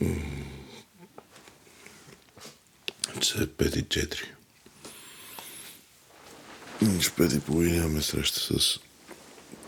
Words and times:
Е 0.00 0.06
5 3.46 3.76
и 3.76 3.84
4. 3.84 4.24
В 6.82 7.16
5 7.16 7.36
и 7.36 7.40
половина 7.40 7.76
имаме 7.76 8.02
среща 8.02 8.40
с 8.40 8.78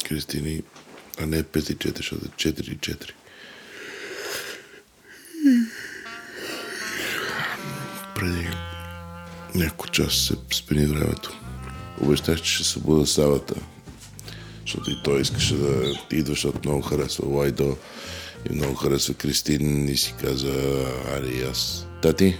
Кристини, 0.04 0.62
а 1.18 1.26
не 1.26 1.42
5 1.42 1.70
и 1.72 1.76
4, 1.76 1.96
защото 1.96 2.24
е 2.24 2.28
4 2.28 2.60
и 2.60 2.78
4. 2.78 3.10
Преди 8.14 8.48
няколко 9.54 9.88
часа 9.88 10.16
се 10.16 10.34
спини 10.52 10.86
времето. 10.86 11.40
Обещах, 12.00 12.42
че 12.42 12.54
ще 12.54 12.64
се 12.64 12.70
събуда 12.70 13.06
Савата, 13.06 13.54
защото 14.60 14.90
и 14.90 15.02
той 15.04 15.20
искаше 15.20 15.54
да 15.54 15.98
идва, 16.12 16.34
защото 16.34 16.60
много 16.64 16.82
харесва 16.82 17.28
Лайдо 17.28 17.76
и 18.50 18.54
много 18.54 18.74
харесва 18.74 19.14
Кристин 19.14 19.88
и 19.88 19.96
си 19.96 20.14
каза, 20.20 20.52
аре 21.16 21.28
и 21.28 21.42
аз. 21.42 21.86
Тати? 22.02 22.38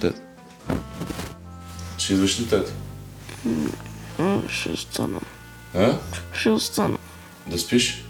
Тати? 0.00 0.20
Ще 1.98 2.14
идваш 2.14 2.40
ли, 2.40 2.46
тати? 2.46 2.72
Ще 4.48 4.70
остана. 4.70 5.20
А? 5.74 5.98
Ще 6.32 6.50
остана. 6.50 6.98
Да 7.46 7.58
спиш? 7.58 8.04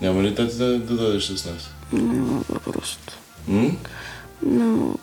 Няма 0.00 0.22
ли 0.22 0.34
тати 0.34 0.56
да, 0.56 0.78
да 0.78 0.96
дойдеш 0.96 1.24
с 1.26 1.44
нас? 1.44 1.70
Не 1.92 2.20
мога 2.20 2.58
просто. 2.64 3.18
М? 3.48 3.70
Не 4.42 4.64
мога. 4.64 4.97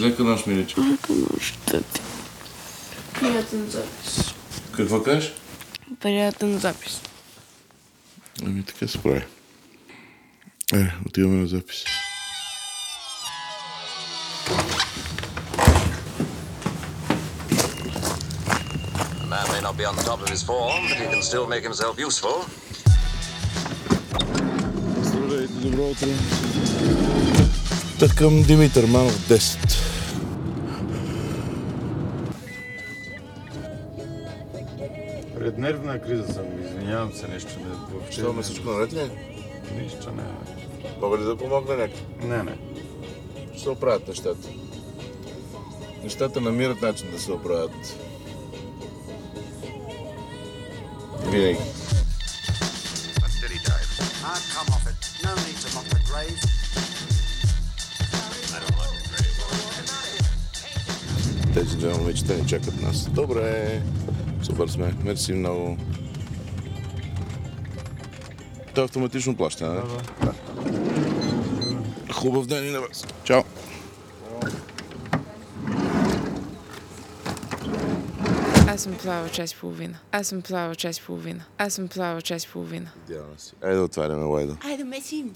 Лека 0.00 0.22
нощ, 0.22 0.46
миличка. 0.46 0.80
Лека 0.80 1.12
нощ, 1.12 1.58
тати. 1.66 2.00
Приятен 3.20 3.70
запис. 3.70 4.34
Какво 4.72 5.02
кажеш? 5.02 5.32
Приятен 6.00 6.58
запис. 6.58 7.00
Ами 8.46 8.62
така 8.62 8.88
се 8.88 8.98
прави. 8.98 9.24
Е, 10.72 10.92
отиваме 11.06 11.40
на 11.40 11.46
запис. 11.46 11.84
Man 19.30 19.46
may 19.54 19.60
not 19.60 19.76
be 19.80 19.84
on 19.90 19.94
the 19.96 20.02
top 20.10 20.20
of 20.24 20.28
his 20.28 20.42
form, 20.42 20.80
but 20.88 20.98
he 21.02 21.06
can 21.14 21.22
still 21.30 21.46
make 21.46 21.64
himself 21.70 21.94
useful. 22.08 22.36
Здравейте, 25.02 25.52
добро 25.52 25.82
утро. 25.82 26.08
Търкам 27.98 28.42
Димитър 28.42 28.86
Манов 28.86 29.28
10. 29.28 29.89
Криза 36.10 36.32
съм, 36.32 36.44
извинявам 36.64 37.12
се, 37.12 37.28
нещо 37.28 37.50
не 37.60 37.68
въобще. 37.90 38.12
Що, 38.12 38.32
ме 38.32 38.42
всичко 38.42 38.70
наред 38.70 38.92
ли? 38.92 39.10
Нищо 39.82 40.12
не. 40.12 40.22
Мога 41.00 41.18
ли 41.18 41.24
да 41.24 41.36
помогна 41.36 41.76
някак? 41.76 41.96
Не, 42.22 42.42
не. 42.42 42.56
Ще 43.52 43.62
се 43.62 43.70
оправят 43.70 44.08
нещата. 44.08 44.48
Нещата 46.02 46.40
намират 46.40 46.82
начин 46.82 47.10
да 47.10 47.18
се 47.18 47.32
оправят. 47.32 47.96
Винаги. 51.26 51.58
Ah, 54.32 54.40
come 54.54 54.70
off 54.76 54.86
it. 54.92 55.00
No 55.24 55.32
need 55.44 55.58
to 55.62 55.68
mock 55.76 55.86
the 55.94 56.00
grave. 56.10 56.38
Тези 61.54 61.76
две 61.76 61.94
момичета 61.94 62.34
ни 62.34 62.46
чакат 62.46 62.82
нас. 62.82 63.08
Добре. 63.10 63.82
Супер 64.42 64.68
сме. 64.68 64.94
Мерси 65.04 65.32
много. 65.32 65.76
То 68.74 68.80
е 68.80 68.84
автоматично 68.84 69.36
плащане, 69.36 69.74
да? 69.74 69.82
Да. 70.26 70.34
Хубав 72.12 72.46
ден 72.46 72.68
и 72.68 72.70
на 72.70 72.80
вас. 72.80 73.06
Чао. 73.24 73.42
Аз 78.68 78.80
съм 78.80 78.94
плавал 78.94 79.28
час 79.28 79.52
и 79.52 79.56
половина. 79.56 79.98
Аз 80.12 80.26
съм 80.26 80.42
плавал 80.42 80.74
час 80.74 80.98
и 80.98 81.02
половина. 81.02 81.44
Аз 81.58 81.72
съм 81.74 81.88
плавал 81.88 82.20
час 82.20 82.44
и 82.44 82.48
половина. 82.48 82.90
Идеална 83.08 83.38
си. 83.38 83.52
Айде 83.62 83.76
да 83.76 83.82
отваряме 83.82 84.24
лайда. 84.24 84.56
Айде, 84.64 84.84
месим. 84.84 85.32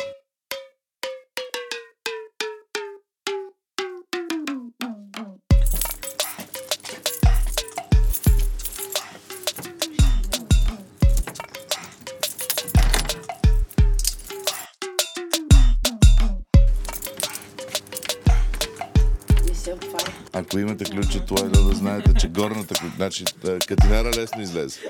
Ако 20.54 20.60
имате 20.60 20.84
ключ 20.84 21.15
от 21.15 21.31
лайда, 21.31 21.65
да 21.65 21.75
знаете, 21.75 22.15
че 22.15 22.28
горната 22.28 22.75
ключ... 22.75 22.92
Значи, 22.97 23.25
а, 23.44 23.59
катинара 23.59 24.10
лесно 24.16 24.42
излезе. 24.42 24.81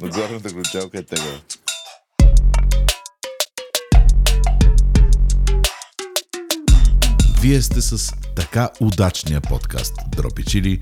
Но 0.00 0.08
горната 0.08 0.52
ключалка 0.52 0.98
е 0.98 1.02
тега. 1.02 1.40
Вие 7.40 7.62
сте 7.62 7.82
с 7.82 8.12
така 8.36 8.70
удачния 8.80 9.40
подкаст 9.40 9.94
Дропи 10.16 10.44
Чили. 10.44 10.78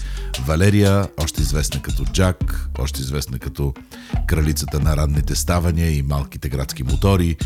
Валерия, 0.47 1.09
още 1.23 1.43
известна 1.43 1.83
като 1.83 2.05
Джак, 2.05 2.69
още 2.79 3.01
известна 3.01 3.39
като 3.39 3.75
кралицата 4.27 4.81
на 4.81 4.97
ранните 4.97 5.35
ставания 5.35 5.91
и 5.91 6.03
малките 6.03 6.49
градски 6.49 6.83
мотори. 6.83 7.37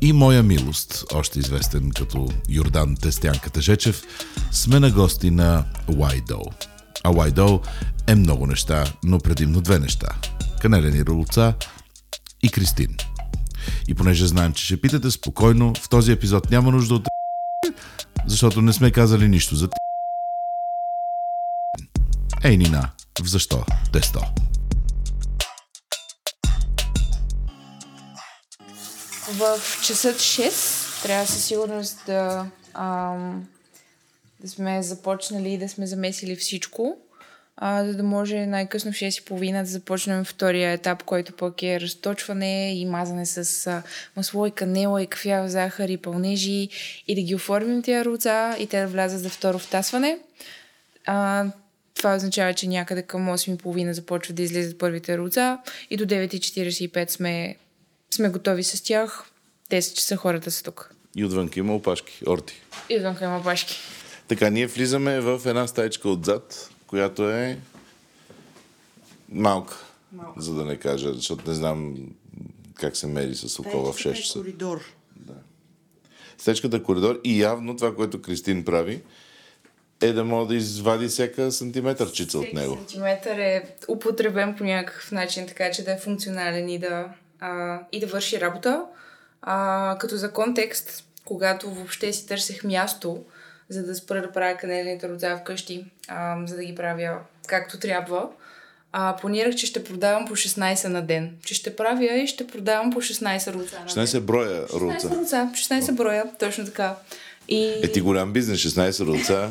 И 0.00 0.12
моя 0.12 0.42
милост, 0.42 1.04
още 1.14 1.38
известен 1.38 1.90
като 1.90 2.28
Йордан 2.48 2.96
Тестянката 2.96 3.60
Жечев, 3.60 4.02
сме 4.50 4.80
на 4.80 4.90
гости 4.90 5.30
на 5.30 5.64
Уайдо. 5.96 6.42
А 7.04 7.10
Уайдо 7.10 7.60
е 8.06 8.14
много 8.14 8.46
неща, 8.46 8.84
но 9.04 9.18
предимно 9.18 9.60
две 9.60 9.78
неща. 9.78 10.08
Канелени 10.60 11.04
рулца 11.04 11.54
и 12.42 12.48
Кристин. 12.48 12.96
И 13.88 13.94
понеже 13.94 14.26
знаем, 14.26 14.52
че 14.52 14.64
ще 14.64 14.80
питате 14.80 15.10
спокойно, 15.10 15.74
в 15.74 15.88
този 15.88 16.12
епизод 16.12 16.50
няма 16.50 16.70
нужда 16.70 16.94
от 16.94 17.08
защото 18.26 18.62
не 18.62 18.72
сме 18.72 18.90
казали 18.90 19.28
нищо 19.28 19.56
за 19.56 19.68
Ей, 22.44 22.56
Нина, 22.56 22.90
в 23.22 23.28
защо? 23.28 23.64
Тесто. 23.92 24.20
В 29.30 29.60
часът 29.84 30.16
6 30.16 31.02
трябва 31.02 31.26
със 31.26 31.44
сигурност 31.44 31.98
да, 32.06 32.46
ам, 32.74 33.48
да 34.40 34.48
сме 34.48 34.82
започнали 34.82 35.52
и 35.52 35.58
да 35.58 35.68
сме 35.68 35.86
замесили 35.86 36.36
всичко, 36.36 36.96
а, 37.56 37.84
за 37.84 37.96
да 37.96 38.02
може 38.02 38.46
най-късно 38.46 38.92
в 38.92 38.94
6.30 38.94 39.60
да 39.60 39.66
започнем 39.66 40.24
втория 40.24 40.72
етап, 40.72 41.02
който 41.02 41.32
пък 41.32 41.62
е 41.62 41.80
разточване 41.80 42.80
и 42.80 42.86
мазане 42.86 43.26
с 43.26 43.66
а, 43.66 43.82
масло 44.16 44.46
и 44.46 44.50
канела 44.50 45.02
и 45.02 45.06
кафява 45.06 45.48
захар 45.48 45.88
и 45.88 45.96
пълнежи 45.96 46.68
и 47.08 47.14
да 47.14 47.22
ги 47.22 47.34
оформим 47.34 47.82
тия 47.82 48.04
руца 48.04 48.56
и 48.58 48.66
те 48.66 48.80
да 48.80 48.86
влязат 48.86 49.20
за 49.20 49.30
второ 49.30 49.58
втасване. 49.58 50.18
А, 51.06 51.46
това 51.94 52.16
означава, 52.16 52.54
че 52.54 52.68
някъде 52.68 53.02
към 53.02 53.28
8.30 53.28 53.90
започват 53.90 54.36
да 54.36 54.42
излизат 54.42 54.78
първите 54.78 55.18
руца 55.18 55.58
и 55.90 55.96
до 55.96 56.04
9.45 56.04 57.10
сме, 57.10 57.56
сме 58.14 58.28
готови 58.28 58.64
с 58.64 58.82
тях. 58.82 59.24
10 59.70 59.94
часа 59.94 60.16
хората 60.16 60.50
са 60.50 60.62
тук. 60.62 60.94
И 61.16 61.24
отвънка 61.24 61.60
има 61.60 61.74
опашки, 61.74 62.22
орти. 62.26 62.60
Идвам 62.88 63.16
има 63.22 63.40
башки. 63.40 63.78
Така, 64.28 64.50
ние 64.50 64.66
влизаме 64.66 65.20
в 65.20 65.42
една 65.46 65.66
стаечка 65.66 66.08
отзад, 66.08 66.70
която 66.86 67.30
е 67.30 67.58
малка, 69.28 69.76
малка. 70.12 70.40
за 70.42 70.54
да 70.54 70.64
не 70.64 70.76
кажа, 70.76 71.14
защото 71.14 71.48
не 71.50 71.54
знам 71.54 71.96
как 72.74 72.96
се 72.96 73.06
мери 73.06 73.34
с 73.34 73.60
око 73.60 73.92
в 73.92 73.96
6 73.96 74.14
часа. 74.14 74.38
коридор. 74.38 74.80
Стечката 76.38 76.76
е 76.76 76.82
коридор 76.82 77.20
и 77.24 77.42
явно 77.42 77.76
това, 77.76 77.94
което 77.94 78.22
Кристин 78.22 78.64
прави, 78.64 79.02
е 80.02 80.12
да 80.12 80.24
може 80.24 80.48
да 80.48 80.54
извади 80.54 81.08
всяка 81.08 81.52
сантиметърчица 81.52 82.38
от 82.38 82.52
него. 82.52 82.76
Сантиметър 82.76 83.38
е 83.38 83.74
употребен 83.88 84.54
по 84.56 84.64
някакъв 84.64 85.12
начин, 85.12 85.46
така 85.46 85.70
че 85.70 85.84
да 85.84 85.92
е 85.92 85.98
функционален 85.98 86.68
и 86.68 86.78
да, 86.78 87.08
а, 87.40 87.80
и 87.92 88.00
да 88.00 88.06
върши 88.06 88.40
работа. 88.40 88.84
А, 89.42 89.96
като 90.00 90.16
за 90.16 90.32
контекст, 90.32 91.04
когато 91.24 91.70
въобще 91.70 92.12
си 92.12 92.26
търсех 92.26 92.64
място, 92.64 93.24
за 93.68 93.82
да 93.82 93.94
спра 93.94 94.22
да 94.22 94.32
правя 94.32 94.56
канелените 94.56 95.08
роца 95.08 95.38
вкъщи, 95.40 95.84
а, 96.08 96.46
за 96.46 96.56
да 96.56 96.64
ги 96.64 96.74
правя 96.74 97.18
както 97.46 97.78
трябва, 97.78 98.28
а, 98.92 99.16
планирах, 99.20 99.54
че 99.54 99.66
ще 99.66 99.84
продавам 99.84 100.26
по 100.26 100.36
16 100.36 100.88
на 100.88 101.02
ден. 101.02 101.36
Че 101.44 101.54
ще 101.54 101.76
правя 101.76 102.14
и 102.14 102.26
ще 102.26 102.46
продавам 102.46 102.90
по 102.90 103.00
16 103.00 103.52
руца 103.52 103.78
на 103.78 103.84
ден. 103.94 104.06
16 104.06 104.20
броя 104.20 104.66
16 104.66 104.80
руца. 104.80 105.16
руца, 105.16 105.50
16 105.54 105.92
броя, 105.92 106.24
точно 106.38 106.64
така. 106.64 106.96
И... 107.48 107.80
Е 107.82 107.92
ти 107.92 108.00
голям 108.00 108.32
бизнес, 108.32 108.58
16 108.58 109.06
руца. 109.06 109.50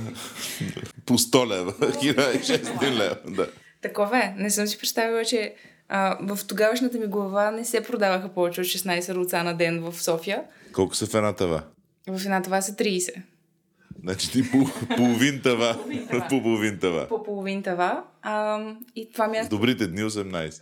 по 1.06 1.18
100 1.18 1.48
лева, 1.48 1.74
1600 1.80 2.92
лева, 2.92 3.18
да. 3.28 3.48
Такова 3.82 4.18
е. 4.18 4.34
Не 4.38 4.50
съм 4.50 4.68
си 4.68 4.78
представила, 4.78 5.26
че 5.26 5.54
а, 5.90 6.18
в 6.36 6.48
тогавашната 6.48 6.98
ми 6.98 7.08
глава 7.08 7.52
не 7.52 7.66
се 7.66 7.84
продаваха 7.84 8.30
повече 8.30 8.62
от 8.62 8.68
16 8.68 9.14
руца 9.14 9.44
на 9.44 9.58
ден 9.58 9.82
в 9.82 10.04
София. 10.04 10.44
Колко 10.74 10.96
са 10.96 11.08
в 11.08 11.16
една 11.16 11.34
тава? 11.34 11.64
В 12.08 12.22
една 12.26 12.42
това 12.42 12.62
са 12.62 12.72
30. 12.72 13.22
Значи 14.02 14.32
ти 14.32 14.52
по, 14.52 14.58
половин 14.96 15.42
тава, 15.44 15.78
тава. 16.12 16.28
по 16.30 16.42
половин 16.42 16.80
тава. 16.80 17.08
По 17.08 17.24
половин 17.24 17.64
това. 17.64 18.04
А, 18.22 18.64
и 18.96 19.12
това 19.12 19.28
В 19.28 19.32
място 19.32 19.56
добрите 19.56 19.88
дни 19.88 20.02
18. 20.02 20.62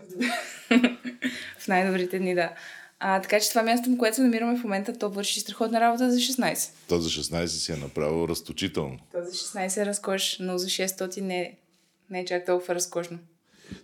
в 1.59 1.67
най-добрите 1.67 2.19
дни, 2.19 2.35
да. 2.35 2.49
А, 2.99 3.21
така 3.21 3.39
че 3.39 3.49
това 3.49 3.63
място, 3.63 3.89
в 3.89 3.97
което 3.97 4.15
се 4.15 4.21
намираме 4.21 4.59
в 4.59 4.63
момента, 4.63 4.97
то 4.97 5.09
върши 5.09 5.39
страхотна 5.39 5.79
работа 5.79 6.11
за 6.11 6.19
16. 6.19 6.69
То 6.89 6.99
за 6.99 7.09
16 7.09 7.45
си 7.45 7.71
е 7.71 7.75
направо 7.75 8.27
разточително. 8.27 8.99
То 9.11 9.23
за 9.23 9.31
16 9.31 9.81
е 9.81 9.85
разкош, 9.85 10.37
но 10.39 10.57
за 10.57 10.67
600 10.67 11.21
не, 11.21 11.57
не 12.09 12.19
е 12.19 12.25
чак 12.25 12.45
толкова 12.45 12.75
разкошно. 12.75 13.19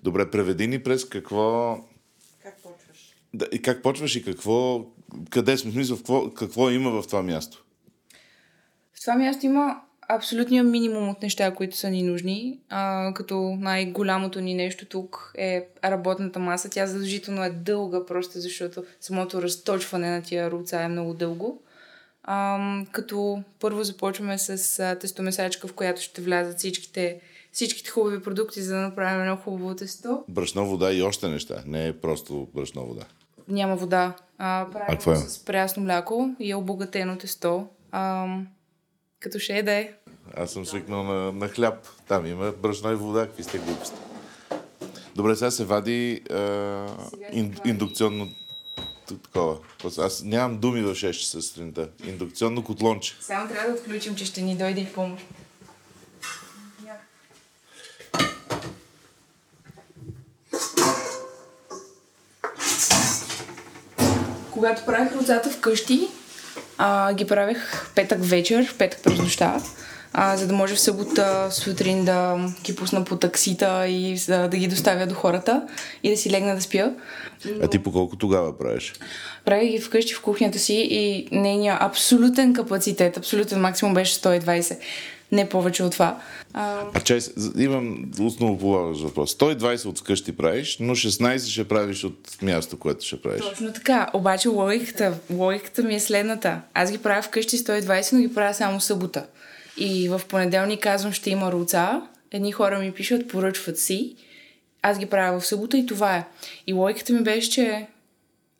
Добре, 0.03 0.31
преведи 0.31 0.68
ни 0.68 0.83
през 0.83 1.06
какво... 1.06 1.77
Как 2.44 2.56
почваш? 2.63 3.15
Да, 3.33 3.47
и 3.51 3.62
как 3.62 3.83
почваш 3.83 4.15
и 4.15 4.24
какво... 4.24 4.85
Къде 5.30 5.57
сме? 5.57 5.71
Смисъл, 5.71 5.97
какво, 5.97 6.30
какво 6.30 6.69
има 6.69 7.01
в 7.01 7.07
това 7.07 7.24
място? 7.24 7.65
В 8.94 9.01
това 9.01 9.15
място 9.15 9.45
има 9.45 9.81
абсолютния 10.09 10.63
минимум 10.63 11.09
от 11.09 11.21
неща, 11.21 11.53
които 11.53 11.77
са 11.77 11.89
ни 11.89 12.03
нужни. 12.03 12.59
А, 12.69 13.13
като 13.13 13.57
най-голямото 13.59 14.41
ни 14.41 14.53
нещо 14.53 14.85
тук 14.85 15.33
е 15.38 15.68
работната 15.83 16.39
маса. 16.39 16.69
Тя 16.69 16.85
задължително 16.85 17.44
е 17.44 17.50
дълга, 17.50 18.06
просто 18.06 18.39
защото 18.39 18.83
самото 19.00 19.41
разточване 19.41 20.09
на 20.09 20.21
тия 20.21 20.51
руца 20.51 20.81
е 20.81 20.88
много 20.88 21.13
дълго. 21.13 21.62
А, 22.24 22.59
като 22.91 23.44
първо 23.59 23.83
започваме 23.83 24.38
с 24.38 24.97
тестомесачка, 25.00 25.68
в 25.68 25.74
която 25.74 26.01
ще 26.01 26.21
влязат 26.21 26.57
всичките, 26.57 27.19
всичките 27.53 27.89
хубави 27.89 28.21
продукти, 28.21 28.61
за 28.61 28.75
да 28.75 28.81
направим 28.81 29.21
едно 29.21 29.38
хубаво 29.38 29.75
тесто. 29.75 30.23
Брашно, 30.29 30.65
вода 30.65 30.94
и 30.94 31.01
още 31.01 31.27
неща. 31.27 31.63
Не 31.65 31.88
е 31.88 31.94
просто 31.94 32.47
брашно, 32.55 32.85
вода. 32.85 33.03
Няма 33.47 33.75
вода. 33.75 34.13
А, 34.38 34.61
А 34.61 34.71
правим 34.71 35.13
е? 35.13 35.29
с 35.29 35.45
прясно 35.45 35.83
мляко 35.83 36.35
и 36.39 36.51
е 36.51 36.55
обогатено 36.55 37.17
тесто. 37.17 37.67
А, 37.91 38.27
като 39.19 39.39
ще 39.39 39.57
е 39.57 39.63
да 39.63 39.71
е. 39.71 39.91
Аз 40.38 40.51
съм 40.51 40.65
свикнал 40.65 41.03
на, 41.03 41.31
на 41.31 41.47
хляб. 41.47 41.88
Там 42.07 42.25
има 42.25 42.51
брашно 42.51 42.91
и 42.91 42.95
вода. 42.95 43.25
Какви 43.25 43.44
сте 43.44 43.57
глупости? 43.57 43.97
Добре, 45.15 45.35
сега 45.35 45.51
се 45.51 45.65
вади 45.65 46.21
а, 46.31 46.88
ин, 47.31 47.56
индукционно 47.65 48.27
такова. 49.07 49.57
Аз 49.97 50.23
нямам 50.23 50.57
думи 50.57 50.81
в 50.81 50.95
6 50.95 51.11
часа 51.11 51.41
сутринта. 51.41 51.89
Индукционно 52.06 52.63
котлонче. 52.63 53.15
Само 53.21 53.49
трябва 53.49 53.67
да 53.67 53.75
отключим, 53.75 54.15
че 54.15 54.25
ще 54.25 54.41
ни 54.41 54.57
дойде 54.57 54.81
и 54.81 54.94
помощ. 54.94 55.25
Когато 64.53 64.85
правих 64.85 65.15
розата 65.15 65.50
вкъщи, 65.50 66.07
а, 66.77 67.13
ги 67.13 67.27
правех 67.27 67.91
петък 67.95 68.25
вечер, 68.25 68.75
петък 68.77 69.03
през 69.03 69.19
нощта, 69.19 69.61
а, 70.13 70.38
за 70.38 70.47
да 70.47 70.53
може 70.53 70.75
в 70.75 70.79
събота 70.79 71.47
сутрин 71.51 72.05
да 72.05 72.50
ги 72.63 72.75
пусна 72.75 73.03
по 73.03 73.15
таксита 73.15 73.88
и 73.88 74.17
за 74.17 74.47
да 74.47 74.57
ги 74.57 74.67
доставя 74.67 75.07
до 75.07 75.15
хората 75.15 75.67
и 76.03 76.09
да 76.09 76.17
си 76.17 76.31
легна 76.31 76.55
да 76.55 76.61
спя. 76.61 76.94
А 77.61 77.67
ти 77.67 77.79
по 77.79 77.91
колко 77.91 78.15
тогава 78.15 78.57
правиш? 78.57 78.94
Правих 79.45 79.71
ги 79.71 79.79
вкъщи 79.79 80.13
в 80.13 80.21
кухнята 80.21 80.59
си 80.59 80.88
и 80.91 81.27
нейният 81.31 81.77
абсолютен 81.81 82.53
капацитет, 82.53 83.17
абсолютен 83.17 83.61
максимум 83.61 83.94
беше 83.94 84.19
120. 84.19 84.77
Не 85.33 85.50
повече 85.50 85.83
от 85.83 85.91
това. 85.91 86.21
А, 86.53 86.83
А 86.94 87.00
чай, 87.00 87.19
имам 87.57 88.12
основополагащ 88.19 89.01
въпрос. 89.01 89.35
120 89.35 89.85
от 89.85 90.00
вкъщи 90.00 90.38
правиш, 90.38 90.77
но 90.80 90.95
16 90.95 91.50
ще 91.51 91.68
правиш 91.68 92.03
от 92.03 92.41
място, 92.41 92.80
което 92.80 93.06
ще 93.06 93.21
правиш. 93.21 93.41
точно 93.41 93.74
така. 93.74 94.09
Обаче 94.13 94.47
логиката, 94.47 95.18
логиката 95.31 95.83
ми 95.83 95.95
е 95.95 96.00
следната. 96.00 96.62
Аз 96.74 96.91
ги 96.91 96.97
правя 96.97 97.21
вкъщи 97.21 97.57
120, 97.57 98.13
но 98.13 98.19
ги 98.19 98.33
правя 98.33 98.53
само 98.53 98.81
събота. 98.81 99.25
И 99.77 100.09
в 100.09 100.21
понеделник 100.27 100.80
казвам, 100.83 101.13
ще 101.13 101.30
има 101.30 101.51
руца. 101.51 102.01
Едни 102.31 102.51
хора 102.51 102.80
ми 102.80 102.91
пишат, 102.91 103.27
поръчват 103.27 103.80
си. 103.80 104.15
Аз 104.81 105.00
ги 105.00 105.06
правя 105.06 105.39
в 105.39 105.45
събота 105.45 105.77
и 105.77 105.85
това 105.85 106.15
е. 106.15 106.25
И 106.68 106.74
логиката 106.74 107.13
ми 107.13 107.24
беше, 107.24 107.50
че 107.50 107.88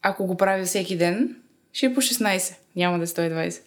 ако 0.02 0.26
го 0.26 0.38
правя 0.38 0.66
всеки 0.66 0.98
ден, 0.98 1.36
ще 1.74 1.86
е 1.86 1.94
по 1.94 2.02
16. 2.02 2.54
Няма 2.76 2.98
да 2.98 3.04
е 3.04 3.08
120. 3.08 3.62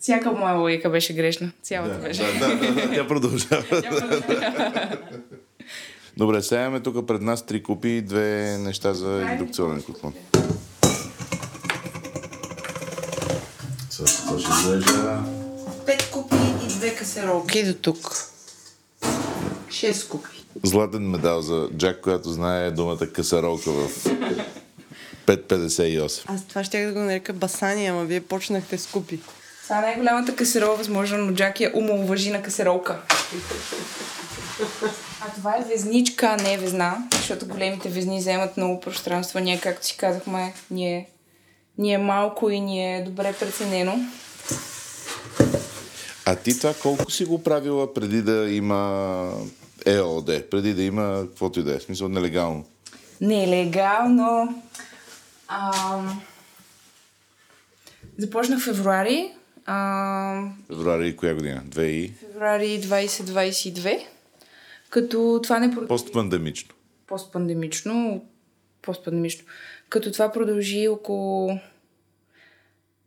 Всяка 0.00 0.32
моя 0.32 0.54
логика 0.54 0.90
беше 0.90 1.14
грешна. 1.14 1.50
Цялата 1.62 1.98
беше. 1.98 2.22
Да, 2.22 2.48
да, 2.48 2.56
да, 2.56 2.72
да, 2.72 2.94
тя 2.94 3.06
продължава. 3.08 3.64
Добре, 6.16 6.42
сега 6.42 6.60
имаме 6.60 6.80
тук 6.80 7.06
пред 7.06 7.22
нас 7.22 7.46
три 7.46 7.62
купи 7.62 7.88
и 7.88 8.02
две 8.02 8.58
неща 8.58 8.94
за 8.94 9.28
индукционен 9.32 9.82
котлон. 9.82 10.14
Това 13.96 14.38
ще 14.38 14.50
изглежда... 14.52 15.22
Пет 15.86 16.10
купи 16.10 16.36
и 16.64 16.68
две 16.68 16.94
касеролки 16.94 17.64
до 17.64 17.74
тук. 17.74 18.28
Шест 19.70 20.08
купи. 20.08 20.28
Златен 20.62 21.10
медал 21.10 21.42
за 21.42 21.68
Джак, 21.76 22.00
която 22.00 22.32
знае 22.32 22.70
думата 22.70 23.06
касаролка 23.12 23.70
в 23.70 24.04
5.58. 25.26 26.22
Аз 26.26 26.44
това 26.44 26.64
ще 26.64 26.86
да 26.86 26.92
го 26.92 26.98
нарека 26.98 27.32
басани, 27.32 27.86
ама 27.86 28.04
вие 28.04 28.20
почнахте 28.20 28.78
с 28.78 28.86
купи. 28.86 29.20
Това 29.68 29.78
е 29.78 29.82
най-голямата 29.82 30.36
касерола, 30.36 30.76
възможно, 30.76 31.18
но 31.18 31.32
Джаки 31.32 31.64
е 31.64 31.72
умалважи 31.74 32.30
на 32.30 32.42
касеролка. 32.42 32.98
А 35.20 35.34
това 35.34 35.56
е 35.56 35.64
везничка, 35.68 36.26
а 36.26 36.42
не 36.42 36.52
е 36.52 36.58
везна, 36.58 36.96
защото 37.12 37.46
големите 37.46 37.88
везни 37.88 38.18
вземат 38.18 38.56
много 38.56 38.80
пространство. 38.80 39.38
Ние, 39.38 39.60
както 39.60 39.86
си 39.86 39.96
казахме, 39.96 40.54
ние, 40.70 41.08
ни 41.78 41.92
е 41.92 41.98
малко 41.98 42.50
и 42.50 42.60
ни 42.60 42.96
е 42.96 43.04
добре 43.04 43.32
преценено. 43.32 43.98
А 46.24 46.36
ти 46.36 46.58
това 46.58 46.74
колко 46.82 47.10
си 47.10 47.24
го 47.24 47.42
правила 47.42 47.94
преди 47.94 48.22
да 48.22 48.50
има 48.50 49.32
ЕОД, 49.86 50.50
преди 50.50 50.74
да 50.74 50.82
има 50.82 51.24
каквото 51.28 51.60
и 51.60 51.62
да 51.62 51.76
е, 51.76 51.80
смисъл 51.80 52.08
нелегално? 52.08 52.64
Нелегално. 53.20 54.62
Ам... 55.48 56.22
Започнах 58.18 58.60
в 58.60 58.64
февруари. 58.64 59.32
Ам... 59.70 60.56
Февруари 60.66 61.16
коя 61.16 61.34
година? 61.34 61.62
2 61.68 61.82
и 61.82 62.08
Февруари 62.08 62.80
2022. 62.80 64.06
Като 64.90 65.40
това 65.42 65.58
не 65.58 65.74
постпандемично. 65.88 66.74
постпандемично. 67.06 68.24
Постпандемично. 68.82 69.44
Като 69.88 70.12
това 70.12 70.32
продължи 70.32 70.88
около 70.88 71.58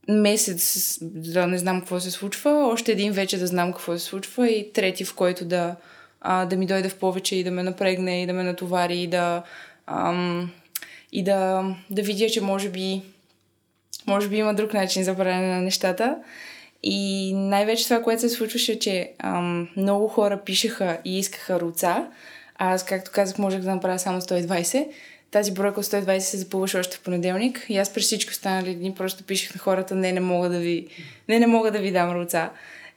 месец 0.08 0.98
да 1.02 1.48
не 1.48 1.58
знам 1.58 1.80
какво 1.80 2.00
се 2.00 2.12
случва, 2.12 2.68
още 2.68 2.92
един 2.92 3.12
вече 3.12 3.38
да 3.38 3.48
знам 3.48 3.74
какво 3.74 3.98
се 3.98 4.06
случва 4.06 4.50
и 4.50 4.74
трети, 4.74 5.06
в 5.06 5.16
който 5.16 5.46
да, 5.46 5.76
а, 6.22 6.46
да 6.46 6.56
ми 6.58 6.66
дойде 6.66 6.90
в 6.90 7.00
повече 7.00 7.36
и 7.36 7.44
да 7.44 7.52
ме 7.52 7.64
напрегне 7.64 8.24
и 8.24 8.26
да 8.26 8.34
ме 8.34 8.44
натовари 8.44 9.00
и 9.00 9.08
да, 9.08 9.44
ам, 9.86 10.52
и 11.12 11.24
да, 11.24 11.64
да 11.90 12.02
видя, 12.02 12.30
че 12.30 12.42
може 12.42 12.70
би 12.70 13.02
може 14.08 14.30
би 14.30 14.36
има 14.36 14.54
друг 14.54 14.74
начин 14.74 15.04
за 15.04 15.16
правене 15.16 15.56
на 15.56 15.62
нещата. 15.62 16.18
И 16.84 17.34
най-вече 17.34 17.84
това, 17.84 18.02
което 18.02 18.22
се 18.22 18.30
случваше, 18.30 18.80
че 18.80 19.12
ам, 19.20 19.68
много 19.78 20.08
хора 20.08 20.42
пишеха 20.46 20.98
и 21.06 21.20
искаха 21.20 21.60
руца. 21.60 22.08
А 22.56 22.74
аз, 22.74 22.86
както 22.86 23.12
казах, 23.14 23.38
можех 23.38 23.62
да 23.62 23.76
направя 23.76 24.00
само 24.00 24.22
120. 24.22 24.88
Тази 25.32 25.54
бройка 25.54 25.80
от 25.80 25.86
120 25.86 26.20
се 26.20 26.38
запълваше 26.38 26.80
още 26.80 26.98
в 26.98 27.02
понеделник. 27.02 27.66
И 27.70 27.78
аз 27.78 27.94
през 27.94 28.04
всички 28.04 28.32
останали 28.32 28.76
дни 28.76 28.94
просто 28.94 29.24
пишех 29.24 29.56
на 29.56 29.60
хората, 29.60 29.96
не, 29.96 30.12
не 30.12 30.20
мога 30.20 30.50
да 30.50 30.60
ви, 30.60 30.88
не, 31.30 31.40
не 31.40 31.48
мога 31.48 31.72
да 31.72 31.80
ви 31.80 31.92
дам 31.92 32.12
руца. 32.12 32.50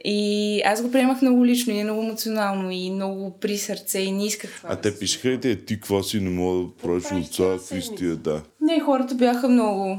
И 0.05 0.63
аз 0.65 0.83
го 0.83 0.93
приемах 0.93 1.23
много 1.23 1.47
лично 1.47 1.73
и 1.73 1.85
много 1.85 2.03
емоционално 2.03 2.71
и 2.71 2.91
много 2.91 3.31
при 3.41 3.59
сърце 3.59 3.99
и 3.99 4.13
не 4.13 4.27
исках 4.27 4.57
това. 4.57 4.69
А 4.73 4.77
те 4.77 4.99
пишеха 4.99 5.29
ли 5.29 5.41
те, 5.41 5.65
ти 5.65 5.75
какво 5.75 6.03
си 6.03 6.21
не 6.21 6.31
мога 6.31 6.59
да 6.59 6.71
правиш 6.83 7.05
отца, 7.27 7.57
какви 7.59 7.83
си 7.83 7.95
тия, 7.97 8.17
да. 8.17 8.43
Не, 8.61 8.81
хората 8.81 9.15
бяха 9.15 9.49
много, 9.49 9.99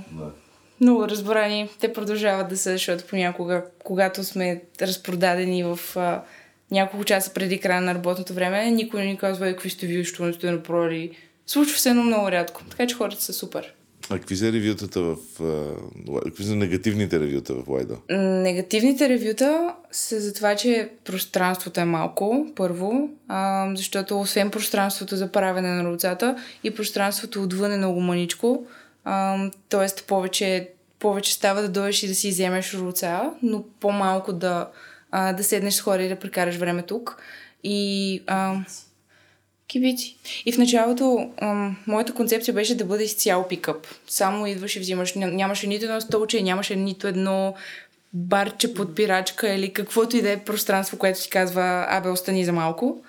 много 0.82 1.08
разбрани. 1.08 1.70
Те 1.80 1.94
продължават 1.94 2.50
да 2.50 2.58
са, 2.58 2.72
защото 2.72 3.04
понякога, 3.10 3.64
когато 3.84 4.24
сме 4.24 4.62
разпродадени 4.82 5.64
в 5.64 5.80
а, 5.96 6.24
няколко 6.72 7.06
часа 7.06 7.34
преди 7.34 7.60
края 7.60 7.82
на 7.82 7.94
работното 7.96 8.34
време, 8.34 8.72
никой 8.72 9.02
не 9.02 9.08
ни 9.08 9.18
казва, 9.18 9.48
«Е, 9.48 9.52
какви 9.52 9.70
сте 9.70 9.88
вие, 9.88 10.04
що 10.04 10.26
не 10.26 10.34
сте 10.34 10.52
направили. 10.52 11.12
Случва 11.48 11.80
се, 11.80 11.94
но 11.94 12.04
много 12.04 12.32
рядко. 12.32 12.62
Така 12.70 12.88
че 12.88 12.96
хората 12.96 13.22
са 13.22 13.34
супер. 13.34 13.74
А 14.10 14.20
какви 14.20 14.36
са 14.36 14.52
ревютата 14.52 15.02
в... 15.02 15.18
какви 16.24 16.44
са 16.44 16.56
негативните 16.56 17.20
ревюта 17.20 17.54
в 17.54 17.68
Лайдо? 17.68 17.98
М, 18.12 18.18
Негативните 18.18 19.10
ревюта 19.10 19.74
са 19.92 20.20
за 20.20 20.34
това, 20.34 20.56
че 20.56 20.90
пространството 21.06 21.80
е 21.80 21.86
малко, 21.86 22.48
първо, 22.56 23.10
а, 23.28 23.70
защото 23.76 24.20
освен 24.20 24.52
пространството 24.52 25.16
за 25.16 25.32
правене 25.32 25.70
на 25.70 25.92
руцата 25.92 26.36
и 26.64 26.72
пространството 26.72 27.44
отвън 27.44 27.72
е 27.72 27.78
много 27.78 28.02
маничко, 28.02 28.68
а, 29.06 29.38
т.е. 29.70 30.04
повече, 30.08 30.70
повече 31.00 31.34
става 31.34 31.62
да 31.62 31.70
дойдеш 31.70 32.04
и 32.04 32.08
да 32.08 32.16
си 32.16 32.30
вземеш 32.30 32.74
руца, 32.74 33.32
но 33.42 33.64
по-малко 33.80 34.34
да, 34.34 34.70
а, 35.12 35.34
да 35.34 35.44
седнеш 35.44 35.74
с 35.74 35.82
хора 35.82 36.04
и 36.04 36.10
да 36.10 36.16
прекараш 36.16 36.56
време 36.56 36.84
тук. 36.84 37.18
И 37.64 38.22
а, 38.28 38.56
Кибици. 39.68 40.18
И 40.46 40.52
в 40.52 40.58
началото 40.58 41.30
ам, 41.42 41.78
моята 41.88 42.14
концепция 42.14 42.54
беше 42.54 42.78
да 42.78 42.86
бъде 42.86 43.04
изцяло 43.04 43.48
пикъп. 43.48 43.88
Само 44.08 44.48
идваш 44.48 44.76
и 44.76 44.80
взимаш. 44.80 45.14
Ня- 45.14 45.34
Нямаше 45.34 45.68
нито 45.68 45.86
едно 45.86 46.02
столче, 46.02 46.42
нямаше 46.42 46.76
нито 46.76 47.08
едно 47.08 47.56
барче 48.14 48.74
под 48.74 48.96
пирачка 48.96 49.54
или 49.54 49.74
каквото 49.74 50.18
и 50.18 50.22
да 50.22 50.32
е 50.32 50.44
пространство, 50.44 50.98
което 50.98 51.22
ти 51.22 51.30
казва, 51.30 51.86
абе, 51.90 52.10
остани 52.10 52.46
за 52.46 52.54
малко. 52.54 53.04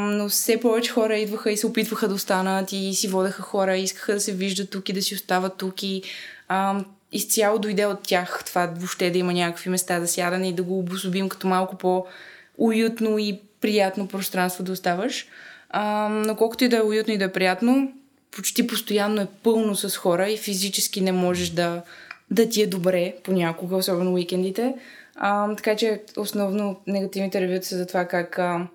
Но 0.00 0.28
все 0.28 0.60
повече 0.60 0.92
хора 0.92 1.16
идваха 1.16 1.52
и 1.52 1.56
се 1.56 1.66
опитваха 1.66 2.08
да 2.08 2.14
останат 2.14 2.72
и 2.72 2.94
си 2.94 3.08
водеха 3.08 3.42
хора, 3.42 3.76
искаха 3.76 4.12
да 4.12 4.20
се 4.20 4.32
виждат 4.32 4.70
тук 4.70 4.88
и 4.88 4.92
да 4.92 5.02
си 5.02 5.14
остават 5.14 5.56
тук 5.56 5.82
и 5.82 6.02
ам, 6.48 6.84
изцяло 7.12 7.58
дойде 7.58 7.86
от 7.86 8.02
тях 8.02 8.42
това 8.46 8.66
въобще 8.66 9.10
да 9.10 9.18
има 9.18 9.32
някакви 9.32 9.70
места 9.70 10.00
за 10.00 10.06
сядане 10.06 10.48
и 10.48 10.52
да 10.52 10.62
го 10.62 10.78
обособим 10.78 11.28
като 11.28 11.46
малко 11.46 11.76
по-уютно 11.76 13.18
и 13.18 13.40
приятно 13.60 14.08
пространство 14.08 14.64
да 14.64 14.72
оставаш. 14.72 15.26
Ам, 15.70 16.22
но 16.22 16.36
колкото 16.36 16.64
и 16.64 16.68
да 16.68 16.76
е 16.76 16.82
уютно 16.82 17.14
и 17.14 17.18
да 17.18 17.24
е 17.24 17.32
приятно, 17.32 17.92
почти 18.30 18.66
постоянно 18.66 19.20
е 19.20 19.26
пълно 19.42 19.76
с 19.76 19.96
хора 19.96 20.30
и 20.30 20.36
физически 20.36 21.00
не 21.00 21.12
можеш 21.12 21.48
да, 21.48 21.82
да 22.30 22.48
ти 22.48 22.62
е 22.62 22.66
добре 22.66 23.14
понякога, 23.24 23.76
особено 23.76 24.12
уикендите. 24.12 24.74
А, 25.16 25.56
така 25.56 25.76
че 25.76 26.02
основно 26.16 26.80
негативните 26.86 27.40
ревюта 27.40 27.66
са 27.66 27.76
за 27.76 27.86
това 27.86 28.04
как, 28.04 28.38
а, 28.38 28.66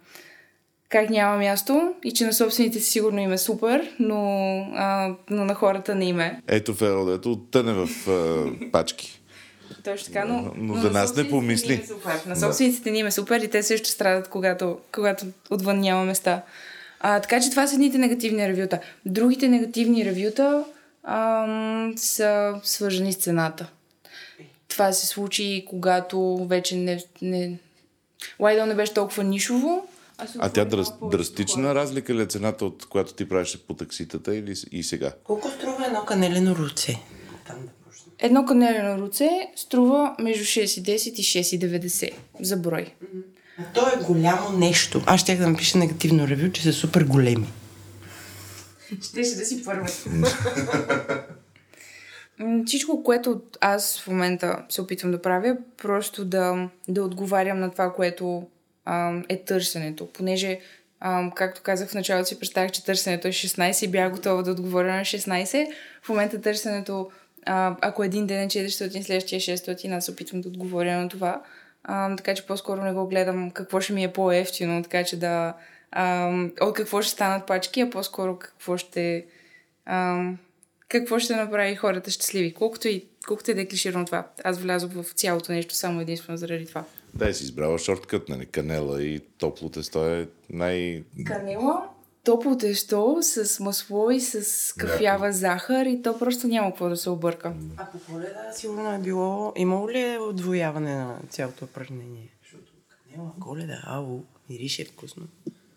как 0.89 1.09
няма 1.09 1.37
място 1.37 1.93
и 2.03 2.11
че 2.11 2.25
на 2.25 2.33
собствените 2.33 2.79
си 2.79 2.91
сигурно 2.91 3.19
им 3.19 3.31
е 3.31 3.37
супер, 3.37 3.95
но, 3.99 4.21
а, 4.75 5.15
но 5.29 5.45
на 5.45 5.55
хората 5.55 5.95
не 5.95 6.05
им 6.05 6.19
е. 6.19 6.41
Ето 6.47 6.73
Ферал, 6.73 7.05
дето 7.05 7.39
тъне 7.51 7.73
в 7.73 8.09
а, 8.09 8.45
пачки. 8.71 9.21
Точно 9.83 10.13
така, 10.13 10.25
но, 10.25 10.51
Но 10.55 10.73
на 10.73 10.81
за 10.81 10.91
нас 10.91 11.15
не 11.15 11.29
помисли. 11.29 11.75
ни 11.75 11.83
е 11.83 11.87
супер. 11.87 12.21
На 12.25 12.35
собствениците 12.35 12.91
ни 12.91 12.99
им 12.99 13.07
е 13.07 13.11
супер 13.11 13.41
и 13.41 13.47
те 13.47 13.63
също 13.63 13.89
страдат, 13.89 14.27
когато, 14.27 14.77
когато 14.91 15.25
отвън 15.49 15.79
няма 15.79 16.05
места. 16.05 16.41
А, 16.99 17.19
така 17.19 17.41
че 17.41 17.49
това 17.49 17.67
са 17.67 17.73
едните 17.73 17.97
негативни 17.97 18.47
ревюта. 18.47 18.79
Другите 19.05 19.47
негативни 19.47 20.05
ревюта 20.05 20.63
ам, 21.03 21.93
са 21.97 22.55
свързани 22.63 23.13
с 23.13 23.17
цената. 23.17 23.69
Това 24.67 24.91
се 24.91 25.07
случи, 25.07 25.65
когато 25.69 26.45
вече 26.49 26.75
не... 26.75 27.03
не... 27.21 27.59
Лайдъл 28.39 28.65
не 28.65 28.75
беше 28.75 28.93
толкова 28.93 29.23
нишово. 29.23 29.87
А, 30.39 30.49
тя 30.49 30.69
повече 30.69 30.91
драстична 31.17 31.67
хора. 31.67 31.75
разлика 31.75 32.13
ли 32.13 32.21
е 32.21 32.25
цената, 32.25 32.65
от 32.65 32.85
която 32.85 33.13
ти 33.13 33.29
правиш 33.29 33.57
по 33.67 33.73
такситата 33.73 34.35
или 34.35 34.53
и 34.71 34.83
сега? 34.83 35.13
Колко 35.23 35.49
струва 35.49 35.85
едно 35.85 36.05
канелено 36.05 36.55
руце? 36.55 36.95
Едно 38.19 38.45
канелено 38.45 39.01
руце 39.01 39.29
струва 39.55 40.15
между 40.19 40.43
6,10 40.43 41.09
и 41.09 41.23
6,90 41.23 42.11
за 42.41 42.57
брой. 42.57 42.93
То 43.73 43.87
е 43.87 44.03
голямо 44.03 44.57
нещо. 44.57 45.01
Аз 45.05 45.21
ще 45.21 45.35
да 45.35 45.49
напиша 45.49 45.77
негативно 45.77 46.27
ревю, 46.27 46.51
че 46.51 46.63
са 46.63 46.73
супер 46.73 47.03
големи. 47.03 47.47
Щеше 49.01 49.35
да 49.35 49.45
си 49.45 49.63
първа. 49.63 49.87
Всичко, 52.65 53.03
което 53.03 53.41
аз 53.61 53.99
в 53.99 54.07
момента 54.07 54.65
се 54.69 54.81
опитвам 54.81 55.11
да 55.11 55.21
правя, 55.21 55.57
просто 55.77 56.25
да, 56.25 56.69
да 56.87 57.03
отговарям 57.03 57.59
на 57.59 57.71
това, 57.71 57.93
което 57.93 58.47
е 59.29 59.43
търсенето. 59.43 60.07
Понеже, 60.13 60.59
както 61.35 61.61
казах 61.61 61.89
в 61.89 61.93
началото 61.93 62.27
си, 62.27 62.39
представях, 62.39 62.71
че 62.71 62.85
търсенето 62.85 63.27
е 63.27 63.31
16 63.31 63.85
и 63.85 63.91
бях 63.91 64.11
готова 64.11 64.41
да 64.41 64.51
отговоря 64.51 64.95
на 64.95 65.01
16. 65.01 65.67
В 66.03 66.09
момента 66.09 66.41
търсенето, 66.41 67.11
ако 67.45 68.03
един 68.03 68.27
ден 68.27 68.41
е 68.41 68.47
400, 68.47 69.01
следващия 69.01 69.37
е 69.37 69.39
600, 69.39 69.97
аз 69.97 70.05
се 70.05 70.11
опитвам 70.11 70.41
да 70.41 70.49
отговоря 70.49 71.01
на 71.01 71.09
това. 71.09 71.43
Така 72.17 72.35
че 72.35 72.45
по-скоро 72.45 72.81
не 72.81 72.93
го 72.93 73.07
гледам 73.07 73.51
какво 73.51 73.81
ще 73.81 73.93
ми 73.93 74.03
е 74.03 74.13
по-ефтино, 74.13 74.83
така 74.83 75.03
че 75.03 75.19
да... 75.19 75.53
От 76.61 76.73
какво 76.73 77.01
ще 77.01 77.11
станат 77.11 77.47
пачки, 77.47 77.81
а 77.81 77.89
по-скоро 77.89 78.39
какво 78.39 78.77
ще... 78.77 79.25
Какво 80.87 81.19
ще 81.19 81.35
направи 81.35 81.75
хората 81.75 82.11
щастливи. 82.11 82.53
Колкото 82.53 82.87
и, 82.87 83.05
колкото 83.27 83.51
и 83.51 83.53
да 83.53 83.61
е 83.61 83.65
клиширано 83.65 84.05
това. 84.05 84.27
Аз 84.43 84.59
влязох 84.59 84.91
в 84.91 85.03
цялото 85.03 85.51
нещо 85.51 85.75
само 85.75 86.01
единствено 86.01 86.37
заради 86.37 86.65
това. 86.65 86.83
Да, 87.13 87.33
си 87.33 87.43
избрала 87.43 87.77
шорткът, 87.77 88.29
нали? 88.29 88.45
Канела 88.45 89.03
и 89.03 89.19
топло 89.19 89.69
тесто 89.69 90.05
е 90.05 90.27
най... 90.49 91.03
Канела, 91.25 91.89
топло 92.23 92.57
тесто 92.57 93.17
с 93.21 93.59
масло 93.59 94.11
и 94.11 94.21
с 94.21 94.73
кафява 94.77 95.31
захар 95.31 95.85
и 95.85 96.01
то 96.01 96.19
просто 96.19 96.47
няма 96.47 96.71
какво 96.71 96.89
да 96.89 96.97
се 96.97 97.09
обърка. 97.09 97.53
А 97.77 97.85
по 97.85 97.99
коледа 98.13 98.51
сигурно 98.53 98.93
е 98.93 98.99
било... 98.99 99.53
Имало 99.55 99.89
ли 99.89 99.99
е 100.01 100.19
отвояване 100.19 100.95
на 100.95 101.19
цялото 101.29 101.65
упражнение? 101.65 102.29
Защото 102.43 102.71
канела, 102.89 103.31
коледа, 103.39 103.81
ау, 103.85 104.19
мирише 104.49 104.85
вкусно. 104.85 105.27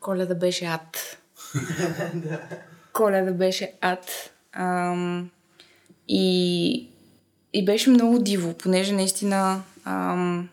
Коледа 0.01 0.35
беше 0.35 0.65
ад. 0.65 1.19
Коледа 2.93 3.33
беше 3.33 3.73
ад. 3.81 4.33
Ам, 4.53 5.31
и, 6.09 6.89
и 7.53 7.65
беше 7.65 7.91
много 7.91 8.19
диво, 8.19 8.55
понеже 8.55 8.93
наистина 8.93 9.63
ам, 9.85 10.49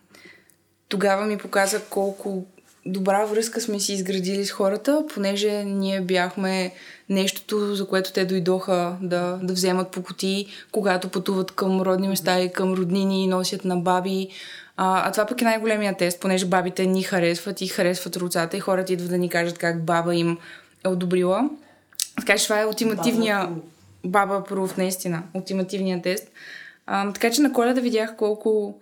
тогава 0.89 1.25
ми 1.25 1.38
показа 1.38 1.81
колко 1.89 2.46
добра 2.86 3.25
връзка 3.25 3.62
сме 3.62 3.79
си 3.79 3.93
изградили 3.93 4.46
с 4.46 4.51
хората, 4.51 5.05
понеже 5.13 5.63
ние 5.63 6.01
бяхме 6.01 6.72
нещото, 7.10 7.75
за 7.75 7.88
което 7.88 8.13
те 8.13 8.25
дойдоха 8.25 8.98
да, 9.01 9.39
да 9.43 9.53
вземат 9.53 9.91
по 9.91 10.03
кутии, 10.03 10.48
когато 10.72 11.10
пътуват 11.10 11.51
към 11.51 11.81
родни 11.81 12.08
места 12.08 12.39
и 12.39 12.51
към 12.51 12.74
роднини 12.74 13.27
носят 13.27 13.65
на 13.65 13.77
баби. 13.77 14.27
А, 14.77 15.08
а 15.08 15.12
това 15.12 15.25
пък 15.25 15.41
е 15.41 15.46
най-големия 15.46 15.98
тест, 15.98 16.19
понеже 16.19 16.46
бабите 16.46 16.86
ни 16.86 17.03
харесват 17.03 17.62
и 17.62 17.67
харесват 17.67 18.17
руцата 18.17 18.58
и 18.58 18.60
хората 18.60 18.93
идват 18.93 19.10
да 19.10 19.17
ни 19.17 19.29
кажат 19.29 19.58
как 19.58 19.84
баба 19.84 20.15
им 20.15 20.38
е 20.86 20.88
одобрила. 20.88 21.50
Така 22.19 22.38
че 22.38 22.43
това 22.43 22.62
е 22.62 22.65
ултимативния 22.65 23.50
баба 24.05 24.43
пруф, 24.43 24.77
наистина, 24.77 25.24
ултимативния 25.34 26.01
тест. 26.01 26.27
А, 26.86 27.13
така 27.13 27.31
че 27.31 27.41
на 27.41 27.53
коледа 27.53 27.81
видях 27.81 28.15
колко, 28.15 28.79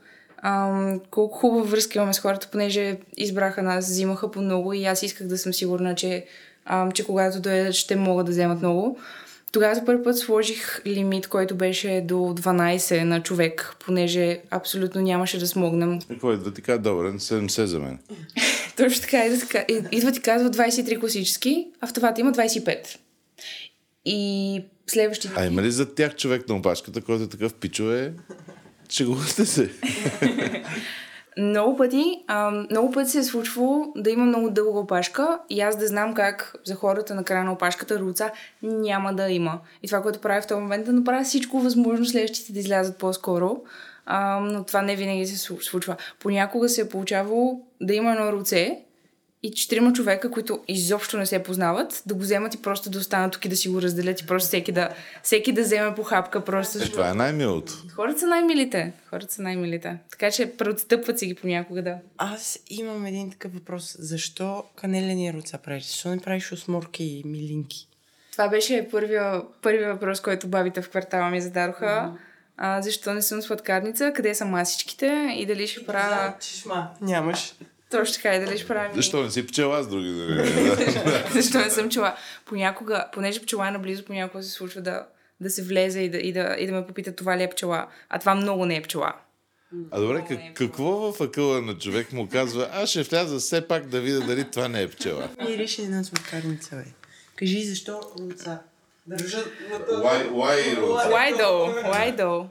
ам, 0.47 1.01
колко 1.11 1.37
хубава 1.37 1.63
връзка 1.63 1.97
имаме 1.99 2.13
с 2.13 2.19
хората, 2.19 2.47
понеже 2.51 2.97
избраха 3.17 3.63
нас, 3.63 3.87
взимаха 3.87 4.31
по 4.31 4.41
много 4.41 4.73
и 4.73 4.85
аз 4.85 5.03
исках 5.03 5.27
да 5.27 5.37
съм 5.37 5.53
сигурна, 5.53 5.95
че, 5.95 6.25
ам, 6.65 6.91
че 6.91 7.05
когато 7.05 7.41
дойдат 7.41 7.73
ще 7.73 7.95
могат 7.95 8.25
да 8.25 8.31
вземат 8.31 8.59
много. 8.59 8.99
Тогава 9.51 9.75
за 9.75 9.85
първи 9.85 10.03
път 10.03 10.17
сложих 10.17 10.81
лимит, 10.85 11.27
който 11.27 11.55
беше 11.55 12.03
до 12.05 12.15
12 12.15 13.03
на 13.03 13.23
човек, 13.23 13.75
понеже 13.85 14.41
абсолютно 14.51 15.01
нямаше 15.01 15.39
да 15.39 15.47
смогнем. 15.47 15.99
Какво 16.07 16.31
е 16.31 16.37
да 16.37 16.53
ти 16.53 16.61
кажа, 16.61 16.79
добре, 16.79 17.07
70 17.07 17.63
за 17.63 17.79
мен. 17.79 17.99
Точно 18.77 19.01
така, 19.01 19.25
идва, 19.25 19.39
така, 19.39 19.65
идва 19.91 20.11
ти 20.11 20.21
казва 20.21 20.49
23 20.49 20.99
класически, 20.99 21.67
а 21.81 21.87
в 21.87 21.93
тавата 21.93 22.21
има 22.21 22.31
25. 22.31 22.97
И 24.05 24.61
следващите... 24.87 25.33
А 25.37 25.45
има 25.45 25.61
ли 25.61 25.71
за 25.71 25.95
тях 25.95 26.15
човек 26.15 26.49
на 26.49 26.55
опашката, 26.55 27.01
който 27.01 27.23
е 27.23 27.29
такъв 27.29 27.53
пичове? 27.53 28.13
Шегувате 28.89 29.45
се. 29.45 29.69
Много 31.37 31.77
пъти, 31.77 32.23
а, 32.27 32.51
много 32.51 32.91
пъти 32.91 33.09
се 33.09 33.19
е 33.19 33.23
случвало 33.23 33.93
да 33.95 34.09
има 34.09 34.25
много 34.25 34.49
дълга 34.49 34.79
опашка 34.79 35.39
и 35.49 35.61
аз 35.61 35.77
да 35.77 35.87
знам 35.87 36.13
как 36.13 36.55
за 36.65 36.75
хората 36.75 37.15
на 37.15 37.23
края 37.23 37.43
на 37.43 37.51
опашката 37.51 37.99
руца 37.99 38.31
няма 38.63 39.13
да 39.13 39.29
има. 39.29 39.59
И 39.83 39.87
това, 39.87 40.01
което 40.01 40.19
правя 40.19 40.41
в 40.41 40.47
този 40.47 40.61
момент, 40.61 40.83
е 40.83 40.85
да 40.85 40.93
направя 40.93 41.23
всичко 41.23 41.59
възможно 41.59 42.05
следващите 42.05 42.53
да 42.53 42.59
излязат 42.59 42.97
по-скоро. 42.97 43.61
А, 44.05 44.39
но 44.39 44.63
това 44.63 44.81
не 44.81 44.95
винаги 44.95 45.27
се 45.27 45.47
слу- 45.47 45.61
случва. 45.61 45.95
Понякога 46.19 46.69
се 46.69 46.81
е 46.81 46.89
получавало 46.89 47.61
да 47.81 47.93
има 47.93 48.11
едно 48.11 48.31
руце 48.31 48.79
и 49.43 49.51
четирима 49.51 49.93
човека, 49.93 50.31
които 50.31 50.63
изобщо 50.67 51.17
не 51.17 51.25
се 51.25 51.43
познават, 51.43 52.03
да 52.05 52.13
го 52.13 52.19
вземат 52.19 52.53
и 52.53 52.61
просто 52.61 52.89
да 52.89 52.99
останат 52.99 53.31
тук 53.31 53.45
и 53.45 53.49
да 53.49 53.55
си 53.55 53.69
го 53.69 53.81
разделят 53.81 54.21
и 54.21 54.25
просто 54.25 54.47
всеки 54.47 54.71
да, 54.71 54.89
всеки 55.23 55.51
да 55.51 55.61
вземе 55.61 55.95
по 55.95 56.03
хапка. 56.03 56.45
Просто, 56.45 56.77
Е, 56.77 56.89
това 56.89 57.09
е 57.09 57.13
най-милото. 57.13 57.73
Хората 57.95 58.19
са 58.19 58.27
най-милите. 58.27 58.93
Хората 59.09 59.33
са 59.33 59.41
най-милите. 59.41 59.97
Така 60.11 60.31
че 60.31 60.57
преотстъпват 60.57 61.19
си 61.19 61.25
ги 61.25 61.35
понякога, 61.35 61.83
да. 61.83 61.97
Аз 62.17 62.59
имам 62.69 63.05
един 63.05 63.31
такъв 63.31 63.53
въпрос. 63.53 63.95
Защо 63.99 64.63
канелени 64.75 65.33
руца 65.33 65.57
правиш? 65.57 65.83
Защо 65.83 66.09
не 66.09 66.19
правиш 66.19 66.51
осморки 66.51 67.03
и 67.03 67.23
милинки? 67.25 67.87
Това 68.31 68.47
беше 68.49 68.87
първия, 68.91 69.41
първия 69.61 69.93
въпрос, 69.93 70.21
който 70.21 70.47
бабите 70.47 70.81
в 70.81 70.89
квартала 70.89 71.29
ми 71.29 71.41
зададоха. 71.41 72.13
А, 72.57 72.81
защо 72.81 73.13
не 73.13 73.21
съм 73.21 73.41
сладкарница? 73.41 74.11
Къде 74.15 74.35
са 74.35 74.45
масичките? 74.45 75.35
И 75.37 75.45
дали 75.45 75.67
ще 75.67 75.85
правя... 75.85 76.33
Чешма. 76.39 76.91
Нямаш. 77.01 77.53
Точно 77.91 78.15
така, 78.15 78.35
и 78.35 78.39
дали 78.39 78.57
ще 78.57 78.67
правя... 78.67 78.89
Защо 78.95 79.23
не 79.23 79.31
си 79.31 79.47
пчела 79.47 79.83
с 79.83 79.87
други? 79.87 80.09
защо 81.31 81.57
не 81.57 81.69
съм 81.69 81.89
пчела? 81.89 82.15
Понякога, 82.45 83.05
понеже 83.13 83.41
пчела 83.41 83.67
е 83.67 83.71
наблизо, 83.71 84.05
понякога 84.05 84.43
се 84.43 84.51
случва 84.51 84.81
да, 84.81 85.05
да 85.39 85.49
се 85.49 85.63
влезе 85.63 85.99
и 85.99 86.09
да, 86.09 86.17
и, 86.17 86.33
да, 86.33 86.55
и 86.59 86.67
да 86.67 86.73
ме 86.73 86.87
попита 86.87 87.15
това 87.15 87.37
ли 87.37 87.43
е 87.43 87.49
пчела. 87.49 87.87
А 88.09 88.19
това 88.19 88.35
много 88.35 88.65
не 88.65 88.75
е 88.75 88.81
пчела. 88.81 89.13
А 89.91 89.99
добре, 89.99 90.25
как, 90.27 90.39
какво 90.53 91.11
в 91.11 91.21
акъла 91.21 91.61
на 91.61 91.77
човек 91.77 92.13
му 92.13 92.29
казва, 92.29 92.69
аз 92.73 92.89
ще 92.89 93.03
вляза 93.03 93.39
все 93.39 93.67
пак 93.67 93.87
да 93.87 94.01
видя 94.01 94.19
дали 94.19 94.51
това 94.51 94.67
не 94.67 94.81
е 94.81 94.87
пчела? 94.87 95.29
Мирише 95.49 95.87
на 95.87 96.03
сладкарница, 96.03 96.75
бе. 96.75 96.83
Кажи 97.35 97.65
защо 97.65 98.01
руца? 98.19 98.59
Държа 99.07 99.37
на 99.69 99.79
Why, 99.79 100.29
why 100.29 100.79
Why 101.11 101.37
though? 101.37 101.83
Why 101.83 102.17
though? 102.17 102.47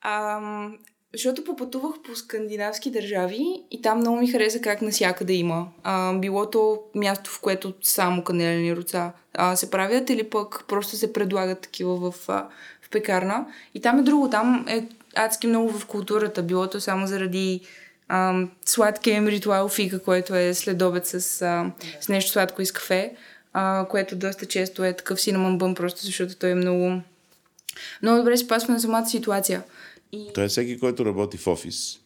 Ам, 0.00 0.78
Защото 1.14 1.44
попътувах 1.44 1.94
по 2.04 2.16
скандинавски 2.16 2.90
държави 2.90 3.62
и 3.70 3.82
там 3.82 3.98
много 3.98 4.16
ми 4.16 4.30
хареса 4.30 4.60
как 4.60 4.82
насякъде 4.82 5.32
има. 5.32 5.66
А, 5.82 6.14
било 6.14 6.50
то 6.50 6.78
място, 6.94 7.30
в 7.30 7.40
което 7.40 7.74
само 7.82 8.24
канелени 8.24 8.76
руца 8.76 9.12
а, 9.34 9.56
се 9.56 9.70
правят 9.70 10.10
или 10.10 10.22
пък 10.30 10.64
просто 10.68 10.96
се 10.96 11.12
предлагат 11.12 11.60
такива 11.60 12.10
в, 12.10 12.28
а, 12.28 12.48
в 12.82 12.90
пекарна. 12.90 13.46
И 13.74 13.80
там 13.80 13.98
е 13.98 14.02
друго. 14.02 14.30
Там 14.30 14.66
е 14.68 14.86
адски 15.14 15.46
много 15.46 15.70
в 15.70 15.86
културата. 15.86 16.42
Било 16.42 16.66
то 16.66 16.80
само 16.80 17.06
заради 17.06 17.60
а, 18.08 18.44
сладкия 18.64 19.16
им 19.16 19.28
ритуал 19.28 19.68
фика, 19.68 20.02
което 20.02 20.34
е 20.34 20.54
следобед 20.54 21.06
с, 21.06 21.42
а, 21.42 21.70
с 22.00 22.08
нещо 22.08 22.30
сладко 22.30 22.62
и 22.62 22.66
с 22.66 22.72
кафе, 22.72 23.16
а, 23.52 23.86
което 23.90 24.16
доста 24.16 24.46
често 24.46 24.84
е 24.84 24.96
такъв 24.96 25.20
синамон 25.20 25.58
бън, 25.58 25.74
просто 25.74 26.06
защото 26.06 26.36
той 26.36 26.50
е 26.50 26.54
много, 26.54 27.00
много 28.02 28.18
добре 28.18 28.36
се 28.36 28.48
пасва 28.48 28.72
на 28.72 28.80
самата 28.80 29.06
ситуация. 29.06 29.62
И... 30.12 30.26
Това 30.34 30.44
е 30.44 30.48
всеки, 30.48 30.78
който 30.78 31.04
работи 31.04 31.36
в 31.36 31.46
офис. 31.46 32.00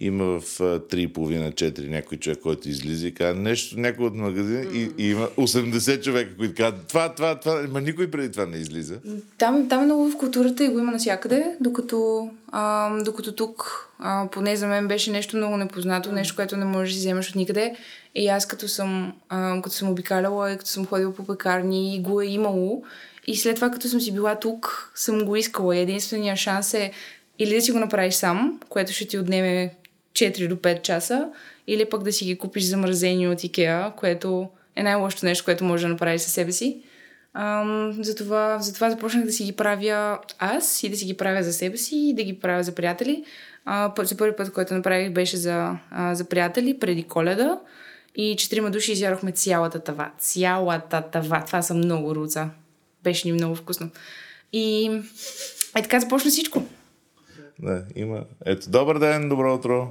Има 0.00 0.24
в 0.24 0.58
3,5-4 0.58 1.88
някой 1.88 2.18
човек, 2.18 2.38
който 2.42 2.68
излиза 2.68 3.06
и 3.06 3.14
казва 3.14 3.42
нещо, 3.42 3.80
някой 3.80 4.06
от 4.06 4.14
магазина 4.14 4.66
и, 4.74 4.90
и 4.98 5.10
има 5.10 5.28
80 5.28 6.02
човека, 6.02 6.36
които 6.36 6.54
казват 6.54 6.86
това, 6.86 7.14
това, 7.14 7.40
това, 7.40 7.66
ма 7.70 7.80
никой 7.80 8.10
преди 8.10 8.32
това 8.32 8.46
не 8.46 8.56
излиза. 8.56 8.98
Там, 9.38 9.68
там 9.68 9.82
е 9.82 9.84
много 9.84 10.10
в 10.10 10.16
културата 10.16 10.64
и 10.64 10.68
го 10.68 10.78
има 10.78 10.92
навсякъде, 10.92 11.56
докато, 11.60 12.30
а, 12.52 12.96
докато 13.02 13.34
тук, 13.34 13.88
а, 13.98 14.28
поне 14.32 14.56
за 14.56 14.66
мен 14.66 14.88
беше 14.88 15.10
нещо 15.10 15.36
много 15.36 15.56
непознато, 15.56 16.12
нещо, 16.12 16.36
което 16.36 16.56
не 16.56 16.64
можеш 16.64 16.94
да 16.94 17.00
си 17.00 17.06
вземеш 17.06 17.28
от 17.28 17.34
никъде. 17.34 17.76
И 18.14 18.28
аз 18.28 18.46
като 18.46 18.68
съм, 18.68 19.12
а, 19.28 19.62
като 19.62 19.76
съм 19.76 19.90
обикаляла 19.90 20.52
и 20.52 20.58
като 20.58 20.70
съм 20.70 20.86
ходила 20.86 21.14
по 21.14 21.26
пекарни, 21.26 22.02
го 22.02 22.20
е 22.20 22.26
имало. 22.26 22.84
И 23.26 23.36
след 23.36 23.54
това, 23.54 23.70
като 23.70 23.88
съм 23.88 24.00
си 24.00 24.12
била 24.12 24.34
тук, 24.34 24.92
съм 24.94 25.24
го 25.24 25.36
искала. 25.36 25.76
И 25.76 25.80
единствения 25.80 26.36
шанс 26.36 26.74
е 26.74 26.92
или 27.38 27.54
да 27.54 27.60
си 27.60 27.72
го 27.72 27.78
направиш 27.78 28.14
сам, 28.14 28.60
което 28.68 28.92
ще 28.92 29.08
ти 29.08 29.18
отнеме 29.18 29.74
4 30.12 30.48
до 30.48 30.56
5 30.56 30.82
часа, 30.82 31.28
или 31.66 31.84
пък 31.84 32.02
да 32.02 32.12
си 32.12 32.24
ги 32.24 32.38
купиш 32.38 32.64
замразени 32.64 33.28
от 33.28 33.44
Икеа, 33.44 33.92
което 33.96 34.48
е 34.76 34.82
най-лошото 34.82 35.26
нещо, 35.26 35.44
което 35.44 35.64
може 35.64 35.82
да 35.82 35.88
направиш 35.88 36.20
със 36.20 36.32
себе 36.32 36.52
си. 36.52 36.82
Ам, 37.34 37.92
затова, 38.00 38.58
затова 38.60 38.90
започнах 38.90 39.24
да 39.24 39.32
си 39.32 39.44
ги 39.44 39.52
правя 39.52 40.18
аз 40.38 40.82
и 40.82 40.88
да 40.88 40.96
си 40.96 41.04
ги 41.04 41.16
правя 41.16 41.42
за 41.42 41.52
себе 41.52 41.76
си 41.76 41.96
и 41.96 42.14
да 42.14 42.22
ги 42.24 42.38
правя 42.40 42.62
за 42.62 42.74
приятели. 42.74 43.24
А, 43.64 43.92
за 43.98 44.16
първи 44.16 44.36
път, 44.36 44.52
който 44.52 44.74
направих, 44.74 45.10
беше 45.10 45.36
за, 45.36 45.78
а, 45.90 46.14
за 46.14 46.24
приятели 46.24 46.78
преди 46.78 47.02
коледа 47.02 47.60
и 48.16 48.36
четирима 48.38 48.70
души 48.70 48.92
изядохме 48.92 49.32
цялата 49.32 49.80
тава. 49.80 50.10
Цялата 50.18 51.02
тава. 51.02 51.42
Това 51.46 51.62
са 51.62 51.74
много 51.74 52.14
руца. 52.14 52.50
Беше 53.04 53.28
ни 53.28 53.32
много 53.32 53.54
вкусно. 53.54 53.90
И 54.52 54.86
е 55.76 55.82
така 55.82 56.00
започна 56.00 56.30
всичко. 56.30 56.62
Да, 57.58 57.84
има. 57.96 58.24
Ето, 58.46 58.70
добър 58.70 58.98
ден, 58.98 59.28
добро 59.28 59.54
утро. 59.54 59.88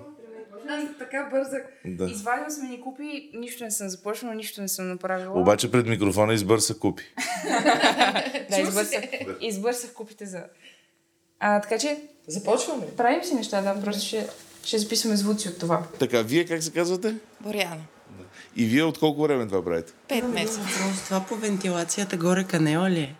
Аз 0.70 0.84
така 1.00 1.28
бързах. 1.32 1.62
Да. 1.86 2.06
Извадил 2.12 2.50
съм 2.50 2.70
ни 2.70 2.82
купи, 2.82 3.32
нищо 3.34 3.64
не 3.64 3.72
съм 3.72 3.90
започнала, 3.90 4.36
нищо 4.36 4.62
не 4.62 4.68
съм 4.68 4.88
направила. 4.88 5.42
Обаче 5.42 5.72
пред 5.72 5.88
микрофона 5.88 6.34
избърса 6.34 6.80
купи. 6.80 7.04
да, 8.50 8.60
избърсах, 8.62 9.04
избърсах 9.42 9.94
купите 9.94 10.26
за... 10.26 10.44
А, 11.40 11.62
така 11.62 11.78
че, 11.78 11.98
Започваме. 12.28 12.86
правим 12.98 13.24
си 13.24 13.36
неща, 13.36 13.62
да, 13.62 13.82
просто 13.82 14.06
ще, 14.06 14.28
ще 14.64 14.78
записваме 14.78 15.16
звуци 15.16 15.50
от 15.50 15.60
това. 15.60 15.84
Така, 16.00 16.22
вие 16.22 16.46
как 16.46 16.64
се 16.64 16.72
казвате? 16.72 17.16
Боряна. 17.42 17.82
И 18.56 18.66
вие 18.66 18.84
от 18.84 19.00
колко 19.00 19.22
време 19.22 19.48
това 19.48 19.64
правите? 19.66 19.94
Пет 20.08 20.24
месеца. 20.24 20.60
Просто 20.60 21.06
това 21.06 21.26
по 21.26 21.36
вентилацията 21.36 22.18
горе 22.18 22.44
канела 22.44 22.90
ли 22.90 23.00
е? 23.00 23.16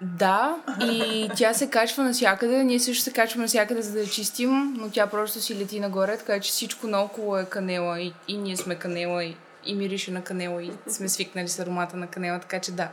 Да, 0.00 0.56
и 0.80 1.30
тя 1.36 1.54
се 1.54 1.70
качва 1.70 2.04
навсякъде. 2.04 2.64
Ние 2.64 2.80
също 2.80 3.04
се 3.04 3.12
качваме 3.12 3.42
навсякъде, 3.42 3.82
за 3.82 3.92
да 3.92 4.00
я 4.00 4.06
чистим, 4.06 4.74
но 4.78 4.90
тя 4.90 5.06
просто 5.06 5.40
си 5.40 5.58
лети 5.58 5.80
нагоре, 5.80 6.18
така 6.18 6.40
че 6.40 6.50
всичко 6.50 6.86
наоколо 6.86 7.38
е 7.38 7.44
канела 7.44 8.00
и, 8.00 8.14
и 8.28 8.36
ние 8.36 8.56
сме 8.56 8.74
канела 8.74 9.24
и, 9.24 9.36
и 9.64 9.74
мирише 9.74 10.10
на 10.10 10.24
канела 10.24 10.62
и 10.62 10.72
сме 10.88 11.08
свикнали 11.08 11.48
с 11.48 11.58
аромата 11.58 11.96
на 11.96 12.06
канела, 12.06 12.40
така 12.40 12.60
че 12.60 12.72
да, 12.72 12.88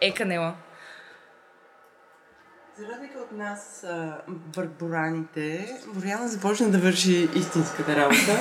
е 0.00 0.14
канела. 0.14 0.54
За 2.78 2.84
разлика 2.88 3.18
от 3.18 3.32
нас, 3.32 3.86
бърбораните, 4.28 5.76
Боряна 5.94 6.28
започна 6.28 6.70
да 6.70 6.78
върши 6.78 7.28
истинската 7.34 7.96
работа. 7.96 8.38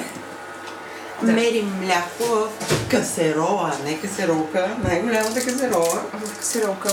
Мери 1.22 1.62
мляко 1.82 2.24
в 2.24 2.90
касерола, 2.92 3.72
не 3.84 4.02
касеролка, 4.02 4.78
най-голямата 4.84 5.40
касерола. 5.46 6.04
В 6.14 6.38
касиролка. 6.38 6.90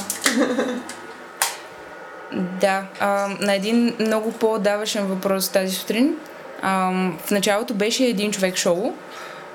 Да, 2.60 2.84
а, 3.00 3.28
на 3.40 3.54
един 3.54 3.94
много 4.00 4.32
по-давашен 4.32 5.06
въпрос 5.06 5.48
тази 5.48 5.74
сутрин. 5.74 6.14
А, 6.62 6.90
в 7.26 7.30
началото 7.30 7.74
беше 7.74 8.04
един 8.04 8.32
човек 8.32 8.56
шоу 8.56 8.92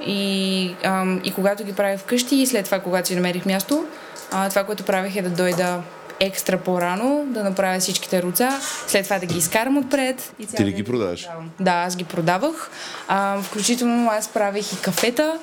и, 0.05 0.75
а, 0.83 1.05
и 1.23 1.33
когато 1.33 1.63
ги 1.63 1.73
правих 1.73 1.99
вкъщи 1.99 2.35
и 2.35 2.47
след 2.47 2.65
това, 2.65 2.79
когато 2.79 3.07
си 3.07 3.15
намерих 3.15 3.45
място, 3.45 3.85
а, 4.31 4.49
това, 4.49 4.63
което 4.63 4.83
правих 4.83 5.15
е 5.15 5.21
да 5.21 5.29
дойда 5.29 5.81
екстра 6.19 6.57
по-рано, 6.57 7.25
да 7.27 7.43
направя 7.43 7.79
всичките 7.79 8.21
руца, 8.21 8.59
след 8.87 9.03
това 9.03 9.19
да 9.19 9.25
ги 9.25 9.37
изкарам 9.37 9.77
отпред. 9.77 10.33
И 10.39 10.47
Ти 10.47 10.65
ли 10.65 10.73
ги 10.73 10.83
продаваш? 10.83 11.27
Да, 11.59 11.71
аз 11.71 11.95
ги 11.95 12.03
продавах. 12.03 12.69
А, 13.07 13.41
включително 13.41 14.09
аз 14.11 14.27
правих 14.27 14.73
и 14.73 14.81
кафета. 14.81 15.39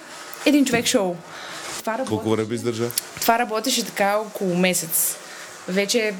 Един 0.47 0.65
човек 0.65 0.87
шоу. 0.87 1.17
Това 1.81 1.93
работи... 1.93 2.09
Колко 2.09 2.31
време 2.31 2.55
издържа? 2.55 2.85
Това 3.21 3.39
работеше 3.39 3.87
така 3.87 4.17
около 4.17 4.57
месец. 4.57 5.17
Вече, 5.69 6.15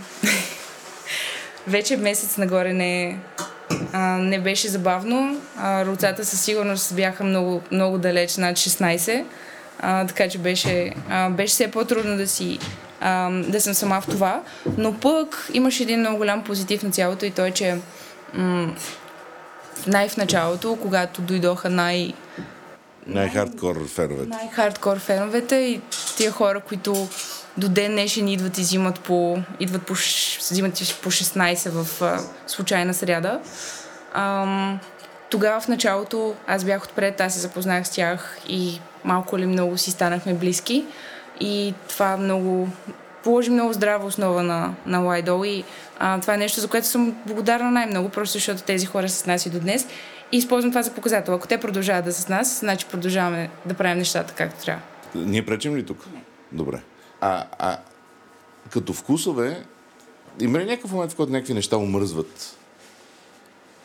вече 1.67 1.97
месец 1.97 2.37
нагоре 2.37 2.73
не, 2.73 3.19
а, 3.93 3.99
не 4.19 4.41
беше 4.41 4.69
забавно. 4.69 5.41
А, 5.57 5.85
руцата 5.85 6.25
със 6.25 6.41
сигурност 6.41 6.95
бяха 6.95 7.25
много, 7.25 7.63
много 7.71 7.99
далеч, 7.99 8.37
над 8.37 8.57
16. 8.57 9.25
А, 9.81 10.07
така 10.07 10.29
че 10.29 10.39
беше, 10.39 10.93
а, 11.11 11.31
беше 11.31 11.53
все 11.53 11.71
по-трудно 11.71 12.17
да 12.17 12.27
си 12.27 12.59
а, 13.01 13.31
да 13.31 13.61
съм 13.61 13.75
сама 13.75 14.01
в 14.01 14.07
това. 14.07 14.43
Но 14.79 14.95
пък 14.95 15.49
имаше 15.53 15.83
един 15.83 16.01
много 16.01 16.17
голям 16.17 16.45
позитив 16.45 16.83
на 16.83 16.91
цялото 16.91 17.25
и 17.25 17.31
той, 17.31 17.51
че 17.51 17.77
м- 18.35 18.75
най- 19.87 20.09
в 20.09 20.17
началото, 20.17 20.79
когато 20.83 21.21
дойдоха 21.23 21.71
най- 21.71 22.13
Най-хардкор 23.07 23.89
феновете. 23.89 24.29
най-хардкор 24.29 24.99
феновете 24.99 25.57
и 25.57 25.81
тия 26.17 26.31
хора, 26.31 26.61
които 26.61 27.09
до 27.57 27.69
ден 27.69 27.93
днешен 27.93 28.29
идват 28.29 28.59
и 28.59 28.61
взимат 28.61 29.01
по, 29.01 29.39
идват 29.61 29.83
по, 29.83 29.93
взимат 30.51 30.73
по 31.03 31.11
16 31.11 31.71
в 31.71 32.03
а, 32.03 32.21
случайна 32.47 32.95
сряда. 32.95 33.41
Ам, 34.15 34.81
тогава 35.31 35.61
в 35.61 35.69
началото 35.69 36.35
аз 36.47 36.65
бях 36.65 36.85
отпред, 36.85 37.21
аз 37.21 37.35
се 37.35 37.41
запознах 37.41 37.87
с 37.87 37.91
тях 37.91 38.39
и 38.49 38.81
малко 39.05 39.39
или 39.39 39.47
много 39.47 39.79
си 39.79 39.91
станахме 39.91 40.35
близки. 40.35 40.85
И 41.41 41.75
това 41.89 42.17
много 42.17 42.69
положи 43.25 43.51
много 43.51 43.73
здрава 43.73 44.07
основа 44.07 44.43
на, 44.43 44.75
на 44.87 44.99
Лайдол 44.99 45.45
и 45.45 45.65
а, 45.99 46.21
това 46.21 46.35
е 46.35 46.37
нещо, 46.37 46.61
за 46.61 46.69
което 46.69 46.87
съм 46.87 47.17
благодарна 47.27 47.71
най-много, 47.71 48.09
просто 48.09 48.33
защото 48.33 48.63
тези 48.63 48.87
хора 48.87 49.09
са 49.09 49.17
с 49.17 49.27
нас 49.27 49.47
и 49.47 49.51
до 49.51 49.61
днес. 49.61 49.87
И 50.33 50.37
използвам 50.37 50.71
това 50.71 50.83
за 50.83 50.95
показател. 50.95 51.35
Ако 51.35 51.49
те 51.49 51.59
продължават 51.59 52.05
да 52.05 52.13
са 52.13 52.23
с 52.23 52.29
нас, 52.29 52.59
значи 52.61 52.87
продължаваме 52.87 53.51
да 53.67 53.75
правим 53.75 53.99
нещата 53.99 54.35
както 54.35 54.65
трябва. 54.65 54.83
Ние 55.15 55.47
пречим 55.47 55.77
ли 55.77 55.87
тук? 55.87 56.07
Добре. 56.53 56.81
А, 57.27 57.45
а 57.59 57.79
като 58.71 58.93
вкусове, 58.93 59.65
има 60.41 60.59
ли 60.59 60.65
някакъв 60.65 60.93
момент, 60.93 61.13
в 61.13 61.17
който 61.17 61.33
някакви 61.33 61.55
неща 61.55 61.77
омръзват? 61.77 62.57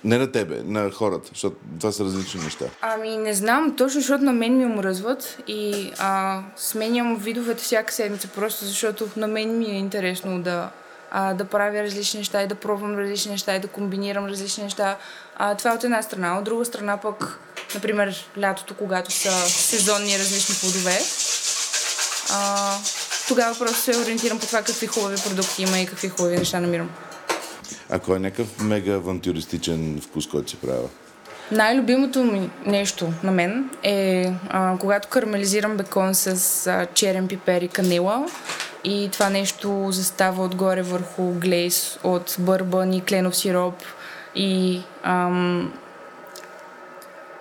Не 0.04 0.17
на 0.17 0.32
тебе, 0.32 0.62
на 0.63 0.91
хората, 0.91 1.30
защото 1.34 1.56
това 1.80 1.91
са 1.91 2.04
различни 2.04 2.41
неща. 2.43 2.65
Ами 2.82 3.17
не 3.17 3.34
знам, 3.34 3.75
точно 3.78 4.02
защото 4.02 4.23
на 4.23 4.34
мен 4.34 4.58
ми 4.58 4.65
омръзват 4.65 5.38
и 5.47 5.91
а, 5.99 6.41
сменям 6.56 7.15
видовете 7.15 7.63
всяка 7.63 7.93
седмица, 7.93 8.28
просто 8.28 8.65
защото 8.65 9.10
на 9.17 9.28
мен 9.28 9.58
ми 9.58 9.65
е 9.65 9.78
интересно 9.78 10.41
да, 10.41 10.69
а, 11.12 11.34
да 11.34 11.45
правя 11.45 11.84
различни 11.84 12.17
неща 12.17 12.43
и 12.43 12.47
да 12.47 12.56
пробвам 12.56 12.97
различни 12.97 13.32
неща 13.32 13.56
и 13.56 13.60
да 13.60 13.67
комбинирам 13.67 14.25
различни 14.25 14.63
неща. 14.63 14.97
А, 15.36 15.56
това 15.56 15.71
е 15.71 15.75
от 15.75 15.84
една 15.84 16.02
страна. 16.02 16.38
От 16.38 16.43
друга 16.43 16.65
страна 16.65 16.97
пък, 16.97 17.39
например, 17.75 18.30
лятото, 18.39 18.75
когато 18.75 19.12
са 19.12 19.32
сезонни 19.49 20.19
различни 20.19 20.56
плодове, 20.62 20.99
а, 22.32 22.78
тогава 23.30 23.56
просто 23.60 23.78
се 23.78 23.98
ориентирам 23.98 24.39
по 24.39 24.46
това 24.46 24.62
какви 24.62 24.88
хубави 24.88 25.15
продукти 25.28 25.62
има 25.62 25.80
и 25.80 25.86
какви 25.86 26.10
хубави 26.10 26.38
неща 26.38 26.60
намирам. 26.60 26.89
Ако 27.89 28.15
е 28.15 28.20
някакъв 28.20 28.63
мега 28.63 28.94
авантюристичен 28.94 30.02
вкус, 30.04 30.28
който 30.28 30.50
си 30.50 30.58
правя. 30.58 30.89
Най-любимото 31.52 32.24
ми 32.24 32.50
нещо 32.65 33.13
на 33.24 33.32
мен 33.32 33.70
е 33.84 34.34
а, 34.50 34.78
когато 34.80 35.08
карамелизирам 35.08 35.78
бекон 35.78 36.15
с 36.15 36.68
а, 36.68 36.86
черен 36.94 37.28
пипер 37.28 37.62
и 37.62 37.68
канела 37.68 38.26
и 38.84 39.10
това 39.12 39.30
нещо 39.30 39.88
застава 39.92 40.44
отгоре 40.44 40.82
върху 40.82 41.24
глейс 41.32 42.00
от 42.04 42.36
бърбан 42.39 42.94
и 42.94 43.02
кленов 43.02 43.38
сироп 43.38 43.76
и, 44.36 44.82
ам, 45.04 45.74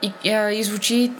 и, 0.03 0.31
а, 0.31 0.51
и 0.53 0.64
звучи 0.64 1.12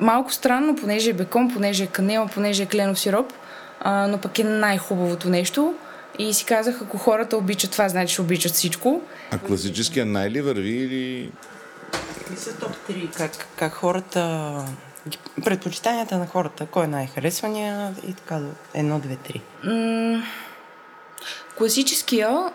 малко 0.00 0.32
странно, 0.32 0.76
понеже 0.76 1.10
е 1.10 1.12
бекон, 1.12 1.50
понеже 1.54 1.84
е 1.84 1.86
канела, 1.86 2.28
понеже 2.34 2.62
е 2.62 2.66
кленов 2.66 3.00
сироп, 3.00 3.32
а, 3.80 4.06
но 4.06 4.18
пък 4.18 4.38
е 4.38 4.44
най-хубавото 4.44 5.28
нещо. 5.28 5.74
И 6.18 6.34
си 6.34 6.44
казах, 6.44 6.82
ако 6.82 6.98
хората 6.98 7.36
обичат 7.36 7.70
това, 7.70 7.88
значи 7.88 8.12
ще 8.12 8.22
обичат 8.22 8.52
всичко. 8.52 9.02
А 9.30 9.38
класическия 9.38 10.06
най 10.06 10.30
ли 10.30 10.40
върви 10.40 10.70
или... 10.70 11.32
И 12.34 12.36
са 12.36 12.58
топ 12.58 12.70
3, 12.90 13.16
как, 13.16 13.46
как 13.56 13.72
хората... 13.72 14.64
Предпочитанията 15.44 16.18
на 16.18 16.26
хората, 16.26 16.66
кой 16.66 16.84
е 16.84 16.88
най-харесвания 16.88 17.94
и 18.08 18.14
така 18.14 18.38
до 18.38 18.50
1, 18.74 19.00
2, 19.00 19.40
3. 19.64 20.22
Класическия 21.58 22.50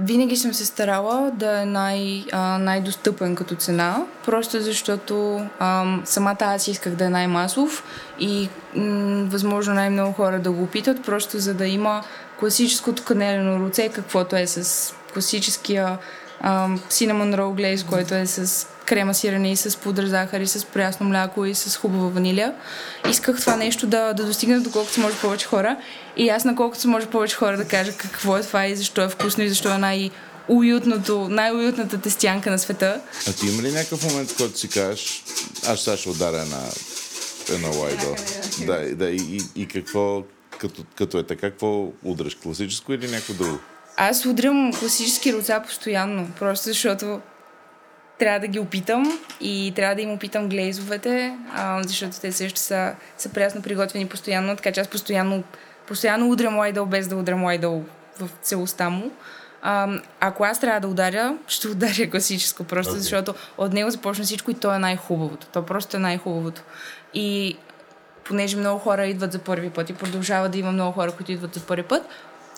винаги 0.00 0.36
съм 0.36 0.54
се 0.54 0.66
старала 0.66 1.30
да 1.34 1.62
е 1.62 1.64
най, 1.66 2.24
а, 2.32 2.58
най-достъпен 2.58 3.34
като 3.34 3.54
цена, 3.54 4.02
просто 4.24 4.60
защото 4.60 5.46
ам, 5.58 6.02
самата 6.04 6.36
аз 6.40 6.68
исках 6.68 6.94
да 6.94 7.04
е 7.04 7.10
най-масов 7.10 7.84
и 8.20 8.48
м- 8.74 9.24
възможно 9.24 9.74
най-много 9.74 10.12
хора 10.12 10.38
да 10.38 10.50
го 10.52 10.62
опитат, 10.62 11.02
просто 11.04 11.38
за 11.38 11.54
да 11.54 11.66
има 11.66 12.02
класическото 12.40 13.04
канелено 13.04 13.60
руце, 13.60 13.88
каквото 13.88 14.36
е 14.36 14.46
с 14.46 14.94
класическия 15.12 15.98
ам, 16.40 16.78
cinnamon 16.90 17.36
roll 17.36 17.76
glaze, 17.76 17.88
който 17.88 18.14
е 18.14 18.26
с 18.26 18.66
крема 18.86 19.14
сирене 19.14 19.52
и 19.52 19.56
с 19.56 19.76
пудра 19.76 20.06
захар 20.06 20.40
и 20.40 20.46
с 20.46 20.64
прясно 20.64 21.06
мляко 21.06 21.44
и 21.44 21.54
с 21.54 21.76
хубава 21.76 22.08
ваниля. 22.08 22.54
Исках 23.10 23.40
това 23.40 23.56
нещо 23.56 23.86
да, 23.86 24.12
да 24.12 24.24
достигне 24.24 24.60
до 24.60 24.70
колкото 24.70 25.00
може 25.00 25.16
повече 25.16 25.46
хора 25.46 25.76
и 26.16 26.28
аз 26.28 26.44
на 26.44 26.56
колкото 26.56 26.88
може 26.88 27.06
повече 27.06 27.36
хора 27.36 27.56
да 27.56 27.64
кажа 27.64 27.92
какво 27.96 28.36
е 28.36 28.42
това 28.42 28.66
и 28.66 28.76
защо 28.76 29.02
е 29.02 29.08
вкусно 29.08 29.44
и 29.44 29.48
защо 29.48 29.74
е 29.74 29.78
най- 29.78 30.10
уютното, 30.48 31.28
най-уютната 31.28 32.00
тестянка 32.00 32.50
на 32.50 32.58
света. 32.58 33.00
А 33.28 33.32
ти 33.32 33.46
има 33.46 33.62
ли 33.62 33.72
някакъв 33.72 34.04
момент, 34.04 34.30
в 34.30 34.36
който 34.36 34.58
си 34.58 34.68
кажеш, 34.68 35.24
аз 35.68 35.80
сега 35.80 35.96
ще 35.96 36.08
ударя 36.08 36.42
една, 36.42 36.62
едно 37.54 37.80
лайдо? 37.80 38.16
Да, 38.66 38.94
да 38.94 39.10
и, 39.10 39.16
и, 39.16 39.62
и 39.62 39.66
какво, 39.66 40.22
като, 40.58 40.84
като 40.96 41.18
е 41.18 41.22
така, 41.22 41.50
какво 41.50 41.88
удръш? 42.04 42.34
Класическо 42.34 42.92
или 42.92 43.08
някакво 43.10 43.34
друго? 43.34 43.58
Аз 43.96 44.26
удрям 44.26 44.72
класически 44.72 45.32
руца 45.32 45.62
постоянно, 45.66 46.28
просто 46.38 46.64
защото 46.64 47.20
трябва 48.18 48.40
да 48.40 48.46
ги 48.46 48.58
опитам 48.58 49.18
и 49.40 49.72
трябва 49.76 49.94
да 49.94 50.02
им 50.02 50.12
опитам 50.12 50.48
глейзовете, 50.48 51.38
а, 51.54 51.82
защото 51.82 52.20
те 52.20 52.32
също 52.32 52.60
са, 52.60 52.94
са 53.18 53.28
прясно 53.28 53.62
приготвени 53.62 54.06
постоянно, 54.06 54.56
така 54.56 54.72
че 54.72 54.80
аз 54.80 54.88
постоянно, 54.88 55.44
постоянно 55.86 56.30
удрям 56.30 56.58
лайдъл 56.58 56.86
без 56.86 57.08
да 57.08 57.16
удрям 57.16 57.44
лайдъл 57.44 57.84
в 58.20 58.28
целостта 58.42 58.90
му. 58.90 59.10
А, 59.62 59.88
ако 60.20 60.44
аз 60.44 60.60
трябва 60.60 60.80
да 60.80 60.88
ударя, 60.88 61.36
ще 61.46 61.68
ударя 61.68 62.10
класическо, 62.10 62.64
просто 62.64 62.94
okay. 62.94 62.98
защото 62.98 63.34
от 63.58 63.72
него 63.72 63.90
започна 63.90 64.24
всичко 64.24 64.50
и 64.50 64.54
то 64.54 64.74
е 64.74 64.78
най-хубавото. 64.78 65.46
То 65.46 65.66
просто 65.66 65.96
е 65.96 66.00
най-хубавото. 66.00 66.62
И 67.14 67.56
понеже 68.24 68.56
много 68.56 68.78
хора 68.78 69.06
идват 69.06 69.32
за 69.32 69.38
първи 69.38 69.70
път 69.70 69.90
и 69.90 69.94
продължава 69.94 70.48
да 70.48 70.58
има 70.58 70.72
много 70.72 70.92
хора, 70.92 71.12
които 71.12 71.32
идват 71.32 71.54
за 71.54 71.60
първи 71.60 71.82
път, 71.82 72.02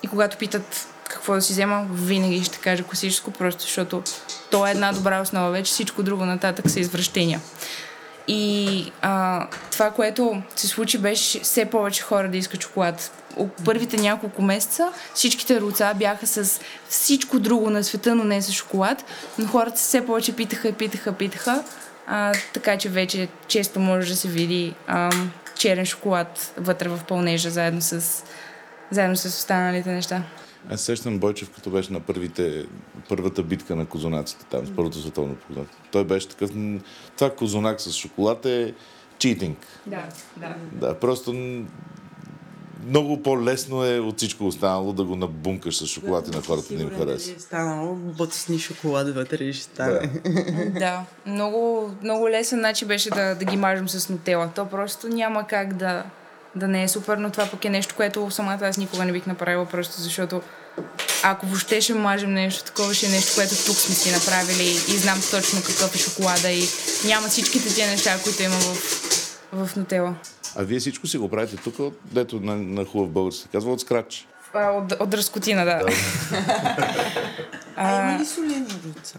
и 0.03 0.09
когато 0.09 0.37
питат 0.37 0.89
какво 1.09 1.35
да 1.35 1.43
си 1.43 1.53
взема, 1.53 1.87
винаги 1.93 2.45
ще 2.45 2.59
кажа 2.59 2.85
класическо, 2.85 3.31
просто 3.31 3.63
защото 3.63 4.03
то 4.51 4.67
е 4.67 4.71
една 4.71 4.93
добра 4.93 5.21
основа. 5.21 5.51
Вече 5.51 5.73
всичко 5.73 6.03
друго 6.03 6.25
нататък 6.25 6.71
са 6.71 6.81
извращения. 6.81 7.41
И 8.29 8.93
а, 9.03 9.47
това, 9.71 9.91
което 9.91 10.43
се 10.57 10.67
случи, 10.69 10.99
беше 10.99 11.41
все 11.41 11.65
повече 11.65 12.03
хора 12.03 12.29
да 12.29 12.37
искат 12.37 12.63
шоколад. 12.63 13.13
Първите 13.65 13.97
няколко 13.97 14.43
месеца 14.43 14.93
всичките 15.15 15.61
руца 15.61 15.95
бяха 15.97 16.27
с 16.27 16.61
всичко 16.89 17.39
друго 17.39 17.71
на 17.71 17.85
света, 17.85 18.15
но 18.15 18.25
не 18.25 18.43
с 18.43 18.53
шоколад. 18.53 19.05
Но 19.39 19.47
хората 19.47 19.77
все 19.77 20.07
повече 20.07 20.37
питаха 20.37 20.69
и 20.69 20.73
питаха, 20.73 21.13
питаха. 21.13 21.65
А, 22.07 22.33
така 22.53 22.79
че 22.79 22.89
вече 22.89 23.29
често 23.47 23.81
може 23.81 24.11
да 24.11 24.17
се 24.17 24.29
види 24.29 24.75
а, 24.87 25.11
черен 25.59 25.87
шоколад 25.87 26.53
вътре 26.57 26.89
в 26.89 27.01
пълнежа, 27.09 27.51
заедно 27.51 27.83
с, 27.83 28.25
заедно 28.91 29.17
с 29.17 29.25
останалите 29.25 29.91
неща. 29.91 30.23
Аз 30.71 30.81
сещам 30.81 31.19
Бойчев, 31.19 31.51
като 31.51 31.71
беше 31.71 31.93
на 31.93 32.01
първите, 32.01 32.67
първата 33.09 33.43
битка 33.43 33.77
на 33.77 33.87
козунаците 33.87 34.45
там, 34.45 34.67
с 34.67 34.77
първото 34.77 34.99
световно 34.99 35.35
познато. 35.35 35.71
Той 35.93 36.05
беше 36.05 36.29
такъв... 36.29 36.51
Това 37.17 37.31
козунак 37.31 37.81
с 37.81 37.93
шоколад 37.93 38.47
е 38.47 38.75
читинг. 39.19 39.67
Да, 39.87 40.03
да. 40.37 40.55
Да, 40.73 40.95
просто 40.95 41.33
много 42.87 43.23
по-лесно 43.23 43.85
е 43.85 43.99
от 43.99 44.17
всичко 44.17 44.47
останало 44.47 44.93
да 44.93 45.05
го 45.05 45.17
набункаш 45.17 45.77
с 45.77 45.87
шоколад 45.87 46.29
и 46.29 46.37
на 46.37 46.43
хората 46.43 46.75
да 46.75 46.83
им 46.83 46.91
хареса. 46.91 47.33
Е 47.33 47.39
станало, 47.39 47.95
бъцни 47.95 48.59
шоколад 48.59 49.15
вътре 49.15 49.45
и 49.45 49.53
ще 49.53 49.63
стане. 49.63 50.07
Да. 50.07 50.79
Да, 50.79 51.05
много, 51.27 51.91
много 52.03 52.31
лесен 52.31 52.61
начин 52.61 52.89
беше 52.89 53.11
да, 53.11 53.35
да 53.35 53.45
ги 53.45 53.57
мажем 53.57 53.89
с 53.89 54.09
нутела. 54.09 54.51
То 54.55 54.67
просто 54.67 55.09
няма 55.09 55.47
как 55.47 55.75
да, 55.75 56.05
да 56.59 56.69
не 56.69 56.83
е 56.83 56.89
супер, 56.89 57.17
но 57.17 57.31
това 57.31 57.47
пък 57.47 57.65
е 57.65 57.71
нещо, 57.71 57.95
което 57.97 58.31
самата 58.31 58.59
аз 58.63 58.77
никога 58.77 59.05
не 59.05 59.13
бих 59.13 59.27
направила, 59.27 59.67
просто 59.67 60.01
защото 60.01 60.43
ако 61.23 61.47
въобще 61.47 61.81
ще 61.81 61.95
мажем 61.95 62.35
нещо 62.35 62.65
такова, 62.65 62.95
ще 62.95 63.07
е 63.07 63.09
нещо, 63.09 63.33
което 63.35 63.55
тук 63.67 63.77
сме 63.77 63.95
си 63.95 64.13
направили 64.13 64.71
и 64.71 64.99
знам 64.99 65.21
точно 65.31 65.63
какъв 65.63 65.95
е 65.95 65.99
шоколада 65.99 66.51
и 66.51 66.69
няма 67.07 67.29
всичките 67.29 67.75
тия 67.75 67.87
неща, 67.87 68.19
които 68.25 68.43
има 68.43 68.55
в, 68.55 68.75
в 69.53 69.77
нутела. 69.77 70.15
А 70.57 70.63
вие 70.63 70.79
всичко 70.79 71.07
си 71.07 71.19
го 71.19 71.29
правите 71.29 71.57
тук, 71.57 71.95
дето 72.05 72.41
на, 72.41 72.57
на 72.57 72.85
хубав 72.85 73.11
български 73.11 73.43
се 73.43 73.49
казва, 73.49 73.73
от 73.73 73.81
скрач. 73.81 74.29
А, 74.55 74.71
от, 74.71 74.93
от 74.93 75.15
разкотина, 75.15 75.65
да. 75.65 75.83
А, 77.77 78.11
има 78.11 78.21
ли 78.21 78.27
солени 78.27 78.67
руца? 78.87 79.19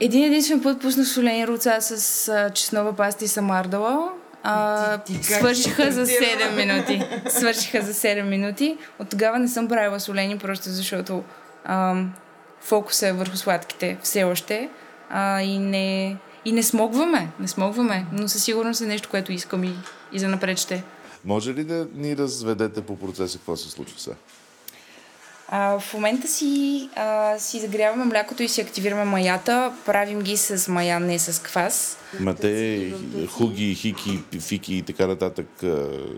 Един 0.00 0.24
единствен 0.24 0.62
път 0.62 0.80
пуснах 0.80 1.08
солени 1.08 1.46
руца 1.46 1.76
с 1.80 2.28
а, 2.28 2.50
чеснова 2.50 2.92
паста 2.92 3.24
и 3.24 3.28
самардала. 3.28 4.12
А, 4.50 4.98
Ти- 4.98 5.12
ти 5.12 5.28
как 5.28 5.38
свършиха 5.38 5.92
за 5.92 6.06
стартирала? 6.06 6.52
7 6.52 6.56
минути. 6.56 7.02
Свършиха 7.28 7.82
за 7.82 7.94
7 7.94 8.22
минути. 8.22 8.76
От 8.98 9.08
тогава 9.08 9.38
не 9.38 9.48
съм 9.48 9.68
правила 9.68 10.00
солени, 10.00 10.38
просто 10.38 10.68
защото 10.68 11.22
ам, 11.64 12.14
фокуса 12.60 13.08
е 13.08 13.12
върху 13.12 13.36
сладките 13.36 13.98
все 14.02 14.24
още. 14.24 14.68
А, 15.10 15.42
и, 15.42 15.58
не, 15.58 16.16
и 16.44 16.52
не 16.52 16.62
смогваме. 16.62 17.28
Не 17.40 17.48
смогваме. 17.48 18.06
Но 18.12 18.28
със 18.28 18.44
сигурност 18.44 18.80
е 18.80 18.86
нещо, 18.86 19.08
което 19.08 19.32
искам 19.32 19.64
и, 19.64 19.72
и 20.12 20.18
за 20.18 20.28
напред 20.28 20.58
ще. 20.58 20.84
Може 21.24 21.54
ли 21.54 21.64
да 21.64 21.86
ни 21.94 22.16
разведете 22.16 22.80
по 22.82 22.98
процеса 22.98 23.38
какво 23.38 23.56
се 23.56 23.70
случва 23.70 24.00
сега? 24.00 24.16
А, 25.50 25.78
в 25.78 25.94
момента 25.94 26.28
си, 26.28 26.88
а, 26.96 27.38
си 27.38 27.60
загряваме 27.60 28.04
млякото 28.04 28.42
и 28.42 28.48
си 28.48 28.60
активираме 28.60 29.04
маята. 29.04 29.72
Правим 29.86 30.22
ги 30.22 30.36
с 30.36 30.68
мая, 30.68 31.00
не 31.00 31.18
с 31.18 31.42
квас. 31.42 31.98
Ма 32.20 32.34
те 32.34 32.92
хуги, 33.30 33.74
хики, 33.74 34.18
фики 34.40 34.74
и 34.74 34.82
така 34.82 35.06
нататък, 35.06 35.46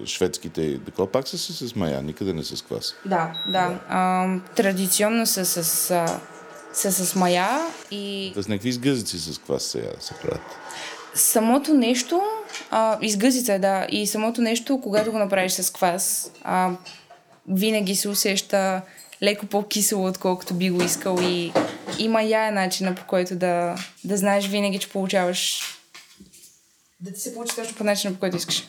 шведските, 0.04 0.78
такова 0.84 1.12
пак 1.12 1.28
са 1.28 1.38
си 1.38 1.68
с 1.68 1.76
мая, 1.76 2.02
никъде 2.02 2.32
не 2.32 2.44
с 2.44 2.62
квас. 2.62 2.94
Да, 3.04 3.32
да. 3.48 3.78
А, 3.88 4.28
традиционно 4.56 5.26
са 5.26 5.44
с, 5.44 5.90
а, 5.90 6.20
са 6.72 6.92
с 6.92 7.14
мая 7.14 7.48
и 7.90 8.32
Да 8.34 8.42
с 8.42 8.48
някакви 8.48 8.68
изгъзици 8.68 9.18
с 9.18 9.38
квас 9.38 9.62
сега 9.62 9.88
се 10.00 10.14
правят. 10.14 10.42
самото 11.14 11.74
нещо, 11.74 12.22
а, 12.70 12.98
изгъзица, 13.02 13.58
да, 13.58 13.86
и 13.90 14.06
самото 14.06 14.40
нещо, 14.40 14.80
когато 14.80 15.12
го 15.12 15.18
направиш 15.18 15.52
с 15.52 15.72
квас, 15.72 16.30
а, 16.44 16.70
винаги 17.48 17.96
се 17.96 18.08
усеща 18.08 18.82
леко 19.22 19.46
по-кисело, 19.46 20.06
отколкото 20.06 20.54
би 20.54 20.70
го 20.70 20.82
искал 20.82 21.18
и, 21.22 21.52
и 21.98 22.08
мая 22.08 22.48
е 22.48 22.50
начина 22.50 22.94
по 22.94 23.06
който 23.06 23.36
да, 23.36 23.76
да 24.04 24.16
знаеш 24.16 24.48
винаги, 24.48 24.78
че 24.78 24.90
получаваш 24.90 25.60
да 27.00 27.12
ти 27.12 27.20
се 27.20 27.34
получи 27.34 27.54
точно 27.54 27.76
по 27.76 27.84
начина, 27.84 28.14
по 28.14 28.20
който 28.20 28.36
искаш. 28.36 28.68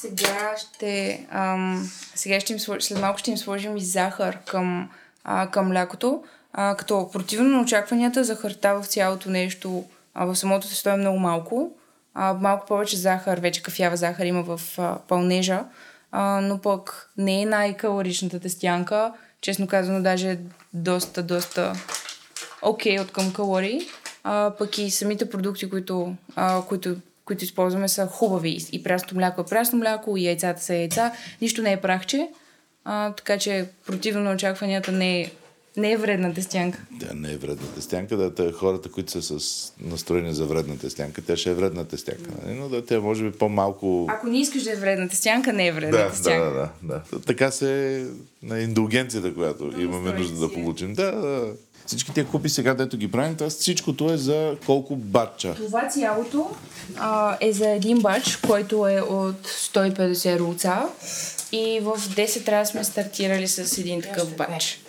Сега 0.00 0.54
ще, 0.56 1.26
ам, 1.30 1.90
сега 2.14 2.40
ще 2.40 2.52
им 2.52 2.60
сложим, 2.60 2.80
след 2.80 3.00
малко 3.00 3.18
ще 3.18 3.30
им 3.30 3.38
сложим 3.38 3.76
и 3.76 3.80
захар 3.80 4.38
към, 4.44 4.90
а, 5.24 5.50
към 5.50 5.68
млякото, 5.68 6.24
а, 6.52 6.76
като 6.76 7.10
противно 7.12 7.48
на 7.48 7.62
очакванията, 7.62 8.24
захарта 8.24 8.80
в 8.82 8.86
цялото 8.86 9.30
нещо, 9.30 9.84
а, 10.14 10.24
в 10.26 10.36
самото 10.36 10.68
тесто 10.68 10.88
е 10.88 10.96
много 10.96 11.18
малко. 11.18 11.70
А, 12.14 12.34
малко 12.34 12.66
повече 12.66 12.96
захар, 12.96 13.38
вече 13.38 13.62
кафява 13.62 13.96
захар 13.96 14.24
има 14.24 14.42
в 14.42 14.60
а, 14.78 14.98
пълнежа, 15.08 15.64
а, 16.12 16.40
но 16.40 16.58
пък 16.58 17.10
не 17.16 17.42
е 17.42 17.46
най-калоричната 17.46 18.40
тестянка. 18.40 19.12
Честно 19.40 19.66
казано, 19.66 20.02
даже 20.02 20.30
е 20.30 20.38
доста, 20.72 21.22
доста 21.22 21.72
окей 22.62 22.96
okay 22.96 23.02
от 23.02 23.12
към 23.12 23.32
калории. 23.32 23.80
А, 24.24 24.52
пък 24.58 24.78
и 24.78 24.90
самите 24.90 25.30
продукти, 25.30 25.70
които, 25.70 26.14
а, 26.36 26.62
които, 26.62 26.96
които 27.24 27.44
използваме 27.44 27.88
са 27.88 28.06
хубави. 28.06 28.58
И 28.72 28.82
прясното 28.82 29.14
мляко 29.14 29.40
е 29.40 29.44
прясно 29.44 29.78
мляко, 29.78 30.16
и 30.16 30.24
яйцата 30.24 30.62
са 30.62 30.74
яйца. 30.74 31.12
Нищо 31.40 31.62
не 31.62 31.72
е 31.72 31.80
прахче. 31.80 32.28
А, 32.84 33.12
така 33.12 33.38
че 33.38 33.68
противно 33.86 34.20
на 34.20 34.32
очакванията 34.32 34.92
не 34.92 35.20
е 35.20 35.30
Не 35.76 35.92
е 35.92 35.96
вредна 35.96 36.34
тестянка. 36.34 36.78
Тя 37.00 37.14
не 37.14 37.32
е 37.32 37.36
вредна 37.36 37.66
тестянка, 37.66 38.16
да, 38.16 38.34
те 38.34 38.52
хората, 38.52 38.90
които 38.90 39.10
са 39.12 39.40
с 39.40 39.72
настроение 39.80 40.32
за 40.32 40.44
вредна 40.46 40.76
тестянка, 40.78 41.22
тя 41.22 41.36
ще 41.36 41.50
е 41.50 41.54
вредна 41.54 41.84
тестянка. 41.84 42.30
нали? 42.44 42.58
Но 42.58 42.68
да, 42.68 42.84
тя 42.86 43.00
може 43.00 43.24
би 43.24 43.30
по-малко... 43.32 44.06
Ако 44.10 44.26
не 44.26 44.38
искаш 44.40 44.62
да 44.62 44.72
е 44.72 44.76
вредна 44.76 45.08
тестянка, 45.08 45.52
не 45.52 45.66
е 45.66 45.72
вредна 45.72 45.98
Да, 45.98 46.04
да, 46.04 46.10
тестянка. 46.10 46.44
да, 46.44 46.68
да, 46.82 47.02
да. 47.12 47.20
Така 47.20 47.50
се 47.50 48.04
на 48.42 48.60
индулгенцията, 48.60 49.34
която 49.34 49.64
имаме 49.78 50.10
настройки 50.10 50.18
нужда 50.20 50.40
да 50.40 50.48
си. 50.48 50.54
получим. 50.54 50.94
Да, 50.94 51.12
да. 51.12 51.52
Всички 51.86 52.14
тия 52.14 52.26
купи 52.26 52.48
сега, 52.48 52.74
дето 52.74 52.96
ги 52.96 53.10
правим, 53.10 53.36
това 53.36 53.50
всичкото 53.50 54.12
е 54.12 54.16
за 54.16 54.56
колко 54.66 54.96
батча. 54.96 55.54
Това 55.54 55.88
цялото 55.88 56.50
а, 56.96 57.36
е 57.40 57.52
за 57.52 57.68
един 57.68 57.98
бач, 58.00 58.36
който 58.36 58.88
е 58.88 59.00
от 59.00 59.46
150 59.46 60.38
рулца. 60.38 60.82
И 61.52 61.80
в 61.82 61.96
10 61.98 62.44
трябва 62.44 62.66
сме 62.66 62.84
стартирали 62.84 63.48
с 63.48 63.78
един 63.78 64.02
такъв 64.02 64.36
бач. 64.36 64.80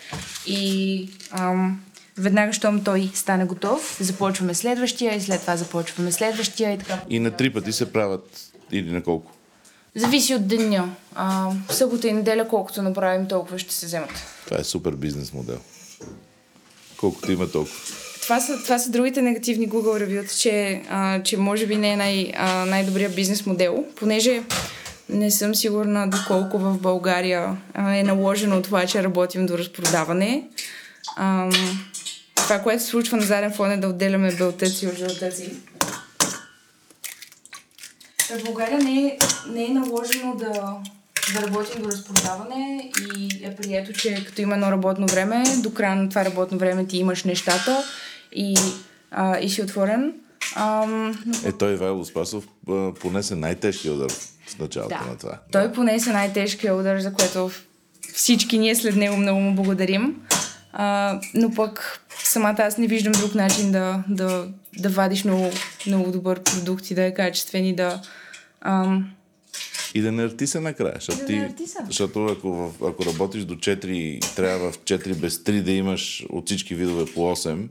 И 0.47 1.09
ам, 1.31 1.81
веднага, 2.17 2.53
щом 2.53 2.83
той 2.83 3.11
стане 3.13 3.45
готов, 3.45 3.97
започваме 3.99 4.53
следващия 4.53 5.15
и 5.15 5.21
след 5.21 5.41
това 5.41 5.57
започваме 5.57 6.11
следващия 6.11 6.73
и 6.73 6.77
така. 6.77 6.99
И 7.09 7.19
на 7.19 7.31
три 7.31 7.53
пъти 7.53 7.71
се 7.71 7.93
правят 7.93 8.51
или 8.71 8.91
на 8.91 9.03
колко? 9.03 9.31
Зависи 9.95 10.35
от 10.35 10.47
деня. 10.47 10.95
А, 11.15 11.51
събота 11.69 12.07
и 12.07 12.13
неделя, 12.13 12.47
колкото 12.47 12.81
направим, 12.81 13.27
толкова 13.27 13.59
ще 13.59 13.73
се 13.73 13.85
вземат. 13.85 14.11
Това 14.45 14.57
е 14.59 14.63
супер 14.63 14.91
бизнес 14.91 15.33
модел. 15.33 15.57
Колкото 16.97 17.31
има 17.31 17.51
толкова. 17.51 17.75
Това 18.21 18.39
са, 18.39 18.63
това 18.63 18.79
са 18.79 18.89
другите 18.89 19.21
негативни 19.21 19.69
Google 19.69 19.99
ревюта, 19.99 20.35
че, 20.35 20.81
а, 20.89 21.23
че 21.23 21.37
може 21.37 21.67
би 21.67 21.75
не 21.75 21.91
е 21.91 21.97
най, 21.97 22.31
а, 22.35 22.65
най-добрият 22.65 23.15
бизнес 23.15 23.45
модел, 23.45 23.85
понеже 23.95 24.43
не 25.09 25.31
съм 25.31 25.55
сигурна 25.55 26.09
доколко 26.09 26.59
в 26.59 26.77
България 26.77 27.57
а, 27.73 27.95
е 27.95 28.03
наложено 28.03 28.61
това, 28.61 28.85
че 28.85 29.03
работим 29.03 29.45
до 29.45 29.57
разпродаване. 29.57 30.47
Ам, 31.17 31.51
това, 32.35 32.59
което 32.59 32.83
се 32.83 32.89
случва 32.89 33.17
на 33.17 33.23
заден 33.23 33.53
фон 33.53 33.71
е 33.71 33.77
да 33.77 33.87
отделяме 33.87 34.35
белтъци 34.35 34.87
от 34.87 34.95
жълтъци. 34.95 35.53
В 38.29 38.43
България 38.43 38.77
не 38.77 39.05
е, 39.05 39.17
не 39.49 39.65
е 39.65 39.69
наложено 39.69 40.35
да, 40.35 40.77
да 41.33 41.47
работим 41.47 41.81
до 41.81 41.87
разпродаване 41.87 42.91
и 43.13 43.41
е 43.43 43.55
прието, 43.55 43.93
че 43.93 44.25
като 44.25 44.41
има 44.41 44.53
едно 44.53 44.71
работно 44.71 45.07
време, 45.07 45.43
до 45.57 45.73
края 45.73 45.95
на 45.95 46.09
това 46.09 46.25
работно 46.25 46.57
време 46.57 46.87
ти 46.87 46.97
имаш 46.97 47.23
нещата 47.23 47.83
и, 48.31 48.57
а, 49.11 49.39
и 49.39 49.49
си 49.49 49.61
отворен. 49.61 50.13
Ам, 50.55 51.23
но 51.25 51.49
Е, 51.49 51.51
той 51.51 51.73
Ивайло 51.73 52.05
Спасов 52.05 52.47
понесе 53.01 53.35
най-тежкия 53.35 53.93
удар 53.93 54.11
в 54.47 54.59
началото 54.59 54.95
да, 54.99 55.11
на 55.11 55.17
това. 55.17 55.39
той 55.51 55.71
понесе 55.71 56.11
най-тежкия 56.11 56.75
удар, 56.75 56.99
за 56.99 57.13
което 57.13 57.51
всички 58.13 58.57
ние 58.57 58.75
след 58.75 58.95
него 58.95 59.17
много 59.17 59.39
му 59.39 59.55
благодарим. 59.55 60.15
А, 60.73 61.19
но 61.33 61.53
пък 61.53 62.01
самата 62.23 62.55
аз 62.59 62.77
не 62.77 62.87
виждам 62.87 63.13
друг 63.13 63.35
начин 63.35 63.71
да, 63.71 64.03
да, 64.09 64.47
да 64.77 64.89
вадиш 64.89 65.23
много, 65.23 65.51
много 65.87 66.11
добър 66.11 66.43
продукт 66.43 66.91
и 66.91 66.95
да 66.95 67.03
е 67.03 67.13
качествен 67.13 67.65
и 67.65 67.75
да... 67.75 68.01
Ам, 68.61 69.11
И 69.93 70.01
да 70.01 70.11
не 70.11 70.23
арти 70.23 70.47
се 70.47 70.59
накрая. 70.59 70.95
Защото, 70.95 71.19
да 71.19 71.55
ти, 71.55 71.65
защото 71.87 72.25
ако, 72.25 72.73
ако 72.83 73.05
работиш 73.05 73.43
до 73.43 73.55
4 73.55 73.85
и 73.85 74.19
трябва 74.35 74.71
в 74.71 74.79
4 74.79 75.15
без 75.15 75.37
3 75.37 75.61
да 75.61 75.71
имаш 75.71 76.25
от 76.29 76.45
всички 76.45 76.75
видове 76.75 77.05
по 77.13 77.19
8, 77.19 77.67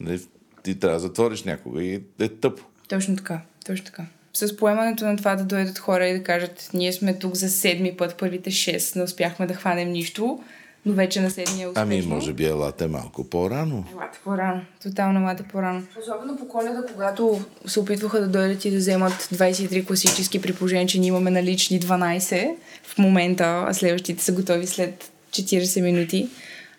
нали, 0.00 0.20
ти 0.62 0.74
трябва 0.74 0.96
да 0.96 1.00
затвориш 1.00 1.42
някога 1.42 1.82
и 1.82 2.02
е 2.20 2.28
тъпо. 2.28 2.62
Точно 2.88 3.16
така, 3.16 3.40
точно 3.66 3.86
така. 3.86 4.04
С 4.34 4.56
поемането 4.56 5.04
на 5.04 5.16
това 5.16 5.36
да 5.36 5.44
дойдат 5.44 5.78
хора 5.78 6.06
и 6.06 6.18
да 6.18 6.24
кажат, 6.24 6.70
ние 6.74 6.92
сме 6.92 7.18
тук 7.18 7.34
за 7.34 7.48
седми 7.50 7.96
път, 7.96 8.16
първите 8.18 8.50
шест, 8.50 8.96
не 8.96 9.02
успяхме 9.02 9.46
да 9.46 9.54
хванем 9.54 9.92
нищо, 9.92 10.40
но 10.86 10.92
вече 10.92 11.20
на 11.20 11.30
седмия 11.30 11.64
е 11.64 11.68
успешно. 11.68 11.82
Ами, 11.82 12.02
може 12.02 12.32
би 12.32 12.44
елате 12.44 12.86
малко 12.86 13.24
по-рано. 13.24 13.84
Елате 13.92 14.18
по-рано. 14.24 14.60
Тотално 14.82 15.20
елате 15.20 15.42
по-рано. 15.42 15.82
Особено 16.00 16.36
по 16.36 16.48
коледа, 16.48 16.82
когато 16.92 17.40
се 17.66 17.80
опитваха 17.80 18.20
да 18.20 18.28
дойдат 18.28 18.64
и 18.64 18.70
да 18.70 18.76
вземат 18.76 19.12
23 19.12 19.86
класически, 19.86 20.42
при 20.42 20.52
положение, 20.52 20.86
че 20.86 21.00
ние 21.00 21.08
имаме 21.08 21.30
налични 21.30 21.80
12 21.80 22.54
в 22.82 22.98
момента, 22.98 23.64
а 23.68 23.74
следващите 23.74 24.24
са 24.24 24.32
готови 24.32 24.66
след 24.66 25.10
40 25.30 25.82
минути. 25.82 26.28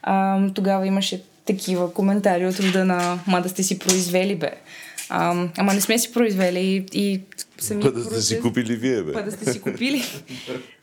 А, 0.03 0.47
тогава 0.53 0.87
имаше 0.87 1.23
такива 1.45 1.93
коментари 1.93 2.45
от 2.45 2.59
рода 2.59 2.85
на 2.85 3.19
ма 3.27 3.41
да 3.41 3.49
сте 3.49 3.63
си 3.63 3.79
произвели, 3.79 4.35
бе. 4.35 4.51
А, 5.13 5.47
ама 5.57 5.73
не 5.73 5.81
сме 5.81 5.99
си 5.99 6.11
произвели 6.11 6.59
и, 6.59 6.99
и 6.99 7.21
самия 7.59 7.83
Па 7.83 7.91
да 7.91 8.03
сте 8.03 8.21
си 8.21 8.41
купили 8.41 8.75
вие, 8.75 9.03
бе. 9.03 9.13
Па 9.13 9.23
да 9.23 9.31
сте 9.31 9.53
си 9.53 9.61
купили. 9.61 10.03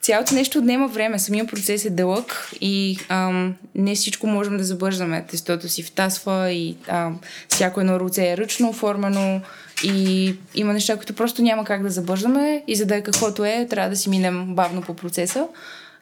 Цялото 0.00 0.34
нещо 0.34 0.58
отнема 0.58 0.88
време. 0.88 1.18
Самия 1.18 1.46
процес 1.46 1.84
е 1.84 1.90
дълъг 1.90 2.50
и 2.60 2.98
ам, 3.08 3.54
не 3.74 3.94
всичко 3.94 4.26
можем 4.26 4.56
да 4.56 4.64
забързаме. 4.64 5.24
Тестото 5.30 5.68
си 5.68 5.82
втасва 5.82 6.52
и 6.52 6.76
ам, 6.88 7.20
всяко 7.48 7.80
едно 7.80 8.00
руце 8.00 8.30
е 8.30 8.36
ръчно 8.36 8.68
оформено 8.68 9.40
и 9.84 10.34
има 10.54 10.72
неща, 10.72 10.96
които 10.96 11.14
просто 11.14 11.42
няма 11.42 11.64
как 11.64 11.82
да 11.82 11.90
забързаме 11.90 12.62
и 12.66 12.76
за 12.76 12.86
да 12.86 12.96
е 12.96 13.02
каквото 13.02 13.44
е, 13.44 13.66
трябва 13.70 13.90
да 13.90 13.96
си 13.96 14.10
минем 14.10 14.54
бавно 14.54 14.82
по 14.82 14.94
процеса. 14.94 15.46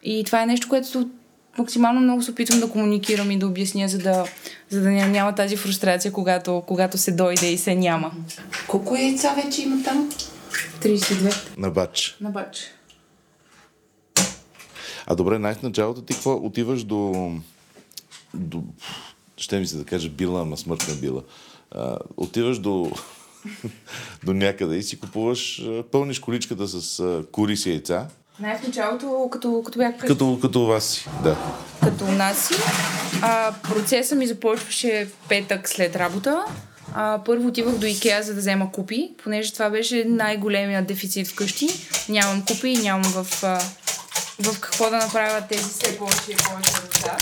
И 0.03 0.23
това 0.23 0.43
е 0.43 0.45
нещо, 0.45 0.69
което 0.69 1.09
максимално 1.57 2.01
много 2.01 2.23
се 2.23 2.31
опитвам 2.31 2.59
да 2.59 2.69
комуникирам 2.69 3.31
и 3.31 3.39
да 3.39 3.47
обясня, 3.47 3.89
за 3.89 3.97
да, 3.97 4.25
за 4.69 4.81
да 4.81 4.89
няма, 4.89 5.35
тази 5.35 5.57
фрустрация, 5.57 6.11
когато, 6.11 6.63
когато 6.67 6.97
се 6.97 7.11
дойде 7.11 7.51
и 7.51 7.57
се 7.57 7.75
няма. 7.75 8.11
Колко 8.67 8.95
яйца 8.95 9.33
вече 9.33 9.61
има 9.61 9.83
там? 9.83 10.09
32 10.81 11.57
На 11.57 11.69
бач. 11.69 12.17
на 12.21 12.29
бач. 12.29 12.57
А 15.07 15.15
добре, 15.15 15.39
най 15.39 15.53
в 15.53 15.61
началото 15.61 16.01
ти 16.01 16.13
какво? 16.13 16.33
Отиваш 16.33 16.83
до... 16.83 17.31
до 18.33 18.63
ще 19.37 19.59
ми 19.59 19.67
се 19.67 19.77
да 19.77 19.85
кажа 19.85 20.09
била, 20.09 20.41
ама 20.41 20.57
смъртна 20.57 20.95
била. 20.95 21.21
А, 21.71 21.97
отиваш 22.17 22.59
до... 22.59 22.91
до 24.23 24.33
някъде 24.33 24.75
и 24.75 24.83
си 24.83 24.99
купуваш, 24.99 25.63
пълниш 25.91 26.19
количката 26.19 26.67
с 26.67 26.99
а, 26.99 27.23
кури 27.31 27.57
с 27.57 27.65
яйца, 27.65 28.07
Най 28.39 28.57
в 28.57 28.67
началото, 28.67 29.29
като, 29.31 29.63
като 29.65 29.79
бях 29.79 29.97
като, 29.97 30.39
като 30.41 30.65
вас 30.65 30.85
си. 30.85 31.09
Да. 31.23 31.37
като 31.83 32.05
у 32.05 32.11
нас 32.11 32.47
си. 32.47 32.53
А, 33.21 33.53
процесът 33.63 34.17
ми 34.17 34.27
започваше 34.27 35.05
в 35.05 35.27
петък 35.27 35.69
след 35.69 35.95
работа. 35.95 36.45
А, 36.93 37.19
първо 37.25 37.47
отивах 37.47 37.75
до 37.75 37.85
Икеа, 37.85 38.23
за 38.23 38.33
да 38.33 38.39
взема 38.39 38.71
купи, 38.71 39.11
понеже 39.23 39.53
това 39.53 39.69
беше 39.69 40.03
най-големия 40.07 40.85
дефицит 40.85 41.27
вкъщи. 41.27 41.67
Нямам 42.09 42.45
купи 42.45 42.77
нямам 42.77 43.11
в, 43.11 43.43
а, 43.43 43.59
в 44.39 44.59
какво 44.59 44.89
да 44.89 44.97
направя 44.97 45.43
тези 45.49 45.63
все 45.63 45.97
повече 45.97 46.31
и 46.31 46.35
повече 46.35 46.71
неща. 46.85 47.17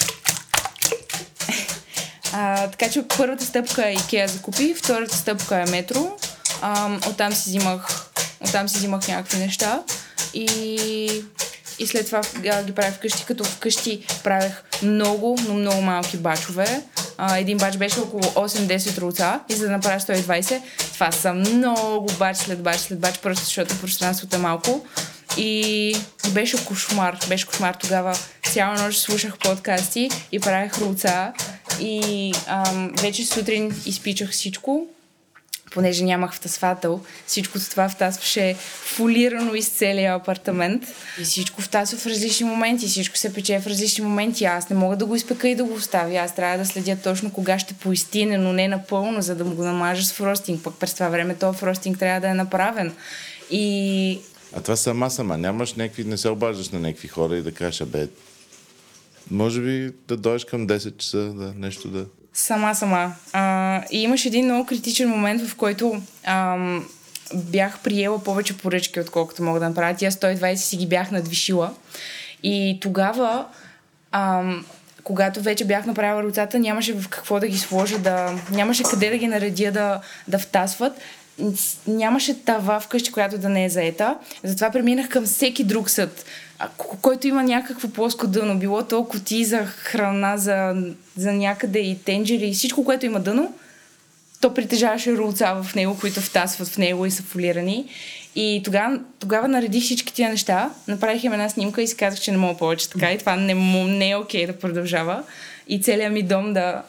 А, 2.34 2.68
така 2.68 2.90
че 2.90 3.04
първата 3.18 3.46
стъпка 3.46 3.88
е 3.88 3.94
Икеа 3.94 4.28
за 4.28 4.42
купи, 4.42 4.74
втората 4.78 5.16
стъпка 5.16 5.56
е 5.56 5.66
метро. 5.66 6.18
А, 6.62 6.98
оттам 7.10 7.34
си 7.34 7.50
взимах, 7.50 8.12
оттам 8.42 8.70
си 8.70 8.78
взимах 8.78 9.08
някакви 9.08 9.38
неща 9.38 9.84
и, 10.36 11.24
и 11.80 11.88
след 11.88 12.06
това 12.06 12.22
ги 12.64 12.72
правя 12.72 12.92
вкъщи, 12.92 13.26
като 13.26 13.44
вкъщи 13.44 14.06
правех 14.24 14.64
много, 14.84 15.38
но 15.48 15.54
много 15.54 15.82
малки 15.82 16.18
бачове. 16.18 16.82
А, 17.18 17.38
един 17.38 17.58
бач 17.58 17.78
беше 17.78 18.00
около 18.00 18.22
8-10 18.24 18.98
руца 19.02 19.40
и 19.50 19.54
за 19.54 19.66
да 19.66 19.72
направя 19.72 20.00
120, 20.00 20.62
това 20.94 21.12
са 21.12 21.34
много 21.34 22.12
бач 22.20 22.38
след 22.38 22.62
бач 22.62 22.78
след 22.78 23.00
бач, 23.00 23.20
просто 23.20 23.46
защото 23.46 23.80
пространството 23.80 24.36
е 24.36 24.40
малко. 24.40 24.86
И 25.38 25.98
беше 26.30 26.66
кошмар. 26.66 27.18
Беше 27.30 27.48
кошмар 27.48 27.74
тогава. 27.74 28.18
Цяла 28.54 28.82
нощ 28.82 29.02
слушах 29.02 29.38
подкасти 29.38 30.10
и 30.32 30.40
правех 30.40 30.78
руца. 30.78 31.34
И 31.80 32.34
ам, 32.48 32.92
вече 33.02 33.26
сутрин 33.26 33.82
изпичах 33.86 34.32
всичко, 34.32 34.88
понеже 35.76 36.04
нямах 36.04 36.34
втасвател. 36.34 37.02
Всичкото 37.28 37.70
това 37.70 37.90
втасваше 37.90 38.56
фолирано 38.84 39.56
из 39.56 39.70
целия 39.70 40.16
апартамент. 40.16 40.84
И 41.22 41.24
всичко 41.24 41.62
втасва 41.62 41.98
в 41.98 42.06
различни 42.06 42.46
моменти. 42.46 42.88
Всичко 42.88 43.18
се 43.18 43.34
пече 43.34 43.60
в 43.60 43.68
различни 43.68 44.06
моменти. 44.06 44.46
Аз 44.46 44.70
не 44.70 44.76
мога 44.76 44.96
да 44.96 45.06
го 45.06 45.16
изпека 45.16 45.50
и 45.50 45.56
да 45.56 45.64
го 45.64 45.74
оставя. 45.74 46.16
Аз 46.16 46.36
трябва 46.36 46.58
да 46.58 46.66
следя 46.66 46.98
точно 47.04 47.32
кога 47.34 47.60
ще 47.60 47.74
поистине, 47.74 48.38
но 48.38 48.54
не 48.54 48.68
напълно, 48.68 49.22
за 49.22 49.36
да 49.36 49.46
му 49.46 49.56
го 49.56 49.64
намажа 49.64 50.04
с 50.04 50.14
фростинг. 50.14 50.64
Пък 50.64 50.76
през 50.76 50.94
това 50.94 51.10
време 51.10 51.36
този 51.36 51.58
фростинг 51.58 52.00
трябва 52.00 52.22
да 52.22 52.30
е 52.30 52.34
направен. 52.34 52.94
И 53.52 54.20
А 54.56 54.62
това 54.62 54.76
сама 54.76 55.12
сама. 55.12 55.38
Нямаш 55.38 55.74
някакви, 55.74 56.04
не 56.04 56.18
се 56.18 56.30
обаждаш 56.30 56.70
на 56.70 56.80
някакви 56.80 57.08
хора 57.08 57.38
и 57.38 57.42
да 57.42 57.52
кажеш, 57.52 57.88
бе, 57.88 58.08
може 59.32 59.62
би 59.62 59.92
да 60.08 60.18
дойдеш 60.18 60.46
към 60.46 60.68
10 60.68 60.98
часа, 60.98 61.18
да, 61.18 61.54
нещо 61.56 61.88
да... 61.88 62.06
Сама, 62.38 62.76
сама. 62.76 63.14
А, 63.34 63.84
и 63.92 64.02
имаш 64.02 64.26
един 64.26 64.46
много 64.46 64.66
критичен 64.66 65.10
момент, 65.10 65.48
в 65.48 65.56
който 65.56 66.02
ам, 66.24 66.86
бях 67.34 67.80
приела 67.80 68.24
повече 68.24 68.58
поръчки, 68.58 69.00
отколкото 69.00 69.44
мога 69.44 69.60
да 69.60 69.70
направя. 69.70 69.96
Тя 69.98 70.12
120 70.12 70.56
си 70.56 70.78
ги 70.78 70.88
бях 70.88 71.12
надвишила. 71.12 71.74
И 72.44 72.78
тогава, 72.82 73.46
ам, 74.12 74.66
когато 75.04 75.42
вече 75.42 75.66
бях 75.66 75.86
направила 75.86 76.24
руцата, 76.24 76.60
нямаше 76.60 76.94
в 76.94 77.10
какво 77.10 77.40
да 77.40 77.48
ги 77.48 77.58
сложа, 77.58 78.00
да, 78.00 78.34
нямаше 78.52 78.84
къде 78.84 79.10
да 79.10 79.18
ги 79.18 79.28
наредя 79.28 79.72
да, 79.72 80.02
да 80.28 80.40
втасват. 80.40 80.94
нямаше 81.88 82.44
тава 82.44 82.80
вкъщи, 82.80 83.12
която 83.12 83.38
да 83.38 83.50
не 83.50 83.66
е 83.66 83.70
заета. 83.70 84.18
Затова 84.44 84.72
преминах 84.72 85.10
към 85.10 85.26
всеки 85.26 85.64
друг 85.64 85.90
съд, 85.90 86.26
който 86.78 87.28
има 87.28 87.44
някакво 87.44 87.90
плоско 87.90 88.28
дъно. 88.28 88.60
Било 88.60 88.84
то 88.84 89.06
коти 89.06 89.46
за 89.46 89.66
храна, 89.66 90.38
за, 90.38 90.76
за 91.18 91.34
някъде 91.34 91.80
и 91.80 92.00
тенджери 92.00 92.48
и 92.48 92.54
всичко, 92.54 92.86
което 92.86 93.06
има 93.06 93.20
дъно, 93.20 93.54
то 94.42 94.54
притежаваше 94.54 95.14
рулца 95.14 95.64
в 95.64 95.76
него, 95.76 95.98
които 96.00 96.22
втасват 96.22 96.68
в 96.68 96.78
него 96.78 97.06
и 97.06 97.12
са 97.12 97.24
фолирани. 97.24 97.86
И 98.36 98.62
тогава, 98.66 99.00
тогава 99.20 99.48
наредих 99.48 99.84
всички 99.84 100.14
тия 100.14 100.30
неща, 100.30 100.70
направих 100.88 101.24
им 101.24 101.34
една 101.34 101.50
снимка 101.50 101.82
и 101.82 101.88
си 101.88 101.98
казах, 101.98 102.20
че 102.20 102.32
не 102.32 102.38
мога 102.38 102.58
повече 102.58 102.90
така 102.90 103.12
и 103.12 103.18
това 103.18 103.36
не, 103.36 103.54
не 103.86 104.10
е 104.10 104.16
окей 104.16 104.48
да 104.48 104.60
продължава. 104.60 105.24
И 105.68 105.82
целият 105.82 106.14
ми 106.14 106.24
дом 106.24 106.54
да, 106.54 106.84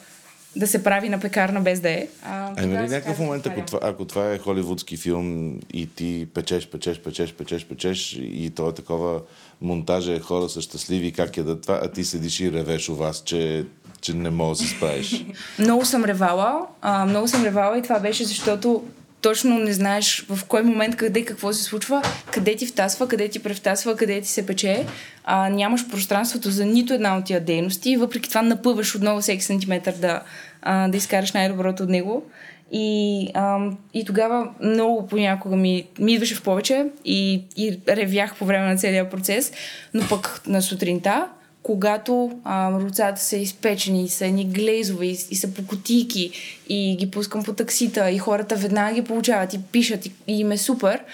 да 0.56 0.66
се 0.66 0.84
прави 0.84 1.08
на 1.08 1.20
пекарна 1.20 1.60
без 1.60 1.80
да 1.80 1.90
е. 1.90 2.08
А, 2.22 2.52
А 2.56 2.62
има 2.62 2.62
тогава 2.62 2.84
ли 2.84 2.88
си 2.88 2.94
някакъв 2.94 3.18
момент, 3.18 3.46
ако 3.46 3.60
това, 3.60 3.78
ако 3.82 4.04
това 4.04 4.32
е 4.32 4.38
холивудски 4.38 4.96
филм 4.96 5.58
и 5.72 5.86
ти 5.94 6.26
печеш, 6.34 6.68
печеш, 6.68 7.00
печеш, 7.00 7.32
печеш, 7.32 7.64
печеш 7.64 8.18
и 8.20 8.50
то 8.56 8.68
е 8.68 8.74
такова 8.74 9.20
монтажа 9.60 10.12
е 10.12 10.20
хора 10.20 10.48
са 10.48 10.60
щастливи, 10.60 11.12
как 11.12 11.36
ядат 11.36 11.62
това, 11.62 11.80
а 11.82 11.88
ти 11.88 12.04
седиш 12.04 12.40
и 12.40 12.52
ревеш 12.52 12.88
у 12.88 12.94
вас, 12.94 13.22
че, 13.24 13.64
че 14.00 14.14
не 14.14 14.30
можеш 14.30 14.62
да 14.62 14.68
се 14.68 14.76
справиш. 14.76 15.24
Много 15.58 15.84
съм 15.84 16.04
ревала. 16.04 16.66
А, 16.82 17.06
много 17.06 17.28
съм 17.28 17.44
ревала 17.44 17.78
и 17.78 17.82
това 17.82 17.98
беше 17.98 18.24
защото 18.24 18.84
точно 19.20 19.58
не 19.58 19.72
знаеш 19.72 20.26
в 20.28 20.44
кой 20.44 20.62
момент, 20.62 20.96
къде, 20.96 21.24
какво 21.24 21.52
се 21.52 21.62
случва, 21.62 22.02
къде 22.30 22.56
ти 22.56 22.66
втасва, 22.66 23.08
къде 23.08 23.28
ти 23.28 23.38
превтасва, 23.38 23.96
къде 23.96 24.20
ти 24.20 24.28
се 24.28 24.46
пече. 24.46 24.86
А, 25.24 25.48
нямаш 25.48 25.88
пространството 25.88 26.50
за 26.50 26.64
нито 26.64 26.94
една 26.94 27.16
от 27.16 27.24
тия 27.24 27.40
дейности 27.40 27.90
и 27.90 27.96
въпреки 27.96 28.28
това 28.28 28.42
напъваш 28.42 28.94
отново 28.94 29.20
всеки 29.20 29.44
сантиметър 29.44 29.92
да, 29.92 30.22
а, 30.62 30.88
да 30.88 30.96
изкараш 30.96 31.32
най-доброто 31.32 31.82
от 31.82 31.88
него. 31.88 32.24
И, 32.72 33.28
ам, 33.34 33.78
и 33.94 34.04
тогава 34.04 34.48
много 34.62 35.06
понякога 35.06 35.56
ми, 35.56 35.86
ми 35.98 36.12
идваше 36.12 36.34
в 36.34 36.42
повече 36.42 36.86
и, 37.04 37.44
и 37.56 37.80
ревях 37.88 38.36
по 38.36 38.44
време 38.44 38.66
на 38.66 38.76
целия 38.76 39.10
процес, 39.10 39.52
но 39.94 40.08
пък 40.08 40.42
на 40.46 40.62
сутринта 40.62 41.28
когато 41.66 42.38
а, 42.44 42.72
руцата 42.72 43.20
са 43.20 43.36
изпечени, 43.36 44.04
и 44.04 44.08
са 44.08 44.26
едни 44.26 44.44
глезове 44.44 45.06
и, 45.06 45.18
и 45.30 45.36
са 45.36 45.54
по 45.54 45.66
кутийки 45.66 46.30
и 46.68 46.96
ги 46.96 47.10
пускам 47.10 47.44
по 47.44 47.52
таксита 47.52 48.10
и 48.10 48.18
хората 48.18 48.56
веднага 48.56 48.94
ги 48.94 49.04
получават 49.04 49.54
и 49.54 49.62
пишат 49.62 50.06
и, 50.06 50.12
и 50.26 50.40
им 50.40 50.52
е 50.52 50.58
супер, 50.58 51.04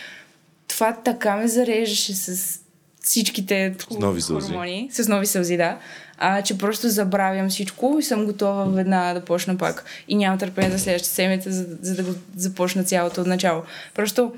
това 0.69 0.97
така 1.05 1.37
ме 1.37 1.49
зареждаше 1.49 2.15
с 2.15 2.59
всичките 3.01 3.75
С 3.91 3.99
нови 3.99 4.21
сълзи. 4.21 4.47
хормони, 4.47 4.89
с 4.93 5.09
нови 5.09 5.27
сълзи, 5.27 5.57
да, 5.57 5.79
а, 6.19 6.43
че 6.43 6.59
просто 6.59 6.89
забравям 6.89 7.49
всичко 7.49 7.97
и 8.01 8.03
съм 8.03 8.27
готова 8.27 8.65
веднага 8.65 9.21
да 9.21 9.25
почна 9.25 9.57
пак. 9.57 9.85
И 10.09 10.15
нямам 10.15 10.39
търпение 10.39 10.71
за 10.71 10.79
следващата 10.79 11.15
седмица, 11.15 11.53
за, 11.53 11.67
за 11.81 11.95
да 11.95 12.03
го 12.03 12.15
започна 12.37 12.85
цялото 12.85 13.21
от 13.21 13.27
начало. 13.27 13.63
Просто 13.95 14.33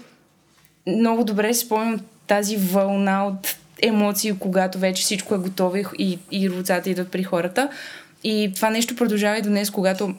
много 0.87 1.24
добре 1.24 1.55
си 1.55 1.66
спомням 1.66 2.00
тази 2.27 2.57
вълна 2.57 3.27
от 3.27 3.57
емоции, 3.87 4.35
когато 4.38 4.79
вече 4.79 5.03
всичко 5.03 5.35
е 5.35 5.38
готово 5.38 5.77
и, 5.99 6.18
и, 6.31 6.51
руцата 6.51 6.90
идват 6.90 7.11
при 7.11 7.23
хората. 7.23 7.68
И 8.25 8.53
това 8.55 8.70
нещо 8.70 8.97
продължава 8.97 9.38
и 9.38 9.42
до 9.42 9.49
днес, 9.49 9.70
когато, 9.70 10.14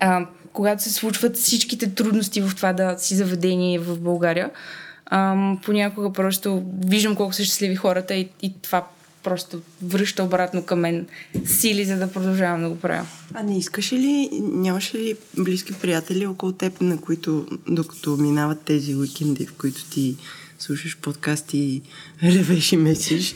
а, 0.00 0.26
когато 0.52 0.82
се 0.82 0.92
случват 0.92 1.36
всичките 1.36 1.94
трудности 1.94 2.40
в 2.40 2.56
това 2.56 2.72
да 2.72 2.98
си 2.98 3.14
заведение 3.14 3.78
в 3.78 4.00
България. 4.00 4.50
А, 5.06 5.36
понякога 5.64 6.12
просто 6.12 6.62
виждам 6.86 7.16
колко 7.16 7.32
са 7.32 7.44
щастливи 7.44 7.76
хората 7.76 8.14
и, 8.14 8.28
и 8.42 8.54
това 8.62 8.86
просто 9.22 9.60
връща 9.82 10.24
обратно 10.24 10.62
към 10.62 10.80
мен 10.80 11.06
сили, 11.44 11.84
за 11.84 11.96
да 11.96 12.12
продължавам 12.12 12.62
да 12.62 12.68
го 12.68 12.78
правя. 12.78 13.06
А 13.34 13.42
не 13.42 13.58
искаш 13.58 13.92
ли, 13.92 14.28
нямаш 14.42 14.94
ли 14.94 15.14
близки 15.38 15.72
приятели 15.72 16.26
около 16.26 16.52
теб, 16.52 16.80
на 16.80 17.00
които, 17.00 17.46
докато 17.68 18.16
минават 18.16 18.60
тези 18.60 18.96
уикенди, 18.96 19.46
в 19.46 19.52
които 19.52 19.84
ти 19.90 20.16
слушаш 20.62 20.96
подкасти 20.96 21.58
и 21.58 21.82
ревеш 22.22 22.72
и 22.72 22.76
месиш, 22.76 23.34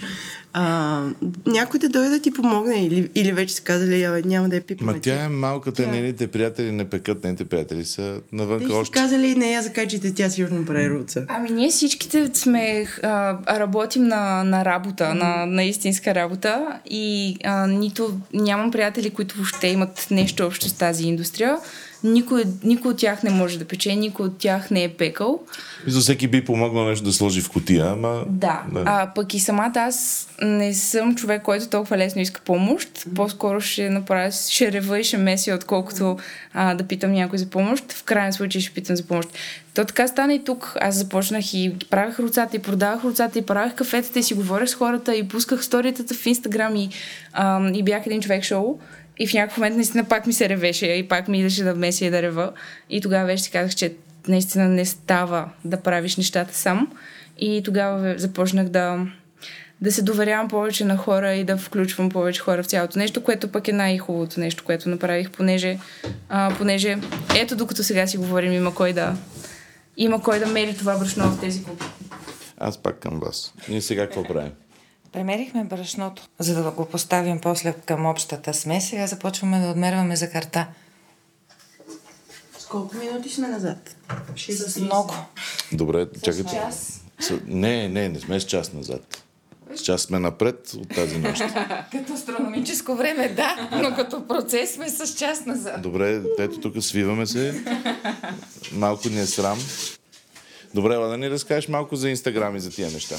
а, 0.59 1.03
някой 1.47 1.81
да 1.81 1.89
дойде 1.89 2.11
да 2.11 2.21
ти 2.21 2.33
помогне 2.33 2.87
или, 2.87 3.11
или 3.15 3.33
вече 3.33 3.55
са 3.55 3.62
казали, 3.62 4.05
«Абе, 4.05 4.23
няма 4.23 4.49
да 4.49 4.57
я 4.57 4.62
пипаме. 4.62 4.93
Ма 4.93 5.01
тя 5.01 5.25
е 5.25 5.29
малка, 5.29 5.73
те 5.73 5.87
нейните 5.87 6.27
приятели 6.27 6.73
не 6.73 6.85
пекат, 6.85 7.25
нейните 7.25 7.45
приятели 7.45 7.85
са 7.85 8.21
Те 8.39 8.67
са 8.67 8.75
още. 8.75 8.99
казали, 8.99 9.35
не 9.35 9.53
я 9.53 9.62
закачите, 9.62 10.15
тя 10.15 10.31
сигурно 10.31 10.67
прави 10.67 10.91
руца. 10.91 11.27
Ами 11.29 11.51
ние 11.51 11.71
всичките 11.71 12.31
сме, 12.35 12.87
а, 13.03 13.39
работим 13.59 14.05
на, 14.05 14.45
на 14.45 14.65
работа, 14.65 15.15
на, 15.15 15.47
на 15.47 15.65
истинска 15.65 16.15
работа 16.15 16.81
и 16.91 17.37
а, 17.45 17.67
нито 17.67 18.21
нямам 18.35 18.71
приятели, 18.71 19.11
които 19.11 19.37
въобще 19.37 19.67
имат 19.67 20.07
нещо 20.11 20.47
общо 20.47 20.69
с 20.69 20.73
тази 20.73 21.07
индустрия. 21.07 21.59
Никой, 22.07 22.45
никой 22.64 22.90
от 22.90 22.99
тях 22.99 23.23
не 23.23 23.31
може 23.31 23.59
да 23.59 23.64
пече, 23.64 23.97
никой 23.97 24.27
от 24.27 24.38
тях 24.38 24.71
не 24.71 24.85
е 24.85 24.88
пекал. 24.88 25.40
За 25.87 26.01
всеки 26.01 26.29
би 26.29 26.45
помогнал 26.45 26.88
нещо 26.88 27.05
да 27.05 27.12
сложи 27.12 27.40
в 27.40 27.51
котия, 27.51 27.87
ама... 27.87 28.25
Да. 28.29 28.62
А 28.85 29.11
пък 29.14 29.35
и 29.35 29.40
самата 29.40 29.73
аз 29.75 30.29
не 30.42 30.75
съм 30.75 31.14
човек, 31.14 31.42
който 31.42 31.69
толкова 31.69 31.99
лесно 31.99 32.23
иска 32.23 32.40
помощ. 32.40 32.88
По-скоро 33.14 33.61
ще 33.61 33.90
направя, 33.90 34.31
ще 34.51 34.73
рева 34.73 35.01
и 35.01 35.05
ще 35.05 35.16
меся, 35.16 35.55
отколкото 35.55 36.19
а, 36.55 36.75
да 36.75 36.85
питам 36.85 37.12
някой 37.12 37.38
за 37.38 37.47
помощ. 37.47 37.92
В 37.92 38.05
крайен 38.05 38.33
случай 38.33 38.61
ще 38.61 38.75
питам 38.75 38.97
за 38.97 39.03
помощ. 39.03 39.29
То 39.75 39.85
така 39.85 40.09
стана 40.09 40.35
и 40.35 40.45
тук. 40.45 40.77
Аз 40.81 40.95
започнах 40.95 41.55
и 41.55 41.69
ги 41.69 41.87
правих 41.90 42.19
руцата, 42.19 42.57
и 42.57 42.59
продавах 42.59 43.05
руцата, 43.05 43.38
и 43.38 43.47
правих 43.47 43.75
кафетата, 43.75 44.19
и 44.19 44.23
си 44.23 44.35
говорех 44.35 44.69
с 44.69 44.75
хората, 44.75 45.14
и 45.14 45.29
пусках 45.29 45.64
сторитата 45.64 46.14
в 46.14 46.27
Инстаграм, 46.27 46.77
и, 46.77 46.90
а, 47.33 47.71
и 47.75 47.83
бях 47.83 48.07
един 48.07 48.21
човек 48.21 48.45
шоу. 48.45 48.79
И 49.18 49.26
в 49.26 49.35
някакъв 49.35 49.59
момент 49.59 49.76
наистина 49.76 50.05
пак 50.05 50.26
ми 50.26 50.33
се 50.33 50.48
ревеше 50.48 50.87
и 50.87 51.09
пак 51.09 51.29
ми 51.29 51.38
идваше 51.38 51.64
да 51.64 51.74
меся 51.74 52.05
и 52.05 52.11
да 52.11 52.22
рева. 52.22 52.52
И 52.90 53.00
тогава 53.00 53.26
вече 53.26 53.42
си 53.42 53.50
казах, 53.50 53.74
че 53.74 53.92
наистина 54.29 54.68
не 54.68 54.85
става 54.85 55.48
да 55.64 55.76
правиш 55.76 56.16
нещата 56.16 56.55
сам. 56.55 56.92
И 57.38 57.62
тогава 57.64 58.14
започнах 58.18 58.68
да, 58.68 59.07
да 59.81 59.92
се 59.92 60.02
доверявам 60.02 60.48
повече 60.48 60.85
на 60.85 60.96
хора 60.96 61.33
и 61.33 61.44
да 61.44 61.57
включвам 61.57 62.11
повече 62.11 62.40
хора 62.40 62.62
в 62.62 62.66
цялото 62.66 62.98
нещо, 62.98 63.22
което 63.22 63.52
пък 63.52 63.68
е 63.68 63.72
най-хубавото 63.72 64.40
нещо, 64.40 64.64
което 64.64 64.88
направих, 64.88 65.31
понеже, 65.31 65.79
а, 66.29 66.55
понеже 66.59 66.98
ето 67.37 67.57
докато 67.57 67.83
сега 67.83 68.07
си 68.07 68.16
говорим, 68.16 68.52
има 68.52 68.74
кой 68.74 68.92
да 68.92 69.16
има 69.96 70.22
кой 70.22 70.38
да 70.38 70.46
мери 70.46 70.76
това 70.76 70.98
брашно 70.98 71.24
в 71.24 71.40
тези 71.40 71.64
купи. 71.64 71.85
Аз 72.59 72.79
пак 72.79 72.98
към 72.98 73.20
вас. 73.20 73.55
Ние 73.68 73.81
сега 73.81 74.02
какво 74.02 74.24
правим? 74.24 74.52
Премерихме 75.12 75.64
брашното, 75.64 76.29
за 76.38 76.62
да 76.62 76.71
го 76.71 76.87
поставим 76.87 77.40
после 77.40 77.73
към 77.73 78.07
общата 78.07 78.55
смес. 78.55 78.88
Сега 78.88 79.07
започваме 79.07 79.61
да 79.61 79.71
отмерваме 79.71 80.16
за 80.16 80.31
карта. 80.31 80.66
С 82.59 82.66
колко 82.66 82.97
минути 82.97 83.29
сме 83.29 83.49
назад? 83.49 83.97
С 84.37 84.81
много. 84.81 85.14
Добре, 85.73 86.07
чакайте. 86.23 86.55
час. 86.55 87.01
С... 87.21 87.40
Не, 87.47 87.88
не, 87.88 88.09
не 88.09 88.21
сме 88.21 88.40
с 88.40 88.45
час 88.45 88.73
назад. 88.73 89.23
С 89.77 89.81
час 89.81 90.03
сме 90.03 90.19
напред 90.19 90.73
от 90.77 90.88
тази 90.88 91.19
нощ. 91.19 91.42
Като 91.92 92.12
астрономическо 92.12 92.97
време, 92.97 93.29
да, 93.29 93.69
но 93.73 93.97
като 93.97 94.29
процес 94.29 94.75
сме 94.75 94.88
с 94.88 95.14
час 95.14 95.47
назад. 95.47 95.83
Добре, 95.83 96.23
ето 96.38 96.61
тук 96.61 96.83
свиваме 96.83 97.27
се. 97.27 97.64
Малко 98.73 99.09
ни 99.09 99.21
е 99.21 99.27
срам. 99.27 99.59
Добре, 100.75 100.95
да 100.95 101.19
ни 101.19 101.31
разкажеш 101.31 101.69
малко 101.69 101.97
за 101.97 102.11
Инстаграм 102.11 102.57
и 102.57 102.61
за 102.61 102.71
тия 102.71 102.90
неща. 102.90 103.16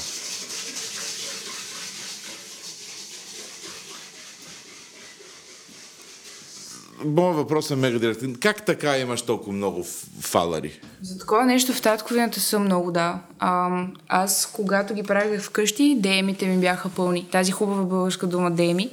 Моят 7.04 7.36
въпрос 7.36 7.70
е 7.70 7.76
мега 7.76 7.98
директен. 7.98 8.36
Как 8.40 8.64
така 8.64 8.98
имаш 8.98 9.22
толкова 9.22 9.52
много 9.52 9.84
фалари? 10.20 10.80
За 11.02 11.18
такова 11.18 11.44
нещо 11.44 11.72
в 11.72 11.82
татковината 11.82 12.40
съм 12.40 12.64
много, 12.64 12.92
да. 12.92 13.18
А, 13.38 13.84
аз, 14.08 14.50
когато 14.52 14.94
ги 14.94 15.02
правих 15.02 15.42
вкъщи, 15.42 15.96
деемите 15.98 16.46
ми 16.46 16.58
бяха 16.58 16.88
пълни. 16.88 17.28
Тази 17.32 17.52
хубава 17.52 17.82
българска 17.82 18.26
дума 18.26 18.50
дееми 18.50 18.90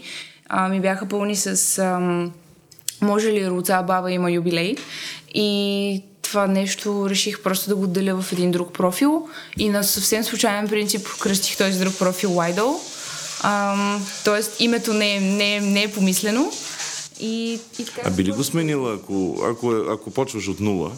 а, 0.50 0.70
ми 0.70 0.82
бяха 0.82 1.06
пълни 1.06 1.36
с 1.36 1.78
ам, 1.78 2.32
може 3.02 3.32
ли 3.32 3.50
руца 3.50 3.84
баба 3.88 4.12
има 4.12 4.32
юбилей 4.32 4.76
и 5.34 6.04
това 6.22 6.48
нещо 6.48 7.10
реших 7.10 7.42
просто 7.42 7.70
да 7.70 7.76
го 7.76 7.84
отделя 7.84 8.22
в 8.22 8.32
един 8.32 8.52
друг 8.52 8.74
профил 8.74 9.28
и 9.58 9.70
на 9.70 9.84
съвсем 9.84 10.24
случайен 10.24 10.68
принцип 10.68 11.08
кръстих 11.20 11.58
този 11.58 11.80
друг 11.80 12.00
профил 12.00 12.30
Idol. 12.30 12.76
Тоест 14.26 14.56
името 14.60 14.94
не 14.94 15.16
е, 15.16 15.20
не, 15.20 15.56
е, 15.56 15.62
не 15.62 15.84
е 15.84 15.92
помислено. 15.92 16.52
И, 17.20 17.60
и 17.80 17.86
така 17.86 18.02
А 18.06 18.12
би 18.12 18.24
ли 18.24 18.32
го 18.32 18.44
сменила, 18.44 18.94
ако, 18.94 19.44
ако, 19.52 19.76
е- 19.76 19.94
ако 19.94 20.12
почваш 20.12 20.48
от 20.48 20.60
нула? 20.60 20.92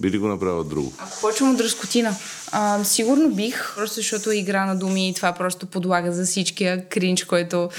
Би 0.00 0.10
ли 0.10 0.18
го 0.18 0.28
направила 0.28 0.64
друго? 0.64 0.92
Ако 0.98 1.20
почвам 1.20 1.50
от 1.50 1.56
дръскотина, 1.56 2.14
а, 2.52 2.84
сигурно 2.84 3.30
бих, 3.30 3.74
просто 3.76 3.94
защото 3.94 4.30
е 4.30 4.36
игра 4.36 4.64
на 4.64 4.76
думи 4.76 5.08
и 5.08 5.14
това 5.14 5.32
просто 5.32 5.66
подлага 5.66 6.12
за 6.12 6.24
всичкия 6.24 6.88
кринч, 6.88 7.24
който, 7.24 7.70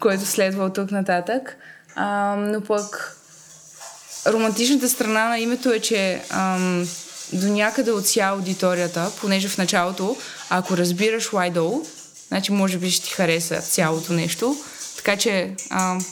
който 0.00 0.26
следва 0.26 0.64
от 0.64 0.74
тук 0.74 0.90
нататък. 0.90 1.56
А, 1.94 2.36
но 2.36 2.60
пък 2.60 3.16
романтичната 4.26 4.88
страна 4.88 5.28
на 5.28 5.38
името 5.38 5.72
е, 5.72 5.80
че 5.80 6.22
ам, 6.30 6.88
до 7.32 7.48
някъде 7.48 7.90
отся 7.90 8.20
аудиторията, 8.20 9.10
понеже 9.20 9.48
в 9.48 9.58
началото, 9.58 10.16
ако 10.50 10.76
разбираш 10.76 11.28
Why 11.28 11.82
значи 12.28 12.52
може 12.52 12.78
би 12.78 12.90
ще 12.90 13.06
ти 13.06 13.12
хареса 13.12 13.60
цялото 13.60 14.12
нещо. 14.12 14.56
Така 14.96 15.16
че 15.16 15.54
ам, 15.70 16.04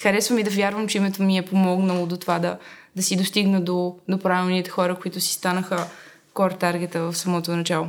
харесва 0.00 0.34
ми 0.34 0.42
да 0.42 0.50
вярвам, 0.50 0.88
че 0.88 0.98
името 0.98 1.22
ми 1.22 1.38
е 1.38 1.42
помогнало 1.42 2.06
до 2.06 2.16
това 2.16 2.38
да, 2.38 2.58
да 2.96 3.02
си 3.02 3.16
достигна 3.16 3.60
до, 3.60 3.96
до 4.08 4.18
правилните 4.18 4.70
хора, 4.70 4.94
които 4.94 5.20
си 5.20 5.32
станаха 5.32 5.86
кор 6.34 6.50
таргета 6.50 7.00
в 7.00 7.16
самото 7.16 7.56
начало. 7.56 7.88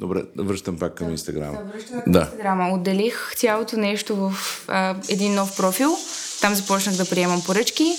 Добре, 0.00 0.22
връщам 0.38 0.78
пак 0.78 0.94
към 0.94 1.10
Инстаграма. 1.10 1.58
Да. 2.06 2.18
Инстаграма. 2.18 2.74
Отделих 2.74 3.32
цялото 3.36 3.76
нещо 3.76 4.16
в 4.16 4.32
а, 4.68 4.96
един 5.08 5.34
нов 5.34 5.56
профил. 5.56 5.96
Там 6.40 6.54
започнах 6.54 6.96
да 6.96 7.10
приемам 7.10 7.42
поръчки. 7.46 7.96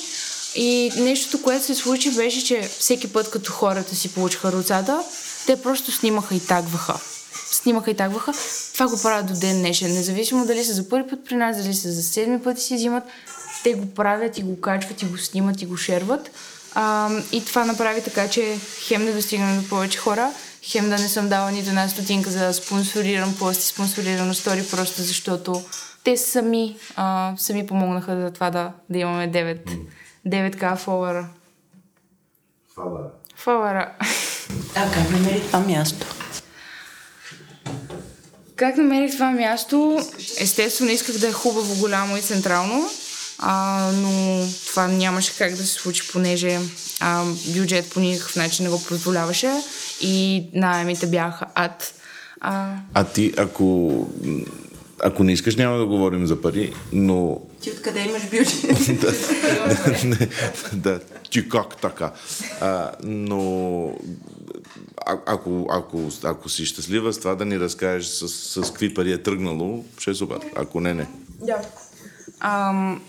И 0.56 0.92
нещото, 0.98 1.44
което 1.44 1.66
се 1.66 1.76
случи, 1.76 2.16
беше, 2.16 2.46
че 2.46 2.62
всеки 2.62 3.14
път, 3.14 3.32
като 3.32 3.52
хората 3.52 3.96
си 3.96 4.14
получиха 4.14 4.52
руцата, 4.52 5.04
те 5.46 5.62
просто 5.62 5.92
снимаха 5.92 6.36
и 6.36 6.40
тагваха. 6.40 7.00
Снимаха 7.52 7.92
и 7.92 7.96
тагваха. 7.96 8.34
Това 8.80 8.92
го 8.92 9.02
правят 9.02 9.26
до 9.28 9.34
ден 9.34 9.60
днешен. 9.60 9.94
Независимо 9.94 10.46
дали 10.46 10.66
са 10.66 10.74
за 10.74 10.90
първи 10.90 11.10
път 11.10 11.20
при 11.26 11.36
нас, 11.36 11.58
дали 11.58 11.74
са 11.74 11.92
за 11.92 12.04
седми 12.04 12.44
пъти 12.44 12.62
си 12.62 12.76
взимат, 12.76 13.04
те 13.64 13.74
го 13.74 13.94
правят 13.94 14.38
и 14.38 14.44
го 14.44 14.62
качват 14.62 15.02
и 15.02 15.06
го 15.06 15.18
снимат 15.18 15.62
и 15.62 15.66
го 15.66 15.78
шерват. 15.78 16.32
А, 16.76 17.10
и 17.32 17.46
това 17.46 17.66
направи 17.66 18.04
така, 18.04 18.28
че 18.28 18.58
хем 18.88 19.06
не 19.06 19.12
достигна 19.12 19.62
до 19.62 19.70
повече 19.70 19.98
хора, 19.98 20.32
хем 20.64 20.90
да 20.90 20.98
не 20.98 21.08
съм 21.08 21.30
дала 21.30 21.52
нито 21.52 21.70
една 21.70 21.88
стотинка 21.88 22.30
за 22.30 22.40
да 22.40 22.54
спонсорирам 22.54 23.36
пост 23.40 23.62
и 23.62 23.68
спонсорирано 23.68 24.34
стори, 24.34 24.66
просто 24.72 25.02
защото 25.02 25.64
те 26.04 26.18
сами, 26.18 26.78
а, 26.96 27.34
сами 27.38 27.68
помогнаха 27.68 28.22
за 28.22 28.32
това 28.32 28.50
да, 28.50 28.72
да 28.90 28.98
имаме 28.98 29.32
9, 29.32 29.80
9к 30.28 30.78
фолуара. 30.78 31.30
Фолуара. 33.36 33.92
А 34.76 34.92
как 34.92 35.12
намери 35.12 35.42
това 35.42 35.60
място? 35.60 36.29
Как 38.60 38.78
намерих 38.78 39.12
това 39.12 39.32
място? 39.32 40.00
Естествено, 40.40 40.92
исках 40.92 41.18
да 41.18 41.28
е 41.28 41.32
хубаво, 41.32 41.76
голямо 41.76 42.18
и 42.18 42.22
централно, 42.22 42.90
а, 43.38 43.92
но 43.92 44.44
това 44.68 44.88
нямаше 44.88 45.38
как 45.38 45.52
да 45.56 45.64
се 45.64 45.74
случи, 45.74 46.12
понеже 46.12 46.60
а, 47.00 47.26
бюджет 47.48 47.90
по 47.90 48.00
никакъв 48.00 48.36
начин 48.36 48.66
не 48.66 48.72
го 48.72 48.84
позволяваше 48.84 49.52
и 50.02 50.44
найемите 50.54 51.08
бяха 51.08 51.46
ад. 51.56 51.94
А, 52.42 52.76
А 52.94 53.04
ти, 53.04 53.34
ако, 53.38 54.08
ако 55.04 55.24
не 55.24 55.32
искаш, 55.32 55.56
няма 55.56 55.78
да 55.78 55.86
говорим 55.86 56.28
за 56.28 56.42
пари, 56.42 56.74
но 56.94 57.42
Ти 57.62 57.72
откъде 57.72 58.00
имаш 58.00 58.24
бюджет? 58.24 58.88
Не, 60.04 60.28
да, 60.74 61.00
ти 61.32 61.50
как 61.50 61.78
така? 61.82 62.12
А, 62.62 62.92
но 63.04 63.94
а, 65.06 65.18
ако, 65.26 65.68
ако, 65.72 66.10
ако 66.24 66.50
си 66.50 66.66
щастлива 66.66 67.14
с 67.14 67.20
това 67.20 67.36
да 67.36 67.46
ни 67.46 67.60
разкажеш 67.60 68.08
с, 68.08 68.30
с 68.30 68.72
какви 68.72 68.94
пари 68.94 69.12
е 69.12 69.24
тръгнало, 69.24 69.84
ще 69.98 70.12
е 70.12 70.16
супер. 70.16 70.40
Ако 70.56 70.80
не, 70.82 70.94
не. 70.94 71.08
Да. 71.42 71.62
Ам, 72.40 73.02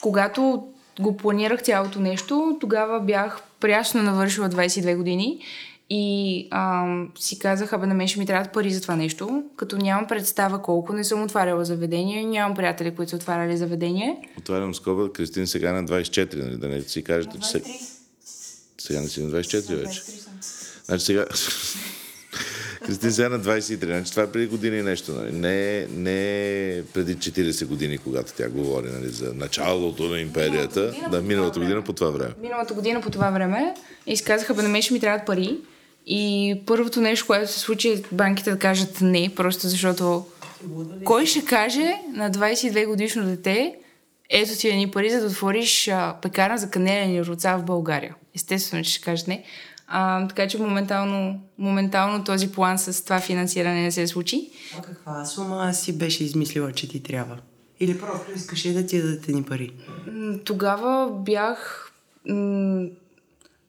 когато 0.00 0.66
го 1.00 1.16
планирах 1.16 1.62
цялото 1.62 2.00
нещо, 2.00 2.56
тогава 2.60 3.00
бях 3.00 3.42
прясно 3.60 4.02
навършила 4.02 4.48
22 4.48 4.96
години 4.96 5.40
и 5.90 6.48
ам, 6.50 7.12
си 7.18 7.38
казах, 7.38 7.72
абе 7.72 7.86
на 7.86 7.94
мен 7.94 8.08
ще 8.08 8.18
ми 8.18 8.26
трябват 8.26 8.52
пари 8.52 8.72
за 8.72 8.80
това 8.80 8.96
нещо, 8.96 9.44
като 9.56 9.76
нямам 9.76 10.06
представа 10.06 10.62
колко, 10.62 10.92
не 10.92 11.04
съм 11.04 11.22
отваряла 11.22 11.64
заведение, 11.64 12.24
нямам 12.24 12.56
приятели, 12.56 12.94
които 12.94 13.10
са 13.10 13.16
отваряли 13.16 13.56
заведение. 13.56 14.28
Отварям 14.38 14.74
скоба, 14.74 15.12
Кристин 15.12 15.46
сега 15.46 15.70
е 15.70 15.72
на 15.72 15.84
24, 15.84 16.34
нали? 16.34 16.56
Да 16.56 16.68
не 16.68 16.82
си 16.82 17.04
кажете, 17.04 17.38
че 17.38 17.48
се... 17.48 17.62
сега 18.78 19.00
не 19.00 19.08
си 19.08 19.22
на 19.22 19.30
24 19.30 19.74
вече. 19.74 20.02
Значи 20.86 21.04
сега... 21.04 21.26
Кристин 22.86 23.12
сега 23.12 23.26
е 23.26 23.28
на 23.28 23.40
23, 23.40 23.84
значи 23.84 24.10
това 24.10 24.22
е 24.22 24.32
преди 24.32 24.46
години 24.46 24.82
нещо, 24.82 25.12
нали? 25.12 25.32
Не, 25.32 25.86
не 25.86 26.82
преди 26.94 27.16
40 27.16 27.66
години, 27.66 27.98
когато 27.98 28.32
тя 28.32 28.48
говори 28.48 28.88
нали, 28.90 29.08
за 29.08 29.34
началото 29.34 30.02
на 30.02 30.20
империята, 30.20 30.92
да, 31.10 31.22
миналата 31.22 31.60
година 31.60 31.82
по 31.82 31.92
това 31.92 32.10
време. 32.10 32.34
Миналата 32.42 32.74
година 32.74 33.00
по 33.00 33.10
това 33.10 33.30
време 33.30 33.74
и 34.06 34.16
си 34.16 34.24
казаха, 34.24 34.54
бе 34.54 34.62
на 34.62 34.68
мен 34.68 34.82
ще 34.82 34.92
ми 34.92 35.00
трябват 35.00 35.26
пари. 35.26 35.58
И 36.06 36.54
първото 36.66 37.00
нещо, 37.00 37.26
което 37.26 37.52
се 37.52 37.58
случи, 37.58 37.88
е 37.88 38.02
банките 38.12 38.50
да 38.50 38.58
кажат 38.58 39.00
не, 39.00 39.32
просто 39.36 39.68
защото 39.68 40.26
кой 41.04 41.26
ще 41.26 41.44
каже 41.44 41.94
на 42.14 42.30
22 42.30 42.86
годишно 42.86 43.24
дете, 43.24 43.74
ето 44.30 44.58
ти 44.58 44.68
едни 44.68 44.90
пари, 44.90 45.10
за 45.10 45.20
да 45.20 45.26
отвориш 45.26 45.88
а, 45.88 46.16
пекарна 46.22 46.58
за 46.58 46.70
канелени 46.70 47.24
руца 47.24 47.56
в 47.58 47.64
България. 47.64 48.14
Естествено, 48.34 48.84
че 48.84 48.90
ще 48.90 49.04
кажат 49.04 49.28
не. 49.28 49.44
А, 49.86 50.28
така 50.28 50.48
че 50.48 50.58
моментално, 50.58 51.40
моментално 51.58 52.24
този 52.24 52.52
план 52.52 52.78
с 52.78 53.04
това 53.04 53.20
финансиране 53.20 53.82
не 53.82 53.92
се 53.92 54.06
случи. 54.06 54.50
А 54.78 54.82
каква 54.82 55.24
сума 55.24 55.74
си 55.74 55.98
беше 55.98 56.24
измислила, 56.24 56.72
че 56.72 56.88
ти 56.88 57.02
трябва? 57.02 57.38
Или 57.80 58.00
просто 58.00 58.32
искаше 58.36 58.72
да 58.72 58.86
ти 58.86 59.02
дадат 59.02 59.28
ни 59.28 59.42
пари? 59.42 59.72
Тогава 60.44 61.10
бях... 61.10 61.90
м, 62.28 62.86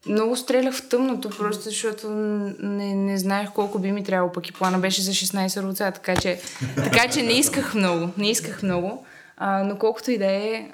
много 0.07 0.35
стрелях 0.35 0.75
в 0.75 0.89
тъмното, 0.89 1.29
просто 1.29 1.63
защото 1.63 2.09
не, 2.09 2.95
не 2.95 3.17
знаех 3.17 3.49
колко 3.53 3.79
би 3.79 3.91
ми 3.91 4.03
трябвало, 4.03 4.31
пък 4.31 4.47
и 4.47 4.53
плана 4.53 4.79
беше 4.79 5.01
за 5.01 5.11
16 5.11 5.63
руца, 5.63 5.91
така 5.91 6.15
че, 6.15 6.39
така 6.75 7.07
че 7.07 7.23
не 7.23 7.33
исках 7.33 7.73
много, 7.73 8.09
не 8.17 8.29
исках 8.29 8.63
много. 8.63 9.05
А, 9.39 9.63
но 9.63 9.77
колкото 9.77 10.11
и 10.11 10.17
да 10.17 10.31
е, 10.31 10.69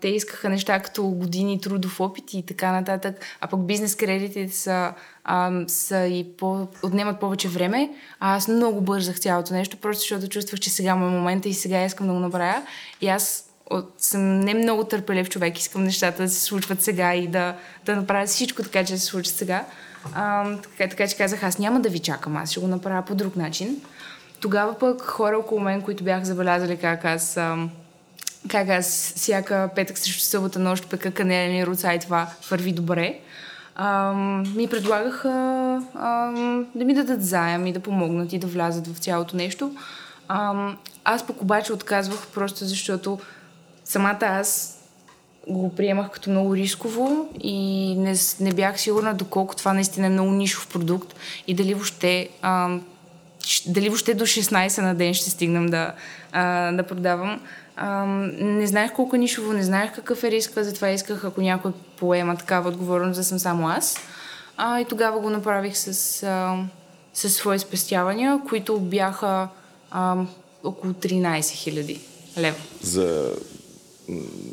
те 0.00 0.08
искаха 0.08 0.48
неща 0.48 0.80
като 0.80 1.04
години 1.04 1.60
трудов 1.60 2.00
опит 2.00 2.34
и 2.34 2.46
така 2.46 2.72
нататък, 2.72 3.16
а 3.40 3.46
пък 3.46 3.66
бизнес 3.66 3.96
кредитите 3.96 4.56
са, 4.56 4.92
а, 5.24 5.52
са 5.66 6.06
и 6.06 6.36
по, 6.36 6.68
отнемат 6.82 7.20
повече 7.20 7.48
време, 7.48 7.90
а 8.20 8.36
аз 8.36 8.48
много 8.48 8.80
бързах 8.80 9.20
цялото 9.20 9.54
нещо, 9.54 9.76
просто 9.76 10.00
защото 10.00 10.28
чувствах, 10.28 10.60
че 10.60 10.70
сега 10.70 10.94
му 10.94 11.06
е 11.06 11.10
момента 11.10 11.48
и 11.48 11.54
сега 11.54 11.84
искам 11.84 12.06
да 12.06 12.12
го 12.12 12.18
направя. 12.18 12.62
И 13.00 13.08
аз 13.08 13.44
от, 13.70 13.94
съм 13.98 14.40
не 14.40 14.54
много 14.54 14.84
търпелив 14.84 15.28
човек, 15.28 15.58
искам 15.58 15.84
нещата 15.84 16.22
да 16.22 16.28
се 16.28 16.40
случват 16.40 16.82
сега 16.82 17.14
и 17.14 17.26
да, 17.26 17.56
да 17.84 17.96
направя 17.96 18.26
всичко 18.26 18.62
така, 18.62 18.84
че 18.84 18.98
се 18.98 19.04
случат 19.04 19.34
сега. 19.34 19.64
А, 20.14 20.56
така, 20.56 20.88
така 20.88 21.08
че 21.08 21.16
казах, 21.16 21.42
аз 21.42 21.58
няма 21.58 21.80
да 21.80 21.88
ви 21.88 21.98
чакам, 21.98 22.36
аз 22.36 22.50
ще 22.50 22.60
го 22.60 22.66
направя 22.66 23.02
по 23.02 23.14
друг 23.14 23.36
начин. 23.36 23.76
Тогава 24.40 24.78
пък 24.78 25.02
хора 25.02 25.38
около 25.38 25.60
мен, 25.60 25.82
които 25.82 26.04
бях 26.04 26.24
забелязали 26.24 26.76
как 26.76 27.04
аз, 27.04 27.36
ам, 27.36 27.70
как 28.48 28.68
аз 28.68 29.12
всяка 29.16 29.70
петък 29.74 29.98
срещу 29.98 30.20
събота 30.20 30.58
нощ 30.58 30.86
пека 30.88 31.10
канелени 31.10 31.66
руца 31.66 31.94
и 31.94 31.98
това 31.98 32.26
върви 32.50 32.72
добре, 32.72 33.18
ам, 33.74 34.56
ми 34.56 34.66
предлагаха 34.66 35.30
ам, 35.94 36.66
да 36.74 36.84
ми 36.84 36.94
дадат 36.94 37.24
заем 37.24 37.66
и 37.66 37.72
да 37.72 37.80
помогнат 37.80 38.32
и 38.32 38.38
да 38.38 38.46
влязат 38.46 38.86
в 38.86 38.98
цялото 38.98 39.36
нещо. 39.36 39.72
Ам, 40.28 40.78
аз 41.04 41.26
пък 41.26 41.42
обаче 41.42 41.72
отказвах 41.72 42.26
просто 42.34 42.64
защото 42.64 43.18
самата 43.84 44.18
аз 44.20 44.78
го 45.48 45.74
приемах 45.74 46.10
като 46.10 46.30
много 46.30 46.56
рисково 46.56 47.28
и 47.40 47.94
не, 47.96 48.14
не 48.40 48.52
бях 48.52 48.80
сигурна 48.80 49.14
доколко 49.14 49.56
това 49.56 49.72
наистина 49.72 50.06
е 50.06 50.10
много 50.10 50.30
нишов 50.30 50.68
продукт 50.68 51.14
и 51.46 51.54
дали 51.54 51.74
въобще, 51.74 52.28
щ- 53.40 53.72
дали 53.72 53.88
въобще 53.88 54.14
до 54.14 54.26
16 54.26 54.82
на 54.82 54.94
ден 54.94 55.14
ще 55.14 55.30
стигнем 55.30 55.66
да, 55.66 55.92
а, 56.32 56.72
да 56.72 56.82
продавам. 56.82 57.40
Ам, 57.80 58.30
не 58.58 58.66
знаех 58.66 58.92
колко 58.92 59.16
е 59.16 59.18
нишово, 59.18 59.52
не 59.52 59.62
знаех 59.62 59.94
какъв 59.94 60.24
е 60.24 60.30
риска, 60.30 60.64
затова 60.64 60.90
исках, 60.90 61.24
ако 61.24 61.40
някой 61.40 61.72
поема 61.96 62.36
такава 62.36 62.68
отговорност, 62.68 63.16
да 63.16 63.24
съм 63.24 63.38
само 63.38 63.68
аз. 63.68 63.96
А, 64.56 64.80
и 64.80 64.84
тогава 64.84 65.20
го 65.20 65.30
направих 65.30 65.76
с, 65.76 66.22
а, 66.22 66.56
с 67.14 67.30
свои 67.30 67.58
спестявания, 67.58 68.40
които 68.48 68.80
бяха 68.80 69.48
а, 69.90 70.16
около 70.64 70.92
13 70.92 71.40
000 71.40 71.98
лева. 72.38 72.56
За 72.82 73.30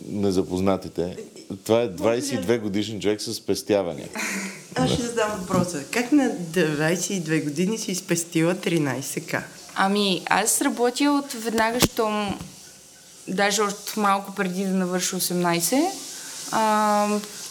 незапознатите, 0.10 1.18
това 1.66 1.82
е 1.82 1.90
22 1.90 2.60
годишен 2.60 3.02
човек 3.02 3.22
с 3.22 3.34
спестявания. 3.34 4.08
Аз 4.76 4.92
ще 4.92 5.02
задам 5.02 5.32
въпроса. 5.40 5.84
Как 5.92 6.12
на 6.12 6.30
22 6.30 7.44
години 7.44 7.78
си 7.78 7.96
спестила 7.96 8.56
13к? 8.56 9.42
Ами, 9.76 10.22
аз 10.26 10.62
работя 10.62 11.12
от 11.12 11.34
веднага, 11.34 11.80
щом 11.80 12.40
даже 13.28 13.62
още 13.62 14.00
малко 14.00 14.36
преди 14.36 14.66
да 14.66 14.74
навърша 14.74 15.16
18. 15.16 15.90
А, 16.52 17.08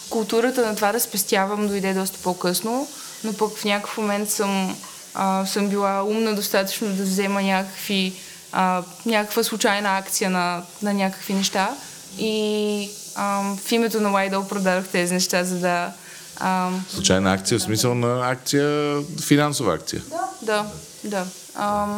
културата 0.09 0.65
на 0.65 0.75
това 0.75 0.91
да 0.91 0.99
спестявам 0.99 1.67
дойде 1.67 1.93
доста 1.93 2.17
по-късно, 2.23 2.87
но 3.23 3.33
пък 3.33 3.57
в 3.57 3.65
някакъв 3.65 3.97
момент 3.97 4.29
съм, 4.29 4.77
а, 5.13 5.45
съм 5.45 5.69
била 5.69 6.03
умна 6.03 6.35
достатъчно 6.35 6.87
да 6.87 7.03
взема 7.03 7.41
някакви, 7.41 8.13
а, 8.51 8.83
някаква 9.05 9.43
случайна 9.43 9.97
акция 9.97 10.29
на, 10.29 10.63
на 10.81 10.93
някакви 10.93 11.33
неща 11.33 11.75
и 12.17 12.89
а, 13.15 13.55
в 13.65 13.71
името 13.71 14.01
на 14.01 14.09
Лайдъл 14.09 14.47
продадох 14.47 14.87
тези 14.87 15.13
неща, 15.13 15.43
за 15.43 15.59
да... 15.59 15.91
А, 16.37 16.69
Случайна 16.89 17.33
акция, 17.33 17.59
в 17.59 17.61
смисъл 17.61 17.95
на 17.95 18.29
акция, 18.31 18.97
финансова 19.27 19.73
акция. 19.73 20.01
да, 20.41 20.65
да. 21.03 21.17
А, 21.17 21.25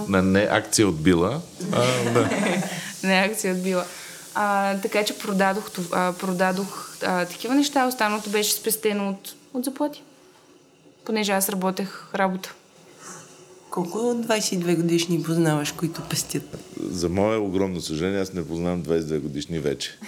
На 0.08 0.22
не 0.22 0.47
акция 0.51 0.88
от 0.88 1.01
Била, 1.01 1.41
а 1.72 2.12
да. 2.14 2.30
не 3.03 3.14
акция 3.14 3.53
отбила. 3.53 3.86
А, 4.36 4.78
така 4.82 5.03
че 5.03 5.18
продадох, 5.18 5.72
а, 5.91 6.14
продадох 6.14 6.97
а, 7.03 7.26
такива 7.26 7.55
неща, 7.55 7.88
останалото 7.88 8.30
беше 8.30 8.53
спестено 8.53 9.10
от, 9.10 9.36
от 9.53 9.66
заплати. 9.66 10.03
Понеже 11.05 11.32
аз 11.32 11.49
работех 11.49 12.05
работа. 12.16 12.53
Колко 13.70 13.97
22 13.97 14.76
годишни 14.76 15.24
познаваш, 15.24 15.72
които 15.72 16.01
пестят? 16.01 16.58
За 16.89 17.10
мое 17.10 17.38
огромно 17.38 17.82
съжаление, 17.82 18.22
аз 18.22 18.34
не 18.34 18.47
познавам 18.47 18.84
22 18.84 19.20
годишни 19.20 19.60
вече. 19.60 19.97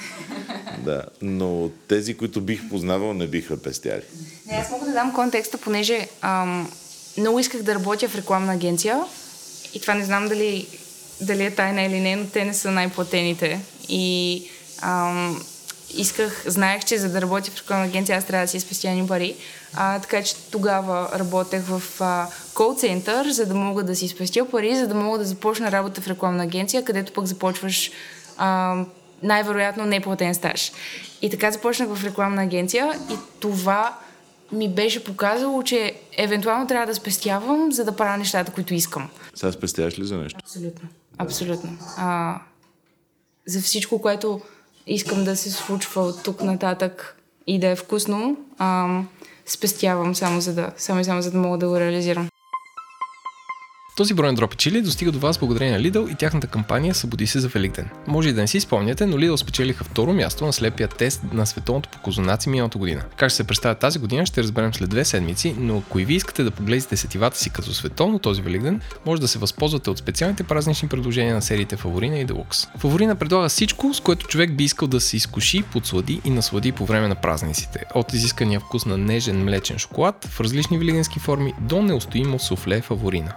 Да, 0.86 1.04
но 1.22 1.70
тези, 1.88 2.18
които 2.18 2.41
бих 2.41 2.70
познавал, 2.70 3.14
не 3.14 3.28
биха 3.28 3.58
пестяли. 3.58 4.02
Не, 4.47 4.58
аз 4.58 4.72
мога 4.72 4.86
да 4.86 4.91
дам 4.91 5.14
контекста, 5.14 5.58
понеже 5.58 6.08
ам, 6.22 6.72
много 7.18 7.39
исках 7.39 7.62
да 7.62 7.76
работя 7.76 8.10
в 8.10 8.16
рекламна 8.16 8.54
агенция 8.54 9.04
и 9.74 9.82
това 9.82 9.94
не 9.94 10.06
знам 10.06 10.28
дали, 10.28 10.68
дали 11.22 11.44
е 11.44 11.56
тайна 11.56 11.82
или 11.82 12.00
не, 12.00 12.16
но 12.16 12.26
те 12.26 12.46
не 12.46 12.54
са 12.54 12.72
най-платените. 12.72 13.60
И 13.90 14.44
ам, 14.82 15.44
исках, 15.96 16.44
знаех, 16.46 16.86
че 16.86 16.98
за 16.98 17.10
да 17.10 17.22
работя 17.22 17.52
в 17.52 17.58
рекламна 17.58 17.86
агенция, 17.86 18.18
аз 18.18 18.26
трябва 18.26 18.46
да 18.46 18.52
си 18.52 18.60
спестя 18.60 18.90
ни 18.90 19.08
пари. 19.08 19.36
А, 19.74 20.00
така 20.00 20.24
че 20.24 20.36
тогава 20.36 21.10
работех 21.20 21.62
в 21.68 22.02
кол-център, 22.54 23.32
за 23.32 23.46
да 23.46 23.56
мога 23.56 23.84
да 23.84 23.96
си 23.96 24.08
спестя 24.08 24.46
пари, 24.52 24.76
за 24.76 24.88
да 24.88 24.96
мога 24.96 25.18
да 25.18 25.26
започна 25.26 25.72
работа 25.72 26.02
в 26.02 26.08
рекламна 26.08 26.44
агенция, 26.44 26.86
където 26.86 27.14
пък 27.14 27.26
започваш 27.26 27.92
а, 28.38 28.78
най-вероятно 29.24 29.86
неплатен 29.86 30.36
стаж. 30.36 30.72
И 31.22 31.30
така 31.30 31.52
започнах 31.52 31.90
в 31.90 32.06
рекламна 32.06 32.42
агенция 32.42 33.00
и 33.12 33.16
това 33.40 33.98
ми 34.52 34.70
беше 34.70 35.04
показало, 35.04 35.64
че 35.64 35.94
евентуално 36.24 36.68
трябва 36.68 36.88
да 36.88 36.96
спестявам, 36.96 37.72
за 37.72 37.86
да 37.86 37.96
правя 37.96 38.18
нещата, 38.18 38.52
които 38.52 38.74
искам. 38.74 39.10
Сега 39.36 39.52
спестяваш 39.52 40.00
ли 40.00 40.06
за 40.06 40.18
нещо? 40.18 40.40
Абсолютно. 40.44 40.90
Абсолютно. 41.18 41.78
А, 41.98 42.40
за 43.46 43.62
всичко, 43.62 44.02
което 44.02 44.42
искам 44.88 45.24
да 45.24 45.36
се 45.36 45.52
случва 45.52 46.02
от 46.02 46.24
тук 46.24 46.42
нататък 46.42 47.18
и 47.48 47.60
да 47.60 47.68
е 47.68 47.76
вкусно, 47.76 48.38
а, 48.58 49.02
спестявам 49.46 50.16
само 50.16 50.42
за 50.42 50.54
да, 50.54 50.72
само 50.78 51.00
и 51.00 51.04
само 51.04 51.22
за 51.22 51.32
да 51.32 51.38
мога 51.38 51.58
да 51.58 51.68
го 51.68 51.80
реализирам. 51.80 52.30
Този 54.00 54.14
брой 54.14 54.28
на 54.28 54.34
дропи 54.34 54.58
чили 54.58 54.82
достига 54.82 55.12
до 55.12 55.20
вас 55.20 55.38
благодарение 55.38 55.78
на 55.78 55.84
Lidl 55.84 56.12
и 56.12 56.16
тяхната 56.16 56.47
кампания 56.47 56.95
Събуди 56.95 57.28
се 57.28 57.39
за 57.39 57.47
Великден. 57.47 57.89
Може 58.08 58.30
и 58.30 58.34
да 58.34 58.41
не 58.41 58.47
си 58.47 58.60
спомняте, 58.60 59.06
но 59.06 59.18
Lidl 59.18 59.36
спечелиха 59.36 59.84
второ 59.84 60.14
място 60.14 60.45
на 60.45 60.54
слепия 60.54 60.88
тест 60.88 61.22
на 61.34 61.45
световното 61.45 61.89
по 61.89 62.00
козунаци 62.00 62.50
миналата 62.50 62.78
година. 62.78 63.02
Как 63.18 63.30
ще 63.30 63.38
се 63.38 63.43
представя 63.43 63.76
тази 63.76 64.00
година, 64.00 64.26
ще 64.26 64.43
разберем 64.43 64.74
след 64.74 64.89
две 64.89 65.06
седмици, 65.06 65.56
но 65.58 65.78
ако 65.78 66.00
и 66.00 66.06
ви 66.06 66.14
искате 66.14 66.43
да 66.43 66.52
погледнете 66.52 66.97
сетивата 66.97 67.38
си 67.38 67.50
като 67.50 67.74
световно 67.74 68.20
този 68.20 68.41
Великден, 68.41 68.82
може 69.06 69.22
да 69.22 69.28
се 69.28 69.39
възползвате 69.39 69.89
от 69.89 69.97
специалните 69.97 70.43
празнични 70.43 70.89
предложения 70.89 71.36
на 71.36 71.41
сериите 71.41 71.76
Фаворина 71.76 72.20
и 72.20 72.28
Deluxe. 72.28 72.78
Фаворина 72.78 73.16
предлага 73.16 73.50
всичко, 73.50 73.93
с 73.93 74.00
което 74.00 74.28
човек 74.28 74.56
би 74.56 74.64
искал 74.64 74.88
да 74.88 75.02
се 75.02 75.18
изкуши, 75.18 75.64
подслади 75.64 76.22
и 76.26 76.30
наслади 76.30 76.72
по 76.72 76.86
време 76.86 77.08
на 77.08 77.16
празниците. 77.16 77.84
От 77.95 78.14
изискания 78.14 78.60
вкус 78.60 78.86
на 78.86 78.97
нежен 78.97 79.43
млечен 79.43 79.78
шоколад 79.78 80.26
в 80.26 80.39
различни 80.39 80.78
великденски 80.78 81.20
форми 81.20 81.54
до 81.62 81.82
неустоимо 81.82 82.39
суфле 82.39 82.82
Фаворина. 82.82 83.34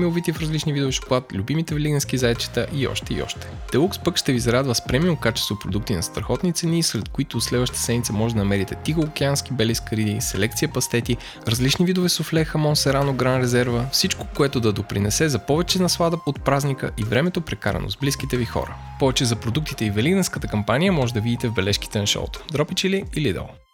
Бадеми 0.00 0.10
увити 0.10 0.32
в 0.32 0.40
различни 0.40 0.72
видове 0.72 0.92
шоколад, 0.92 1.32
любимите 1.34 1.74
великденски 1.74 2.18
зайчета 2.18 2.66
и 2.74 2.86
още 2.86 3.14
и 3.14 3.22
още. 3.22 3.46
Делукс 3.72 3.98
пък 3.98 4.16
ще 4.16 4.32
ви 4.32 4.38
зарадва 4.38 4.74
с 4.74 4.84
премиум 4.84 5.16
качество 5.16 5.58
продукти 5.58 5.94
на 5.94 6.02
страхотни 6.02 6.52
цени, 6.52 6.82
сред 6.82 7.08
които 7.08 7.40
следващата 7.40 7.82
седмица 7.82 8.12
може 8.12 8.34
да 8.34 8.40
намерите 8.40 8.74
тихоокеански 8.74 9.52
бели 9.52 9.74
скариди, 9.74 10.20
селекция 10.20 10.68
пастети, 10.68 11.16
различни 11.48 11.86
видове 11.86 12.08
суфле, 12.08 12.44
хамон, 12.44 12.76
серано, 12.76 13.12
гран 13.12 13.40
резерва, 13.40 13.88
всичко, 13.92 14.26
което 14.36 14.60
да 14.60 14.72
допринесе 14.72 15.28
за 15.28 15.38
повече 15.38 15.82
наслада 15.82 16.18
от 16.26 16.44
празника 16.44 16.90
и 16.98 17.04
времето 17.04 17.40
прекарано 17.40 17.90
с 17.90 17.96
близките 17.96 18.36
ви 18.36 18.44
хора. 18.44 18.74
Повече 18.98 19.24
за 19.24 19.36
продуктите 19.36 19.84
и 19.84 19.90
великденската 19.90 20.48
кампания 20.48 20.92
може 20.92 21.14
да 21.14 21.20
видите 21.20 21.48
в 21.48 21.54
бележките 21.54 21.98
на 21.98 22.06
шоуто. 22.06 22.44
Дропичили 22.52 23.04
или 23.16 23.34
Lidl. 23.34 23.69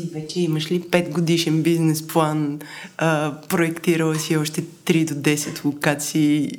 Ти 0.00 0.10
вече 0.14 0.40
имаш 0.40 0.70
ли 0.70 0.80
5 0.80 1.10
годишен 1.10 1.62
бизнес 1.62 2.06
план? 2.06 2.60
А, 2.98 3.34
проектирала 3.48 4.14
си 4.14 4.36
още 4.36 4.62
3 4.62 5.04
до 5.04 5.14
10 5.14 5.64
локации? 5.64 6.50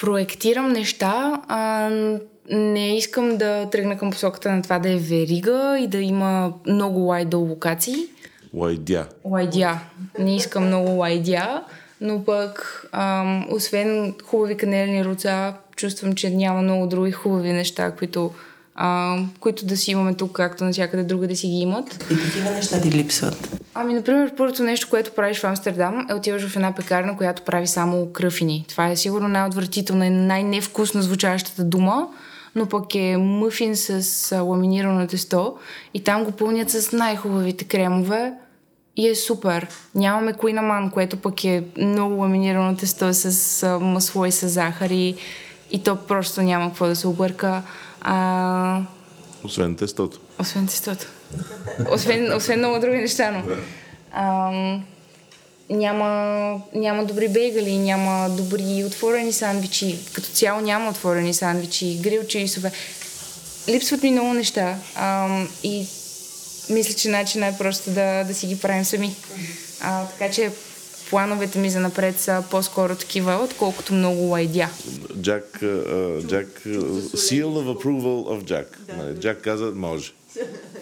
Проектирам 0.00 0.72
неща. 0.72 1.42
А, 1.48 1.90
не 2.50 2.96
искам 2.96 3.36
да 3.36 3.68
тръгна 3.70 3.98
към 3.98 4.10
посоката 4.10 4.52
на 4.52 4.62
това 4.62 4.78
да 4.78 4.90
е 4.90 4.96
верига 4.96 5.78
и 5.80 5.86
да 5.86 5.98
има 5.98 6.52
много 6.66 7.00
лайдъл 7.00 7.40
локации. 7.40 7.96
Лайдя. 8.54 9.06
Лайдя. 9.24 9.80
Не 10.18 10.36
искам 10.36 10.66
много 10.66 10.90
лайдя, 10.90 11.64
но 12.00 12.24
пък 12.24 12.86
ам, 12.92 13.46
освен 13.50 14.14
хубави 14.24 14.56
канелни 14.56 15.04
руца, 15.04 15.54
чувствам, 15.76 16.12
че 16.12 16.30
няма 16.30 16.62
много 16.62 16.86
други 16.86 17.12
хубави 17.12 17.52
неща, 17.52 17.90
които 17.90 18.30
а, 18.74 19.18
които 19.40 19.66
да 19.66 19.76
си 19.76 19.90
имаме 19.90 20.14
тук, 20.14 20.32
както 20.32 20.64
навсякъде 20.64 21.02
друга 21.04 21.28
да 21.28 21.36
си 21.36 21.46
ги 21.46 21.54
имат. 21.54 22.04
И 22.10 22.16
такива 22.16 22.50
неща 22.50 22.80
ти 22.80 22.90
липсват. 22.90 23.60
Ами, 23.74 23.94
например, 23.94 24.32
първото 24.36 24.62
нещо, 24.62 24.86
което 24.90 25.12
правиш 25.12 25.40
в 25.40 25.44
Амстердам 25.44 26.06
е 26.10 26.14
отиваш 26.14 26.48
в 26.48 26.56
една 26.56 26.74
пекарна, 26.74 27.16
която 27.16 27.42
прави 27.42 27.66
само 27.66 28.12
кръфини. 28.12 28.64
Това 28.68 28.88
е 28.88 28.96
сигурно 28.96 29.28
най-отвратителна 29.28 30.06
и 30.06 30.10
най-невкусно 30.10 31.02
звучащата 31.02 31.64
дума, 31.64 32.08
но 32.54 32.66
пък 32.66 32.94
е 32.94 33.16
мъфин 33.16 33.76
с 33.76 34.42
ламинирано 34.42 35.06
тесто 35.06 35.56
и 35.94 36.04
там 36.04 36.24
го 36.24 36.30
пълнят 36.30 36.70
с 36.70 36.92
най-хубавите 36.92 37.64
кремове 37.64 38.32
и 38.96 39.08
е 39.08 39.14
супер. 39.14 39.68
Нямаме 39.94 40.32
куинаман, 40.32 40.90
което 40.90 41.16
пък 41.16 41.44
е 41.44 41.64
много 41.78 42.14
ламинирано 42.14 42.76
тесто 42.76 43.14
с 43.14 43.78
масло 43.80 44.24
и 44.24 44.32
с 44.32 44.48
захар 44.48 44.90
и, 44.90 45.14
и 45.70 45.82
то 45.82 45.96
просто 45.96 46.42
няма 46.42 46.66
какво 46.66 46.86
да 46.86 46.96
се 46.96 47.08
обърка. 47.08 47.62
А, 48.04 48.80
Освен 49.44 49.76
тестото. 49.76 50.18
освен 50.40 50.66
тестото. 50.66 51.06
Освен, 51.90 52.32
освен 52.36 52.58
много 52.58 52.80
други 52.80 52.96
неща, 52.96 53.30
но. 53.30 53.42
Ам, 54.12 54.84
няма, 55.70 56.60
няма 56.74 57.04
добри 57.04 57.28
бейгали, 57.28 57.78
няма 57.78 58.30
добри 58.30 58.84
отворени 58.86 59.32
сандвичи. 59.32 59.98
Като 60.12 60.28
цяло 60.28 60.60
няма 60.60 60.90
отворени 60.90 61.34
сандвичи, 61.34 61.98
грилчи 62.02 62.38
и 62.38 62.48
сове. 62.48 62.72
Липсват 63.68 64.02
ми 64.02 64.10
много 64.10 64.34
неща. 64.34 64.76
Ам, 64.94 65.48
и 65.62 65.86
мисля, 66.70 66.94
че 66.94 67.08
начинът 67.08 67.54
е 67.54 67.58
просто 67.58 67.90
да, 67.90 68.24
да 68.24 68.34
си 68.34 68.46
ги 68.46 68.58
правим 68.60 68.84
сами. 68.84 69.14
А, 69.80 70.06
така 70.06 70.30
че 70.32 70.50
плановете 71.10 71.58
ми 71.58 71.70
за 71.70 71.80
напред 71.80 72.20
са 72.20 72.44
по-скоро 72.50 72.94
такива, 72.94 73.40
отколкото 73.44 73.94
много 73.94 74.20
лайдя. 74.20 74.68
Джак, 75.20 75.62
а, 75.62 76.22
Джак, 76.26 76.62
а, 76.66 76.68
seal 76.68 77.44
of 77.44 77.76
approval 77.76 78.24
of 78.28 78.44
Джак. 78.44 78.78
Нали, 78.96 79.20
Джак 79.20 79.40
каза, 79.40 79.72
може. 79.74 80.12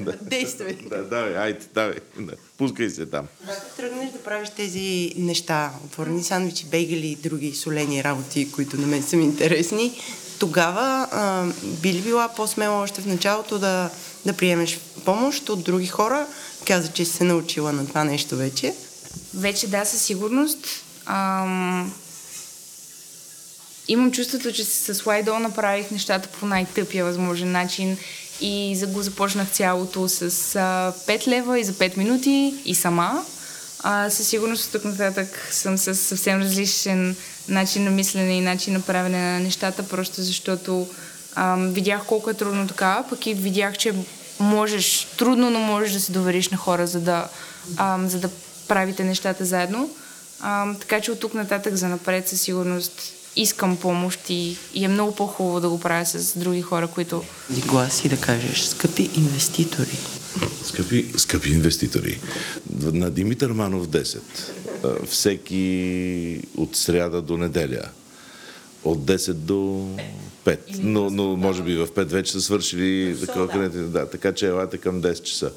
Действай. 0.22 0.76
Да, 0.90 1.02
давай, 1.02 1.36
айде, 1.36 1.60
давай. 1.74 1.96
Да, 2.18 2.32
Пускай 2.58 2.90
се 2.90 3.06
там. 3.06 3.26
Когато 3.40 3.76
тръгнеш 3.76 4.10
да 4.10 4.18
правиш 4.18 4.48
тези 4.56 5.14
неща, 5.16 5.70
отворени 5.84 6.22
сандвичи, 6.22 6.66
бейгали 6.66 7.06
и 7.06 7.16
други 7.16 7.54
солени 7.54 8.04
работи, 8.04 8.52
които 8.52 8.80
на 8.80 8.86
мен 8.86 9.02
са 9.02 9.16
ми 9.16 9.24
интересни, 9.24 10.00
тогава 10.38 11.08
а, 11.12 11.46
би 11.82 11.92
ли 11.92 12.00
била 12.00 12.28
по-смела 12.28 12.82
още 12.82 13.00
в 13.00 13.06
началото 13.06 13.58
да, 13.58 13.90
да 14.26 14.32
приемеш 14.32 14.80
помощ 15.04 15.48
от 15.48 15.64
други 15.64 15.86
хора? 15.86 16.26
Каза, 16.66 16.88
че 16.88 17.04
си 17.04 17.12
се 17.12 17.24
научила 17.24 17.72
на 17.72 17.86
това 17.86 18.04
нещо 18.04 18.36
вече. 18.36 18.74
Вече 19.34 19.66
да, 19.68 19.84
със 19.84 20.02
сигурност. 20.02 20.66
Ам... 21.06 21.92
Имам 23.88 24.12
чувството, 24.12 24.52
че 24.52 24.64
с 24.64 25.06
Лайдол 25.06 25.38
направих 25.38 25.90
нещата 25.90 26.28
по 26.28 26.46
най-тъпия 26.46 27.04
възможен 27.04 27.52
начин 27.52 27.96
и 28.40 28.84
го 28.88 29.02
започнах 29.02 29.50
цялото 29.50 30.08
с 30.08 30.22
а, 30.22 30.28
5 31.06 31.26
лева 31.28 31.60
и 31.60 31.64
за 31.64 31.72
5 31.72 31.96
минути 31.96 32.54
и 32.64 32.74
сама. 32.74 33.24
А, 33.82 34.10
със 34.10 34.28
сигурност 34.28 34.72
тук 34.72 34.84
нататък 34.84 35.48
съм 35.50 35.78
с 35.78 35.94
съвсем 35.94 36.40
различен 36.40 37.16
начин 37.48 37.84
на 37.84 37.90
мислене 37.90 38.32
и 38.32 38.40
начин 38.40 38.72
на 38.72 38.80
правене 38.80 39.18
на 39.18 39.40
нещата, 39.40 39.82
просто 39.82 40.22
защото 40.22 40.88
ам, 41.34 41.68
видях 41.68 42.04
колко 42.06 42.30
е 42.30 42.34
трудно 42.34 42.68
така, 42.68 43.04
пък 43.10 43.26
и 43.26 43.34
видях, 43.34 43.78
че 43.78 43.94
можеш, 44.40 45.06
трудно, 45.16 45.50
но 45.50 45.58
можеш 45.58 45.92
да 45.92 46.00
се 46.00 46.12
довериш 46.12 46.48
на 46.48 46.56
хора, 46.56 46.86
за 46.86 47.00
да, 47.00 47.28
ам, 47.76 48.08
за 48.08 48.18
да 48.18 48.30
правите 48.68 49.04
нещата 49.04 49.44
заедно. 49.44 49.90
А, 50.40 50.74
така 50.74 51.00
че 51.00 51.10
от 51.10 51.20
тук 51.20 51.34
нататък 51.34 51.74
за 51.74 51.88
напред 51.88 52.28
със 52.28 52.40
сигурност 52.40 53.12
искам 53.36 53.76
помощ 53.76 54.30
и, 54.30 54.56
и 54.74 54.84
е 54.84 54.88
много 54.88 55.14
по-хубаво 55.14 55.60
да 55.60 55.68
го 55.68 55.80
правя 55.80 56.06
с 56.06 56.38
други 56.38 56.62
хора, 56.62 56.86
които... 56.86 57.24
Глас 57.66 58.04
и 58.04 58.08
да 58.08 58.16
кажеш, 58.16 58.62
скъпи 58.62 59.10
инвеститори. 59.16 59.98
Скъпи, 60.64 61.12
скъпи 61.16 61.50
инвеститори, 61.50 62.20
на 62.80 63.10
Димитър 63.10 63.52
Манов 63.52 63.86
10, 63.86 64.18
а, 64.84 65.06
всеки 65.06 66.40
от 66.56 66.76
сряда 66.76 67.22
до 67.22 67.36
неделя, 67.36 67.82
от 68.84 68.98
10 68.98 69.32
до 69.32 69.88
5, 70.44 70.58
но, 70.78 71.10
но 71.10 71.36
може 71.36 71.62
би 71.62 71.76
в 71.76 71.86
5 71.86 72.04
вече 72.04 72.32
са 72.32 72.40
свършили 72.40 73.16
такова 73.20 73.48
където, 73.48 73.78
да, 73.78 74.10
така 74.10 74.32
че 74.32 74.46
елате 74.46 74.78
към 74.78 75.02
10 75.02 75.22
часа. 75.22 75.52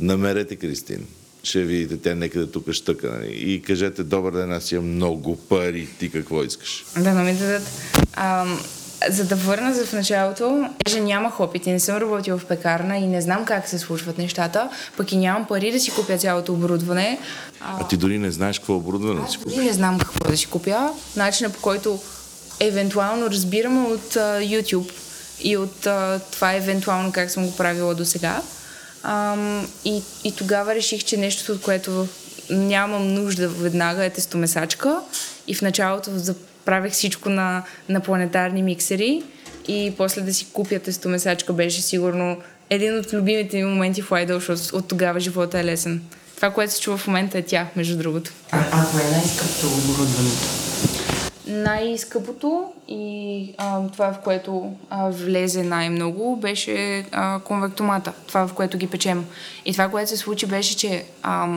Намерете 0.00 0.56
Кристин, 0.56 1.06
ще 1.42 1.62
видите 1.62 1.96
тя 1.96 2.14
некъде 2.14 2.46
тук 2.46 2.72
щъка 2.72 3.10
нали? 3.10 3.32
и 3.32 3.62
кажете, 3.62 4.02
добър 4.02 4.32
ден, 4.32 4.52
аз 4.52 4.72
имам 4.72 4.94
много 4.94 5.36
пари, 5.36 5.88
ти 5.98 6.10
какво 6.10 6.44
искаш? 6.44 6.84
Да, 6.98 7.14
но 7.14 7.22
ми 7.22 7.34
дадат. 7.34 7.70
Ам, 8.14 8.60
за 9.08 9.24
да 9.24 9.36
върна 9.36 9.74
за 9.74 9.86
в 9.86 9.92
началото, 9.92 10.68
че 10.86 11.00
нямах 11.00 11.40
опит 11.40 11.66
и 11.66 11.70
не 11.70 11.80
съм 11.80 11.96
работила 11.96 12.38
в 12.38 12.44
пекарна 12.44 12.96
и 12.96 13.06
не 13.06 13.20
знам 13.20 13.44
как 13.44 13.68
се 13.68 13.78
случват 13.78 14.18
нещата, 14.18 14.68
пък 14.96 15.12
и 15.12 15.16
нямам 15.16 15.46
пари 15.46 15.72
да 15.72 15.80
си 15.80 15.90
купя 15.90 16.18
цялото 16.18 16.52
оборудване. 16.52 17.18
А 17.60 17.88
ти 17.88 17.96
дори 17.96 18.18
не 18.18 18.30
знаеш 18.30 18.58
какво 18.58 18.74
оборудване 18.74 19.20
да 19.20 19.28
си 19.28 19.38
купиш. 19.38 19.56
Не 19.56 19.72
знам 19.72 19.98
какво 19.98 20.30
да 20.30 20.36
си 20.36 20.46
купя. 20.46 20.90
Начина 21.16 21.50
по 21.50 21.60
който 21.60 21.98
евентуално 22.60 23.30
разбираме 23.30 23.80
от 23.80 24.16
а, 24.16 24.40
YouTube 24.40 24.92
и 25.40 25.56
от 25.56 25.86
а, 25.86 26.20
това 26.32 26.52
евентуално 26.52 27.12
как 27.12 27.30
съм 27.30 27.46
го 27.46 27.56
правила 27.56 27.94
до 27.94 28.04
сега. 28.04 28.42
Ам, 29.02 29.68
и, 29.84 30.02
и 30.24 30.32
тогава 30.36 30.74
реших, 30.74 31.04
че 31.04 31.16
нещо, 31.16 31.52
от 31.52 31.60
което 31.60 32.08
нямам 32.50 33.14
нужда 33.14 33.48
веднага 33.48 34.04
е 34.04 34.10
тестомесачка. 34.10 35.00
И 35.46 35.54
в 35.54 35.62
началото 35.62 36.10
правех 36.64 36.92
всичко 36.92 37.28
на, 37.28 37.62
на 37.88 38.00
планетарни 38.00 38.62
миксери 38.62 39.22
и 39.68 39.92
после 39.96 40.20
да 40.20 40.34
си 40.34 40.46
купя 40.52 40.78
тестомесачка 40.78 41.52
беше 41.52 41.82
сигурно 41.82 42.36
един 42.70 42.98
от 42.98 43.12
любимите 43.12 43.56
ми 43.56 43.64
моменти 43.64 44.02
в 44.02 44.10
Idol, 44.10 44.48
защото 44.48 44.76
от 44.76 44.88
тогава 44.88 45.20
живота 45.20 45.58
е 45.58 45.64
лесен. 45.64 46.02
Това, 46.36 46.50
което 46.50 46.72
се 46.72 46.80
чува 46.80 46.96
в 46.96 47.06
момента 47.06 47.38
е 47.38 47.42
тя, 47.42 47.66
между 47.76 47.98
другото. 47.98 48.30
А, 48.50 48.58
а 48.72 48.86
кое 48.90 49.02
е 49.02 49.10
най-скъпото 49.10 49.66
оборудване? 49.66 50.30
Най-скъпото 51.46 52.72
и 52.88 53.54
а, 53.58 53.88
това, 53.88 54.12
в 54.12 54.18
което 54.18 54.72
а, 54.90 55.10
влезе 55.10 55.62
най-много, 55.62 56.36
беше 56.36 57.04
а, 57.12 57.40
конвектомата. 57.40 58.12
Това, 58.26 58.48
в 58.48 58.52
което 58.52 58.78
ги 58.78 58.86
печем. 58.86 59.26
И 59.64 59.72
това, 59.72 59.88
което 59.88 60.10
се 60.10 60.16
случи, 60.16 60.46
беше, 60.46 60.76
че 60.76 61.04
а, 61.22 61.48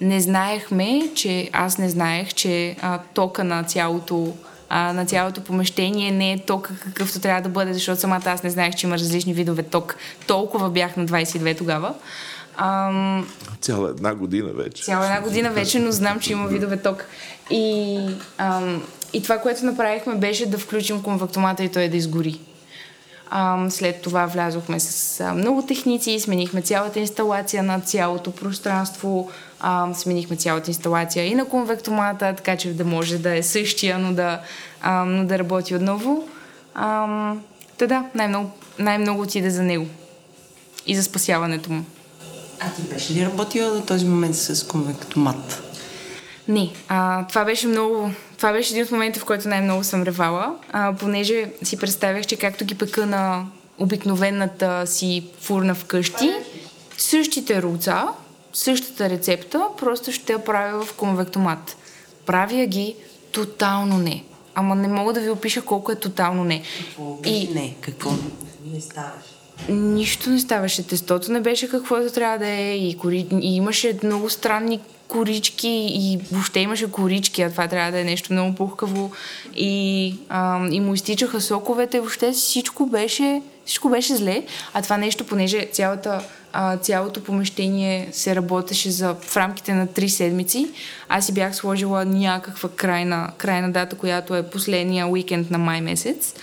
не 0.00 0.20
знаехме, 0.20 1.10
че 1.14 1.50
аз 1.52 1.78
не 1.78 1.88
знаех, 1.88 2.34
че 2.34 2.76
а, 2.82 2.98
тока 3.14 3.44
на 3.44 3.64
цялото 3.64 4.32
а, 4.74 4.92
на 4.92 5.06
цялото 5.06 5.40
помещение 5.44 6.10
не 6.10 6.32
е 6.32 6.38
тока 6.38 6.74
какъвто 6.84 7.20
трябва 7.20 7.42
да 7.42 7.48
бъде, 7.48 7.74
защото 7.74 8.00
самата 8.00 8.22
аз 8.26 8.42
не 8.42 8.50
знаех, 8.50 8.74
че 8.74 8.86
има 8.86 8.98
различни 8.98 9.34
видове 9.34 9.62
ток. 9.62 9.96
Толкова 10.26 10.70
бях 10.70 10.96
на 10.96 11.06
22 11.06 11.58
тогава. 11.58 11.94
Ам... 12.56 13.28
Цяла 13.60 13.90
една 13.90 14.14
година 14.14 14.50
вече. 14.52 14.82
Цяла 14.82 15.04
една 15.04 15.20
година 15.20 15.50
вече, 15.50 15.78
но 15.78 15.92
знам, 15.92 16.20
че 16.20 16.32
има 16.32 16.48
видове 16.48 16.76
ток. 16.76 17.04
И, 17.50 17.98
ам, 18.38 18.82
и 19.12 19.22
това, 19.22 19.38
което 19.38 19.64
направихме, 19.64 20.14
беше 20.14 20.46
да 20.46 20.58
включим 20.58 21.02
конвектомата 21.02 21.64
и 21.64 21.68
той 21.68 21.88
да 21.88 21.96
изгори. 21.96 22.40
Ам, 23.30 23.70
след 23.70 24.02
това 24.02 24.26
влязохме 24.26 24.80
с 24.80 25.20
а, 25.20 25.34
много 25.34 25.66
техници, 25.66 26.20
сменихме 26.20 26.62
цялата 26.62 27.00
инсталация 27.00 27.62
на 27.62 27.80
цялото 27.80 28.30
пространство, 28.30 29.30
ам, 29.60 29.94
сменихме 29.94 30.36
цялата 30.36 30.70
инсталация 30.70 31.26
и 31.26 31.34
на 31.34 31.44
конвектомата, 31.44 32.34
така 32.36 32.56
че 32.56 32.74
да 32.74 32.84
може 32.84 33.18
да 33.18 33.36
е 33.36 33.42
същия, 33.42 33.98
но 33.98 34.12
да, 34.12 34.40
ам, 34.80 35.16
но 35.16 35.24
да 35.24 35.38
работи 35.38 35.74
отново. 35.74 36.28
Ам, 36.74 37.42
та 37.78 37.86
да, 37.86 38.04
най-много, 38.14 38.50
най-много 38.78 39.22
отиде 39.22 39.50
за 39.50 39.62
него 39.62 39.86
и 40.86 40.96
за 40.96 41.02
спасяването 41.02 41.72
му. 41.72 41.84
А 42.60 42.70
ти 42.70 42.82
беше 42.82 43.14
ли 43.14 43.26
работила 43.26 43.70
до 43.70 43.80
този 43.80 44.04
момент 44.06 44.36
с 44.36 44.66
конвектомат? 44.66 45.62
Не, 46.48 46.72
а, 46.88 47.26
това 47.26 47.44
беше 47.44 47.66
много... 47.66 48.10
Това 48.42 48.52
беше 48.52 48.72
един 48.72 48.84
от 48.84 48.90
моментите, 48.90 49.20
в 49.20 49.24
който 49.24 49.48
най-много 49.48 49.84
съм 49.84 50.02
ревала, 50.02 50.56
а, 50.72 50.94
понеже 50.94 51.52
си 51.62 51.76
представях, 51.76 52.26
че 52.26 52.36
както 52.36 52.64
ги 52.64 52.74
пека 52.74 53.06
на 53.06 53.46
обикновената 53.78 54.86
си 54.86 55.24
фурна 55.40 55.74
вкъщи, 55.74 56.32
същите 56.98 57.62
руца, 57.62 58.08
същата 58.52 59.10
рецепта, 59.10 59.66
просто 59.78 60.12
ще 60.12 60.32
я 60.32 60.44
правя 60.44 60.84
в 60.84 60.94
конвектомат. 60.94 61.76
Правя 62.26 62.66
ги 62.66 62.96
тотално 63.32 63.98
не. 63.98 64.24
Ама 64.54 64.74
не 64.74 64.88
мога 64.88 65.12
да 65.12 65.20
ви 65.20 65.30
опиша 65.30 65.62
колко 65.62 65.92
е 65.92 65.96
тотално 65.96 66.44
не. 66.44 66.62
Какво 66.78 67.18
и... 67.24 67.48
не? 67.54 67.74
Какво 67.80 68.10
не 68.72 68.80
ставаше? 68.80 69.34
Нищо 69.68 70.30
не 70.30 70.40
ставаше. 70.40 70.86
Тестото 70.86 71.32
не 71.32 71.40
беше 71.40 71.70
каквото 71.70 72.12
трябва 72.12 72.38
да 72.38 72.48
е 72.48 72.76
и, 72.76 72.98
кори... 72.98 73.26
и 73.40 73.56
имаше 73.56 73.98
много 74.02 74.30
странни 74.30 74.80
корички 75.12 75.88
и 75.90 76.18
въобще 76.32 76.60
имаше 76.60 76.92
корички, 76.92 77.42
а 77.42 77.50
това 77.50 77.68
трябва 77.68 77.92
да 77.92 78.00
е 78.00 78.04
нещо 78.04 78.32
много 78.32 78.54
пухкаво. 78.54 79.12
И, 79.54 80.14
а, 80.28 80.68
и 80.70 80.80
му 80.80 80.94
изтичаха 80.94 81.40
соковете, 81.40 82.00
въобще 82.00 82.32
всичко 82.32 82.86
беше, 82.86 83.42
всичко 83.64 83.88
беше 83.88 84.16
зле, 84.16 84.42
а 84.74 84.82
това 84.82 84.96
нещо, 84.96 85.26
понеже 85.26 85.68
цялата, 85.72 86.24
а, 86.52 86.76
цялото 86.76 87.24
помещение 87.24 88.08
се 88.12 88.36
работеше 88.36 88.90
за, 88.90 89.14
в 89.14 89.36
рамките 89.36 89.74
на 89.74 89.86
3 89.86 90.06
седмици, 90.06 90.70
аз 91.08 91.26
си 91.26 91.34
бях 91.34 91.56
сложила 91.56 92.04
някаква 92.04 92.68
крайна, 92.68 93.30
крайна 93.36 93.72
дата, 93.72 93.96
която 93.96 94.36
е 94.36 94.50
последния 94.50 95.06
уикенд 95.06 95.50
на 95.50 95.58
май 95.58 95.80
месец, 95.80 96.34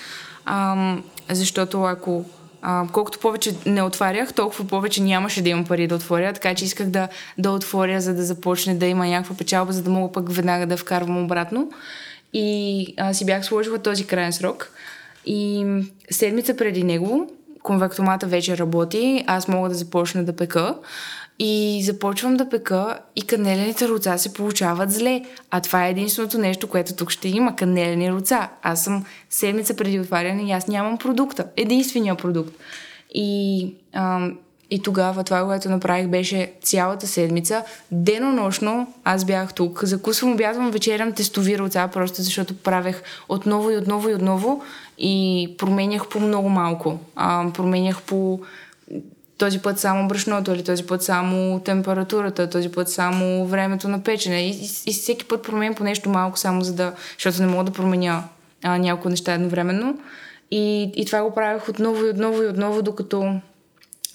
а, 0.45 0.95
защото 1.30 1.84
ако 1.84 2.26
а, 2.62 2.88
колкото 2.91 3.20
повече 3.20 3.55
не 3.66 3.84
отварях, 3.84 4.34
толкова 4.34 4.68
повече 4.68 5.01
нямаше 5.01 5.41
да 5.41 5.49
имам 5.49 5.66
пари 5.66 5.88
да 5.88 5.95
отворя, 5.95 6.34
така 6.34 6.55
че 6.55 6.66
исках 6.66 6.88
да, 6.88 7.07
да 7.38 7.51
отворя, 7.51 8.01
за 8.01 8.16
да 8.16 8.24
започне 8.24 8.76
да 8.76 8.86
има 8.86 9.07
някаква 9.07 9.36
печалба, 9.36 9.74
за 9.74 9.84
да 9.84 9.89
мога 9.89 10.12
пък 10.12 10.34
веднага 10.34 10.66
да 10.66 10.78
вкарвам 10.78 11.24
обратно. 11.24 11.72
И 12.34 12.93
а, 12.97 13.14
си 13.14 13.26
бях 13.26 13.45
сложила 13.45 13.78
този 13.78 14.07
крайен 14.07 14.34
срок. 14.34 14.72
И 15.26 15.66
седмица 16.12 16.55
преди 16.55 16.84
него 16.84 17.32
конвектомата 17.64 18.28
вече 18.28 18.57
работи, 18.57 19.24
аз 19.28 19.47
мога 19.47 19.70
да 19.70 19.76
започна 19.76 20.24
да 20.24 20.36
пека. 20.36 20.76
И 21.39 21.81
започвам 21.83 22.37
да 22.37 22.49
пека 22.49 22.99
и 23.15 23.21
канелените 23.21 23.87
руца 23.87 24.17
се 24.17 24.33
получават 24.33 24.91
зле. 24.91 25.21
А 25.51 25.61
това 25.61 25.87
е 25.87 25.91
единственото 25.91 26.37
нещо, 26.37 26.67
което 26.67 26.95
тук 26.95 27.11
ще 27.11 27.27
има. 27.29 27.55
Канелени 27.55 28.11
руца. 28.11 28.49
Аз 28.61 28.83
съм 28.83 29.05
седмица 29.29 29.75
преди 29.75 29.99
отваряне 29.99 30.43
и 30.43 30.51
аз 30.51 30.67
нямам 30.67 30.97
продукта. 30.97 31.45
Единствения 31.57 32.15
продукт. 32.15 32.55
И, 33.13 33.73
ам, 33.93 34.37
и 34.71 34.81
тогава 34.81 35.23
това, 35.23 35.45
което 35.45 35.69
направих, 35.69 36.07
беше 36.07 36.51
цялата 36.61 37.07
седмица, 37.07 37.63
денонощно 37.91 38.93
аз 39.03 39.25
бях 39.25 39.53
тук, 39.53 39.83
закусвам, 39.83 40.31
обядвам, 40.31 40.71
вечерям, 40.71 41.11
тестови 41.11 41.57
руца, 41.57 41.89
просто 41.93 42.21
защото 42.21 42.57
правех 42.57 43.03
отново 43.29 43.71
и 43.71 43.77
отново 43.77 44.09
и 44.09 44.13
отново 44.13 44.63
и 44.97 45.55
променях 45.57 46.07
по 46.07 46.19
много 46.19 46.49
малко. 46.49 46.99
А, 47.15 47.51
променях 47.53 48.01
по 48.01 48.39
този 49.39 49.59
път 49.59 49.79
само 49.79 50.07
брашното 50.07 50.51
или 50.51 50.63
този 50.63 50.85
път 50.85 51.03
само 51.03 51.59
температурата, 51.59 52.49
този 52.49 52.69
път 52.71 52.89
само 52.89 53.45
времето 53.45 53.87
на 53.87 54.03
печене. 54.03 54.41
И, 54.41 54.49
и, 54.49 54.69
и 54.85 54.93
всеки 54.93 55.25
път 55.25 55.43
променям 55.43 55.75
по 55.75 55.83
нещо 55.83 56.09
малко, 56.09 56.39
само 56.39 56.61
за 56.61 56.73
да, 56.73 56.93
защото 57.17 57.41
не 57.41 57.47
мога 57.47 57.63
да 57.63 57.71
променя 57.71 58.23
а, 58.63 58.77
няколко 58.77 59.09
неща 59.09 59.33
едновременно. 59.33 59.99
И, 60.51 60.91
и 60.95 61.05
това 61.05 61.23
го 61.23 61.35
правях 61.35 61.69
отново 61.69 62.05
и 62.05 62.09
отново 62.09 62.43
и 62.43 62.47
отново, 62.47 62.81
докато 62.81 63.39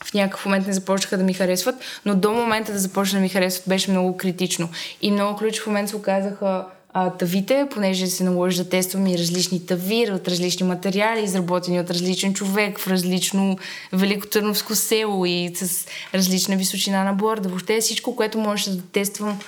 в 0.05 0.15
някакъв 0.15 0.45
момент 0.45 0.67
не 0.67 0.73
започнаха 0.73 1.19
да 1.19 1.25
ми 1.25 1.35
харесват, 1.35 1.75
но 2.05 2.15
до 2.15 2.33
момента 2.33 2.73
да 2.73 2.79
започна 2.79 3.19
да 3.19 3.23
ми 3.23 3.29
харесват 3.29 3.69
беше 3.69 3.91
много 3.91 4.17
критично. 4.17 4.69
И 5.03 5.11
много 5.11 5.39
ключов 5.39 5.67
момент 5.67 5.89
се 5.89 5.97
оказаха 5.97 6.65
а, 6.97 7.11
тавите, 7.11 7.67
понеже 7.71 8.07
се 8.07 8.25
наложи 8.25 8.63
да 8.63 8.69
тествам 8.69 9.07
и 9.07 9.19
различни 9.19 9.67
тави 9.67 10.11
от 10.13 10.29
различни 10.29 10.67
материали, 10.67 11.25
изработени 11.25 11.81
от 11.81 11.91
различен 11.91 12.35
човек 12.35 12.79
в 12.79 12.89
различно 12.89 13.59
великотърновско 13.93 14.75
село 14.75 15.27
и 15.27 15.53
с 15.55 15.87
различна 16.15 16.57
височина 16.57 17.05
на 17.05 17.13
борда. 17.13 17.49
Въобще 17.49 17.81
всичко, 17.81 18.17
което 18.17 18.39
можеше 18.39 18.77
да 18.77 18.83
тествам, 18.83 19.39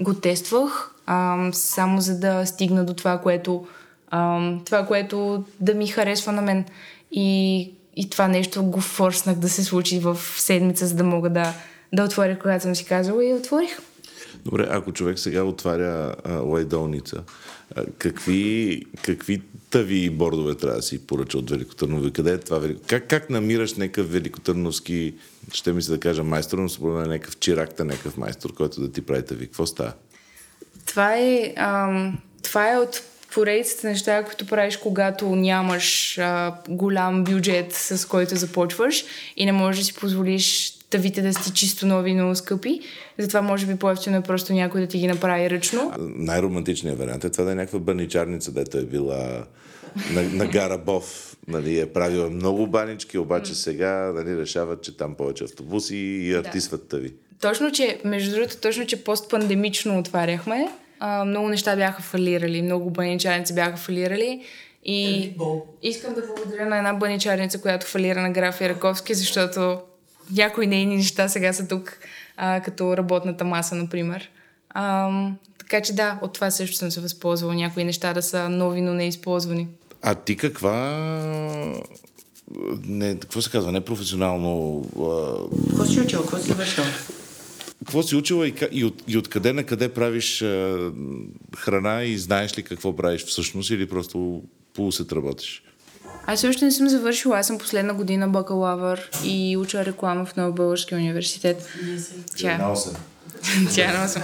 го 0.00 0.14
тествах, 0.14 0.94
а, 1.06 1.48
само 1.52 2.00
за 2.00 2.20
да 2.20 2.46
стигна 2.46 2.84
до 2.84 2.94
това, 2.94 3.18
което, 3.18 3.66
а, 4.10 4.50
това, 4.64 4.86
което 4.86 5.44
да 5.60 5.74
ми 5.74 5.86
харесва 5.86 6.32
на 6.32 6.42
мен. 6.42 6.64
И, 7.12 7.70
и 7.96 8.10
това 8.10 8.28
нещо 8.28 8.62
го 8.62 8.80
форснах 8.80 9.36
да 9.36 9.48
се 9.48 9.64
случи 9.64 9.98
в 9.98 10.18
седмица, 10.36 10.86
за 10.86 10.94
да 10.94 11.04
мога 11.04 11.30
да, 11.30 11.54
да 11.92 12.04
отворя, 12.04 12.38
когато 12.38 12.62
съм 12.62 12.74
си 12.74 12.84
казала 12.84 13.24
и 13.24 13.34
отворих. 13.34 13.78
Добре, 14.46 14.66
ако 14.70 14.92
човек 14.92 15.18
сега 15.18 15.42
отваря 15.42 16.14
лайдолница, 16.44 17.22
какви, 17.98 18.82
какви 19.02 19.42
тави 19.70 19.98
и 19.98 20.10
бордове 20.10 20.54
трябва 20.54 20.76
да 20.76 20.82
си 20.82 21.06
поръча 21.06 21.38
от 21.38 21.50
Великотърново? 21.50 22.12
Къде 22.12 22.32
е 22.32 22.38
това? 22.38 22.68
Как, 22.86 23.08
как 23.08 23.30
намираш 23.30 23.74
някакъв 23.74 24.12
великотърновски, 24.12 25.14
ще 25.52 25.72
ми 25.72 25.82
се 25.82 25.90
да 25.90 26.00
кажа 26.00 26.24
майстор, 26.24 26.58
но 26.58 26.68
според 26.68 26.94
мен 26.94 27.08
някакъв 27.08 27.38
чиракта, 27.38 27.84
някакъв 27.84 28.16
майстор, 28.16 28.54
който 28.54 28.80
да 28.80 28.92
ти 28.92 29.02
прави 29.02 29.24
тави? 29.24 29.46
Какво 29.46 29.66
става? 29.66 29.92
Това 30.86 31.16
е, 31.16 31.54
ам, 31.56 32.18
това 32.42 32.72
е 32.72 32.78
от 32.78 33.02
поредицата 33.34 33.88
неща, 33.88 34.24
които 34.24 34.46
правиш, 34.46 34.76
когато 34.76 35.36
нямаш 35.36 36.18
а, 36.18 36.54
голям 36.68 37.24
бюджет, 37.24 37.72
с 37.72 38.08
който 38.08 38.36
започваш 38.36 39.04
и 39.36 39.46
не 39.46 39.52
можеш 39.52 39.80
да 39.80 39.84
си 39.84 39.94
позволиш 39.94 40.75
тавите 40.90 41.22
да 41.22 41.34
сте 41.34 41.52
чисто 41.52 41.86
нови, 41.86 42.14
много 42.14 42.34
скъпи. 42.34 42.80
Затова 43.18 43.42
може 43.42 43.66
би 43.66 43.76
по-ефтино 43.76 44.16
е 44.16 44.22
просто 44.22 44.52
някой 44.52 44.80
да 44.80 44.86
ти 44.86 44.98
ги 44.98 45.06
направи 45.06 45.50
ръчно. 45.50 45.92
Най-романтичният 45.98 46.98
вариант 46.98 47.24
е 47.24 47.30
това 47.30 47.44
да 47.44 47.52
е 47.52 47.54
някаква 47.54 47.78
баничарница, 47.78 48.52
дето 48.52 48.78
е 48.78 48.82
била 48.82 49.46
на, 50.12 50.22
на 50.22 50.46
гара 50.46 50.78
Бов. 50.78 51.36
Нали, 51.48 51.80
е 51.80 51.92
правила 51.92 52.30
много 52.30 52.66
банички, 52.66 53.18
обаче 53.18 53.54
сега 53.54 54.12
нали, 54.14 54.36
решават, 54.36 54.82
че 54.82 54.96
там 54.96 55.14
повече 55.14 55.44
автобуси 55.44 55.96
и 55.96 56.34
артисват 56.34 56.80
да. 56.80 56.88
тави. 56.88 57.14
Точно, 57.40 57.72
че, 57.72 58.00
между 58.04 58.34
другото, 58.34 58.56
точно, 58.56 58.86
че 58.86 59.04
постпандемично 59.04 59.98
отваряхме. 59.98 60.68
А, 61.00 61.24
много 61.24 61.48
неща 61.48 61.76
бяха 61.76 62.02
фалирали, 62.02 62.62
много 62.62 62.90
баничарници 62.90 63.54
бяха 63.54 63.76
фалирали. 63.76 64.42
И 64.84 65.32
искам 65.82 66.14
да 66.14 66.22
благодаря 66.26 66.66
на 66.66 66.78
една 66.78 66.94
баничарница, 66.94 67.60
която 67.60 67.86
фалира 67.86 68.20
на 68.20 68.30
граф 68.30 68.60
Раковски, 68.60 69.14
защото 69.14 69.80
някои 70.30 70.66
нейни 70.66 70.96
неща 70.96 71.28
сега 71.28 71.52
са 71.52 71.68
тук, 71.68 71.98
а, 72.36 72.60
като 72.60 72.96
работната 72.96 73.44
маса, 73.44 73.74
например. 73.74 74.30
А, 74.70 75.10
така 75.58 75.80
че 75.82 75.92
да, 75.92 76.18
от 76.22 76.32
това 76.32 76.50
също 76.50 76.76
съм 76.76 76.90
се 76.90 77.00
възползвала. 77.00 77.54
Някои 77.54 77.84
неща 77.84 78.12
да 78.12 78.22
са 78.22 78.48
нови, 78.48 78.80
но 78.80 78.94
не 78.94 79.08
използвани. 79.08 79.68
А 80.02 80.14
ти 80.14 80.36
каква 80.36 80.82
не, 82.84 83.18
какво 83.18 83.42
се 83.42 83.50
казва, 83.50 83.72
не 83.72 83.80
професионално, 83.80 84.84
а, 84.98 85.66
Какво 85.68 85.84
си 85.84 86.00
учил? 86.00 86.20
Какво 86.20 86.38
си 86.38 86.52
вършил? 86.52 86.84
какво 87.78 88.02
си 88.02 88.16
учила 88.16 88.48
и, 88.48 88.54
и, 88.72 88.84
от, 88.84 89.02
и 89.08 89.18
откъде 89.18 89.52
на 89.52 89.64
къде 89.64 89.88
правиш 89.88 90.42
а, 90.42 90.92
храна 91.56 92.04
и 92.04 92.18
знаеш 92.18 92.58
ли 92.58 92.62
какво 92.62 92.96
правиш 92.96 93.24
всъщност 93.24 93.70
или 93.70 93.88
просто 93.88 94.42
полусет 94.74 95.12
работиш? 95.12 95.62
Аз 96.26 96.44
още 96.44 96.64
не 96.64 96.70
съм 96.70 96.88
завършила. 96.88 97.38
Аз 97.38 97.46
съм 97.46 97.58
последна 97.58 97.94
година 97.94 98.28
бакалавър 98.28 99.10
и 99.24 99.56
уча 99.56 99.84
реклама 99.84 100.24
в 100.24 100.36
Нов 100.36 100.54
Български 100.54 100.94
университет. 100.94 101.68
Тя, 102.36 102.74
тя 103.74 103.90
е 103.90 103.92
на 103.92 104.04
осем. 104.04 104.22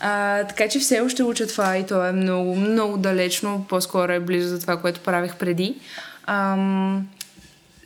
А, 0.00 0.44
така 0.44 0.68
че 0.68 0.78
все 0.78 1.00
още 1.00 1.22
уча 1.22 1.46
това 1.46 1.76
и 1.76 1.86
то 1.86 2.06
е 2.06 2.12
много, 2.12 2.54
много 2.54 2.96
далечно. 2.96 3.66
По-скоро 3.68 4.12
е 4.12 4.20
близо 4.20 4.48
за 4.48 4.60
това, 4.60 4.76
което 4.76 5.00
правих 5.00 5.36
преди. 5.36 5.80
Ам, 6.26 7.08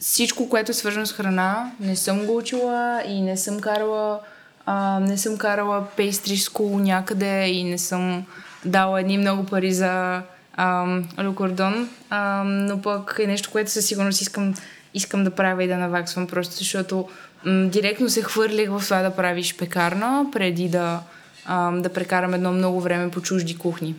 всичко, 0.01 0.49
което 0.49 0.71
е 0.71 0.75
свързано 0.75 1.07
с 1.07 1.13
храна, 1.13 1.71
не 1.81 1.97
съм 1.97 2.27
го 2.27 2.37
учила 2.37 3.03
и 3.09 3.23
не 3.23 3.37
съм 3.37 3.61
карала, 3.61 4.21
а, 4.67 5.01
не 5.01 5.19
съм 5.19 5.37
карала 5.37 5.87
school 5.97 6.81
някъде 6.81 7.47
и 7.47 7.65
не 7.65 7.79
съм 7.79 8.27
дала 8.65 9.01
едни 9.01 9.19
много 9.19 9.47
пари 9.47 9.73
за 9.73 10.23
ам, 10.57 11.09
лукордон, 11.25 11.89
ам, 12.11 12.67
но 12.67 12.83
пък 12.83 13.17
е 13.23 13.27
нещо, 13.27 13.51
което 13.51 13.71
със 13.71 13.87
сигурност 13.87 14.21
искам, 14.21 14.55
искам 14.95 15.25
да 15.25 15.31
правя 15.31 15.65
и 15.65 15.69
да 15.69 15.77
наваксвам, 15.77 16.27
просто 16.27 16.57
защото 16.57 17.09
м- 17.45 17.69
директно 17.69 18.09
се 18.11 18.23
хвърлих 18.23 18.71
в 18.71 18.81
това 18.85 19.03
да 19.03 19.17
правиш 19.17 19.57
пекарна, 19.57 20.27
преди 20.33 20.69
да, 20.69 21.01
ам, 21.45 21.83
да 21.83 21.89
прекарам 21.89 22.35
едно 22.35 22.53
много 22.53 22.81
време 22.81 23.11
по 23.11 23.21
чужди 23.21 23.59
кухни. 23.59 23.95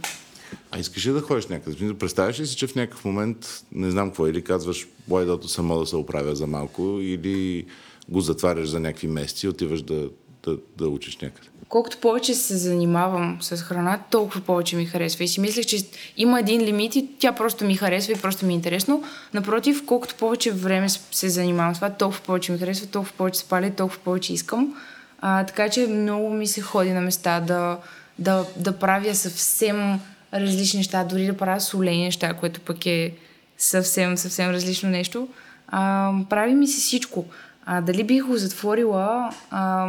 А 0.72 0.80
искаш 0.80 1.06
ли 1.06 1.12
да 1.12 1.22
ходиш 1.22 1.47
някъде? 1.47 1.93
Представяш 1.93 2.39
ли 2.39 2.47
си, 2.47 2.56
че 2.56 2.68
в 2.68 2.76
някакъв 2.76 3.06
момент, 3.06 3.64
не 3.72 3.91
знам 3.91 4.10
какво, 4.10 4.28
или 4.28 4.43
казваш, 4.43 4.88
бойдото 5.08 5.47
само 5.47 5.80
да 5.80 5.86
се 5.86 5.95
оправя 5.95 6.36
за 6.36 6.47
малко, 6.47 6.97
или 7.02 7.66
го 8.10 8.22
затваряш 8.22 8.68
за 8.68 8.80
някакви 8.80 9.08
месеци 9.08 9.45
и 9.45 9.49
отиваш 9.49 9.82
да, 9.82 10.10
да, 10.43 10.58
да 10.78 10.88
учиш 10.88 11.18
някъде? 11.18 11.47
Колкото 11.72 11.98
повече 11.98 12.34
се 12.34 12.58
занимавам 12.58 13.38
с 13.42 13.58
храна, 13.58 14.00
толкова 14.10 14.42
повече 14.42 14.76
ми 14.76 14.86
харесва. 14.86 15.24
И 15.24 15.28
си 15.28 15.42
мислех, 15.42 15.66
че 15.66 15.78
има 16.18 16.40
един 16.40 16.62
лимит 16.62 16.96
и 16.96 17.10
тя 17.20 17.32
просто 17.32 17.66
ми 17.66 17.76
харесва 17.76 18.14
и 18.14 18.22
просто 18.22 18.46
ми 18.46 18.54
е 18.54 18.56
интересно. 18.56 19.04
Напротив, 19.34 19.84
колкото 19.86 20.16
повече 20.16 20.52
време 20.52 20.90
се 20.90 21.30
занимавам 21.30 21.76
с 21.76 21.78
това, 21.78 21.90
толкова 21.90 22.22
повече 22.24 22.52
ми 22.52 22.58
харесва, 22.58 22.88
толкова 22.88 23.14
повече 23.18 23.40
се 23.40 23.50
паля, 23.50 23.70
толкова 23.70 24.00
повече 24.00 24.34
искам. 24.34 24.76
А, 25.22 25.46
така 25.46 25.70
че 25.70 25.88
много 25.88 26.30
ми 26.30 26.48
се 26.48 26.62
ходи 26.62 26.94
на 26.94 27.02
места 27.02 27.40
да, 27.40 27.78
да, 28.20 28.46
да 28.58 28.80
правя 28.80 29.16
съвсем 29.16 30.00
различни 30.34 30.78
неща, 30.78 31.04
дори 31.04 31.26
да 31.26 31.38
правя 31.38 31.62
солени 31.62 32.04
неща, 32.04 32.34
което 32.34 32.62
пък 32.62 32.86
е 32.86 33.14
съвсем, 33.58 34.18
съвсем 34.18 34.50
различно 34.50 34.90
нещо. 34.90 35.28
А, 35.68 36.12
прави 36.30 36.54
ми 36.54 36.68
се 36.68 36.82
всичко. 36.82 37.26
А, 37.66 37.82
дали 37.82 38.04
бих 38.04 38.26
го 38.26 38.38
затворила, 38.38 39.34
а, 39.52 39.88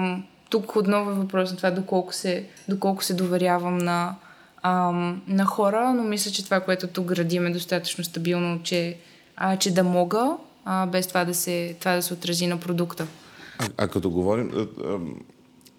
тук 0.53 0.77
отново 0.77 1.11
е 1.11 1.15
въпрос 1.15 1.51
на 1.51 1.57
това 1.57 1.71
доколко 1.71 2.15
се, 2.15 2.45
доколко 2.69 3.05
се 3.05 3.15
доверявам 3.15 3.79
на, 3.79 4.15
ам, 4.63 5.23
на 5.29 5.45
хора, 5.45 5.95
но 5.95 6.03
мисля, 6.03 6.31
че 6.31 6.45
това, 6.45 6.61
което 6.61 6.87
тук 6.87 7.05
градим 7.05 7.47
е 7.47 7.51
достатъчно 7.51 8.05
стабилно, 8.05 8.63
че, 8.63 8.97
а, 9.37 9.57
че 9.57 9.75
да 9.75 9.85
мога, 9.85 10.37
а, 10.65 10.87
без 10.87 11.07
това 11.07 11.25
да, 11.25 11.35
се, 11.35 11.77
това 11.81 11.95
да 11.95 12.03
се 12.03 12.15
отрази 12.15 12.47
на 12.47 12.61
продукта. 12.61 13.07
А, 13.59 13.69
а 13.77 13.89
като 13.89 14.11
говорим, 14.11 14.51
а, 14.55 14.61
а, 14.61 14.99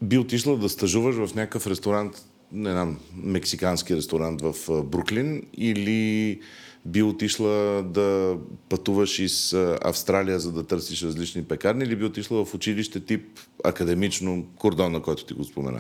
би 0.02 0.18
отишла 0.18 0.58
да 0.58 0.70
стажуваш 0.70 1.16
в 1.16 1.36
някакъв 1.36 1.68
ресторант, 1.68 2.26
не 2.52 2.72
знам, 2.72 3.00
мексикански 3.16 3.96
ресторант 3.96 4.42
в 4.42 4.84
Бруклин 4.84 5.44
или 5.58 6.40
би 6.86 7.04
отишла 7.04 7.84
да 7.84 8.38
пътуваш 8.70 9.20
из 9.20 9.54
Австралия, 9.84 10.40
за 10.40 10.52
да 10.52 10.68
търсиш 10.68 11.04
различни 11.04 11.44
пекарни 11.44 11.84
или 11.84 11.96
би 11.96 12.06
отишла 12.06 12.46
в 12.46 12.54
училище 12.54 13.00
тип 13.00 13.40
академично 13.64 14.46
кордон, 14.58 14.92
на 14.92 15.02
който 15.02 15.26
ти 15.26 15.34
го 15.34 15.44
спомена? 15.44 15.80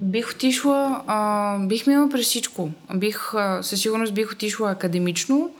Бих 0.00 0.30
отишла, 0.30 1.02
а, 1.06 1.58
бих 1.58 1.86
минала 1.86 2.08
през 2.08 2.26
всичко. 2.26 2.70
Бих, 2.94 3.34
а, 3.34 3.62
със 3.62 3.80
сигурност 3.80 4.14
бих 4.14 4.32
отишла 4.32 4.70
академично, 4.70 5.50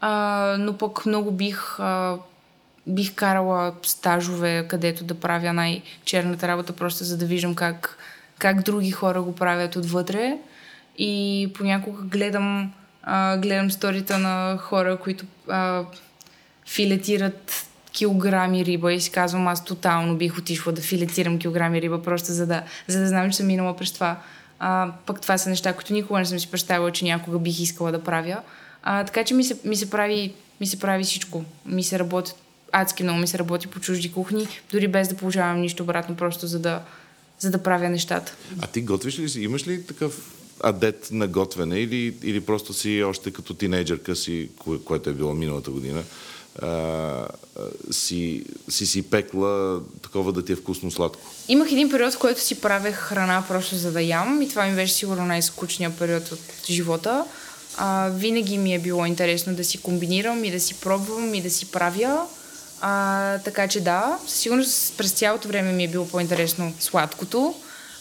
а, 0.00 0.56
но 0.58 0.78
пък 0.78 1.06
много 1.06 1.30
бих, 1.30 1.80
а, 1.80 2.18
бих 2.86 3.14
карала 3.14 3.74
стажове, 3.82 4.66
където 4.68 5.04
да 5.04 5.14
правя 5.14 5.52
най-черната 5.52 6.48
работа, 6.48 6.72
просто 6.72 7.04
за 7.04 7.18
да 7.18 7.26
виждам 7.26 7.54
как, 7.54 7.98
как 8.38 8.62
други 8.62 8.90
хора 8.90 9.22
го 9.22 9.34
правят 9.34 9.76
отвътре. 9.76 10.38
И 10.98 11.50
понякога 11.54 12.02
гледам, 12.02 12.72
а, 13.02 13.36
гледам 13.36 13.70
сторите 13.70 14.18
на 14.18 14.58
хора, 14.60 14.96
които 14.96 15.24
а, 15.48 15.84
филетират 16.66 17.66
килограми 17.92 18.64
риба 18.64 18.92
и 18.92 19.00
си 19.00 19.10
казвам, 19.10 19.48
аз 19.48 19.64
тотално 19.64 20.16
бих 20.16 20.38
отишла 20.38 20.72
да 20.72 20.82
филетирам 20.82 21.38
килограми 21.38 21.82
риба, 21.82 22.02
просто 22.02 22.32
за 22.32 22.46
да, 22.46 22.62
за 22.88 23.00
да 23.00 23.08
знам, 23.08 23.30
че 23.30 23.36
съм 23.36 23.46
минала 23.46 23.76
през 23.76 23.92
това. 23.92 24.20
А, 24.58 24.92
пък 25.06 25.20
това 25.20 25.38
са 25.38 25.50
неща, 25.50 25.72
които 25.72 25.92
никога 25.92 26.18
не 26.18 26.26
съм 26.26 26.38
си 26.38 26.50
представила, 26.50 26.92
че 26.92 27.04
някога 27.04 27.38
бих 27.38 27.60
искала 27.60 27.92
да 27.92 28.04
правя. 28.04 28.42
А, 28.82 29.04
така 29.04 29.24
че 29.24 29.34
ми 29.34 29.44
се, 29.44 29.56
ми, 29.64 29.76
се 29.76 29.90
прави, 29.90 30.34
ми 30.60 30.66
се 30.66 30.78
прави 30.78 31.04
всичко. 31.04 31.44
Ми 31.66 31.84
се 31.84 31.98
работи 31.98 32.32
адски 32.72 33.02
много 33.02 33.18
ми 33.18 33.26
се 33.26 33.38
работи 33.38 33.66
по 33.66 33.80
чужди 33.80 34.12
кухни, 34.12 34.48
дори 34.72 34.88
без 34.88 35.08
да 35.08 35.16
получавам 35.16 35.60
нищо 35.60 35.82
обратно, 35.82 36.16
просто 36.16 36.46
за 36.46 36.58
да, 36.58 36.82
за 37.38 37.50
да 37.50 37.62
правя 37.62 37.88
нещата. 37.88 38.36
А 38.60 38.66
ти 38.66 38.82
готвиш 38.82 39.18
ли 39.18 39.28
си? 39.28 39.40
Имаш 39.40 39.66
ли 39.66 39.86
такъв 39.86 40.41
адет 40.62 41.08
на 41.10 41.28
готвене 41.28 41.78
или, 41.78 42.16
или 42.22 42.40
просто 42.40 42.72
си 42.72 43.02
още 43.02 43.30
като 43.30 43.54
тинейджърка 43.54 44.16
си, 44.16 44.48
кое, 44.58 44.78
което 44.84 45.10
е 45.10 45.12
било 45.12 45.34
миналата 45.34 45.70
година, 45.70 46.02
а, 46.62 47.26
си, 47.90 48.44
си 48.68 48.86
си 48.86 49.02
пекла 49.02 49.80
такова 50.02 50.32
да 50.32 50.44
ти 50.44 50.52
е 50.52 50.56
вкусно 50.56 50.90
сладко? 50.90 51.22
Имах 51.48 51.72
един 51.72 51.90
период, 51.90 52.14
в 52.14 52.18
който 52.18 52.40
си 52.40 52.60
правех 52.60 52.94
храна 52.94 53.44
просто 53.48 53.76
за 53.76 53.92
да 53.92 54.02
ям 54.02 54.42
и 54.42 54.48
това 54.48 54.66
ми 54.66 54.74
беше 54.74 54.94
сигурно 54.94 55.26
най-скучният 55.26 55.98
период 55.98 56.32
от 56.32 56.66
живота. 56.70 57.24
А, 57.76 58.08
винаги 58.08 58.58
ми 58.58 58.74
е 58.74 58.78
било 58.78 59.06
интересно 59.06 59.54
да 59.54 59.64
си 59.64 59.78
комбинирам 59.78 60.44
и 60.44 60.50
да 60.50 60.60
си 60.60 60.74
пробвам 60.74 61.34
и 61.34 61.42
да 61.42 61.50
си 61.50 61.70
правя. 61.70 62.26
А, 62.80 63.38
така 63.38 63.68
че 63.68 63.80
да, 63.80 64.18
със 64.26 64.38
сигурност 64.38 64.96
през 64.96 65.12
цялото 65.12 65.48
време 65.48 65.72
ми 65.72 65.84
е 65.84 65.88
било 65.88 66.08
по-интересно 66.08 66.72
сладкото, 66.80 67.54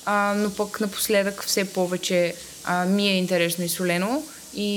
а, 0.05 0.33
но 0.37 0.49
пък 0.49 0.79
напоследък 0.79 1.43
все 1.43 1.65
повече 1.65 2.35
а, 2.63 2.85
ми 2.85 3.07
е 3.07 3.17
интересно 3.17 3.63
и 3.63 3.69
солено 3.69 4.23
и, 4.55 4.69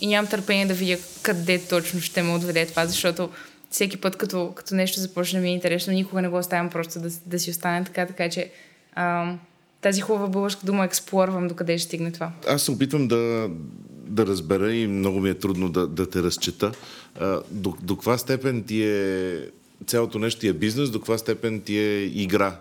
и 0.00 0.06
нямам 0.06 0.30
търпение 0.30 0.66
да 0.66 0.74
видя 0.74 0.96
къде 1.22 1.58
точно 1.60 2.00
ще 2.00 2.22
ме 2.22 2.34
отведе 2.34 2.66
това, 2.66 2.86
защото 2.86 3.28
всеки 3.70 3.96
път, 3.96 4.16
като, 4.16 4.52
като 4.54 4.74
нещо 4.74 5.00
започне 5.00 5.40
ми 5.40 5.48
е 5.48 5.52
интересно, 5.52 5.92
никога 5.92 6.22
не 6.22 6.28
го 6.28 6.36
оставям 6.38 6.70
просто 6.70 7.00
да, 7.00 7.08
да 7.26 7.38
си 7.38 7.50
остане 7.50 7.84
така, 7.84 8.06
така 8.06 8.30
че 8.30 8.50
а, 8.94 9.34
тази 9.80 10.00
хубава 10.00 10.26
българска 10.26 10.66
дума 10.66 10.84
експлорвам 10.84 11.48
докъде 11.48 11.78
ще 11.78 11.86
стигне 11.86 12.12
това. 12.12 12.32
Аз 12.48 12.62
се 12.62 12.70
опитвам 12.70 13.08
да, 13.08 13.50
да 13.88 14.26
разбера 14.26 14.74
и 14.74 14.86
много 14.86 15.20
ми 15.20 15.30
е 15.30 15.34
трудно 15.34 15.68
да, 15.68 15.86
да 15.86 16.10
те 16.10 16.22
разчета. 16.22 16.72
А, 17.14 17.40
до, 17.50 17.74
до 17.82 17.96
каква 17.96 18.18
степен 18.18 18.62
ти 18.62 18.82
е 18.82 19.40
цялото 19.86 20.18
нещо 20.18 20.40
ти 20.40 20.48
е 20.48 20.52
бизнес, 20.52 20.90
до 20.90 20.98
каква 20.98 21.18
степен 21.18 21.60
ти 21.60 21.78
е 21.78 22.02
игра 22.02 22.56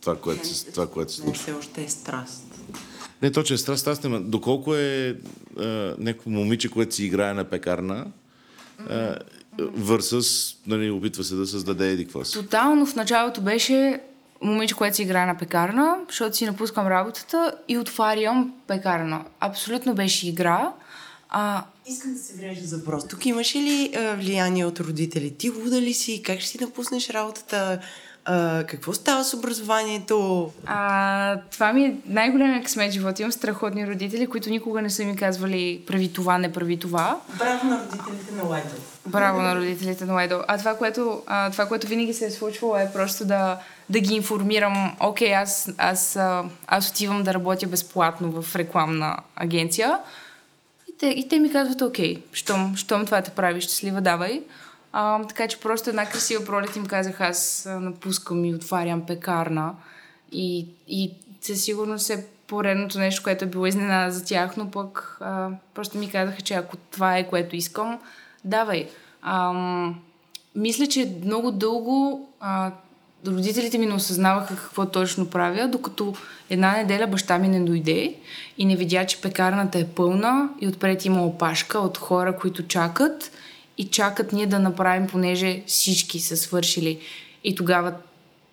това, 0.00 0.16
което, 0.16 0.48
се- 0.48 0.66
това, 0.66 0.86
което 0.86 1.12
се 1.12 1.20
Не, 1.20 1.24
случва. 1.26 1.42
все 1.42 1.52
още 1.52 1.84
е 1.84 1.88
страст. 1.88 2.42
Не, 3.22 3.32
то, 3.32 3.42
че 3.42 3.54
е 3.54 3.58
страст, 3.58 3.86
аз 3.86 4.02
не 4.02 4.10
ма- 4.10 4.22
Доколко 4.22 4.74
е 4.74 5.16
а, 5.58 5.64
някакво 5.98 6.30
момиче, 6.30 6.68
което 6.68 6.94
си 6.94 7.04
играе 7.04 7.34
на 7.34 7.44
пекарна, 7.44 8.06
а, 8.90 9.16
versus, 9.58 10.56
нали, 10.66 10.90
опитва 10.90 11.24
се 11.24 11.34
да 11.34 11.46
създаде 11.46 11.90
еди 11.90 12.04
какво 12.04 12.24
си. 12.24 12.32
Тотално 12.32 12.86
в 12.86 12.94
началото 12.94 13.40
беше 13.40 14.00
момиче, 14.42 14.74
което 14.74 14.96
си 14.96 15.02
играе 15.02 15.26
на 15.26 15.38
пекарна, 15.38 15.96
защото 16.08 16.36
си 16.36 16.46
напускам 16.46 16.86
работата 16.86 17.54
и 17.68 17.78
отварям 17.78 18.52
пекарна. 18.66 19.24
Абсолютно 19.40 19.94
беше 19.94 20.28
игра. 20.28 20.72
А, 21.28 21.64
Искам 21.86 22.12
да 22.12 22.18
се 22.18 22.36
врежа 22.36 22.60
за 22.64 22.76
въпрос. 22.76 23.08
Тук 23.08 23.26
имаш 23.26 23.54
ли 23.56 23.92
а, 23.96 24.14
влияние 24.16 24.64
от 24.64 24.80
родители? 24.80 25.34
Ти 25.34 25.50
луда 25.50 25.80
ли 25.80 25.94
си? 25.94 26.22
Как 26.22 26.40
ще 26.40 26.48
си 26.48 26.58
напуснеш 26.60 27.10
работата? 27.10 27.80
А, 28.24 28.64
какво 28.64 28.92
става 28.92 29.24
с 29.24 29.34
образованието? 29.34 30.50
а, 30.66 31.36
това 31.50 31.72
ми 31.72 31.84
е 31.84 31.96
най-големият 32.06 32.64
късмет 32.64 32.90
в 32.90 32.92
живота. 32.92 33.22
Имам 33.22 33.32
страхотни 33.32 33.86
родители, 33.86 34.26
които 34.26 34.50
никога 34.50 34.82
не 34.82 34.90
са 34.90 35.04
ми 35.04 35.16
казвали 35.16 35.82
прави 35.86 36.12
това, 36.12 36.38
не 36.38 36.52
прави 36.52 36.76
това. 36.76 37.20
Браво 37.38 37.66
на 37.66 37.80
родителите 37.92 38.34
на 38.34 38.42
Лайдъл. 38.42 38.78
Браво 39.06 39.42
на 39.42 39.56
родителите 39.56 40.04
на 40.04 40.14
Лайдо. 40.14 40.42
А 40.48 40.58
това 40.58 40.76
което, 40.76 41.22
а, 41.26 41.50
това, 41.50 41.66
което 41.66 41.86
винаги 41.86 42.14
се 42.14 42.26
е 42.26 42.30
случвало 42.30 42.76
е 42.76 42.90
просто 42.94 43.24
да, 43.24 43.58
да 43.88 44.00
ги 44.00 44.14
информирам. 44.14 44.96
Окей, 45.00 45.34
аз, 45.34 45.70
аз, 45.78 46.16
а, 46.16 46.44
аз 46.66 46.90
отивам 46.90 47.22
да 47.22 47.34
работя 47.34 47.66
безплатно 47.66 48.42
в 48.42 48.56
рекламна 48.56 49.16
агенция. 49.36 49.98
И 50.88 50.98
те, 50.98 51.06
и 51.06 51.28
те 51.28 51.38
ми 51.38 51.52
казват, 51.52 51.82
окей, 51.82 52.22
щом, 52.32 52.76
щом 52.76 53.04
това 53.04 53.22
те 53.22 53.30
прави 53.30 53.60
щастлива, 53.60 54.00
давай. 54.00 54.42
А, 54.92 55.24
така 55.24 55.48
че 55.48 55.60
просто 55.60 55.90
една 55.90 56.06
красива 56.06 56.44
пролет 56.44 56.76
им 56.76 56.86
казах, 56.86 57.20
аз 57.20 57.68
напускам 57.80 58.44
и 58.44 58.54
отварям 58.54 59.06
пекарна. 59.06 59.74
И, 60.32 60.66
и 60.88 61.12
със 61.40 61.64
сигурност 61.64 62.10
е 62.10 62.26
поредното 62.46 62.98
нещо, 62.98 63.22
което 63.22 63.44
е 63.44 63.48
било 63.48 63.66
изненада 63.66 64.12
за 64.12 64.24
тях, 64.24 64.56
но 64.56 64.70
пък 64.70 65.18
а, 65.20 65.48
просто 65.74 65.98
ми 65.98 66.10
казаха, 66.10 66.42
че 66.42 66.54
ако 66.54 66.76
това 66.76 67.18
е 67.18 67.28
което 67.28 67.56
искам, 67.56 67.98
давай. 68.44 68.88
Ам, 69.22 70.00
мисля, 70.54 70.86
че 70.86 71.12
много 71.24 71.50
дълго 71.50 72.28
а, 72.40 72.70
родителите 73.26 73.78
ми 73.78 73.86
не 73.86 73.94
осъзнаваха 73.94 74.56
какво 74.56 74.86
точно 74.86 75.30
правя, 75.30 75.68
докато 75.68 76.14
една 76.50 76.76
неделя 76.76 77.06
баща 77.06 77.38
ми 77.38 77.48
не 77.48 77.60
дойде 77.60 78.14
и 78.58 78.64
не 78.64 78.76
видя, 78.76 79.06
че 79.06 79.20
пекарната 79.20 79.78
е 79.78 79.86
пълна 79.86 80.48
и 80.60 80.68
отпред 80.68 81.04
има 81.04 81.26
опашка 81.26 81.78
от 81.78 81.98
хора, 81.98 82.36
които 82.36 82.66
чакат 82.66 83.32
и 83.80 83.88
чакат 83.88 84.32
ние 84.32 84.46
да 84.46 84.58
направим, 84.58 85.06
понеже 85.06 85.62
всички 85.66 86.20
са 86.20 86.36
свършили. 86.36 86.98
И 87.44 87.54
тогава 87.54 87.92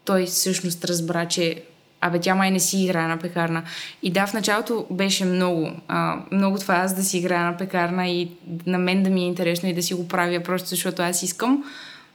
той 0.06 0.26
всъщност 0.26 0.86
разбра, 0.86 1.26
че 1.26 1.64
Абе, 2.02 2.20
тя 2.20 2.36
май 2.36 2.52
не 2.52 2.60
си 2.60 2.84
играе 2.84 3.08
на 3.08 3.18
пекарна. 3.18 3.64
И 4.04 4.12
да, 4.12 4.28
в 4.28 4.34
началото 4.34 4.86
беше 4.92 5.26
много. 5.26 5.72
А, 5.88 6.20
много 6.32 6.58
това 6.58 6.76
аз 6.76 6.96
да 6.96 7.04
си 7.04 7.18
играя 7.18 7.52
на 7.52 7.58
пекарна 7.58 8.08
и 8.08 8.30
на 8.66 8.78
мен 8.78 9.04
да 9.04 9.10
ми 9.10 9.22
е 9.22 9.28
интересно 9.28 9.70
и 9.70 9.74
да 9.74 9.84
си 9.84 9.94
го 9.94 10.08
правя, 10.08 10.44
просто 10.44 10.70
защото 10.70 11.02
аз 11.02 11.24
искам. 11.24 11.64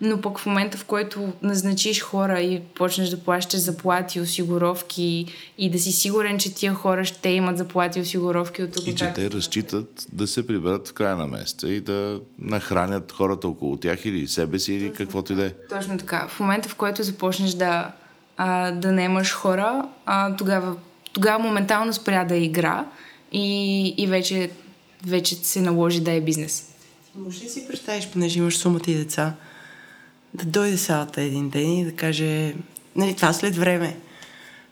Но 0.04 0.20
пък 0.20 0.38
в 0.38 0.46
момента, 0.46 0.78
в 0.78 0.84
който 0.84 1.32
назначиш 1.42 2.02
хора 2.02 2.40
и 2.40 2.60
почнеш 2.60 3.08
да 3.08 3.20
плащаш 3.20 3.60
заплати, 3.60 4.20
осигуровки 4.20 5.26
и 5.58 5.70
да 5.70 5.78
си 5.78 5.92
сигурен, 5.92 6.38
че 6.38 6.54
тия 6.54 6.74
хора 6.74 7.04
ще 7.04 7.28
имат 7.28 7.58
заплати 7.58 7.98
и 7.98 8.02
осигуровки 8.02 8.62
от 8.62 8.72
тук. 8.72 8.86
И 8.86 8.94
че 8.94 9.12
те 9.14 9.30
разчитат 9.30 10.06
да 10.12 10.26
се 10.26 10.46
приберат 10.46 10.88
в 10.88 10.92
края 10.92 11.16
на 11.16 11.26
месеца 11.26 11.68
и 11.68 11.80
да 11.80 12.20
нахранят 12.38 13.12
хората 13.12 13.48
около 13.48 13.76
тях 13.76 14.04
или 14.04 14.28
себе 14.28 14.58
си, 14.58 14.74
или 14.74 14.92
каквото 14.92 15.32
и 15.32 15.36
да 15.36 15.46
е. 15.46 15.50
Точно 15.50 15.98
така. 15.98 16.28
В 16.28 16.40
момента, 16.40 16.68
в 16.68 16.74
който 16.74 17.02
започнеш 17.02 17.50
да, 17.50 17.92
а, 18.36 18.70
да 18.70 18.92
наемаш 18.92 19.32
хора, 19.32 19.88
а, 20.06 20.36
тогава, 20.36 20.76
тогава 21.12 21.44
моментално 21.44 21.92
спря 21.92 22.24
да 22.24 22.34
е 22.34 22.42
игра 22.42 22.86
и, 23.32 23.88
и 23.88 24.06
вече, 24.06 24.50
вече 25.06 25.34
се 25.34 25.60
наложи 25.60 26.00
да 26.00 26.12
е 26.12 26.20
бизнес. 26.20 26.68
Може 27.14 27.44
ли 27.44 27.48
си 27.48 27.64
представиш, 27.68 28.08
понеже 28.08 28.38
имаш 28.38 28.58
сумата 28.58 28.82
и 28.86 28.94
деца, 28.94 29.34
да 30.34 30.44
дойде 30.44 30.78
салата 30.78 31.22
един 31.22 31.50
ден 31.50 31.72
и 31.72 31.84
да 31.84 31.92
каже, 31.92 32.54
нали, 32.96 33.14
това 33.14 33.32
след 33.32 33.56
време, 33.56 33.96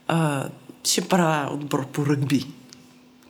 а, 0.09 0.49
ще 0.85 1.09
правя 1.09 1.55
отбор 1.55 1.87
по 1.87 2.07
ръгби. 2.07 2.47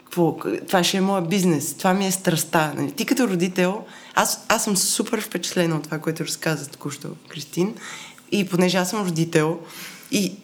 Какво? 0.03 0.37
Това 0.67 0.83
ще 0.83 0.97
е 0.97 1.01
моят 1.01 1.29
бизнес. 1.29 1.73
Това 1.73 1.93
ми 1.93 2.07
е 2.07 2.11
страста. 2.11 2.73
Нали? 2.77 2.91
Ти 2.91 3.05
като 3.05 3.27
родител, 3.27 3.83
аз, 4.15 4.45
аз 4.47 4.63
съм 4.63 4.77
супер 4.77 5.21
впечатлена 5.21 5.75
от 5.75 5.83
това, 5.83 5.99
което 5.99 6.23
разказа 6.23 6.69
току-що 6.69 7.09
Кристин. 7.29 7.75
И 8.31 8.45
понеже 8.45 8.77
аз 8.77 8.89
съм 8.89 9.07
родител 9.07 9.59
и 10.11 10.35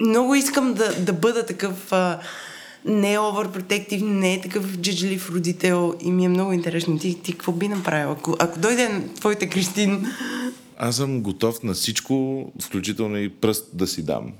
много 0.00 0.34
искам 0.34 0.74
да, 0.74 0.94
да 0.94 1.12
бъда 1.12 1.46
такъв 1.46 1.92
а, 1.92 2.18
не 2.84 3.18
overprotective, 3.18 4.02
не 4.02 4.40
такъв 4.40 4.78
джиджелив 4.78 5.30
родител 5.30 5.94
и 6.00 6.10
ми 6.10 6.24
е 6.24 6.28
много 6.28 6.52
интересно. 6.52 6.98
Ти, 6.98 7.22
ти 7.22 7.32
какво 7.32 7.52
би 7.52 7.68
направил? 7.68 8.10
Ако, 8.10 8.36
ако 8.38 8.58
дойде 8.58 9.02
твоята 9.14 9.48
Кристин 9.48 10.06
Аз 10.76 10.96
съм 10.96 11.22
готов 11.22 11.62
на 11.62 11.74
всичко, 11.74 12.46
включително 12.62 13.18
и 13.18 13.28
пръст 13.28 13.76
да 13.76 13.86
си 13.86 14.02
дам. 14.02 14.32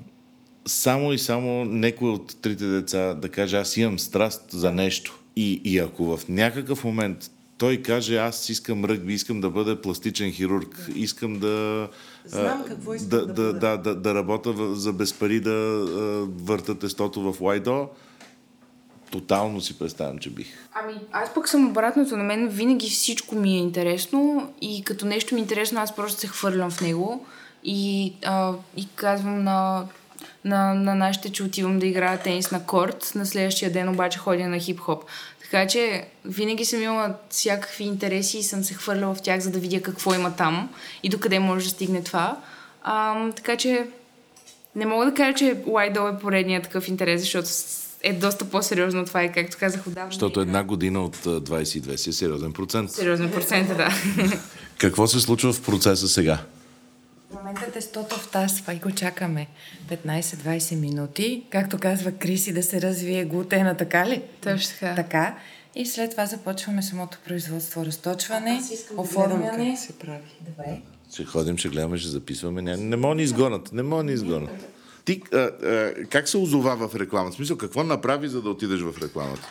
Само 0.65 1.13
и 1.13 1.17
само 1.17 1.65
някой 1.65 2.09
от 2.09 2.41
трите 2.41 2.65
деца 2.65 3.13
да 3.13 3.29
каже, 3.29 3.57
аз 3.57 3.77
имам 3.77 3.99
страст 3.99 4.43
за 4.51 4.71
нещо. 4.71 5.19
И, 5.35 5.61
и 5.63 5.79
ако 5.79 6.17
в 6.17 6.29
някакъв 6.29 6.83
момент 6.83 7.31
той 7.57 7.77
каже, 7.77 8.17
аз 8.17 8.49
искам 8.49 8.85
ръгби, 8.85 9.13
искам 9.13 9.41
да 9.41 9.49
бъда 9.49 9.81
пластичен 9.81 10.31
хирург, 10.31 10.89
искам 10.95 11.39
да... 11.39 11.87
Знам 12.25 12.63
какво 12.67 12.93
искам 12.93 13.09
да, 13.09 13.27
да 13.27 13.33
да, 13.33 13.53
да, 13.53 13.77
да, 13.77 13.95
да 13.95 14.13
работя 14.15 14.75
за 14.75 14.93
без 14.93 15.13
пари 15.13 15.39
да 15.39 15.85
върта 16.27 16.75
тестото 16.75 17.33
в 17.33 17.41
Лайдо, 17.41 17.89
тотално 19.11 19.61
си 19.61 19.79
представям, 19.79 20.19
че 20.19 20.29
бих. 20.29 20.47
Ами, 20.73 20.93
аз 21.11 21.33
пък 21.33 21.49
съм 21.49 21.69
обратното. 21.69 22.17
На 22.17 22.23
мен 22.23 22.47
винаги 22.47 22.89
всичко 22.89 23.35
ми 23.35 23.55
е 23.55 23.59
интересно 23.59 24.53
и 24.61 24.83
като 24.83 25.05
нещо 25.05 25.35
ми 25.35 25.41
е 25.41 25.43
интересно, 25.43 25.81
аз 25.81 25.95
просто 25.95 26.21
се 26.21 26.27
хвърлям 26.27 26.71
в 26.71 26.81
него 26.81 27.25
и, 27.63 28.13
а, 28.25 28.53
и 28.77 28.87
казвам 28.95 29.43
на, 29.43 29.85
на, 30.45 30.73
на 30.73 30.95
нашите, 30.95 31.31
че 31.31 31.43
отивам 31.43 31.79
да 31.79 31.85
играя 31.85 32.19
тенис 32.19 32.51
на 32.51 32.65
корт, 32.65 33.11
на 33.15 33.25
следващия 33.25 33.71
ден 33.71 33.89
обаче 33.89 34.19
ходя 34.19 34.47
на 34.47 34.57
хип-хоп. 34.57 35.03
Така 35.41 35.67
че 35.67 36.07
винаги 36.25 36.65
съм 36.65 36.81
имала 36.81 37.15
всякакви 37.29 37.83
интереси 37.83 38.37
и 38.37 38.43
съм 38.43 38.63
се 38.63 38.73
хвърляла 38.73 39.15
в 39.15 39.21
тях, 39.21 39.39
за 39.39 39.51
да 39.51 39.59
видя 39.59 39.81
какво 39.81 40.13
има 40.13 40.35
там 40.35 40.69
и 41.03 41.09
докъде 41.09 41.39
може 41.39 41.65
да 41.65 41.71
стигне 41.71 42.03
това. 42.03 42.37
А, 42.83 43.29
така 43.31 43.57
че 43.57 43.87
не 44.75 44.85
мога 44.85 45.05
да 45.05 45.13
кажа, 45.13 45.33
че 45.33 45.57
Лайдол 45.67 46.09
е 46.09 46.19
поредният 46.19 46.63
такъв 46.63 46.87
интерес, 46.87 47.21
защото 47.21 47.47
е 48.07 48.13
доста 48.13 48.45
по-сериозно 48.45 49.01
от 49.01 49.07
това 49.07 49.23
и 49.23 49.31
както 49.31 49.57
казах 49.59 49.87
отдавна. 49.87 50.11
Защото 50.11 50.41
една 50.41 50.63
година 50.63 51.03
от 51.03 51.15
а, 51.25 51.41
22 51.41 51.95
си 51.95 52.09
е 52.09 52.13
сериозен 52.13 52.53
процент. 52.53 52.91
Сериозно 52.91 53.31
процента, 53.31 53.75
да. 53.75 53.89
Какво 54.77 55.07
се 55.07 55.19
случва 55.19 55.53
в 55.53 55.61
процеса 55.61 56.07
сега? 56.07 56.39
В 57.31 57.33
момента 57.33 57.71
тестото 57.71 58.15
втасва 58.15 58.73
и 58.73 58.79
го 58.79 58.91
чакаме 58.91 59.47
15-20 59.89 60.79
минути. 60.79 61.43
Както 61.49 61.77
казва 61.77 62.11
Криси, 62.11 62.53
да 62.53 62.63
се 62.63 62.81
развие 62.81 63.25
глутена, 63.25 63.77
така 63.77 64.05
ли? 64.05 64.21
Точно 64.43 64.71
така. 64.79 64.95
Така. 64.95 65.37
И 65.75 65.85
след 65.85 66.11
това 66.11 66.25
започваме 66.25 66.81
самото 66.81 67.17
производство, 67.27 67.85
разточване, 67.85 68.61
да 68.95 69.01
оформяне. 69.01 69.69
как 69.69 69.79
се 69.79 69.93
прави. 69.93 70.37
Добре. 70.41 70.81
Ще 71.13 71.25
ходим, 71.25 71.57
ще 71.57 71.69
гледаме, 71.69 71.97
ще 71.97 72.09
записваме. 72.09 72.61
Не, 72.61 72.77
не 72.77 72.95
мога 72.95 73.15
ни 73.15 73.23
изгонят. 73.23 73.73
Не 73.73 73.83
мога 73.83 74.03
ни 74.03 74.13
изгонят. 74.13 74.76
Ти 75.07 75.21
а, 75.33 75.37
а, 75.37 75.93
как 76.09 76.29
се 76.29 76.37
озова 76.37 76.87
в 76.87 76.95
реклама? 76.95 77.31
В 77.31 77.33
смисъл, 77.33 77.57
какво 77.57 77.83
направи, 77.83 78.27
за 78.27 78.41
да 78.41 78.49
отидеш 78.49 78.81
в 78.81 79.01
рекламата? 79.01 79.47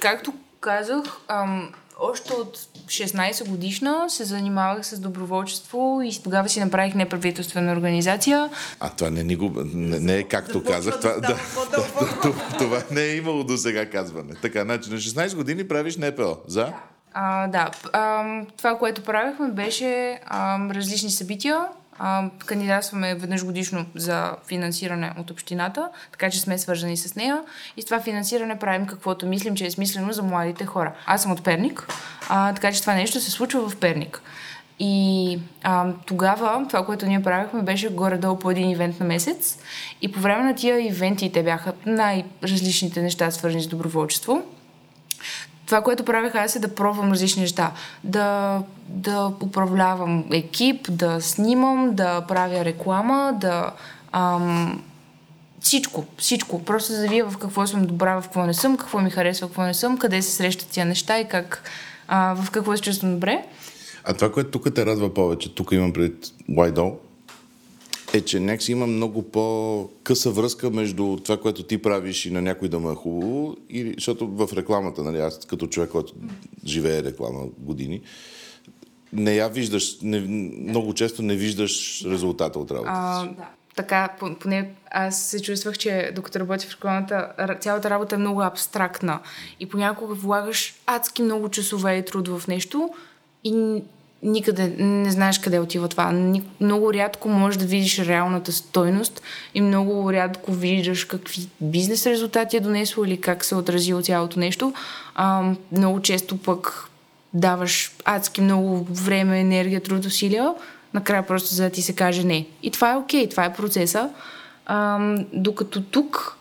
Както 0.00 0.34
казах, 0.60 1.02
ам, 1.28 1.72
още 1.98 2.32
от 2.32 2.58
16 2.86 3.48
годишна 3.48 4.04
се 4.08 4.24
занимавах 4.24 4.86
с 4.86 5.00
доброволчество 5.00 6.00
и 6.04 6.22
тогава 6.22 6.48
си 6.48 6.60
направих 6.60 6.94
неправителствена 6.94 7.72
организация. 7.72 8.50
А 8.80 8.90
това 8.90 9.10
не, 9.10 9.22
ни 9.22 9.36
го, 9.36 9.52
не, 9.74 10.00
не 10.00 10.16
е 10.16 10.22
както 10.22 10.64
казах. 10.64 11.00
Това, 11.00 11.12
да, 11.12 11.36
това, 12.22 12.48
това 12.58 12.82
не 12.90 13.02
е 13.02 13.16
имало 13.16 13.44
до 13.44 13.56
сега 13.56 13.90
казване. 13.90 14.34
Така, 14.42 14.62
значи 14.62 14.90
на 14.90 14.96
16 14.96 15.36
години 15.36 15.68
правиш 15.68 15.96
НПО. 15.96 16.36
За? 16.46 16.72
А, 17.14 17.46
да, 17.46 17.70
ам, 17.92 18.46
това, 18.56 18.78
което 18.78 19.02
правихме, 19.02 19.48
беше 19.48 20.20
ам, 20.26 20.70
различни 20.70 21.10
събития. 21.10 21.66
Ам, 21.98 22.30
кандидатстваме 22.46 23.14
веднъж 23.14 23.44
годишно 23.44 23.86
за 23.94 24.36
финансиране 24.46 25.12
от 25.18 25.30
общината, 25.30 25.88
така 26.12 26.30
че 26.30 26.40
сме 26.40 26.58
свързани 26.58 26.96
с 26.96 27.14
нея. 27.14 27.40
И 27.76 27.82
с 27.82 27.84
това 27.84 28.00
финансиране 28.00 28.58
правим 28.58 28.86
каквото 28.86 29.26
мислим, 29.26 29.56
че 29.56 29.66
е 29.66 29.70
смислено 29.70 30.12
за 30.12 30.22
младите 30.22 30.66
хора. 30.66 30.92
Аз 31.06 31.22
съм 31.22 31.32
от 31.32 31.44
Перник, 31.44 31.86
а, 32.28 32.54
така 32.54 32.72
че 32.72 32.80
това 32.80 32.94
нещо 32.94 33.20
се 33.20 33.30
случва 33.30 33.68
в 33.68 33.76
Перник. 33.76 34.22
И 34.78 35.38
а, 35.62 35.92
тогава 36.06 36.66
това, 36.68 36.86
което 36.86 37.06
ние 37.06 37.22
правихме, 37.22 37.62
беше 37.62 37.88
горе-долу 37.88 38.38
по 38.38 38.50
един 38.50 38.70
ивент 38.70 39.00
на 39.00 39.06
месец. 39.06 39.58
И 40.02 40.12
по 40.12 40.20
време 40.20 40.44
на 40.44 40.54
тия 40.54 40.86
ивенти, 40.86 41.32
те 41.32 41.42
бяха 41.42 41.72
най-различните 41.86 43.02
неща, 43.02 43.30
свързани 43.30 43.62
с 43.62 43.66
доброволчество 43.66 44.42
това, 45.66 45.82
което 45.82 46.04
правех 46.04 46.34
аз 46.34 46.56
е 46.56 46.60
да 46.60 46.74
пробвам 46.74 47.12
различни 47.12 47.42
неща. 47.42 47.72
Да, 48.04 48.60
да 48.88 49.32
управлявам 49.42 50.24
екип, 50.32 50.86
да 50.90 51.20
снимам, 51.20 51.94
да 51.94 52.20
правя 52.20 52.64
реклама, 52.64 53.36
да... 53.40 53.72
Ам, 54.12 54.82
всичко, 55.60 56.04
всичко. 56.18 56.64
Просто 56.64 56.92
да 56.92 57.08
видя 57.08 57.30
в 57.30 57.38
какво 57.38 57.66
съм 57.66 57.84
добра, 57.84 58.20
в 58.20 58.24
какво 58.24 58.46
не 58.46 58.54
съм, 58.54 58.76
какво 58.76 58.98
ми 59.00 59.10
харесва, 59.10 59.46
какво 59.46 59.62
не 59.62 59.74
съм, 59.74 59.98
къде 59.98 60.22
се 60.22 60.32
срещат 60.32 60.68
тия 60.68 60.86
неща 60.86 61.20
и 61.20 61.28
как, 61.28 61.62
а, 62.08 62.34
в 62.34 62.50
какво 62.50 62.76
се 62.76 62.82
чувствам 62.82 63.14
добре. 63.14 63.44
А 64.04 64.14
това, 64.14 64.32
което 64.32 64.50
тук 64.50 64.74
те 64.74 64.86
радва 64.86 65.14
повече, 65.14 65.54
тук 65.54 65.72
имам 65.72 65.92
пред 65.92 66.14
Wide 66.50 66.94
е, 68.14 68.20
че 68.20 68.40
някакси 68.40 68.72
има 68.72 68.86
много 68.86 69.22
по-къса 69.22 70.30
връзка 70.30 70.70
между 70.70 71.16
това, 71.16 71.36
което 71.36 71.62
ти 71.62 71.82
правиш 71.82 72.26
и 72.26 72.30
на 72.30 72.42
някой 72.42 72.68
да 72.68 72.78
му 72.78 72.90
е 72.90 72.94
хубаво, 72.94 73.56
и, 73.70 73.94
защото 73.94 74.28
в 74.28 74.48
рекламата, 74.56 75.02
нали, 75.02 75.18
аз 75.18 75.38
като 75.46 75.66
човек, 75.66 75.90
който 75.90 76.12
живее 76.66 77.02
реклама 77.02 77.40
години, 77.58 78.00
не 79.12 79.34
я 79.34 79.48
виждаш, 79.48 80.00
не, 80.02 80.20
много 80.20 80.94
често 80.94 81.22
не 81.22 81.36
виждаш 81.36 82.04
резултата 82.04 82.58
от 82.58 82.70
работата. 82.70 83.34
Да. 83.38 83.46
Така, 83.76 84.08
по- 84.20 84.34
поне 84.34 84.70
аз 84.90 85.22
се 85.22 85.42
чувствах, 85.42 85.78
че 85.78 86.12
докато 86.14 86.40
работя 86.40 86.66
в 86.66 86.72
рекламата, 86.72 87.28
цялата 87.60 87.90
работа 87.90 88.14
е 88.14 88.18
много 88.18 88.42
абстрактна. 88.42 89.20
И 89.60 89.66
понякога 89.66 90.14
влагаш 90.14 90.74
адски 90.86 91.22
много 91.22 91.48
часове 91.48 91.96
и 91.96 92.04
труд 92.04 92.28
в 92.28 92.42
нещо 92.48 92.90
и 93.44 93.82
никъде 94.24 94.74
не 94.78 95.10
знаеш 95.10 95.38
къде 95.38 95.58
отива 95.58 95.88
това. 95.88 96.32
Много 96.60 96.94
рядко 96.94 97.28
можеш 97.28 97.58
да 97.58 97.66
видиш 97.66 97.98
реалната 97.98 98.52
стойност 98.52 99.22
и 99.54 99.60
много 99.60 100.12
рядко 100.12 100.52
виждаш 100.52 101.04
какви 101.04 101.48
бизнес 101.60 102.06
резултати 102.06 102.56
е 102.56 102.60
донесло 102.60 103.04
или 103.04 103.20
как 103.20 103.44
се 103.44 103.54
е 103.54 103.58
отразило 103.58 104.02
цялото 104.02 104.38
нещо. 104.38 104.72
А, 105.14 105.52
много 105.72 106.02
често 106.02 106.36
пък 106.36 106.90
даваш 107.34 107.92
адски 108.04 108.40
много 108.40 108.86
време, 108.90 109.40
енергия, 109.40 109.80
труд, 109.80 110.04
усилия, 110.04 110.54
накрая 110.94 111.26
просто 111.26 111.54
за 111.54 111.62
да 111.62 111.70
ти 111.70 111.82
се 111.82 111.94
каже 111.94 112.24
не. 112.24 112.46
И 112.62 112.70
това 112.70 112.92
е 112.92 112.96
окей, 112.96 113.28
това 113.28 113.44
е 113.44 113.54
процеса. 113.54 114.10
Ам, 114.66 115.26
докато 115.32 115.82
тук, 115.82 116.36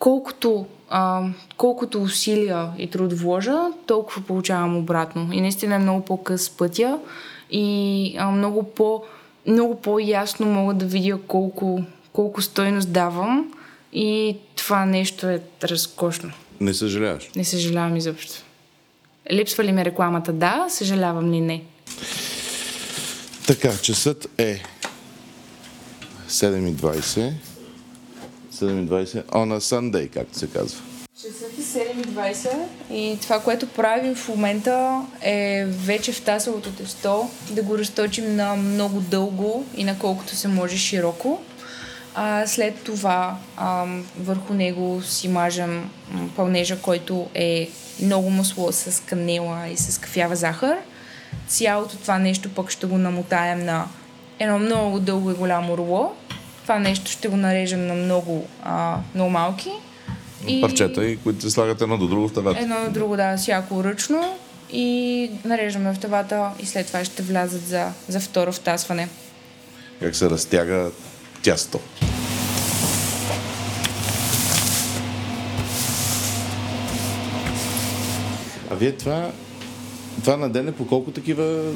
колкото, 0.00 0.66
ам, 0.88 1.34
колкото 1.56 2.02
усилия 2.02 2.68
и 2.78 2.90
труд 2.90 3.12
вложа, 3.12 3.58
толкова 3.86 4.22
получавам 4.22 4.76
обратно. 4.76 5.28
И 5.32 5.40
наистина 5.40 5.74
е 5.74 5.78
много 5.78 6.04
по-къс 6.04 6.50
пътя 6.50 6.98
и 7.50 8.16
а, 8.18 8.30
много, 8.30 8.62
по, 8.62 9.02
много 9.46 9.80
по-ясно 9.80 10.46
мога 10.46 10.74
да 10.74 10.86
видя 10.86 11.18
колко, 11.26 11.82
колко 12.12 12.42
стойност 12.42 12.92
давам 12.92 13.52
и 13.92 14.36
това 14.56 14.86
нещо 14.86 15.28
е 15.28 15.40
разкошно. 15.62 16.32
Не 16.60 16.74
съжаляваш. 16.74 17.30
Не 17.36 17.44
съжалявам 17.44 17.96
изобщо. 17.96 18.34
Липсва 19.32 19.64
ли 19.64 19.72
ми 19.72 19.84
рекламата? 19.84 20.32
Да, 20.32 20.66
съжалявам 20.68 21.32
ли 21.32 21.40
не. 21.40 21.62
Така, 23.46 23.78
часът 23.82 24.28
е 24.38 24.62
7.20. 26.28 27.32
7.20. 28.60 29.24
On 29.24 29.52
a 29.52 29.60
Sunday, 29.60 30.10
както 30.10 30.38
се 30.38 30.46
казва. 30.46 30.80
Часът 31.20 31.58
е 31.58 31.62
7.20 31.62 32.48
и 32.90 33.18
това, 33.22 33.40
което 33.40 33.68
правим 33.68 34.14
в 34.14 34.28
момента 34.28 35.02
е 35.22 35.64
вече 35.66 36.12
в 36.12 36.22
тасовото 36.22 36.72
тесто 36.72 37.30
да 37.50 37.62
го 37.62 37.78
разточим 37.78 38.36
на 38.36 38.56
много 38.56 39.00
дълго 39.00 39.66
и 39.76 39.84
на 39.84 39.98
колкото 39.98 40.36
се 40.36 40.48
може 40.48 40.76
широко. 40.76 41.40
А, 42.14 42.46
след 42.46 42.82
това 42.82 43.36
а, 43.56 43.86
върху 44.20 44.54
него 44.54 45.02
си 45.02 45.28
мажем 45.28 45.90
пълнежа, 46.36 46.78
който 46.82 47.26
е 47.34 47.70
много 48.02 48.30
масло 48.30 48.72
с 48.72 49.02
канела 49.06 49.68
и 49.68 49.76
с 49.76 50.00
кафява 50.00 50.36
захар. 50.36 50.76
Цялото 51.48 51.96
това 51.96 52.18
нещо 52.18 52.54
пък 52.54 52.70
ще 52.70 52.86
го 52.86 52.98
намотаем 52.98 53.64
на 53.64 53.86
едно 54.38 54.58
много 54.58 55.00
дълго 55.00 55.30
и 55.30 55.34
голямо 55.34 55.76
руло. 55.76 56.12
Това 56.70 56.78
нещо 56.78 57.10
ще 57.10 57.28
го 57.28 57.36
нарежем 57.36 57.86
на 57.86 57.94
много, 57.94 58.46
а, 58.62 58.98
много 59.14 59.30
малки. 59.30 59.70
И 60.48 60.60
Парчета, 60.60 61.04
и 61.04 61.16
които 61.16 61.42
се 61.42 61.50
слагат 61.50 61.80
едно 61.80 61.98
до 61.98 62.06
друго 62.08 62.28
в 62.28 62.32
тавата. 62.32 62.60
Едно 62.60 62.78
на 62.78 62.90
друго, 62.90 63.16
да, 63.16 63.36
всяко 63.36 63.84
ръчно. 63.84 64.38
И 64.72 65.30
нареждаме 65.44 65.94
в 65.94 65.98
тавата 65.98 66.50
и 66.60 66.66
след 66.66 66.86
това 66.86 67.04
ще 67.04 67.22
влязат 67.22 67.66
за, 67.66 67.92
за 68.08 68.20
второ 68.20 68.52
втасване. 68.52 69.08
Как 70.00 70.16
се 70.16 70.30
разтяга 70.30 70.90
тясто. 71.42 71.80
А 78.70 78.74
вие 78.74 78.92
това, 78.92 79.30
това 80.20 80.36
на 80.36 80.50
ден 80.50 80.68
е 80.68 80.72
по 80.72 80.86
колко 80.86 81.10
такива 81.10 81.72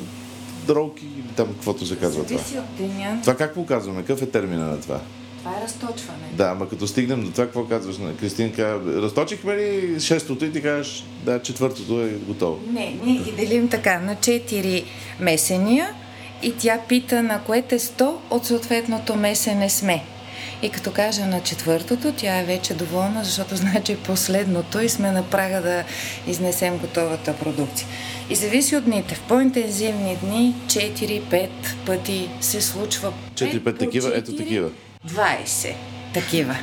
дролки, 0.66 1.04
или 1.04 1.34
там 1.36 1.48
каквото 1.48 1.86
се 1.86 1.96
казва 1.96 2.24
това? 2.24 2.40
От 2.40 2.76
деня. 2.78 3.18
Това 3.20 3.36
как 3.36 3.54
го 3.54 3.66
казваме? 3.66 4.00
Какъв 4.00 4.22
е 4.22 4.26
термина 4.26 4.64
на 4.64 4.80
това? 4.80 5.00
Това 5.38 5.58
е 5.58 5.62
разточване. 5.64 6.26
Да, 6.32 6.44
ама 6.44 6.68
като 6.68 6.86
стигнем 6.86 7.24
до 7.24 7.30
това, 7.30 7.44
какво 7.44 7.64
казваш 7.64 7.98
на 7.98 8.16
Кристинка? 8.16 8.80
Разточихме 8.86 9.56
ли 9.56 10.00
шестото 10.00 10.44
и 10.44 10.52
ти 10.52 10.62
кажеш, 10.62 11.04
да, 11.24 11.42
четвъртото 11.42 12.00
е 12.00 12.08
готово. 12.08 12.58
Не, 12.72 12.96
ние 13.04 13.18
ги 13.18 13.32
делим 13.32 13.68
така 13.68 13.98
на 13.98 14.16
4 14.16 14.84
месения 15.20 15.90
и 16.42 16.52
тя 16.52 16.78
пита 16.88 17.22
на 17.22 17.40
кое 17.40 17.62
тесто 17.62 18.20
от 18.30 18.46
съответното 18.46 19.16
месене 19.16 19.70
сме. 19.70 20.04
И 20.62 20.70
като 20.70 20.90
кажа 20.90 21.26
на 21.26 21.40
четвъртото, 21.40 22.12
тя 22.12 22.38
е 22.38 22.44
вече 22.44 22.74
доволна, 22.74 23.24
защото 23.24 23.56
знае, 23.56 23.82
че 23.84 23.92
е 23.92 23.96
последното 23.96 24.80
и 24.80 24.88
сме 24.88 25.10
на 25.10 25.22
прага 25.22 25.62
да 25.62 25.84
изнесем 26.30 26.78
готовата 26.78 27.34
продукция. 27.34 27.88
И 28.30 28.34
зависи 28.34 28.76
от 28.76 28.84
дните. 28.84 29.14
В 29.14 29.22
по-интензивни 29.28 30.16
дни 30.22 30.54
4-5 30.66 31.48
пъти 31.86 32.30
се 32.40 32.60
случва. 32.60 33.12
4-5 33.34 33.64
Пет 33.64 33.78
по 33.78 33.84
такива, 33.84 34.12
ето 34.14 34.30
четири, 34.30 34.44
такива. 34.44 34.70
20 35.08 35.74
такива. 36.14 36.56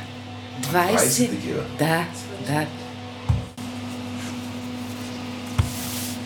20, 0.62 0.96
20 0.96 1.30
такива? 1.30 1.64
Да, 1.78 2.06
да. 2.46 2.66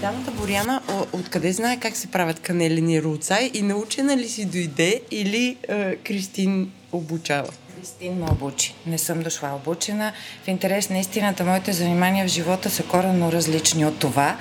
Дамата 0.01 0.30
Боряна, 0.30 0.80
откъде 1.12 1.53
знае 1.53 1.80
как 1.80 1.97
се 1.97 2.07
правят 2.07 2.41
канелени 2.41 3.03
рулцай 3.03 3.51
и 3.55 3.62
научена 3.62 4.16
ли 4.16 4.28
си 4.28 4.45
дойде 4.45 5.01
или 5.11 5.57
е, 5.68 5.97
Кристин 5.97 6.70
обучава? 6.93 7.49
Кристин 7.81 8.14
ме 8.14 8.24
обучи. 8.33 8.74
Не 8.87 8.99
съм 8.99 9.22
дошла 9.22 9.55
обучена. 9.55 10.12
В 10.45 10.49
интерес 10.49 10.91
на 10.91 10.99
истината, 10.99 11.45
моите 11.45 11.72
занимания 11.72 12.27
в 12.27 12.31
живота 12.31 12.70
са 12.70 12.83
коренно 12.83 13.33
различни 13.33 13.87
от 13.87 13.99
това. 13.99 14.37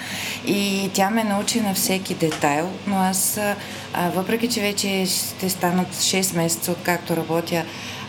И 0.47 0.89
тя 0.93 1.09
ме 1.09 1.23
научи 1.23 1.61
на 1.61 1.73
всеки 1.73 2.13
детайл, 2.13 2.71
но 2.87 2.97
аз, 2.97 3.39
въпреки 3.95 4.49
че 4.49 4.61
вече 4.61 5.05
ще 5.05 5.49
станат 5.49 5.87
6 5.87 6.35
месеца, 6.35 6.71
откакто 6.71 7.17
работя 7.17 7.65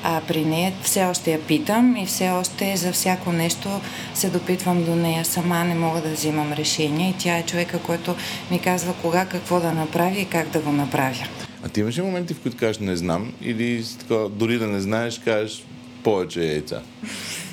а, 0.09 0.21
при 0.29 0.45
нея, 0.45 0.73
все 0.83 1.05
още 1.05 1.33
я 1.33 1.41
питам 1.41 1.97
и 1.97 2.07
все 2.07 2.31
още 2.31 2.77
за 2.77 2.93
всяко 2.93 3.33
нещо 3.33 3.81
се 4.15 4.31
допитвам 4.31 4.85
до 4.85 4.97
нея. 4.97 5.25
Сама 5.25 5.65
не 5.65 5.75
мога 5.75 6.01
да 6.01 6.09
взимам 6.09 6.53
решение 6.53 7.11
и 7.11 7.15
тя 7.19 7.39
е 7.39 7.43
човека, 7.43 7.79
който 7.79 8.17
ми 8.51 8.59
казва 8.59 8.95
кога 9.03 9.27
какво 9.27 9.61
да 9.61 9.73
направя 9.73 10.19
и 10.19 10.25
как 10.25 10.49
да 10.49 10.61
го 10.61 10.73
направя. 10.73 11.27
А 11.63 11.69
ти 11.69 11.81
имаш 11.81 11.99
ли 11.99 12.03
моменти, 12.03 12.35
в 12.35 12.41
които 12.41 12.57
кажеш 12.57 12.79
не 12.79 12.97
знам 12.97 13.33
или 13.43 13.85
с 13.85 13.97
такова, 13.97 14.29
дори 14.29 14.59
да 14.59 14.67
не 14.67 14.81
знаеш, 14.81 15.19
кажеш 15.19 15.65
повече 16.05 16.45
яйца? 16.45 16.83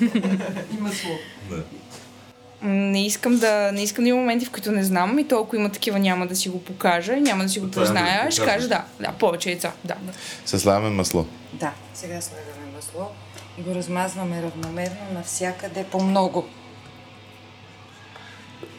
Има 0.78 0.90
слово. 0.92 1.18
Не 2.62 3.06
искам 3.06 3.38
да, 3.38 3.72
не 3.72 3.82
искам 3.82 4.04
да 4.04 4.08
има 4.08 4.18
моменти, 4.18 4.46
в 4.46 4.50
които 4.50 4.72
не 4.72 4.84
знам 4.84 5.18
и 5.18 5.28
толкова 5.28 5.58
има 5.58 5.72
такива, 5.72 5.98
няма 5.98 6.26
да 6.26 6.36
си 6.36 6.48
го 6.48 6.60
покажа, 6.60 7.16
няма 7.16 7.42
да 7.42 7.48
си 7.48 7.60
го 7.60 7.70
Това 7.70 7.84
е 7.84 8.26
го 8.26 8.32
Ще 8.32 8.44
кажа 8.44 8.68
да, 8.68 8.84
да, 9.00 9.12
повече 9.12 9.50
яйца, 9.50 9.72
да. 9.84 9.94
да. 10.02 10.58
Слагаме 10.58 10.90
масло. 10.90 11.26
Да, 11.64 11.72
сега 11.94 12.20
слагаме 12.20 12.72
масло 12.76 13.10
и 13.58 13.62
го 13.62 13.74
размазваме 13.74 14.42
равномерно 14.42 15.12
навсякъде 15.14 15.84
по 15.84 16.02
много. 16.02 16.44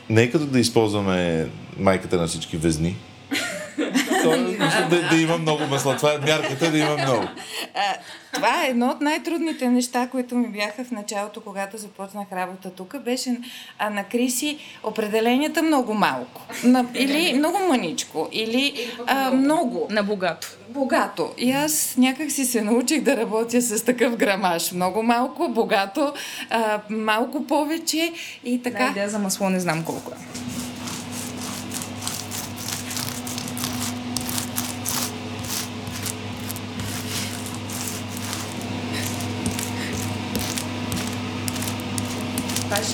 Не 0.09 0.23
е 0.23 0.31
като 0.31 0.45
да 0.45 0.59
използваме 0.59 1.49
майката 1.77 2.17
на 2.17 2.27
всички 2.27 2.57
везни. 2.57 2.95
То 4.32 4.38
мисля, 4.38 4.88
да, 4.89 5.09
да 5.09 5.15
има 5.15 5.38
много 5.38 5.63
масло. 5.63 5.93
Това 5.95 6.13
е 6.13 6.17
мярката 6.17 6.71
да 6.71 6.78
има 6.78 6.97
много. 6.97 7.28
А, 7.76 7.82
това 8.34 8.63
е 8.63 8.69
едно 8.69 8.88
от 8.88 9.01
най-трудните 9.01 9.69
неща, 9.69 10.07
които 10.11 10.36
ми 10.36 10.47
бяха 10.47 10.84
в 10.84 10.91
началото, 10.91 11.41
когато 11.41 11.78
започнах 11.78 12.28
работа 12.32 12.69
тук. 12.69 12.97
Беше 12.99 13.38
а, 13.80 13.89
на 13.89 14.03
Криси 14.03 14.57
определенията 14.84 15.63
много 15.63 15.93
малко. 15.93 16.41
На, 16.63 16.86
или 16.95 17.34
много 17.34 17.59
мъничко. 17.59 18.30
Или 18.32 18.89
а, 19.07 19.32
много. 19.32 19.88
На 19.89 20.03
богато. 20.03 20.47
Богато. 20.69 21.34
И 21.38 21.51
аз 21.51 21.95
някак 21.97 22.32
си 22.32 22.45
се 22.45 22.61
научих 22.61 23.01
да 23.01 23.17
работя 23.17 23.61
с 23.61 23.86
такъв 23.86 24.15
грамаж. 24.15 24.71
Много 24.71 25.03
малко, 25.03 25.49
богато, 25.49 26.13
а, 26.49 26.80
малко 26.89 27.47
повече 27.47 28.13
и 28.45 28.63
Така. 28.63 28.78
така. 28.78 28.91
идея 28.91 29.09
за 29.09 29.19
масло 29.19 29.49
не 29.49 29.59
знам 29.59 29.84
колко 29.84 30.11
е. 30.11 30.64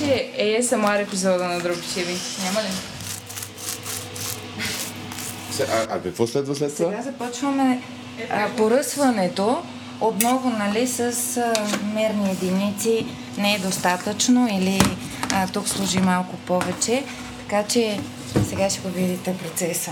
Ще 0.02 0.32
е 0.36 0.62
ASMR 0.62 1.02
епизода 1.02 1.44
на 1.44 1.60
Дропшири. 1.60 2.16
Няма 2.44 2.60
ли? 2.62 2.72
А, 5.60 5.86
а 5.90 6.02
какво 6.02 6.26
следва 6.26 6.54
след 6.54 6.76
това? 6.76 6.90
Сега 6.90 7.02
започваме 7.02 7.82
а, 8.30 8.48
поръсването. 8.56 9.62
Отново, 10.00 10.50
нали, 10.50 10.86
с 10.86 11.00
а, 11.36 11.52
мерни 11.94 12.30
единици 12.30 13.06
не 13.38 13.54
е 13.54 13.58
достатъчно 13.58 14.48
или 14.58 14.80
а, 15.32 15.46
тук 15.46 15.68
служи 15.68 15.98
малко 15.98 16.36
повече. 16.36 17.04
Така 17.42 17.68
че 17.68 18.00
сега 18.48 18.70
ще 18.70 18.80
го 18.80 18.88
видите 18.88 19.36
процеса. 19.42 19.90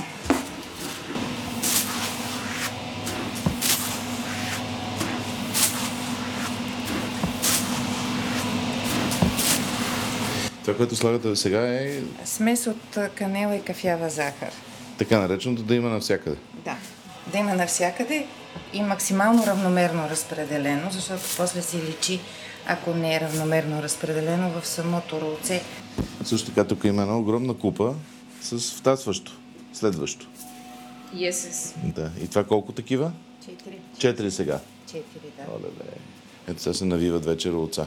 Това, 10.70 10.76
което 10.76 10.96
слагате 10.96 11.36
сега 11.36 11.74
е 11.74 12.00
Смес 12.24 12.66
от 12.66 12.98
канела 13.14 13.56
и 13.56 13.62
кафява 13.62 14.10
захар. 14.10 14.50
така 14.98 15.18
нареченото 15.20 15.62
да 15.62 15.74
има 15.74 15.88
навсякъде. 15.88 16.36
Да. 16.64 16.76
Да 17.32 17.38
има 17.38 17.54
навсякъде 17.54 18.26
и 18.72 18.82
максимално 18.82 19.46
равномерно 19.46 20.08
разпределено, 20.10 20.90
защото 20.90 21.22
после 21.36 21.62
си 21.62 21.76
личи, 21.88 22.20
ако 22.66 22.94
не 22.94 23.14
е 23.14 23.20
равномерно 23.20 23.82
разпределено 23.82 24.60
в 24.60 24.66
самото 24.66 25.20
ролце. 25.20 25.62
Също 26.24 26.48
така 26.48 26.64
тук 26.64 26.84
има 26.84 27.02
една 27.02 27.18
огромна 27.18 27.54
купа 27.54 27.94
с 28.42 28.72
втасващо, 28.72 29.32
следващо. 29.72 30.26
Yes. 31.14 31.72
Да. 31.84 32.10
И 32.22 32.28
това 32.28 32.44
колко 32.44 32.72
такива? 32.72 33.12
Четири. 33.44 33.78
Четири 33.98 34.30
сега. 34.30 34.60
Четири, 34.86 35.32
да. 35.36 35.52
Оле, 35.52 35.68
бе. 35.78 35.84
Ето 36.48 36.62
сега 36.62 36.74
се 36.74 36.84
навиват 36.84 37.24
вече 37.24 37.52
ролца. 37.52 37.86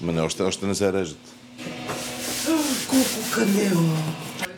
Ма 0.00 0.12
не, 0.12 0.20
още, 0.20 0.42
още 0.42 0.66
не 0.66 0.74
се 0.74 0.92
режат. 0.92 1.34
Колко 2.88 3.30
канела! 3.34 3.96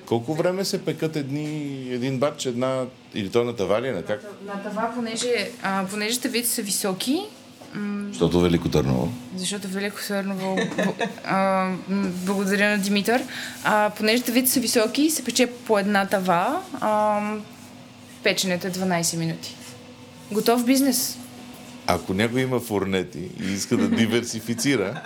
Колко 0.07 0.35
време 0.35 0.65
се 0.65 0.85
пекат 0.85 1.17
едни, 1.17 1.47
един 1.91 2.19
бач, 2.19 2.47
една, 2.47 2.85
или 3.15 3.31
то 3.31 3.45
на 3.45 3.57
тавали, 3.57 3.91
на 3.91 4.03
как? 4.03 4.23
На 4.47 4.71
това, 4.71 4.93
понеже, 4.95 5.51
а, 5.63 5.87
понеже 5.91 6.21
тавите 6.21 6.49
са 6.49 6.63
високи, 6.63 7.21
Защото 8.09 8.41
Велико 8.41 8.69
Търново. 8.69 9.09
Защото 9.37 9.69
Велико 9.69 9.97
Търново, 10.09 10.57
б- 10.57 10.95
а, 11.25 11.71
благодаря 12.25 12.71
на 12.71 12.79
Димитър, 12.79 13.23
а, 13.65 13.91
понеже 13.91 14.23
тавите 14.23 14.51
са 14.51 14.61
високи, 14.61 15.11
се 15.11 15.25
пече 15.25 15.47
по 15.47 15.79
една 15.79 16.07
тава, 16.07 16.61
а, 16.81 17.21
печенето 18.23 18.67
е 18.67 18.71
12 18.71 19.17
минути. 19.17 19.57
Готов 20.33 20.65
бизнес. 20.65 21.19
Ако 21.95 22.15
някой 22.15 22.41
има 22.41 22.61
форнети 22.61 23.19
и 23.19 23.53
иска 23.53 23.77
да 23.77 23.89
диверсифицира, 23.89 25.03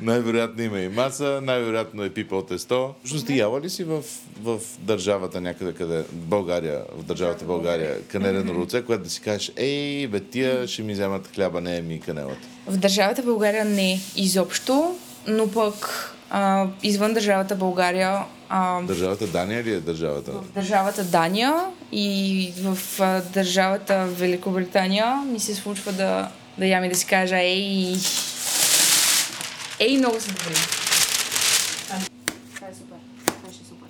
най-вероятно 0.00 0.62
има 0.62 0.80
и 0.80 0.88
маса, 0.88 1.40
най-вероятно 1.42 2.04
е 2.04 2.10
пипал 2.10 2.42
тесто. 2.42 2.94
Всъщност 2.98 3.26
ти 3.26 3.38
яла 3.38 3.60
ли 3.60 3.70
си 3.70 3.84
в, 3.84 4.02
в 4.42 4.58
държавата 4.78 5.40
някъде, 5.40 5.72
къде, 5.72 5.98
в 5.98 6.12
България, 6.12 6.82
в 6.96 7.02
държавата 7.02 7.44
България, 7.44 8.02
канелено 8.02 8.54
руце, 8.54 8.82
което 8.82 9.04
да 9.04 9.10
си 9.10 9.20
кажеш, 9.20 9.52
ей, 9.56 10.06
бе, 10.06 10.20
тия 10.20 10.68
ще 10.68 10.82
ми 10.82 10.92
вземат 10.92 11.30
хляба, 11.34 11.60
не 11.60 11.76
е 11.76 11.82
ми 11.82 12.00
канелата. 12.00 12.48
В 12.66 12.76
държавата 12.76 13.22
България 13.22 13.64
не 13.64 14.00
изобщо, 14.16 14.96
но 15.26 15.50
пък 15.50 16.10
а, 16.30 16.66
извън 16.82 17.14
държавата 17.14 17.54
България, 17.54 18.18
а, 18.56 18.82
Държавата 18.82 19.26
Дания 19.26 19.64
ли 19.64 19.72
е 19.72 19.80
държавата? 19.80 20.32
в 20.32 20.52
държавата 20.54 21.04
Дания 21.04 21.54
и 21.92 22.52
в 22.62 23.00
а, 23.00 23.20
държавата 23.20 24.06
Великобритания 24.06 25.16
ми 25.16 25.40
се 25.40 25.54
случва 25.54 25.92
да, 25.92 26.28
да 26.58 26.66
ям 26.66 26.84
и 26.84 26.88
да 26.88 26.94
си 26.94 27.06
кажа 27.06 27.36
ей, 27.38 27.96
ей, 29.80 29.96
много 29.98 30.20
са 30.20 30.28
добри. 30.28 30.54
Това 32.54 32.68
е 32.68 32.74
супер. 32.74 32.96
Това 33.26 33.52
ще 33.52 33.62
е 33.62 33.66
супер. 33.66 33.88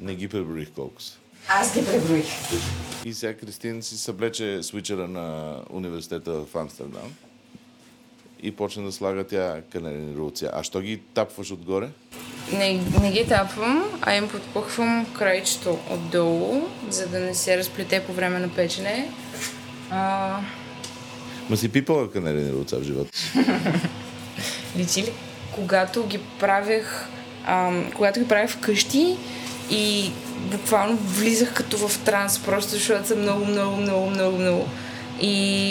Не 0.00 0.07
ги 0.18 0.28
преброих 0.28 0.70
колко 0.74 1.02
са. 1.02 1.18
Аз 1.48 1.74
ги 1.74 1.86
преброих. 1.86 2.26
И 3.04 3.14
сега 3.14 3.34
Кристин 3.34 3.82
си 3.82 3.98
съблече 3.98 4.62
свичера 4.62 5.08
на 5.08 5.56
университета 5.70 6.32
в 6.32 6.56
Амстердам 6.56 7.14
и 8.42 8.52
почна 8.56 8.82
да 8.82 8.92
слага 8.92 9.24
тя 9.24 9.62
канелени 9.72 10.16
рулци. 10.16 10.46
А 10.52 10.62
що 10.62 10.80
ги 10.80 11.00
тапваш 11.14 11.50
отгоре? 11.50 11.88
Не, 12.52 12.80
не 13.02 13.12
ги 13.12 13.26
тапвам, 13.28 14.00
а 14.02 14.14
им 14.14 14.28
подпухвам 14.28 15.06
крайчето 15.18 15.78
отдолу, 15.90 16.68
за 16.90 17.08
да 17.08 17.20
не 17.20 17.34
се 17.34 17.58
разплете 17.58 18.02
по 18.06 18.12
време 18.12 18.38
на 18.38 18.48
печене. 18.48 19.10
А, 19.90 20.40
Ма 21.50 21.56
си 21.56 21.68
пипала 21.68 22.10
канелени 22.10 22.52
рулца 22.52 22.78
в 22.78 22.82
живота 22.82 23.10
личи 24.76 25.02
ли? 25.02 25.12
Когато 25.54 26.06
ги 26.06 26.20
правех, 26.40 27.08
ам, 27.46 27.90
когато 27.94 28.20
ги 28.20 28.28
правех 28.28 28.50
вкъщи 28.50 29.16
и 29.70 30.10
буквално 30.50 30.96
влизах 30.96 31.54
като 31.54 31.88
в 31.88 31.98
транс, 32.04 32.38
просто 32.38 32.70
защото 32.70 33.08
са 33.08 33.16
много, 33.16 33.44
много, 33.44 33.76
много, 33.76 34.10
много, 34.10 34.38
много. 34.38 34.66
И, 35.20 35.70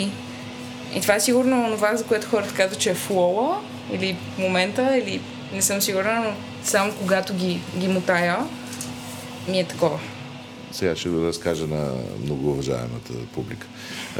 и 0.94 1.00
това 1.02 1.14
е 1.14 1.20
сигурно 1.20 1.70
това, 1.74 1.96
за 1.96 2.04
което 2.04 2.28
хората 2.28 2.54
казват, 2.54 2.78
че 2.78 2.90
е 2.90 2.94
флола, 2.94 3.60
или 3.92 4.16
момента, 4.38 4.96
или 4.98 5.20
не 5.52 5.62
съм 5.62 5.82
сигурна, 5.82 6.20
но 6.24 6.32
само 6.64 6.92
когато 6.92 7.34
ги, 7.34 7.60
ги 7.78 7.88
мотая, 7.88 8.38
ми 9.48 9.60
е 9.60 9.64
такова. 9.64 9.98
Сега 10.72 10.96
ще 10.96 11.08
го 11.08 11.26
разкажа 11.26 11.66
на 11.66 11.90
многоуважаемата 12.24 13.12
публика. 13.34 13.66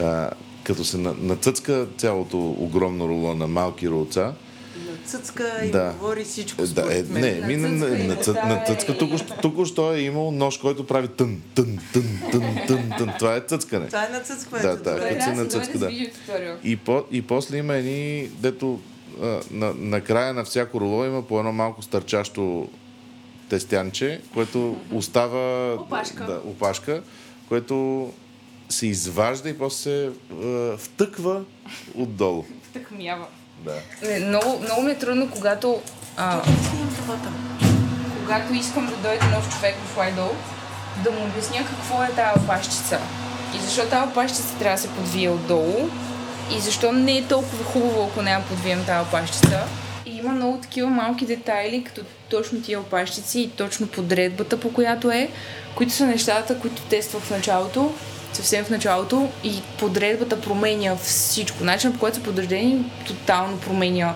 А, 0.03 0.31
като 0.65 0.85
се 0.85 0.99
на- 0.99 1.15
нацъцка 1.21 1.87
цялото 1.97 2.39
огромно 2.39 3.09
руло 3.09 3.35
на 3.35 3.47
малки 3.47 3.89
рулца, 3.89 4.33
Цъцка 5.07 5.61
и 5.65 5.71
Да. 5.71 5.93
говори 5.93 6.25
всичко 6.25 6.63
да, 6.63 6.65
е, 6.65 6.85
според 6.85 7.11
мен. 7.11 7.21
не, 7.23 7.47
ми, 7.47 7.57
на, 7.57 7.69
на, 7.69 7.89
на, 7.89 8.17
цъ- 8.17 8.45
на 8.49 8.65
цъцка 8.67 8.99
тук, 8.99 9.11
тук 9.43 9.67
що 9.67 9.93
е 9.95 10.01
имал 10.01 10.31
нож, 10.31 10.59
който 10.59 10.87
прави 10.87 11.09
тън, 11.09 11.43
тън, 11.55 11.79
тън, 11.93 12.21
тън, 12.33 12.43
тън, 12.67 12.93
тън. 12.99 13.13
Това 13.19 13.37
е 13.37 13.41
цъцкане. 13.41 13.87
Това 13.87 14.05
е 14.05 14.09
нацъцкването. 14.09 14.69
Да, 14.69 14.95
да, 14.95 15.09
като 15.09 15.25
се 15.25 15.33
нацъцка, 15.33 15.79
да. 15.79 15.91
И, 16.65 16.77
по, 16.77 17.05
и 17.13 17.23
после 17.23 17.57
има 17.57 17.75
едни, 17.75 18.29
дето 18.39 18.81
на, 19.51 19.75
на 19.75 20.01
края 20.01 20.35
на 20.35 20.45
всяко 20.45 20.81
руло 20.81 21.05
има 21.05 21.23
по 21.23 21.39
едно 21.39 21.53
малко 21.53 21.83
стърчащо 21.83 22.69
тестянче, 23.49 24.21
което 24.35 24.77
остава... 24.93 25.75
Опашка. 25.75 26.25
Да, 26.27 26.41
опашка, 26.45 27.03
което 27.49 28.09
се 28.69 28.87
изважда 28.87 29.49
и 29.49 29.59
после 29.59 29.79
се 29.79 30.11
а, 30.45 30.77
втъква 30.77 31.45
отдолу. 31.95 32.45
Тъкмява. 32.73 33.27
Не, 34.03 34.19
много, 34.19 34.61
много 34.63 34.83
ми 34.83 34.91
е 34.91 34.99
трудно, 34.99 35.31
когато, 35.31 35.81
а, 36.17 36.43
когато 38.21 38.55
искам 38.55 38.87
да 38.87 38.97
дойде 38.97 39.27
нов 39.27 39.55
човек 39.55 39.75
в 39.87 39.97
Лайдол, 39.97 40.31
да 41.05 41.11
му 41.11 41.25
обясня 41.25 41.59
какво 41.59 42.03
е 42.03 42.09
тази 42.09 42.45
опашчица. 42.45 42.99
И 43.57 43.59
защо 43.59 43.83
тази 43.83 44.11
опашчица 44.11 44.59
трябва 44.59 44.77
да 44.77 44.83
се 44.83 44.89
подвие 44.89 45.31
отдолу. 45.31 45.89
И 46.57 46.61
защо 46.61 46.93
не 46.93 47.19
е 47.19 47.25
толкова 47.25 47.65
хубаво, 47.65 48.09
ако 48.11 48.23
няма 48.23 48.45
подвием 48.45 48.85
тази 48.85 49.09
опашчица. 49.09 49.61
И 50.07 50.17
има 50.17 50.33
много 50.33 50.59
такива 50.59 50.91
малки 50.91 51.27
детайли, 51.27 51.85
като 51.85 52.01
точно 52.31 52.63
тия 52.63 52.81
опашчици 52.81 53.41
и 53.41 53.51
точно 53.51 53.87
подредбата, 53.87 54.61
по 54.61 54.73
която 54.73 55.11
е, 55.11 55.31
които 55.75 55.93
са 55.93 56.07
нещата, 56.07 56.61
които 56.61 56.83
тествах 56.83 57.23
в 57.23 57.31
началото, 57.31 57.95
съвсем 58.33 58.65
в 58.65 58.71
началото 58.71 59.29
и 59.45 59.53
подредбата 59.79 60.41
променя 60.41 60.97
всичко. 60.97 61.65
Начинът 61.65 61.95
по 61.95 62.01
който 62.01 62.17
са 62.17 62.23
подредени 62.23 62.93
тотално 63.07 63.59
променя 63.59 64.15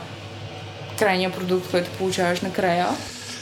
крайния 0.98 1.32
продукт, 1.32 1.70
който 1.70 1.90
получаваш 1.90 2.40
накрая. 2.40 2.88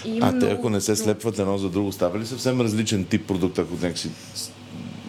И 0.05 0.19
А 0.23 0.31
те, 0.31 0.37
много- 0.37 0.53
ако 0.53 0.71
не 0.71 0.81
се 0.81 0.97
слепват 0.97 1.39
едно 1.39 1.59
за 1.59 1.69
друго, 1.69 1.93
става 1.93 2.19
ли 2.19 2.27
съвсем 2.27 2.61
различен 2.61 3.05
тип 3.05 3.27
продукт, 3.27 3.59
ако 3.59 3.75
някакси 3.75 4.11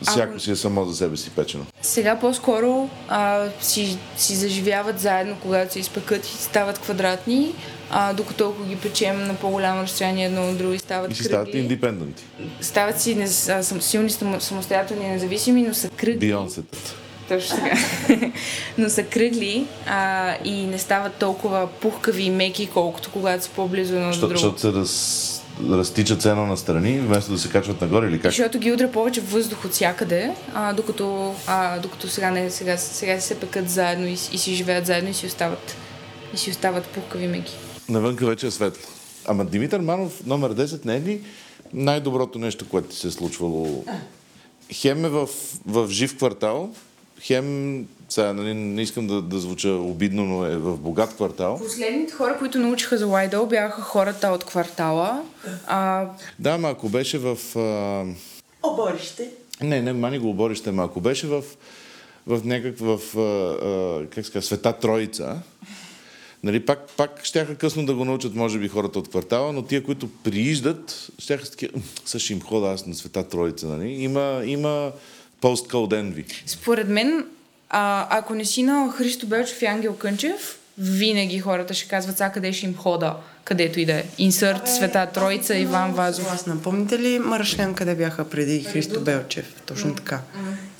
всяко 0.01 0.39
си 0.39 0.51
е 0.51 0.55
само 0.55 0.85
за 0.85 0.95
себе 0.95 1.17
си 1.17 1.29
печено? 1.29 1.65
Сега 1.81 2.19
по-скоро 2.19 2.89
а, 3.09 3.45
си, 3.61 3.97
си 4.17 4.35
заживяват 4.35 4.99
заедно, 4.99 5.35
когато 5.41 5.73
се 5.73 5.79
изпекат 5.79 6.25
и 6.25 6.37
стават 6.37 6.79
квадратни, 6.79 7.53
а, 7.91 8.13
докато 8.13 8.49
ако 8.49 8.63
ги 8.63 8.75
печем 8.75 9.23
на 9.23 9.35
по-голямо 9.35 9.83
разстояние 9.83 10.25
едно 10.25 10.49
от 10.49 10.57
друго 10.57 10.73
и 10.73 10.79
стават 10.79 11.11
И 11.11 11.15
си 11.15 11.23
стават 11.23 11.53
индепенденти. 11.53 12.23
Стават 12.61 13.01
си 13.01 13.15
нез, 13.15 13.49
а, 13.49 13.63
сам, 13.63 13.81
силни, 13.81 14.09
само- 14.09 14.41
самостоятелни, 14.41 15.07
независими, 15.07 15.61
но 15.61 15.73
са 15.73 15.89
кръгли. 15.89 16.17
Бионсетата. 16.17 16.93
Точно 17.29 17.57
така. 17.57 18.31
но 18.77 18.89
са 18.89 19.03
кръгли 19.03 19.65
а, 19.87 20.35
и 20.45 20.63
не 20.63 20.77
стават 20.79 21.13
толкова 21.13 21.67
пухкави 21.71 22.23
и 22.23 22.29
меки, 22.29 22.67
колкото 22.67 23.09
когато 23.11 23.43
са 23.43 23.49
по-близо 23.49 23.95
едно 23.95 24.07
до 24.07 24.11
Защо- 24.11 24.27
друго. 24.27 24.39
Защото 24.39 24.59
се 24.59 24.71
раз, 24.71 25.41
разтичат 25.69 26.21
цено 26.21 26.45
на 26.45 26.57
страни, 26.57 26.99
вместо 26.99 27.31
да 27.31 27.37
се 27.37 27.49
качват 27.49 27.81
нагоре 27.81 28.07
или 28.07 28.19
как? 28.19 28.31
Защото 28.31 28.59
ги 28.59 28.71
удря 28.71 28.91
повече 28.91 29.21
въздух 29.21 29.65
от 29.65 29.71
всякъде, 29.71 30.31
а, 30.53 30.73
докато, 30.73 31.35
а, 31.47 31.79
докато 31.79 32.07
сега, 32.07 32.31
не, 32.31 32.49
сега, 32.49 32.77
сега 32.77 33.19
се 33.19 33.39
пекат 33.39 33.69
заедно 33.69 34.07
и, 34.07 34.11
и 34.13 34.37
си 34.37 34.55
живеят 34.55 34.85
заедно 34.85 35.09
и 35.09 35.13
си 35.13 35.25
остават, 35.25 35.75
и 36.33 36.37
си 36.37 36.49
остават 36.49 36.85
пухкави 36.85 37.27
меки. 37.27 37.53
Навънка 37.91 38.25
вече 38.25 38.47
е 38.47 38.51
светло. 38.51 38.83
Ама 39.25 39.45
Димитър 39.45 39.79
Манов, 39.79 40.25
номер 40.25 40.55
10, 40.55 40.85
не 40.85 40.95
е 40.95 41.01
ли 41.01 41.21
най-доброто 41.73 42.39
нещо, 42.39 42.69
което 42.69 42.87
ти 42.87 42.95
се 42.95 43.07
е 43.07 43.11
случвало? 43.11 43.85
Хем 44.73 45.05
е 45.05 45.09
в, 45.09 45.29
в 45.65 45.87
жив 45.89 46.17
квартал, 46.17 46.73
хем, 47.21 47.87
сега 48.09 48.33
нали, 48.33 48.53
не 48.53 48.81
искам 48.81 49.07
да, 49.07 49.21
да 49.21 49.39
звуча 49.39 49.69
обидно, 49.69 50.25
но 50.25 50.45
е 50.45 50.57
в 50.57 50.77
богат 50.77 51.15
квартал. 51.15 51.57
Последните 51.57 52.13
хора, 52.13 52.37
които 52.39 52.59
научиха 52.59 52.97
за 52.97 53.07
Лайдъл, 53.07 53.45
бяха 53.45 53.81
хората 53.81 54.27
от 54.27 54.43
квартала. 54.43 55.23
А, 55.67 56.05
Да, 56.39 56.49
ама 56.49 56.69
ако 56.69 56.89
беше 56.89 57.17
в... 57.17 57.37
А... 57.55 58.05
Оборище. 58.63 59.29
Не, 59.61 59.81
не, 59.81 59.93
мани 59.93 60.19
го 60.19 60.29
оборище, 60.29 60.69
ама 60.69 60.83
ако 60.83 61.01
беше 61.01 61.27
в, 61.27 61.43
в 62.27 62.41
някаква, 62.45 62.97
в, 62.97 63.17
а, 63.17 63.21
а, 63.21 64.07
как 64.07 64.25
ска, 64.25 64.41
Света 64.41 64.73
Троица, 64.73 65.41
нали, 66.43 66.65
пак, 66.65 66.89
пак 66.97 67.21
щяха 67.23 67.55
късно 67.55 67.85
да 67.85 67.93
го 67.95 68.05
научат, 68.05 68.35
може 68.35 68.59
би, 68.59 68.67
хората 68.67 68.99
от 68.99 69.09
квартала, 69.09 69.53
но 69.53 69.61
тия, 69.61 69.83
които 69.83 70.09
прииждат, 70.23 71.09
щяха 71.19 71.45
с 71.45 71.49
такива, 71.49 71.73
също 72.05 72.33
им 72.33 72.41
хода 72.41 72.67
аз 72.67 72.85
на 72.85 72.95
Света 72.95 73.23
Троица, 73.23 73.67
нали? 73.67 73.89
Има, 73.89 74.41
има 74.45 74.91
post-code 75.41 75.93
envy. 75.93 76.25
според 76.45 76.87
мен, 76.89 77.25
а, 77.69 78.07
ако 78.17 78.35
не 78.35 78.45
си 78.45 78.63
на 78.63 78.91
Христо 78.91 79.27
Белчев 79.27 79.61
и 79.61 79.65
Ангел 79.65 79.95
Кънчев, 79.95 80.59
винаги 80.77 81.39
хората 81.39 81.73
ще 81.73 81.87
казват 81.87 82.17
сега 82.17 82.31
къде 82.31 82.53
ще 82.53 82.65
им 82.65 82.75
хода, 82.75 83.15
където 83.43 83.79
и 83.79 83.85
да 83.85 83.93
е. 83.93 84.03
Инсърт, 84.17 84.67
Света 84.67 85.09
Троица, 85.13 85.57
Иван 85.57 85.93
Вазов. 85.93 86.25
Вас 86.25 86.45
напомните 86.45 86.99
ли 86.99 87.19
Марашлян 87.19 87.73
къде 87.73 87.95
бяха 87.95 88.29
преди 88.29 88.63
Христо 88.63 89.01
Белчев? 89.01 89.61
Точно 89.65 89.95
така. 89.95 90.21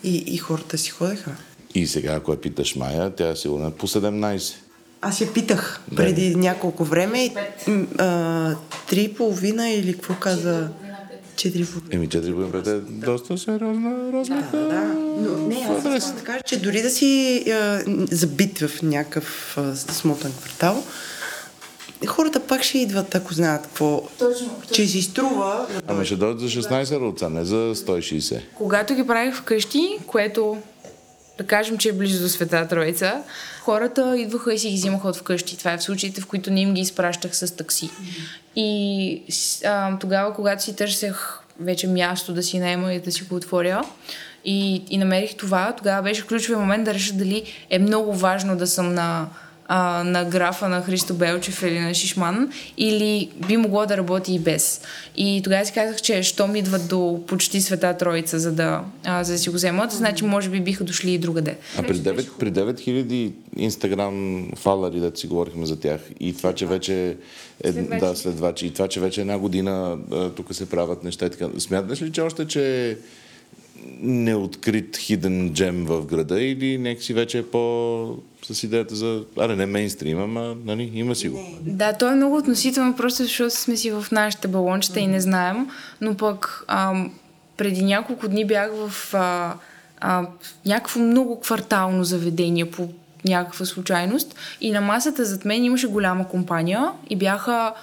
И, 0.04 0.24
и 0.28 0.38
хората 0.38 0.78
си 0.78 0.90
ходеха. 0.90 1.32
И 1.76 1.88
сега, 1.88 2.14
ако 2.14 2.32
я 2.32 2.42
питаш 2.42 2.76
Майя, 2.76 3.16
тя 3.16 3.36
сигурно 3.36 3.68
е 3.68 3.72
по 3.72 3.88
17. 3.88 4.56
Аз 5.02 5.22
я 5.22 5.34
питах 5.34 5.82
преди 5.96 6.36
няколко 6.36 6.84
време 6.84 7.26
и 7.26 7.32
а, 7.98 8.56
три 8.90 9.02
и 9.02 9.14
половина 9.14 9.70
или 9.70 9.94
какво 9.94 10.14
каза? 10.14 10.70
4,5. 11.36 11.94
Еми, 11.94 12.10
4,5 12.10 12.68
е 12.68 12.80
доста 13.06 13.38
сериозна 13.38 14.14
разлика. 14.14 14.48
Да, 14.52 14.60
да. 14.60 14.82
Но 15.18 15.48
не, 15.48 15.68
аз 15.70 15.98
искам 15.98 16.16
да 16.18 16.24
кажа, 16.24 16.44
че 16.46 16.60
дори 16.60 16.82
да 16.82 16.90
си 16.90 17.44
а, 17.52 17.84
забит 18.12 18.60
в 18.60 18.82
някакъв 18.82 19.58
а, 19.58 19.76
смотан 19.76 20.32
квартал, 20.32 20.84
хората 22.08 22.40
пак 22.40 22.64
ще 22.64 22.78
идват, 22.78 23.16
ако 23.16 23.34
знаят 23.34 23.62
какво. 23.64 24.04
Точно, 24.20 24.62
Че 24.72 24.88
си 24.88 25.02
струва. 25.02 25.68
да 25.70 25.82
Ама 25.88 26.06
ще 26.06 26.16
дойдат 26.16 26.40
за 26.40 26.48
16 26.48 27.00
руца, 27.00 27.30
не 27.30 27.46
за 27.46 27.76
160. 27.76 28.42
Когато 28.56 28.96
ги 28.96 29.08
правих 29.08 29.36
вкъщи, 29.36 29.98
което 30.08 30.58
да 31.38 31.48
кажем, 31.48 31.78
че 31.78 31.90
е 31.90 31.94
близо 31.94 32.24
до 32.24 32.30
Света 32.30 32.68
Троица, 32.68 33.24
хората 33.62 34.18
идваха 34.18 34.54
и 34.54 34.60
си 34.60 34.70
ги 34.70 34.76
взимаха 34.76 35.08
от 35.08 35.18
вкъщи. 35.18 35.58
Това 35.58 35.72
е 35.72 35.78
в 35.78 35.84
случаите, 35.84 36.22
в 36.22 36.28
които 36.28 36.52
не 36.52 36.62
им 36.62 36.74
ги 36.74 36.82
изпращах 36.82 37.36
с 37.36 37.56
такси. 37.56 37.90
И 38.56 39.24
а, 39.66 40.00
тогава, 40.00 40.34
когато 40.34 40.64
си 40.64 40.76
търсех 40.76 41.40
вече 41.60 41.88
място 41.88 42.34
да 42.34 42.44
си 42.44 42.60
наема 42.60 42.94
и 42.94 43.00
да 43.00 43.12
си 43.12 43.24
го 43.24 43.36
отворя, 43.36 43.82
и, 44.46 44.84
и 44.90 44.98
намерих 44.98 45.36
това, 45.36 45.74
тогава 45.78 46.02
беше 46.02 46.28
ключовия 46.28 46.60
момент 46.60 46.84
да 46.84 46.94
реша 46.94 47.14
дали 47.14 47.44
е 47.70 47.80
много 47.80 48.14
важно 48.14 48.58
да 48.58 48.68
съм 48.68 48.94
на, 48.94 49.28
а, 49.68 50.04
на 50.04 50.26
графа 50.26 50.70
на 50.70 50.82
Христо 50.82 51.14
Белчев 51.14 51.64
или 51.64 51.80
на 51.80 51.94
Шишман, 51.94 52.52
или 52.78 53.30
би 53.48 53.58
могло 53.58 53.86
да 53.86 53.98
работи 53.98 54.34
и 54.34 54.40
без. 54.40 54.82
И 55.18 55.42
тогава 55.44 55.66
си 55.66 55.74
казах, 55.74 56.02
че 56.02 56.24
щом 56.24 56.56
идват 56.56 56.88
до 56.88 57.24
почти 57.28 57.62
Света 57.62 57.98
Троица, 57.98 58.40
за 58.40 58.52
да, 58.52 58.84
а, 59.06 59.24
за 59.24 59.34
да 59.34 59.40
си 59.40 59.50
го 59.50 59.56
вземат, 59.56 59.92
значи 59.92 60.26
може 60.26 60.50
би 60.50 60.62
биха 60.62 60.84
дошли 60.84 61.12
и 61.12 61.18
другаде. 61.18 61.58
А 61.78 61.84
при 61.84 61.96
9, 61.96 62.30
при 62.40 62.52
9000 62.52 63.32
инстаграм 63.58 64.48
фалари, 64.56 65.00
да 65.00 65.12
си 65.16 65.28
говорихме 65.28 65.66
за 65.66 65.80
тях, 65.80 66.02
и 66.20 66.38
това, 66.38 66.54
че 66.54 66.66
вече 66.66 67.18
е, 67.64 67.72
да, 67.72 68.16
следвачи, 68.16 68.66
и 68.66 68.72
това, 68.72 68.88
че 68.88 69.00
вече 69.00 69.22
една 69.22 69.38
година 69.38 69.98
а, 70.12 70.30
тук 70.30 70.56
се 70.56 70.70
правят 70.70 71.04
неща 71.04 71.26
и 71.26 71.30
така. 71.30 71.48
Смяташ 71.60 72.02
ли, 72.02 72.12
че 72.12 72.22
още, 72.22 72.48
че 72.48 72.98
неоткрит 74.02 74.98
хиден 74.98 75.54
джем 75.54 75.86
в 75.86 76.06
града 76.06 76.42
или 76.42 76.78
някакси 76.78 77.14
вече 77.14 77.38
е 77.38 77.44
по 77.44 78.18
с 78.44 78.64
идеята 78.64 78.96
за, 78.96 79.24
аре 79.40 79.56
не 79.56 79.66
мейнстрим, 79.66 80.22
ама 80.22 80.56
нали, 80.66 80.92
има 80.94 81.16
си 81.16 81.30
го. 81.30 81.46
Да, 81.62 81.94
то 81.94 82.08
е 82.08 82.16
много 82.16 82.38
относително, 82.38 82.96
просто 82.96 83.24
защото 83.24 83.56
сме 83.56 83.78
си 83.78 83.92
в 83.92 84.06
нашите 84.12 84.48
балончета 84.48 85.00
и 85.00 85.08
не 85.08 85.22
знаем, 85.22 85.68
но 86.02 86.18
пък 86.18 86.64
ам, 86.68 87.14
преди 87.58 87.84
няколко 87.84 88.28
дни 88.28 88.46
бях 88.46 88.72
в 88.74 89.14
а, 89.14 89.54
а, 90.00 90.28
някакво 90.66 91.00
много 91.00 91.40
квартално 91.40 92.04
заведение 92.04 92.72
по 92.72 92.90
някаква 93.26 93.66
случайност 93.66 94.36
и 94.62 94.72
на 94.72 94.82
масата 94.82 95.26
зад 95.26 95.46
мен 95.46 95.64
имаше 95.64 95.88
голяма 95.88 96.28
компания 96.28 96.92
и 97.10 97.16
бяха 97.16 97.74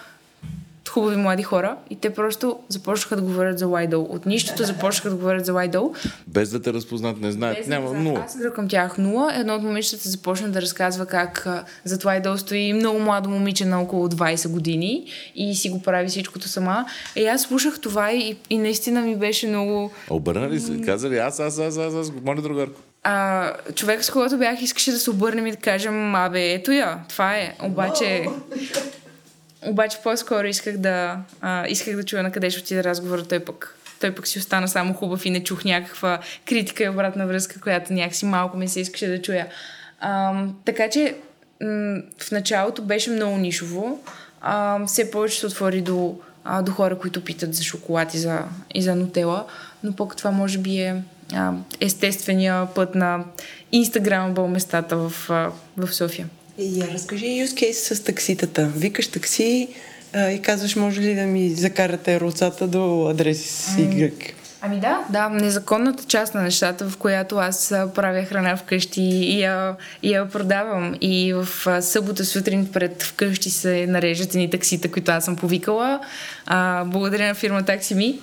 хубави 0.91 1.17
млади 1.17 1.43
хора 1.43 1.77
и 1.91 1.97
те 1.97 2.11
просто 2.11 2.59
започнаха 2.69 3.17
да 3.17 3.23
говорят 3.23 3.59
за 3.59 3.67
Лайдъл. 3.67 4.03
От 4.03 4.27
нищото 4.27 4.65
започнаха 4.65 5.11
да 5.11 5.17
говорят 5.17 5.47
за 5.47 5.53
Лайдъл. 5.53 5.93
Без 6.27 6.51
да 6.51 6.63
те 6.63 6.73
разпознат, 6.73 7.21
не 7.21 7.33
знаят, 7.33 7.67
няма 7.67 7.93
нула. 7.93 8.23
Аз 8.25 8.33
седя 8.33 8.53
към 8.53 8.69
тях 8.69 8.99
нула. 8.99 9.31
Едно 9.35 9.55
от 9.55 9.63
момичетата 9.63 10.09
започна 10.09 10.49
да 10.49 10.63
разказва 10.63 11.07
как 11.07 11.47
а, 11.47 11.65
за 11.85 12.17
идол 12.17 12.37
стои 12.37 12.73
много 12.73 12.99
младо 12.99 13.31
момиче 13.31 13.65
на 13.65 13.83
около 13.83 14.09
20 14.09 14.49
години 14.49 15.07
и 15.35 15.55
си 15.55 15.71
го 15.71 15.83
прави 15.83 16.09
всичкото 16.09 16.49
сама. 16.49 16.85
И 17.17 17.27
аз 17.27 17.43
слушах 17.43 17.81
това 17.81 18.13
и, 18.13 18.37
и 18.51 18.59
наистина 18.59 19.01
ми 19.01 19.17
беше 19.17 19.47
много... 19.47 19.91
Обърна 20.11 20.51
ли 20.51 20.61
се? 20.61 20.81
Каза 20.81 21.11
ли 21.11 21.19
аз, 21.19 21.41
аз, 21.41 21.59
аз, 21.59 21.79
аз, 21.79 21.95
аз, 21.95 22.13
моля 22.25 22.43
другарко. 22.43 22.81
А, 23.03 23.53
човек, 23.75 24.05
с 24.05 24.11
когото 24.11 24.39
бях, 24.39 24.63
искаше 24.63 24.91
да 24.91 24.99
се 24.99 25.11
обърнем 25.11 25.47
и 25.47 25.51
да 25.51 25.57
кажем, 25.57 26.15
абе, 26.15 26.53
ето 26.53 26.73
я, 26.73 26.99
това 27.09 27.37
е. 27.37 27.57
Обаче... 27.63 28.27
Обаче 29.67 29.99
по-скоро 30.03 30.47
исках 30.47 30.77
да, 30.77 31.19
а, 31.41 31.67
исках 31.69 31.97
да 31.97 32.05
чуя 32.05 32.23
на 32.23 32.33
къде 32.33 32.51
ще 32.51 32.61
отиде 32.61 32.85
разговора, 32.85 33.25
той 33.25 33.41
пък 33.41 33.79
той 34.01 34.15
пък 34.15 34.27
си 34.27 34.39
остана 34.39 34.69
само 34.69 34.95
хубав 34.95 35.27
и 35.27 35.31
не 35.31 35.45
чух 35.45 35.65
някаква 35.65 36.19
критика 36.45 36.85
и 36.85 36.89
обратна 36.89 37.27
връзка, 37.27 37.61
която 37.61 37.93
някакси 37.93 38.27
малко 38.27 38.57
ми 38.57 38.69
се 38.69 38.81
искаше 38.81 39.07
да 39.07 39.23
чуя. 39.23 39.47
А, 40.01 40.45
така 40.65 40.91
че 40.91 41.17
м- 41.63 42.03
в 42.19 42.31
началото 42.31 42.83
беше 42.83 43.11
много 43.11 43.37
нишово. 43.37 44.01
А, 44.41 44.87
все 44.87 45.11
повече 45.11 45.39
се 45.39 45.47
отвори 45.47 45.81
до, 45.81 46.19
а, 46.45 46.63
до 46.63 46.73
хора, 46.73 46.99
които 46.99 47.25
питат 47.25 47.55
за 47.55 47.65
шоколад 47.65 48.15
и 48.15 48.19
за, 48.19 48.43
и 48.75 48.83
за 48.83 48.95
нутела, 48.95 49.47
но 49.83 49.97
пък 49.97 50.17
това 50.17 50.31
може 50.31 50.59
би 50.59 50.81
е 50.81 51.03
а, 51.35 51.53
естествения 51.81 52.67
път 52.75 52.95
на 52.95 53.25
инстаграм 53.73 54.35
местата 54.51 54.97
в, 54.97 55.11
в 55.77 55.95
София. 55.95 56.27
И 56.59 56.65
я 56.65 56.87
разкажи 56.95 57.25
use 57.25 57.55
case 57.55 57.95
с 57.95 58.05
такситата. 58.05 58.73
Викаш 58.77 59.09
такси 59.09 59.69
а, 60.13 60.31
и 60.31 60.43
казваш, 60.43 60.77
може 60.77 61.01
ли 61.01 61.15
да 61.15 61.23
ми 61.23 61.51
закарате 61.51 62.21
руцата 62.21 62.67
до 62.67 63.09
адреси 63.09 63.49
с 63.49 63.77
Y. 63.77 64.33
Ами 64.61 64.81
да, 64.81 65.05
да, 65.11 65.29
незаконната 65.29 66.05
част 66.05 66.35
на 66.35 66.43
нещата, 66.43 66.91
в 66.91 66.97
която 66.97 67.37
аз 67.37 67.73
а, 67.73 67.91
правя 67.95 68.23
храна 68.23 68.57
вкъщи 68.57 69.03
и 69.03 69.41
я, 69.41 69.77
и 70.03 70.13
я 70.13 70.29
продавам. 70.29 70.95
И 71.01 71.33
в 71.35 71.67
а, 71.67 71.83
събота 71.83 72.25
сутрин 72.25 72.73
пред 72.73 73.03
вкъщи 73.03 73.51
се 73.51 73.87
нарежат 73.87 74.35
едни 74.35 74.51
таксита, 74.51 74.91
които 74.91 75.11
аз 75.11 75.25
съм 75.25 75.37
повикала. 75.37 76.01
А, 76.47 76.85
благодаря 76.85 77.29
на 77.29 77.35
фирма 77.35 77.65
Такси 77.65 77.95
Ми. 77.95 78.19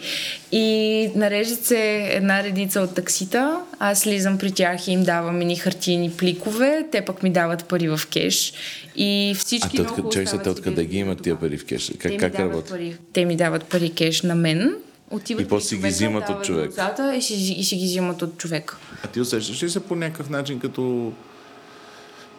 И 0.51 1.11
нарежат 1.15 1.65
се 1.65 2.09
една 2.11 2.43
редица 2.43 2.81
от 2.81 2.95
таксита. 2.95 3.59
Аз 3.79 3.99
слизам 3.99 4.37
при 4.37 4.51
тях 4.51 4.87
и 4.87 4.91
им 4.91 5.03
давам 5.03 5.41
едни 5.41 5.55
хартийни 5.55 6.11
пликове. 6.11 6.85
Те 6.91 7.01
пък 7.01 7.23
ми 7.23 7.29
дават 7.29 7.65
пари 7.65 7.87
в 7.87 7.99
кеш. 8.11 8.53
И 8.95 9.31
А 9.35 9.39
всички 9.39 9.77
те, 9.77 9.81
много 9.81 9.93
откъде, 9.93 10.13
чай 10.13 10.25
се, 10.25 10.37
те 10.37 10.49
откъде 10.49 10.85
ги 10.85 10.97
имат 10.97 11.21
тия 11.21 11.39
пари 11.39 11.57
в 11.57 11.65
кеш? 11.65 11.87
Те 11.87 11.97
Как, 11.97 12.11
ми 12.11 12.17
как 12.17 12.39
работи? 12.39 12.69
Пари. 12.69 12.95
Те 13.13 13.25
ми 13.25 13.35
дават 13.35 13.63
пари 13.63 13.93
кеш 13.93 14.21
на 14.21 14.35
мен. 14.35 14.75
Отиват 15.15 15.45
И 15.45 15.47
после 15.47 15.67
си 15.67 15.77
ги 15.77 15.87
взимат 15.87 16.29
от 16.29 16.43
човек. 16.43 16.71
И 17.15 17.21
си, 17.21 17.33
и 17.33 17.63
си 17.63 17.75
ги 17.75 17.85
взимат 17.85 18.21
от 18.21 18.37
човек. 18.37 18.77
А 19.03 19.07
ти 19.07 19.21
усещаш 19.21 19.63
ли 19.63 19.69
се 19.69 19.79
по 19.79 19.95
някакъв 19.95 20.29
начин 20.29 20.59
като... 20.59 21.13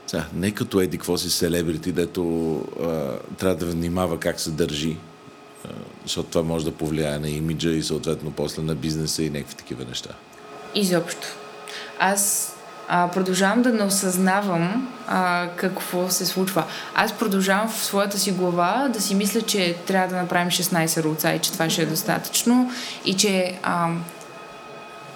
Сега, 0.07 0.27
не 0.35 0.51
като 0.51 0.81
еди, 0.81 0.98
какво 0.98 1.16
си 1.16 1.31
селебрити, 1.31 1.93
дето 1.93 2.55
а, 2.82 3.19
трябва 3.39 3.57
да 3.57 3.66
внимава 3.66 4.20
как 4.20 4.40
се 4.40 4.51
държи, 4.51 4.97
а, 5.65 5.69
защото 6.03 6.28
това 6.28 6.43
може 6.43 6.65
да 6.65 6.73
повлияе 6.73 7.19
на 7.19 7.28
имиджа 7.28 7.70
и 7.70 7.82
съответно 7.82 8.31
после 8.31 8.62
на 8.62 8.74
бизнеса 8.74 9.23
и 9.23 9.31
някакви 9.31 9.55
такива 9.55 9.85
неща. 9.85 10.11
Изобщо. 10.74 11.27
Аз 11.98 12.56
а, 12.88 13.08
продължавам 13.08 13.62
да 13.62 13.72
не 13.72 13.82
осъзнавам 13.82 14.88
а, 15.08 15.48
какво 15.56 16.10
се 16.10 16.26
случва. 16.26 16.64
Аз 16.94 17.12
продължавам 17.12 17.68
в 17.68 17.84
своята 17.84 18.18
си 18.18 18.32
глава 18.32 18.88
да 18.92 19.00
си 19.00 19.14
мисля, 19.14 19.42
че 19.42 19.76
трябва 19.86 20.08
да 20.08 20.22
направим 20.22 20.50
16 20.50 21.02
руца 21.02 21.32
и 21.32 21.38
че 21.38 21.52
това 21.52 21.70
ще 21.70 21.82
е 21.82 21.86
достатъчно 21.86 22.70
и 23.04 23.16
че 23.16 23.58
а, 23.62 23.88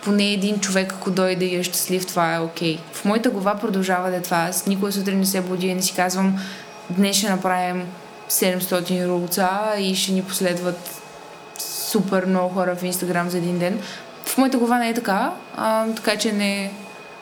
поне 0.02 0.32
един 0.32 0.60
човек, 0.60 0.92
ако 0.92 1.10
дойде 1.10 1.44
и 1.44 1.56
е 1.56 1.62
щастлив, 1.62 2.06
това 2.06 2.34
е 2.34 2.40
окей. 2.40 2.76
Okay. 2.76 2.80
В 2.92 3.04
моята 3.04 3.30
глава 3.30 3.54
продължава 3.54 4.10
да 4.10 4.16
е 4.16 4.22
това. 4.22 4.36
Аз 4.36 4.66
никога 4.66 4.92
сутрин 4.92 5.18
не 5.18 5.26
се 5.26 5.40
будя 5.40 5.66
и 5.66 5.74
не 5.74 5.82
си 5.82 5.94
казвам 5.94 6.38
днес 6.90 7.16
ще 7.16 7.30
направим 7.30 7.86
700 8.30 9.08
руца 9.08 9.50
и 9.78 9.94
ще 9.94 10.12
ни 10.12 10.22
последват 10.22 11.02
супер 11.58 12.26
много 12.26 12.54
хора 12.54 12.76
в 12.76 12.82
Инстаграм 12.82 13.30
за 13.30 13.38
един 13.38 13.58
ден. 13.58 13.80
В 14.24 14.38
моята 14.38 14.58
глава 14.58 14.78
не 14.78 14.88
е 14.88 14.94
така, 14.94 15.32
а, 15.56 15.86
така 15.86 16.16
че 16.16 16.32
не 16.32 16.72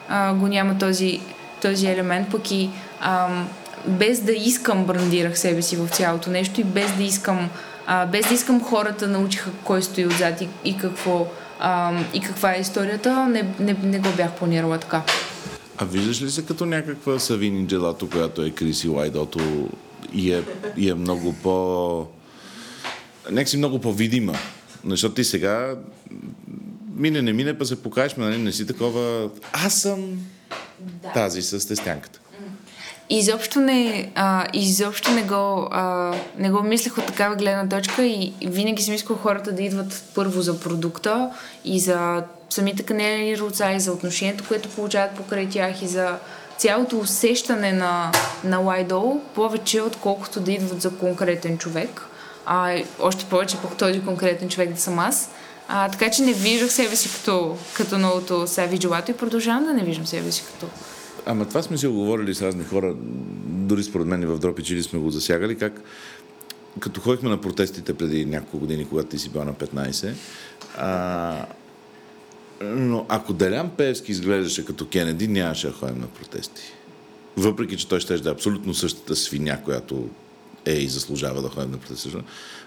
а, 0.08 0.34
го 0.34 0.48
няма 0.48 0.78
този, 0.78 1.20
този 1.62 1.86
елемент, 1.86 2.30
пък 2.30 2.50
и 2.50 2.70
а, 3.00 3.44
без 3.86 4.20
да 4.20 4.32
искам 4.32 4.84
брандирах 4.84 5.38
себе 5.38 5.62
си 5.62 5.76
в 5.76 5.88
цялото 5.88 6.30
нещо 6.30 6.60
и 6.60 6.64
без 6.64 6.96
да 6.96 7.02
искам, 7.02 7.50
а, 7.86 8.06
без 8.06 8.28
да 8.28 8.34
искам 8.34 8.64
хората 8.64 9.08
научиха 9.08 9.50
кой 9.64 9.82
стои 9.82 10.06
отзад 10.06 10.40
и, 10.40 10.48
и 10.64 10.76
какво 10.76 11.26
а, 11.60 11.92
и 12.14 12.20
каква 12.20 12.54
е 12.54 12.60
историята, 12.60 13.26
не, 13.26 13.54
не, 13.60 13.76
не 13.82 13.98
го 13.98 14.08
бях 14.16 14.32
планирала 14.32 14.78
така. 14.78 15.02
А 15.78 15.84
виждаш 15.84 16.22
ли 16.22 16.30
се 16.30 16.46
като 16.46 16.66
някаква 16.66 17.18
Савини 17.18 17.66
Джелато, 17.66 18.10
която 18.10 18.42
е 18.42 18.50
Криси 18.50 18.88
Лайдото 18.88 19.68
и 20.12 20.32
е, 20.32 20.42
и 20.76 20.90
е 20.90 20.94
много 20.94 21.32
по... 21.32 22.06
Нека 23.30 23.50
си 23.50 23.56
много 23.56 23.78
по-видима. 23.78 24.34
Защото 24.86 25.14
ти 25.14 25.24
сега 25.24 25.74
мине, 26.98 27.22
не 27.22 27.32
мине, 27.32 27.58
па 27.58 27.64
се 27.64 27.82
покажеш, 27.82 28.16
нали, 28.16 28.38
не 28.38 28.52
си 28.52 28.66
такова... 28.66 29.30
Аз 29.52 29.74
съм 29.74 30.18
Да. 30.78 31.08
тази 31.08 31.42
с 31.42 31.68
тестянката. 31.68 32.20
Изобщо 33.10 33.60
не, 33.60 34.10
а, 34.14 34.46
изобщо 34.52 35.10
не 35.10 35.22
го, 35.22 35.68
а, 35.70 36.14
не 36.38 36.50
го 36.50 36.62
мислех 36.62 36.98
от 36.98 37.06
такава 37.06 37.36
гледна 37.36 37.68
точка 37.68 38.06
и 38.06 38.32
винаги 38.42 38.82
съм 38.82 38.94
искал 38.94 39.16
хората 39.16 39.52
да 39.52 39.62
идват 39.62 40.02
първо 40.14 40.42
за 40.42 40.60
продукта 40.60 41.30
и 41.64 41.80
за 41.80 42.22
самите 42.50 42.82
канелени 42.82 43.38
руца 43.38 43.72
и 43.72 43.80
за 43.80 43.92
отношението, 43.92 44.44
което 44.48 44.68
получават 44.68 45.16
покрай 45.16 45.48
тях 45.48 45.82
и 45.82 45.86
за 45.86 46.18
цялото 46.58 46.98
усещане 46.98 47.72
на, 47.72 48.12
на 48.44 48.58
Лайдол, 48.58 49.20
повече 49.34 49.82
отколкото 49.82 50.40
да 50.40 50.52
идват 50.52 50.82
за 50.82 50.90
конкретен 50.90 51.58
човек. 51.58 52.06
А, 52.46 52.82
още 53.00 53.24
повече 53.24 53.56
пък 53.56 53.76
този 53.76 54.04
конкретен 54.04 54.48
човек 54.48 54.72
да 54.72 54.80
съм 54.80 54.98
аз. 54.98 55.30
А, 55.68 55.88
така 55.88 56.10
че 56.10 56.22
не 56.22 56.32
виждах 56.32 56.72
себе 56.72 56.96
си 56.96 57.10
като, 57.16 57.56
като 57.74 57.98
новото 57.98 58.46
Сави 58.46 58.78
Джелато 58.78 59.10
и 59.10 59.16
продължавам 59.16 59.64
да 59.64 59.74
не 59.74 59.84
виждам 59.84 60.06
себе 60.06 60.32
си 60.32 60.44
като 60.46 60.72
Ама 61.26 61.44
това 61.44 61.62
сме 61.62 61.78
си 61.78 61.86
оговорили 61.86 62.34
с 62.34 62.42
разни 62.42 62.64
хора, 62.64 62.94
дори 63.46 63.82
според 63.82 64.06
мен 64.06 64.22
и 64.22 64.26
в 64.26 64.38
Дропи 64.38 64.62
Чили 64.62 64.82
сме 64.82 64.98
го 64.98 65.10
засягали, 65.10 65.58
как 65.58 65.82
като 66.80 67.00
ходихме 67.00 67.30
на 67.30 67.40
протестите 67.40 67.94
преди 67.94 68.24
няколко 68.24 68.58
години, 68.58 68.88
когато 68.88 69.08
ти 69.08 69.18
си 69.18 69.28
бил 69.28 69.44
на 69.44 69.54
15, 69.54 70.12
а, 70.78 71.46
но 72.60 73.06
ако 73.08 73.32
Делян 73.32 73.70
Певски 73.70 74.12
изглеждаше 74.12 74.64
като 74.64 74.88
Кенеди, 74.88 75.28
нямаше 75.28 75.66
да 75.66 75.72
ходим 75.72 76.00
на 76.00 76.06
протести. 76.06 76.62
Въпреки, 77.36 77.76
че 77.76 77.88
той 77.88 78.00
ще 78.00 78.14
е 78.14 78.18
абсолютно 78.26 78.74
същата 78.74 79.16
свиня, 79.16 79.62
която 79.64 80.08
е 80.64 80.72
и 80.72 80.88
заслужава 80.88 81.42
да 81.42 81.48
ходим 81.48 81.70
на 81.70 81.78
протести. 81.78 82.12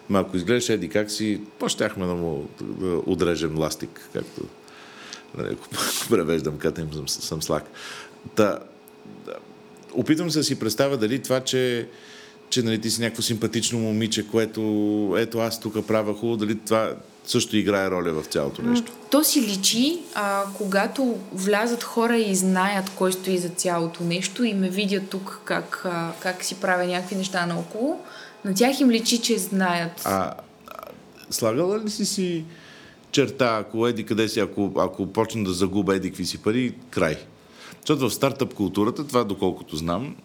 Но 0.10 0.20
ако 0.20 0.38
изглеждаше 0.38 0.74
Еди 0.74 0.90
как 0.90 1.12
си, 1.12 1.42
по-щяхме 1.60 2.06
да 2.06 2.14
му 2.14 2.48
да 2.62 3.02
отрежем 3.06 3.60
ластик, 3.60 4.10
както 4.14 4.42
нали, 5.38 5.48
ако 5.54 5.68
превеждам 6.10 6.58
ката 6.58 6.82
им 6.82 6.94
съм, 6.94 7.08
съм 7.08 7.42
слак. 7.42 7.64
Та, 8.36 8.60
да, 9.26 9.34
опитвам 9.94 10.32
се 10.32 10.40
да 10.40 10.44
си 10.44 10.60
представя 10.60 10.98
дали 10.98 11.22
това, 11.22 11.40
че 11.40 11.88
че 12.52 12.64
нали, 12.64 12.82
ти 12.82 12.90
си 12.90 13.02
някакво 13.02 13.22
симпатично 13.22 13.80
момиче, 13.80 14.28
което 14.28 14.62
ето 15.18 15.40
аз 15.40 15.60
тук 15.60 15.88
правя 15.88 16.14
хубаво, 16.14 16.38
дали 16.38 16.60
това 16.60 16.94
също 17.26 17.58
играе 17.58 17.92
роля 17.92 18.14
в 18.14 18.26
цялото 18.26 18.62
нещо. 18.62 18.92
То 19.12 19.24
си 19.24 19.42
личи, 19.42 20.00
а, 20.16 20.44
когато 20.58 21.18
влязат 21.34 21.84
хора 21.84 22.18
и 22.18 22.36
знаят 22.36 22.90
кой 22.90 23.14
стои 23.14 23.38
за 23.38 23.50
цялото 23.50 24.04
нещо 24.04 24.44
и 24.44 24.54
ме 24.54 24.70
видят 24.70 25.10
тук 25.10 25.40
как, 25.46 25.82
а, 25.86 26.12
как 26.20 26.44
си 26.44 26.56
правя 26.56 26.86
някакви 26.86 27.16
неща 27.16 27.46
наоколо, 27.46 28.00
на 28.46 28.54
тях 28.54 28.80
им 28.80 28.92
личи, 28.92 29.22
че 29.22 29.38
знаят. 29.38 30.02
А, 30.06 30.12
а 30.12 30.34
слагала 31.30 31.80
ли 31.80 31.90
си 31.90 32.06
си 32.06 32.46
черта, 33.12 33.58
ако 33.62 33.88
еди 33.88 34.06
къде 34.06 34.30
си, 34.30 34.40
ако, 34.40 34.72
ако 34.78 35.08
почна 35.08 35.44
да 35.44 35.54
загубя 35.54 35.96
еди 35.96 36.10
какви 36.10 36.26
си 36.26 36.38
пари, 36.38 36.74
край. 36.90 37.18
Защото 37.80 38.10
в 38.10 38.14
стартъп 38.14 38.54
културата, 38.54 39.08
това 39.08 39.24
доколкото 39.24 39.76
знам, 39.76 40.16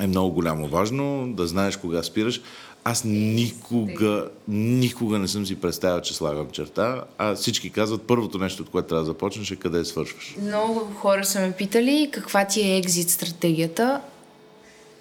е 0.00 0.06
много 0.06 0.32
голямо 0.32 0.68
важно, 0.68 1.32
да 1.32 1.46
знаеш 1.46 1.76
кога 1.76 2.02
спираш. 2.02 2.40
Аз 2.84 3.04
никога, 3.04 4.28
никога 4.48 5.18
не 5.18 5.28
съм 5.28 5.46
си 5.46 5.60
представил, 5.60 6.00
че 6.00 6.14
слагам 6.14 6.50
черта, 6.50 7.04
а 7.18 7.34
всички 7.34 7.70
казват, 7.70 8.02
първото 8.02 8.38
нещо, 8.38 8.62
от 8.62 8.70
което 8.70 8.88
трябва 8.88 9.04
да 9.04 9.06
започнеш 9.06 9.50
е 9.50 9.56
къде 9.56 9.84
свършваш. 9.84 10.36
Много 10.40 10.80
хора 10.94 11.24
са 11.24 11.40
ме 11.40 11.52
питали 11.52 12.08
каква 12.12 12.44
ти 12.44 12.60
е 12.60 12.76
екзит 12.76 13.10
стратегията. 13.10 14.00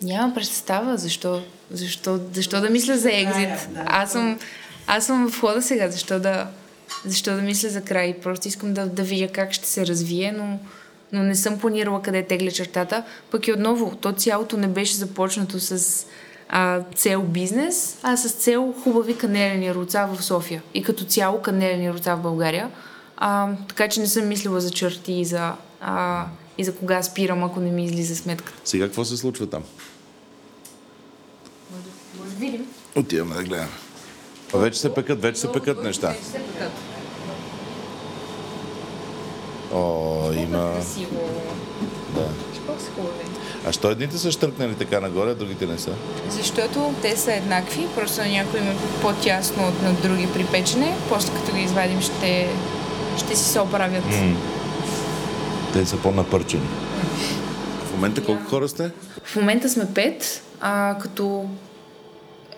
Нямам 0.02 0.34
представа 0.34 0.98
защо, 0.98 1.42
защо, 1.72 2.20
защо 2.34 2.62
да 2.62 2.70
мисля 2.70 2.98
за 2.98 3.10
екзит. 3.12 3.70
Аз 3.86 4.12
съм, 4.12 4.40
аз 4.88 5.06
съм 5.06 5.30
в 5.30 5.40
хода 5.40 5.62
сега, 5.62 5.90
защо 5.90 6.20
да, 6.20 6.48
защо 7.06 7.36
да 7.36 7.42
мисля 7.42 7.70
за 7.70 7.82
край. 7.82 8.20
Просто 8.24 8.48
искам 8.48 8.74
да, 8.74 8.86
да 8.88 9.04
видя 9.04 9.28
как 9.28 9.54
ще 9.54 9.68
се 9.68 9.88
развие, 9.88 10.32
но 10.32 10.60
но 11.14 11.24
не 11.24 11.36
съм 11.36 11.60
планирала 11.60 12.02
къде 12.02 12.24
тегля 12.24 12.52
чертата. 12.52 13.04
Пък 13.32 13.48
и 13.48 13.54
отново, 13.54 13.96
то 14.02 14.12
цялото 14.12 14.58
не 14.58 14.68
беше 14.68 14.96
започнато 14.96 15.60
с 15.60 16.06
а, 16.50 16.82
цел 16.96 17.22
бизнес, 17.22 17.98
а 18.04 18.18
с 18.18 18.32
цел 18.32 18.74
хубави 18.84 19.18
канелени 19.18 19.74
руца 19.74 20.08
в 20.14 20.24
София. 20.24 20.62
И 20.74 20.84
като 20.84 21.04
цяло 21.04 21.42
канелени 21.42 21.92
руца 21.92 22.16
в 22.16 22.22
България. 22.22 22.70
А, 23.18 23.50
така 23.68 23.88
че 23.88 24.00
не 24.00 24.08
съм 24.08 24.28
мислила 24.28 24.62
за 24.62 24.72
черти 24.72 25.14
и 25.14 25.26
за, 25.26 25.54
а, 25.82 26.26
и 26.58 26.64
за 26.64 26.76
кога 26.76 27.04
спирам, 27.04 27.44
ако 27.44 27.60
не 27.60 27.72
ми 27.72 27.86
излиза 27.86 28.16
сметката. 28.16 28.60
Сега 28.66 28.86
какво 28.86 29.06
се 29.06 29.18
случва 29.18 29.48
там? 29.48 29.64
Видим. 32.42 32.66
Отиваме 32.96 33.36
да 33.36 33.44
гледаме. 33.44 33.70
А 34.54 34.58
вече 34.58 34.80
се 34.80 34.94
пекат, 34.94 35.22
вече 35.22 35.40
се 35.40 35.52
пекат 35.52 35.84
неща. 35.84 36.08
Вече 36.08 36.24
се 36.24 36.40
пекат. 36.40 36.72
О, 39.74 40.32
има... 40.34 40.74
Красиво. 40.76 41.30
Да. 42.16 42.28
А 43.68 43.72
що 43.72 43.92
едните 43.92 44.18
са 44.18 44.32
щъркнали 44.32 44.76
така 44.76 45.00
нагоре, 45.00 45.30
а 45.32 45.36
другите 45.36 45.66
не 45.66 45.78
са? 45.78 45.92
Защото 46.30 46.94
те 47.02 47.18
са 47.18 47.34
еднакви, 47.34 47.88
просто 47.96 48.22
на 48.22 48.28
някои 48.28 48.60
има 48.60 48.74
по-тясно 49.02 49.68
от 49.68 49.82
на 49.82 49.94
други 49.94 50.28
при 50.34 50.46
печене. 50.46 50.96
После 51.10 51.34
като 51.34 51.56
ги 51.56 51.62
извадим 51.62 52.02
ще, 52.02 52.48
ще 53.18 53.36
си 53.36 53.44
се 53.44 53.60
оправят. 53.60 54.06
М. 54.06 54.36
Те 55.74 55.86
са 55.86 55.98
по-напърчени. 55.98 56.68
В 57.86 57.94
момента 57.94 58.24
колко 58.24 58.44
хора 58.44 58.68
сте? 58.68 58.92
В 59.24 59.36
момента 59.36 59.70
сме 59.70 59.94
пет, 59.94 60.44
а, 60.62 60.98
като 61.02 61.46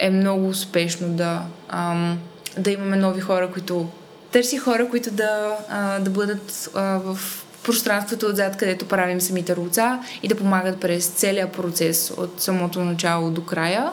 е 0.03 0.09
много 0.09 0.47
успешно 0.47 1.07
да, 1.09 1.41
ам, 1.69 2.19
да 2.57 2.71
имаме 2.71 2.95
нови 2.95 3.21
хора, 3.21 3.51
които 3.51 3.88
търси 4.31 4.57
хора, 4.57 4.89
които 4.89 5.11
да, 5.11 5.57
а, 5.69 5.99
да 5.99 6.09
бъдат 6.09 6.69
а, 6.75 6.81
в 6.81 7.19
пространството 7.63 8.25
отзад, 8.25 8.57
където 8.57 8.88
правим 8.88 9.21
самите 9.21 9.55
руца 9.55 9.99
и 10.23 10.27
да 10.27 10.35
помагат 10.35 10.80
през 10.80 11.07
целия 11.07 11.51
процес 11.51 12.13
от 12.17 12.41
самото 12.41 12.80
начало 12.80 13.31
до 13.31 13.45
края. 13.45 13.91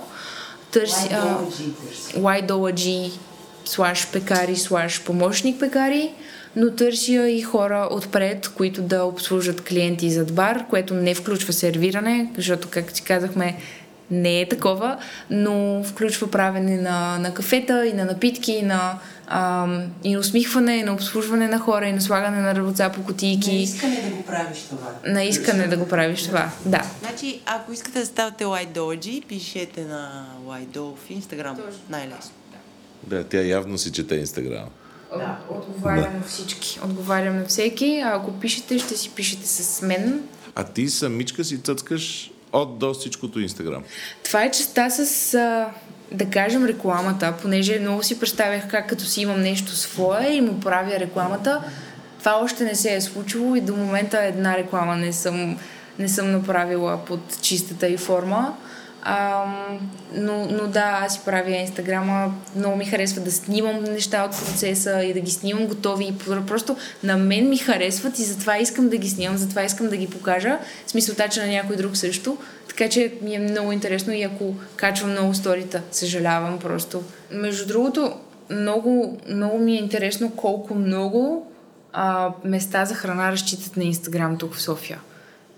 Търси, 0.70 1.08
а, 1.12 1.38
YDOG 2.16 3.12
слаш 3.64 4.08
пекари, 4.12 4.56
слаш 4.56 5.02
помощник 5.04 5.60
пекари, 5.60 6.12
но 6.56 6.70
търся 6.70 7.28
и 7.28 7.42
хора 7.42 7.88
отпред, 7.90 8.48
които 8.48 8.82
да 8.82 9.04
обслужат 9.04 9.64
клиенти 9.64 10.10
зад 10.10 10.34
бар, 10.34 10.66
което 10.70 10.94
не 10.94 11.14
включва 11.14 11.52
сервиране, 11.52 12.30
защото, 12.36 12.68
както 12.70 12.96
си 12.96 13.02
казахме, 13.02 13.56
не 14.10 14.40
е 14.40 14.48
такова, 14.48 14.98
но 15.30 15.84
включва 15.84 16.30
правене 16.30 16.80
на, 16.80 17.18
на 17.18 17.34
кафета 17.34 17.86
и 17.86 17.92
на 17.92 18.04
напитки, 18.04 18.52
и 18.52 18.62
на, 18.62 18.98
ам, 19.26 19.82
и 20.04 20.14
на 20.14 20.20
усмихване, 20.20 20.76
и 20.76 20.82
на 20.82 20.94
обслужване 20.94 21.48
на 21.48 21.58
хора, 21.58 21.86
и 21.86 21.92
на 21.92 22.00
слагане 22.00 22.40
на 22.40 22.54
работа 22.54 22.92
по 22.94 23.02
кутийки. 23.02 23.50
Не 23.50 23.62
искане 23.62 24.02
да 24.02 24.16
го 24.16 24.22
правиш 24.22 24.58
това. 24.70 24.88
На 25.06 25.24
искане 25.24 25.66
да 25.66 25.76
го 25.76 25.88
правиш 25.88 26.22
това, 26.22 26.50
да. 26.66 26.82
Значи, 27.00 27.40
ако 27.46 27.72
искате 27.72 27.98
да 27.98 28.06
ставате 28.06 28.44
White 28.44 29.26
пишете 29.26 29.84
на 29.84 30.26
White 30.46 30.78
в 30.78 31.08
Instagram. 31.10 31.56
Най-лесно. 31.90 32.30
Да, 33.06 33.24
тя 33.24 33.40
явно 33.40 33.78
си 33.78 33.92
чете 33.92 34.14
Инстаграм. 34.14 34.68
Да. 35.16 35.38
Отговарям 35.50 36.14
на 36.14 36.22
всички. 36.26 36.80
Отговарям 36.84 37.36
на 37.36 37.44
всеки, 37.44 38.02
а 38.04 38.16
ако 38.16 38.32
пишете, 38.32 38.78
ще 38.78 38.96
си 38.96 39.10
пишете 39.10 39.46
с 39.46 39.82
мен. 39.82 40.22
А 40.54 40.64
ти 40.64 40.88
самичка 40.88 41.44
си 41.44 41.58
цъцкаш 41.58 42.30
от 42.52 42.78
до 42.78 42.94
всичкото 42.94 43.40
Инстаграм. 43.40 43.82
Това 44.24 44.44
е 44.44 44.50
частта 44.50 44.90
с, 44.90 45.34
а, 45.34 45.70
да 46.12 46.30
кажем, 46.30 46.64
рекламата, 46.64 47.34
понеже 47.42 47.78
много 47.78 48.02
си 48.02 48.20
представях 48.20 48.68
как 48.68 48.88
като 48.88 49.04
си 49.04 49.20
имам 49.20 49.40
нещо 49.40 49.76
свое 49.76 50.28
и 50.32 50.40
му 50.40 50.60
правя 50.60 51.00
рекламата. 51.00 51.64
Това 52.18 52.40
още 52.42 52.64
не 52.64 52.74
се 52.74 52.94
е 52.94 53.00
случило 53.00 53.56
и 53.56 53.60
до 53.60 53.76
момента 53.76 54.24
една 54.24 54.58
реклама 54.58 54.96
не 54.96 55.12
съм, 55.12 55.58
не 55.98 56.08
съм 56.08 56.32
направила 56.32 57.04
под 57.04 57.42
чистата 57.42 57.88
и 57.88 57.96
форма. 57.96 58.56
Ам, 59.02 59.90
но, 60.14 60.46
но 60.46 60.66
да, 60.66 61.00
аз 61.02 61.14
си 61.14 61.20
правя 61.24 61.50
инстаграма. 61.50 62.34
Много 62.56 62.76
ми 62.76 62.84
харесва 62.84 63.22
да 63.22 63.32
снимам 63.32 63.84
неща 63.84 64.24
от 64.24 64.30
процеса 64.30 65.02
и 65.02 65.12
да 65.12 65.20
ги 65.20 65.30
снимам 65.30 65.66
готови. 65.66 66.04
И 66.04 66.18
просто 66.46 66.76
на 67.02 67.16
мен 67.16 67.48
ми 67.48 67.58
харесват 67.58 68.18
и 68.18 68.22
затова 68.22 68.58
искам 68.58 68.88
да 68.88 68.96
ги 68.96 69.08
снимам, 69.08 69.36
затова 69.36 69.64
искам 69.64 69.88
да 69.88 69.96
ги 69.96 70.10
покажа. 70.10 70.58
В 70.86 70.90
смисълта, 70.90 71.28
че 71.28 71.40
на 71.40 71.46
някой 71.46 71.76
друг 71.76 71.96
също. 71.96 72.38
Така 72.68 72.88
че 72.88 73.12
ми 73.22 73.34
е 73.34 73.38
много 73.38 73.72
интересно 73.72 74.12
и 74.12 74.22
ако 74.22 74.54
качвам 74.76 75.10
много 75.10 75.34
сторита, 75.34 75.82
съжалявам 75.90 76.58
просто. 76.58 77.02
Между 77.30 77.66
другото, 77.66 78.12
много, 78.50 79.18
много 79.28 79.58
ми 79.58 79.72
е 79.72 79.78
интересно 79.78 80.30
колко 80.30 80.74
много 80.74 81.52
а, 81.92 82.32
места 82.44 82.84
за 82.84 82.94
храна 82.94 83.32
разчитат 83.32 83.76
на 83.76 83.84
Инстаграм 83.84 84.38
тук 84.38 84.54
в 84.54 84.62
София. 84.62 85.00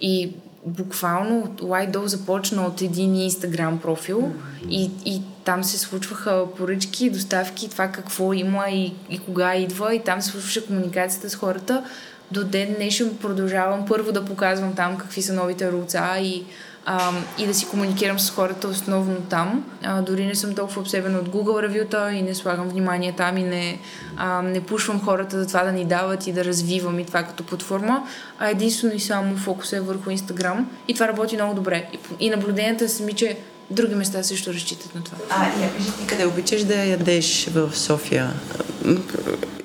И 0.01 0.33
буквално 0.67 1.55
Лайдол 1.63 2.07
започна 2.07 2.67
от 2.67 2.83
един 2.83 3.17
инстаграм 3.17 3.79
профил 3.81 4.33
и, 4.69 4.91
и 5.05 5.23
там 5.45 5.65
се 5.65 5.79
случваха 5.79 6.47
поръчки, 6.57 7.11
доставки, 7.11 7.71
това 7.71 7.89
какво 7.89 8.33
има 8.33 8.65
и, 8.71 8.95
и 9.11 9.19
кога 9.19 9.57
идва 9.57 9.95
и 9.95 10.03
там 10.05 10.23
се 10.23 10.31
случваше 10.31 10.67
комуникацията 10.67 11.31
с 11.31 11.35
хората. 11.35 11.85
До 12.31 12.45
ден 12.45 12.75
днешен 12.75 13.17
продължавам 13.17 13.87
първо 13.87 14.13
да 14.13 14.25
показвам 14.25 14.75
там 14.75 14.99
какви 14.99 15.23
са 15.23 15.33
новите 15.33 15.73
руца 15.73 16.19
и 16.19 16.45
а, 16.87 17.13
и 17.39 17.47
да 17.47 17.55
си 17.55 17.67
комуникирам 17.67 18.19
с 18.19 18.31
хората 18.31 18.69
основно 18.69 19.21
там. 19.21 19.65
А, 19.83 20.03
дори 20.03 20.27
не 20.27 20.35
съм 20.35 20.55
толкова 20.55 20.81
обсебена 20.81 21.19
от 21.19 21.29
Google 21.29 21.63
ревюта 21.63 22.13
и 22.13 22.23
не 22.23 22.35
слагам 22.35 22.69
внимание 22.69 23.13
там 23.13 23.37
и 23.37 23.43
не, 23.43 23.79
а, 24.17 24.43
не 24.43 24.61
пушвам 24.61 25.05
хората 25.05 25.41
за 25.41 25.47
това 25.47 25.65
да 25.65 25.73
ни 25.73 25.85
дават 25.85 26.27
и 26.27 26.33
да 26.33 26.45
развивам 26.45 26.99
и 26.99 27.07
това 27.07 27.23
като 27.23 27.45
платформа, 27.45 28.07
а 28.39 28.49
единствено 28.49 28.95
и 28.95 29.01
само 29.01 29.37
фокус 29.37 29.73
е 29.73 29.81
върху 29.81 30.11
Instagram 30.11 30.65
и 30.89 30.95
това 30.95 31.09
работи 31.09 31.35
много 31.35 31.55
добре. 31.55 31.89
И, 31.93 32.27
и 32.27 32.31
наблюденията 32.31 32.89
са 32.89 33.03
ми, 33.03 33.13
че 33.13 33.39
други 33.71 33.95
места 33.95 34.23
също 34.23 34.53
разчитат 34.53 34.95
на 34.95 35.05
това. 35.05 35.19
А, 35.31 35.47
я 35.47 35.73
кажи 35.73 35.91
ти 35.99 36.07
къде 36.07 36.27
обичаш 36.27 36.65
да 36.65 36.85
ядеш 36.85 37.49
в 37.49 37.77
София? 37.77 38.31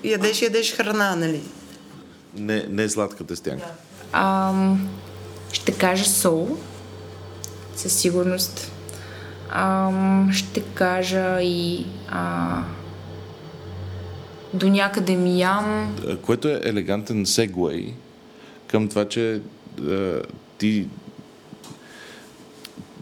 Ядеш, 0.04 0.42
ядеш 0.42 0.76
храна, 0.76 1.16
нали? 1.16 1.42
Не, 2.36 2.66
не 2.70 2.90
сладката 2.90 3.36
стянка. 3.36 3.66
Ам, 4.14 4.90
ще 5.52 5.72
кажа 5.72 6.06
сол, 6.06 6.58
със 7.78 7.94
сигурност. 7.94 8.72
Ам, 9.50 10.30
ще 10.34 10.62
кажа 10.62 11.42
и 11.42 11.86
а, 12.10 12.64
до 14.54 14.70
някъде 14.70 15.16
ми 15.16 15.40
ям. 15.40 15.96
Което 16.22 16.48
е 16.48 16.62
елегантен 16.64 17.26
сегуей 17.26 17.94
към 18.68 18.88
това, 18.88 19.06
че 19.06 19.42
а, 19.82 20.22
ти 20.58 20.88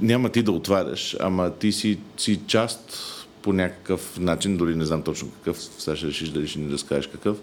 няма 0.01 0.29
ти 0.29 0.43
да 0.43 0.51
отваряш, 0.51 1.15
ама 1.19 1.51
ти 1.51 1.71
си, 1.71 1.99
си 2.17 2.39
част 2.47 2.97
по 3.41 3.53
някакъв 3.53 4.19
начин, 4.19 4.57
дори 4.57 4.75
не 4.75 4.85
знам 4.85 5.01
точно 5.01 5.29
какъв, 5.29 5.57
сега 5.77 5.97
ще 5.97 6.07
решиш 6.07 6.29
дали 6.29 6.47
ще 6.47 6.59
ни 6.59 6.73
разкажеш 6.73 7.07
какъв, 7.07 7.37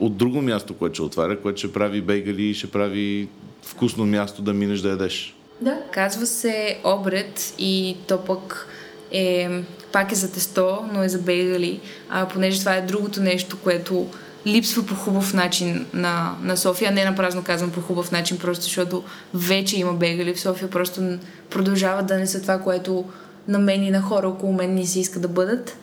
от 0.00 0.16
друго 0.16 0.42
място, 0.42 0.74
което 0.74 0.94
ще 0.94 1.02
отваря, 1.02 1.40
което 1.40 1.58
ще 1.58 1.72
прави 1.72 2.00
бейгали 2.00 2.42
и 2.42 2.54
ще 2.54 2.70
прави 2.70 3.28
вкусно 3.62 4.06
място 4.06 4.42
да 4.42 4.54
минеш 4.54 4.80
да 4.80 4.88
ядеш. 4.88 5.35
Да. 5.60 5.78
Казва 5.90 6.26
се 6.26 6.78
обред 6.84 7.54
и 7.58 7.96
то 8.06 8.24
пък 8.24 8.68
е, 9.12 9.50
пак 9.92 10.12
е 10.12 10.14
за 10.14 10.32
тесто, 10.32 10.78
но 10.92 11.02
е 11.02 11.08
за 11.08 11.18
бейгали, 11.18 11.80
а, 12.10 12.28
понеже 12.28 12.58
това 12.58 12.74
е 12.74 12.80
другото 12.80 13.22
нещо, 13.22 13.58
което 13.64 14.06
липсва 14.46 14.86
по 14.86 14.94
хубав 14.94 15.34
начин 15.34 15.86
на, 15.94 16.34
на 16.42 16.56
София. 16.56 16.92
Не 16.92 17.04
напразно 17.04 17.42
казвам 17.42 17.70
по 17.70 17.80
хубав 17.80 18.12
начин, 18.12 18.38
просто 18.38 18.64
защото 18.64 19.04
вече 19.34 19.80
има 19.80 19.92
бегали 19.92 20.34
в 20.34 20.40
София, 20.40 20.70
просто 20.70 21.18
продължават 21.50 22.06
да 22.06 22.18
не 22.18 22.26
са 22.26 22.42
това, 22.42 22.58
което 22.58 23.04
на 23.48 23.58
мен 23.58 23.84
и 23.84 23.90
на 23.90 24.02
хора 24.02 24.28
около 24.28 24.52
мен 24.52 24.74
не 24.74 24.86
се 24.86 25.00
иска 25.00 25.20
да 25.20 25.28
бъдат. 25.28 25.76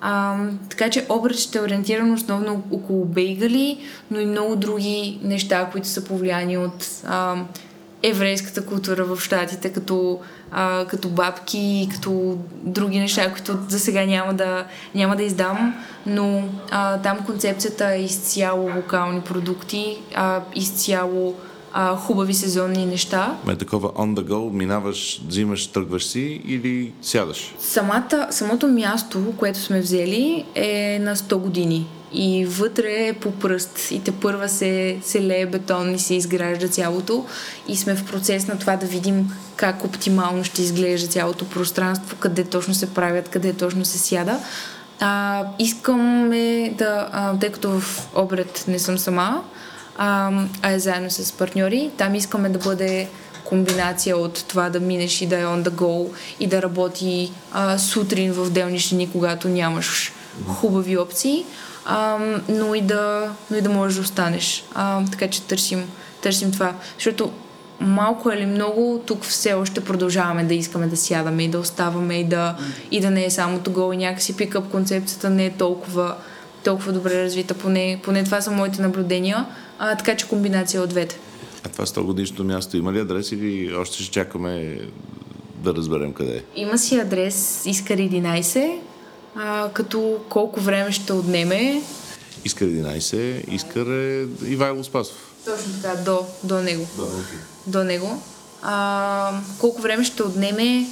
А, 0.00 0.36
така 0.70 0.90
че 0.90 1.06
образ 1.08 1.38
ще 1.38 1.58
е 1.58 1.62
ориентиран 1.62 2.12
основно 2.12 2.62
около 2.70 3.04
бейгали, 3.04 3.78
но 4.10 4.20
и 4.20 4.26
много 4.26 4.56
други 4.56 5.20
неща, 5.22 5.68
които 5.72 5.88
са 5.88 6.04
повлияни 6.04 6.58
от 6.58 6.86
а, 7.06 7.36
еврейската 8.02 8.66
култура 8.66 9.04
в 9.04 9.20
Штатите, 9.20 9.72
като, 9.72 10.20
а, 10.50 10.84
като 10.84 11.08
бабки, 11.08 11.88
като 11.92 12.38
други 12.52 12.98
неща, 12.98 13.32
които 13.32 13.58
за 13.68 13.78
сега 13.78 14.04
няма 14.06 14.34
да, 14.34 14.64
няма 14.94 15.16
да 15.16 15.22
издам, 15.22 15.74
но 16.06 16.48
а, 16.70 16.98
там 16.98 17.18
концепцията 17.26 17.94
е 17.94 18.02
изцяло 18.02 18.70
локални 18.76 19.20
продукти, 19.20 19.98
а, 20.14 20.40
изцяло 20.54 21.34
а, 21.72 21.96
хубави 21.96 22.34
сезонни 22.34 22.86
неща. 22.86 23.36
Ме 23.46 23.56
такова 23.56 23.88
on 23.88 24.20
the 24.20 24.24
go, 24.24 24.52
минаваш, 24.52 25.22
взимаш, 25.28 25.66
тръгваш 25.66 26.04
си 26.04 26.42
или 26.46 26.92
сядаш? 27.02 27.54
Самата, 27.58 28.26
самото 28.30 28.68
място, 28.68 29.32
което 29.36 29.58
сме 29.58 29.80
взели 29.80 30.44
е 30.54 30.98
на 31.02 31.16
100 31.16 31.36
години 31.36 31.86
и 32.12 32.46
вътре 32.46 33.06
е 33.06 33.12
по 33.12 33.30
пръст. 33.30 33.90
И 33.90 34.00
те 34.04 34.12
първа 34.12 34.48
се, 34.48 34.98
се 35.02 35.26
лее 35.26 35.46
бетон 35.46 35.94
и 35.94 35.98
се 35.98 36.14
изгражда 36.14 36.68
цялото. 36.68 37.26
И 37.68 37.76
сме 37.76 37.94
в 37.94 38.06
процес 38.06 38.46
на 38.46 38.58
това 38.58 38.76
да 38.76 38.86
видим 38.86 39.32
как 39.56 39.84
оптимално 39.84 40.44
ще 40.44 40.62
изглежда 40.62 41.08
цялото 41.08 41.48
пространство, 41.48 42.16
къде 42.20 42.44
точно 42.44 42.74
се 42.74 42.94
правят, 42.94 43.28
къде 43.28 43.52
точно 43.52 43.84
се 43.84 43.98
сяда. 43.98 44.40
А, 45.00 45.44
искаме 45.58 46.74
да, 46.78 47.08
а, 47.12 47.38
тъй 47.38 47.52
като 47.52 47.80
в 47.80 48.08
обред 48.14 48.64
не 48.68 48.78
съм 48.78 48.98
сама, 48.98 49.42
а, 49.98 50.32
а 50.62 50.72
е 50.72 50.78
заедно 50.78 51.10
с 51.10 51.32
партньори, 51.32 51.90
там 51.96 52.14
искаме 52.14 52.48
да 52.48 52.58
бъде 52.58 53.08
комбинация 53.44 54.16
от 54.16 54.44
това 54.48 54.70
да 54.70 54.80
минеш 54.80 55.22
и 55.22 55.26
да 55.26 55.38
е 55.38 55.44
on 55.44 55.62
the 55.62 55.70
go 55.70 56.12
и 56.40 56.46
да 56.46 56.62
работи 56.62 57.32
а, 57.52 57.78
сутрин 57.78 58.32
в 58.32 58.50
делнични 58.50 59.10
когато 59.12 59.48
нямаш 59.48 60.12
хубави 60.46 60.98
опции 60.98 61.44
а, 61.92 62.18
но, 62.48 62.74
и 62.74 62.80
да, 62.80 63.30
но 63.50 63.56
и 63.56 63.60
да 63.60 63.70
можеш 63.70 63.96
да 63.96 64.02
останеш. 64.02 64.64
А, 64.74 65.04
така 65.10 65.28
че 65.28 65.42
търсим, 65.42 65.84
търсим 66.22 66.52
това. 66.52 66.74
Защото 66.94 67.32
малко 67.80 68.30
или 68.30 68.46
много, 68.46 69.02
тук 69.06 69.24
все 69.24 69.52
още 69.52 69.84
продължаваме 69.84 70.44
да 70.44 70.54
искаме 70.54 70.86
да 70.86 70.96
сядаме 70.96 71.44
и 71.44 71.48
да 71.48 71.58
оставаме 71.58 72.14
и 72.14 72.24
да, 72.24 72.56
и 72.90 73.00
да 73.00 73.10
не 73.10 73.24
е 73.24 73.30
само 73.30 73.58
тогава 73.58 73.94
и 73.94 73.98
някакси 73.98 74.36
пикъп 74.36 74.70
концепцията 74.70 75.30
не 75.30 75.46
е 75.46 75.50
толкова, 75.50 76.14
толкова 76.64 76.92
добре 76.92 77.24
развита. 77.24 77.54
Поне, 77.54 78.00
поне 78.02 78.24
това 78.24 78.40
са 78.40 78.50
моите 78.50 78.82
наблюдения. 78.82 79.46
А, 79.78 79.96
така 79.96 80.16
че 80.16 80.28
комбинация 80.28 80.82
от 80.82 80.88
двете. 80.88 81.18
А 81.64 81.68
това 81.68 81.86
100 81.86 82.02
годишното 82.02 82.44
място 82.44 82.76
има 82.76 82.92
ли 82.92 83.00
адрес 83.00 83.32
или 83.32 83.74
още 83.76 84.02
ще 84.02 84.12
чакаме 84.12 84.78
да 85.54 85.74
разберем 85.74 86.12
къде 86.12 86.36
е? 86.36 86.42
Има 86.56 86.78
си 86.78 86.98
адрес 86.98 87.66
Искар 87.66 87.96
11, 87.96 88.78
а, 89.36 89.70
като 89.72 90.20
колко 90.28 90.60
време 90.60 90.92
ще 90.92 91.12
отнеме. 91.12 91.82
Искър 92.44 92.68
11, 92.68 93.48
Искър 93.48 93.86
е 93.86 94.26
Ивайло 94.46 94.84
Спасов. 94.84 95.34
Точно 95.44 95.72
така, 95.82 95.96
до, 95.96 96.26
до 96.44 96.60
него. 96.60 96.86
Да, 96.96 97.02
okay. 97.02 97.38
До 97.66 97.84
него. 97.84 98.22
А, 98.62 99.32
колко 99.58 99.82
време 99.82 100.04
ще 100.04 100.22
отнеме 100.22 100.86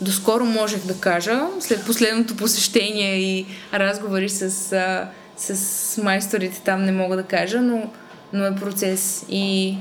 доскоро 0.00 0.44
можех 0.44 0.86
да 0.86 0.94
кажа, 0.94 1.40
след 1.60 1.86
последното 1.86 2.36
посещение 2.36 3.18
и 3.18 3.46
разговори 3.74 4.28
с, 4.28 4.72
а, 4.72 5.08
с 5.36 6.02
майсторите 6.02 6.60
там 6.64 6.84
не 6.84 6.92
мога 6.92 7.16
да 7.16 7.22
кажа, 7.22 7.60
но, 7.60 7.90
но 8.32 8.44
е 8.44 8.54
процес 8.54 9.24
и 9.28 9.76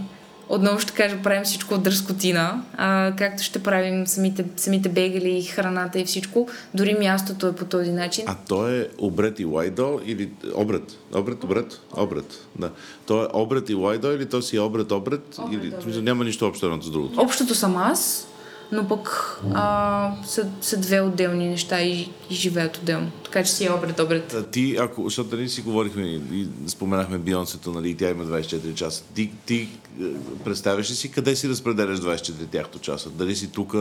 отново 0.52 0.80
ще 0.80 0.94
кажа, 0.94 1.18
правим 1.24 1.44
всичко 1.44 1.74
от 1.74 1.84
дръскотина, 1.84 2.62
а, 2.78 3.14
както 3.18 3.44
ще 3.44 3.64
правим 3.64 4.08
самите, 4.08 4.46
самите 4.58 4.90
бегали, 4.90 5.44
храната 5.44 6.00
и 6.00 6.06
всичко. 6.06 6.48
Дори 6.74 6.94
мястото 7.00 7.48
е 7.48 7.56
по 7.56 7.66
този 7.66 7.92
начин. 7.92 8.24
А 8.28 8.36
то 8.48 8.68
е 8.68 8.88
обред 8.98 9.40
и 9.40 9.46
лайдо 9.46 10.00
или 10.06 10.30
обред? 10.56 10.84
Обред, 11.16 11.44
обред, 11.44 11.80
обред. 11.98 12.48
Да. 12.60 12.72
То 13.06 13.24
е 13.24 13.28
обред 13.34 13.70
и 13.70 13.74
лайдо 13.74 14.12
или 14.12 14.26
то 14.30 14.42
си 14.42 14.56
е 14.56 14.60
обред, 14.60 14.92
обред? 14.92 15.40
Обред, 15.40 15.64
или... 15.64 15.74
обред. 15.76 16.04
Няма 16.04 16.24
нищо 16.24 16.48
общо 16.48 16.66
едното 16.66 16.86
с 16.86 16.92
другото. 16.92 17.22
Общото 17.22 17.56
съм 17.56 17.78
аз, 17.78 18.28
но 18.72 18.88
пък 18.88 19.40
а, 19.54 20.12
са, 20.26 20.48
са 20.62 20.78
две 20.78 21.02
отделни 21.02 21.50
неща 21.50 21.82
и, 21.82 22.12
и 22.30 22.36
живеят 22.36 22.78
отделно. 22.78 23.12
Така 23.24 23.44
че 23.44 23.52
си 23.52 23.66
е 23.66 23.72
обред, 23.72 24.00
обред. 24.00 24.34
А 24.34 24.44
ти, 24.44 24.78
ако, 24.80 25.04
защото 25.04 25.36
нали 25.36 25.50
си 25.50 25.62
говорихме 25.62 26.04
и 26.32 26.48
споменахме 26.68 27.18
Бионсето, 27.18 27.72
нали, 27.72 27.96
тя 27.96 28.10
има 28.10 28.26
24 28.26 28.74
часа. 28.74 29.04
Ти, 29.16 29.32
ти 29.46 29.70
е, 30.02 30.06
представяш 30.44 30.92
ли 30.92 30.96
си 30.96 31.12
къде 31.12 31.36
си 31.36 31.50
разпределяш 31.50 32.00
24 32.00 32.52
тяхто 32.52 32.80
часа? 32.80 33.10
Дали 33.10 33.36
си 33.36 33.52
тук 33.52 33.74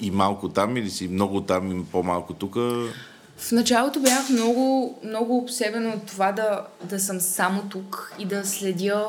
и 0.00 0.10
малко 0.10 0.48
там, 0.48 0.76
или 0.76 0.90
си 0.90 1.08
много 1.08 1.40
там 1.40 1.80
и 1.80 1.84
по-малко 1.84 2.34
тук? 2.34 2.54
В 3.36 3.52
началото 3.52 4.00
бях 4.00 4.30
много, 4.30 4.98
много 5.04 5.38
обсебена 5.38 5.88
от 5.88 6.06
това 6.06 6.32
да, 6.32 6.66
да 6.84 7.00
съм 7.00 7.20
само 7.20 7.62
тук 7.62 8.12
и 8.18 8.24
да 8.24 8.44
следя 8.44 9.04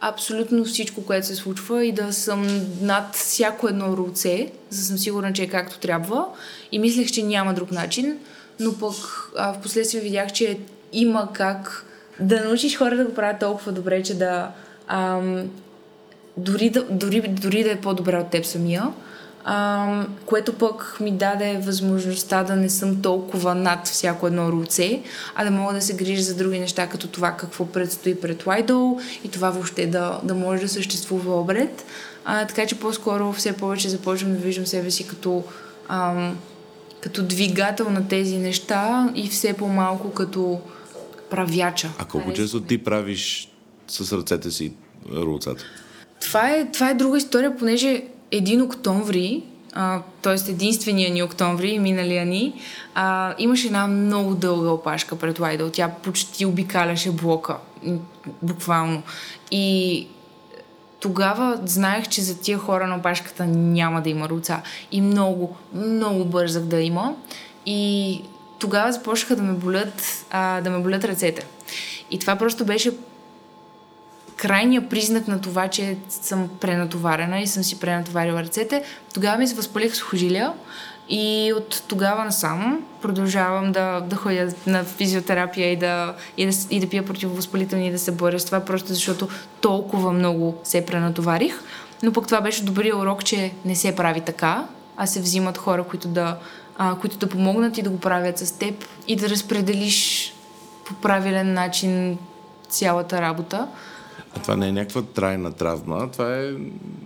абсолютно 0.00 0.64
всичко, 0.64 1.04
което 1.04 1.26
се 1.26 1.34
случва 1.34 1.84
и 1.84 1.92
да 1.92 2.12
съм 2.12 2.66
над 2.80 3.14
всяко 3.14 3.68
едно 3.68 3.96
руце, 3.96 4.50
за 4.70 4.80
да 4.80 4.86
съм 4.86 4.98
сигурна, 4.98 5.32
че 5.32 5.42
е 5.42 5.48
както 5.48 5.78
трябва. 5.78 6.26
И 6.72 6.78
мислех, 6.78 7.10
че 7.10 7.22
няма 7.22 7.54
друг 7.54 7.70
начин, 7.70 8.18
но 8.60 8.78
пък 8.78 8.94
а, 9.36 9.52
в 9.52 9.60
последствие 9.60 10.00
видях, 10.00 10.32
че 10.32 10.58
има 10.92 11.28
как 11.32 11.84
да 12.20 12.44
научиш 12.44 12.78
хора 12.78 12.96
да 12.96 13.04
го 13.04 13.14
правят 13.14 13.40
толкова 13.40 13.72
добре, 13.72 14.02
че 14.02 14.14
да 14.14 14.50
ам, 14.88 15.50
дори, 16.36 16.70
да, 16.70 16.84
дори, 16.90 17.20
дори 17.20 17.64
да 17.64 17.70
е 17.70 17.80
по-добре 17.80 18.16
от 18.16 18.30
теб 18.30 18.44
самия, 18.44 18.92
а, 19.44 20.06
което 20.26 20.52
пък 20.52 20.96
ми 21.00 21.12
даде 21.12 21.60
възможността 21.62 22.42
да 22.42 22.56
не 22.56 22.70
съм 22.70 23.02
толкова 23.02 23.54
над 23.54 23.86
всяко 23.86 24.26
едно 24.26 24.52
руце, 24.52 25.02
а 25.34 25.44
да 25.44 25.50
мога 25.50 25.74
да 25.74 25.80
се 25.80 25.96
грижа 25.96 26.22
за 26.22 26.34
други 26.34 26.58
неща, 26.58 26.86
като 26.86 27.08
това 27.08 27.32
какво 27.32 27.66
предстои 27.66 28.20
пред 28.20 28.46
Лайдол 28.46 29.00
и 29.24 29.28
това 29.28 29.50
въобще 29.50 29.86
да, 29.86 30.20
да 30.22 30.34
може 30.34 30.62
да 30.62 30.68
съществува 30.68 31.40
обред. 31.40 31.84
А, 32.24 32.46
така 32.46 32.66
че 32.66 32.78
по-скоро 32.78 33.32
все 33.32 33.52
повече 33.52 33.88
започвам 33.88 34.32
да 34.32 34.38
виждам 34.38 34.66
себе 34.66 34.90
си 34.90 35.06
като, 35.06 35.44
ам, 35.88 36.38
като 37.00 37.22
двигател 37.22 37.90
на 37.90 38.08
тези 38.08 38.38
неща 38.38 39.12
и 39.14 39.28
все 39.28 39.52
по-малко 39.52 40.10
като 40.10 40.60
правяча. 41.30 41.90
А 41.98 42.04
колко 42.04 42.32
често 42.32 42.60
ти 42.60 42.84
правиш 42.84 43.50
с 43.88 44.12
ръцете 44.12 44.50
си 44.50 44.72
руцата? 45.12 45.64
Това 46.20 46.50
е, 46.50 46.70
това 46.72 46.90
е 46.90 46.94
друга 46.94 47.18
история, 47.18 47.56
понеже 47.56 48.02
един 48.36 48.62
октомври, 48.62 49.42
т.е. 50.22 50.50
единствения 50.50 51.10
ни 51.10 51.22
октомври, 51.22 51.78
миналия 51.78 52.26
ни, 52.26 52.54
а, 52.94 53.34
имаше 53.38 53.66
една 53.66 53.86
много 53.86 54.34
дълга 54.34 54.70
опашка 54.70 55.16
пред 55.16 55.40
Лайдъл. 55.40 55.70
Тя 55.70 55.88
почти 55.88 56.46
обикаляше 56.46 57.10
блока, 57.10 57.56
буквално. 58.42 59.02
И 59.50 60.06
тогава 61.00 61.58
знаех, 61.64 62.08
че 62.08 62.22
за 62.22 62.40
тия 62.40 62.58
хора 62.58 62.86
на 62.86 62.96
опашката 62.96 63.46
няма 63.46 64.02
да 64.02 64.10
има 64.10 64.28
руца. 64.28 64.60
И 64.92 65.00
много, 65.00 65.56
много 65.74 66.24
бързах 66.24 66.62
да 66.62 66.80
има. 66.80 67.14
И 67.66 68.22
тогава 68.58 68.92
започнаха 68.92 69.36
да 69.36 69.42
ме 69.42 69.52
болят, 69.52 70.26
а, 70.30 70.60
да 70.60 70.70
ме 70.70 70.78
болят 70.78 71.04
ръцете. 71.04 71.46
И 72.10 72.18
това 72.18 72.36
просто 72.36 72.64
беше 72.64 72.92
крайния 74.36 74.88
признак 74.88 75.28
на 75.28 75.40
това, 75.40 75.68
че 75.68 75.96
съм 76.08 76.50
пренатоварена 76.60 77.40
и 77.40 77.46
съм 77.46 77.64
си 77.64 77.80
пренатоварила 77.80 78.42
ръцете, 78.42 78.82
тогава 79.14 79.38
ми 79.38 79.46
се 79.46 79.54
възпалих 79.54 79.96
сухожилия 79.96 80.52
и 81.08 81.52
от 81.56 81.82
тогава 81.88 82.24
насам 82.24 82.84
продължавам 83.02 83.72
да, 83.72 84.00
да 84.00 84.16
ходя 84.16 84.52
на 84.66 84.84
физиотерапия 84.84 85.72
и 85.72 85.76
да, 85.76 86.14
и, 86.36 86.46
да, 86.46 86.52
и 86.70 86.80
да 86.80 86.88
пия 86.88 87.04
противовъзпалителни 87.04 87.88
и 87.88 87.90
да 87.90 87.98
се 87.98 88.12
боря 88.12 88.40
с 88.40 88.44
това, 88.44 88.60
просто 88.60 88.88
защото 88.88 89.28
толкова 89.60 90.12
много 90.12 90.54
се 90.64 90.86
пренатоварих. 90.86 91.60
Но 92.02 92.12
пък 92.12 92.26
това 92.26 92.40
беше 92.40 92.64
добрия 92.64 92.98
урок, 92.98 93.24
че 93.24 93.52
не 93.64 93.76
се 93.76 93.96
прави 93.96 94.20
така, 94.20 94.66
а 94.96 95.06
се 95.06 95.20
взимат 95.20 95.58
хора, 95.58 95.84
които 95.84 96.08
да, 96.08 96.38
а, 96.78 96.94
които 96.94 97.18
да 97.18 97.28
помогнат 97.28 97.78
и 97.78 97.82
да 97.82 97.90
го 97.90 98.00
правят 98.00 98.38
с 98.38 98.58
теб 98.58 98.84
и 99.08 99.16
да 99.16 99.28
разпределиш 99.28 100.32
по 100.84 100.94
правилен 100.94 101.52
начин 101.52 102.18
цялата 102.68 103.20
работа. 103.20 103.68
А 104.36 104.40
това 104.40 104.56
не 104.56 104.68
е 104.68 104.72
някаква 104.72 105.02
трайна 105.02 105.52
травма, 105.52 106.10
това 106.10 106.36
е 106.38 106.52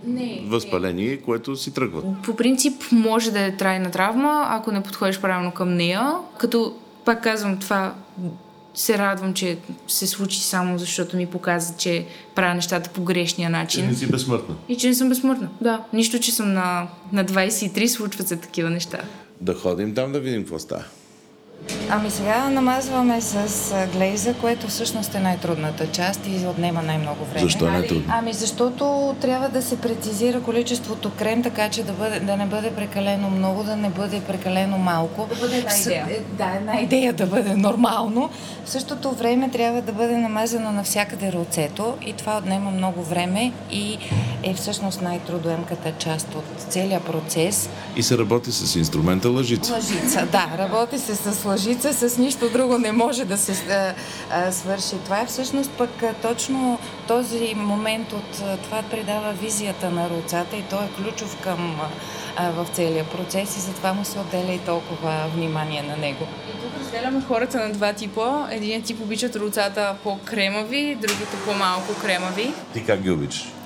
Не, 0.05 0.43
възпаление, 0.47 1.17
което 1.17 1.55
си 1.55 1.73
тръгва. 1.73 2.01
По 2.23 2.35
принцип 2.35 2.73
може 2.91 3.31
да 3.31 3.39
е 3.39 3.57
трайна 3.57 3.91
травма, 3.91 4.47
ако 4.49 4.71
не 4.71 4.83
подходиш 4.83 5.19
правилно 5.19 5.51
към 5.51 5.73
нея. 5.75 6.11
Като, 6.37 6.75
пак 7.05 7.23
казвам, 7.23 7.57
това 7.57 7.93
се 8.73 8.97
радвам, 8.97 9.33
че 9.33 9.57
се 9.87 10.07
случи 10.07 10.39
само 10.41 10.77
защото 10.77 11.17
ми 11.17 11.25
показа, 11.25 11.73
че 11.77 12.05
правя 12.35 12.55
нещата 12.55 12.89
по 12.89 13.03
грешния 13.03 13.49
начин. 13.49 13.95
си 13.95 14.07
безсмъртна. 14.07 14.55
И 14.69 14.77
че 14.77 14.87
не 14.87 14.95
съм 14.95 15.09
безсмъртна. 15.09 15.49
Да, 15.61 15.83
нищо, 15.93 16.19
че 16.19 16.31
съм 16.31 16.53
на, 16.53 16.87
на 17.11 17.25
23, 17.25 17.87
случват 17.87 18.27
се 18.27 18.35
такива 18.35 18.69
неща. 18.69 18.97
Да 19.41 19.53
ходим 19.53 19.95
там 19.95 20.11
да 20.11 20.19
видим 20.19 20.41
какво 20.41 20.59
става. 20.59 20.83
Ами 21.91 22.11
сега 22.11 22.49
намазваме 22.49 23.21
с 23.21 23.73
глейза, 23.93 24.33
което 24.33 24.67
всъщност 24.67 25.15
е 25.15 25.19
най-трудната 25.19 25.91
част 25.91 26.21
и 26.27 26.47
отнема 26.47 26.81
най-много 26.81 27.25
време. 27.25 27.39
Защо 27.39 27.67
е 27.67 27.71
най-трудно? 27.71 28.03
Ами 28.09 28.33
защото 28.33 29.15
трябва 29.21 29.49
да 29.49 29.61
се 29.61 29.77
прецизира 29.77 30.41
количеството 30.41 31.11
крем, 31.17 31.43
така 31.43 31.69
че 31.69 31.83
да, 31.83 31.93
бъде, 31.93 32.19
да 32.19 32.37
не 32.37 32.45
бъде 32.45 32.71
прекалено 32.71 33.29
много, 33.29 33.63
да 33.63 33.75
не 33.75 33.89
бъде 33.89 34.21
прекалено 34.21 34.77
малко. 34.77 35.27
Да 35.29 35.35
бъде 35.35 35.57
една 35.57 35.71
идея. 35.81 36.07
Да, 36.37 36.51
една 36.57 36.81
идея 36.81 37.13
да 37.13 37.25
бъде 37.25 37.55
нормално. 37.55 38.29
В 38.65 38.69
същото 38.69 39.11
време 39.11 39.49
трябва 39.49 39.81
да 39.81 39.91
бъде 39.91 40.17
намазано 40.17 40.71
навсякъде 40.71 41.31
рълцето 41.31 41.93
и 42.05 42.13
това 42.13 42.37
отнема 42.37 42.71
много 42.71 43.03
време 43.03 43.51
и 43.71 43.97
е 44.43 44.53
всъщност 44.53 45.01
най-трудоемката 45.01 45.91
част 45.97 46.27
от 46.35 46.63
целия 46.69 46.99
процес. 46.99 47.69
И 47.95 48.03
се 48.03 48.17
работи 48.17 48.51
с 48.51 48.75
инструмента 48.75 49.29
лъжица. 49.29 49.73
Лъжица, 49.73 50.27
да. 50.31 50.49
Работи 50.57 50.99
се 50.99 51.15
с 51.15 51.45
лъжица, 51.49 52.09
с 52.09 52.17
нищо 52.17 52.49
друго 52.49 52.77
не 52.77 52.91
може 52.91 53.25
да 53.25 53.37
се 53.37 53.73
а, 53.73 53.93
а, 54.31 54.51
свърши. 54.51 54.95
Това 55.05 55.21
е 55.21 55.25
всъщност 55.25 55.71
пък 55.71 56.03
а, 56.03 56.13
точно 56.13 56.79
този 57.07 57.53
момент 57.55 58.13
от 58.13 58.41
а, 58.43 58.57
това 58.57 58.83
придава 58.91 59.33
визията 59.33 59.89
на 59.89 60.09
руцата 60.09 60.57
и 60.57 60.63
той 60.69 60.83
е 60.85 60.89
ключов 60.97 61.41
към 61.41 61.81
а, 62.37 62.51
в 62.51 62.67
целия 62.73 63.05
процес 63.05 63.57
и 63.57 63.59
затова 63.59 63.93
му 63.93 64.05
се 64.05 64.19
отделя 64.19 64.53
и 64.53 64.59
толкова 64.59 65.25
внимание 65.35 65.81
на 65.81 65.97
него. 65.97 66.27
И 66.49 66.51
тук 66.51 66.71
разделяме 66.79 67.21
хората 67.27 67.57
на 67.67 67.73
два 67.73 67.93
типа. 67.93 68.47
Един 68.51 68.81
тип 68.81 69.01
обичат 69.01 69.35
руцата 69.35 69.95
по-кремави, 70.03 70.97
другите 71.01 71.37
по-малко 71.45 71.93
кремави. 72.01 72.53
Ти 72.73 72.85
как 72.85 73.01
ги 73.01 73.11
обичаш? 73.11 73.58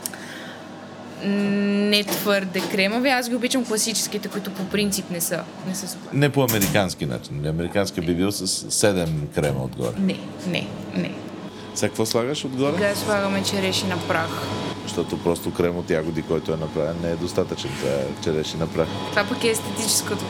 Не 1.25 2.03
твърде 2.03 2.61
кремави. 2.71 3.09
Аз 3.09 3.29
ги 3.29 3.35
обичам 3.35 3.65
класическите, 3.65 4.27
които 4.27 4.51
по 4.51 4.65
принцип 4.65 5.09
не 5.11 5.21
са, 5.21 5.43
не 5.67 5.75
са 5.75 5.87
супер. 5.87 6.09
Не 6.13 6.29
по 6.29 6.43
американски 6.43 7.05
начин. 7.05 7.47
Американски 7.47 8.01
би 8.01 8.15
бил 8.15 8.31
с 8.31 8.47
7 8.47 9.07
крема 9.35 9.63
отгоре. 9.63 9.95
Не, 9.99 10.17
не, 10.47 10.67
не. 10.95 11.11
Сега 11.75 11.89
какво 11.89 12.05
слагаш 12.05 12.45
отгоре? 12.45 12.73
Сега 12.73 12.95
слагаме 12.95 13.43
череши 13.43 13.85
на 13.85 13.97
прах. 14.07 14.47
Защото 14.83 15.23
просто 15.23 15.53
крем 15.53 15.77
от 15.77 15.89
ягоди, 15.89 16.21
който 16.21 16.53
е 16.53 16.57
направен, 16.57 16.95
не 17.03 17.09
е 17.11 17.15
достатъчен. 17.15 17.71
Това 17.79 17.91
е 17.91 18.23
череши 18.23 18.57
на 18.57 18.67
прах. 18.67 18.87
Това 19.09 19.23
пък 19.23 19.43
е 19.43 19.49
естетическото. 19.49 20.25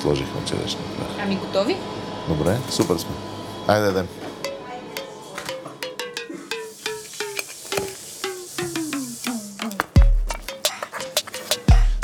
Сложихме 0.00 0.44
черешни 0.46 0.80
на 0.80 0.96
прах. 0.96 1.24
Ами 1.24 1.36
готови? 1.36 1.76
Добре, 2.28 2.58
супер 2.70 2.96
сме. 2.96 3.10
Айде, 3.68 3.86
дадем. 3.86 4.08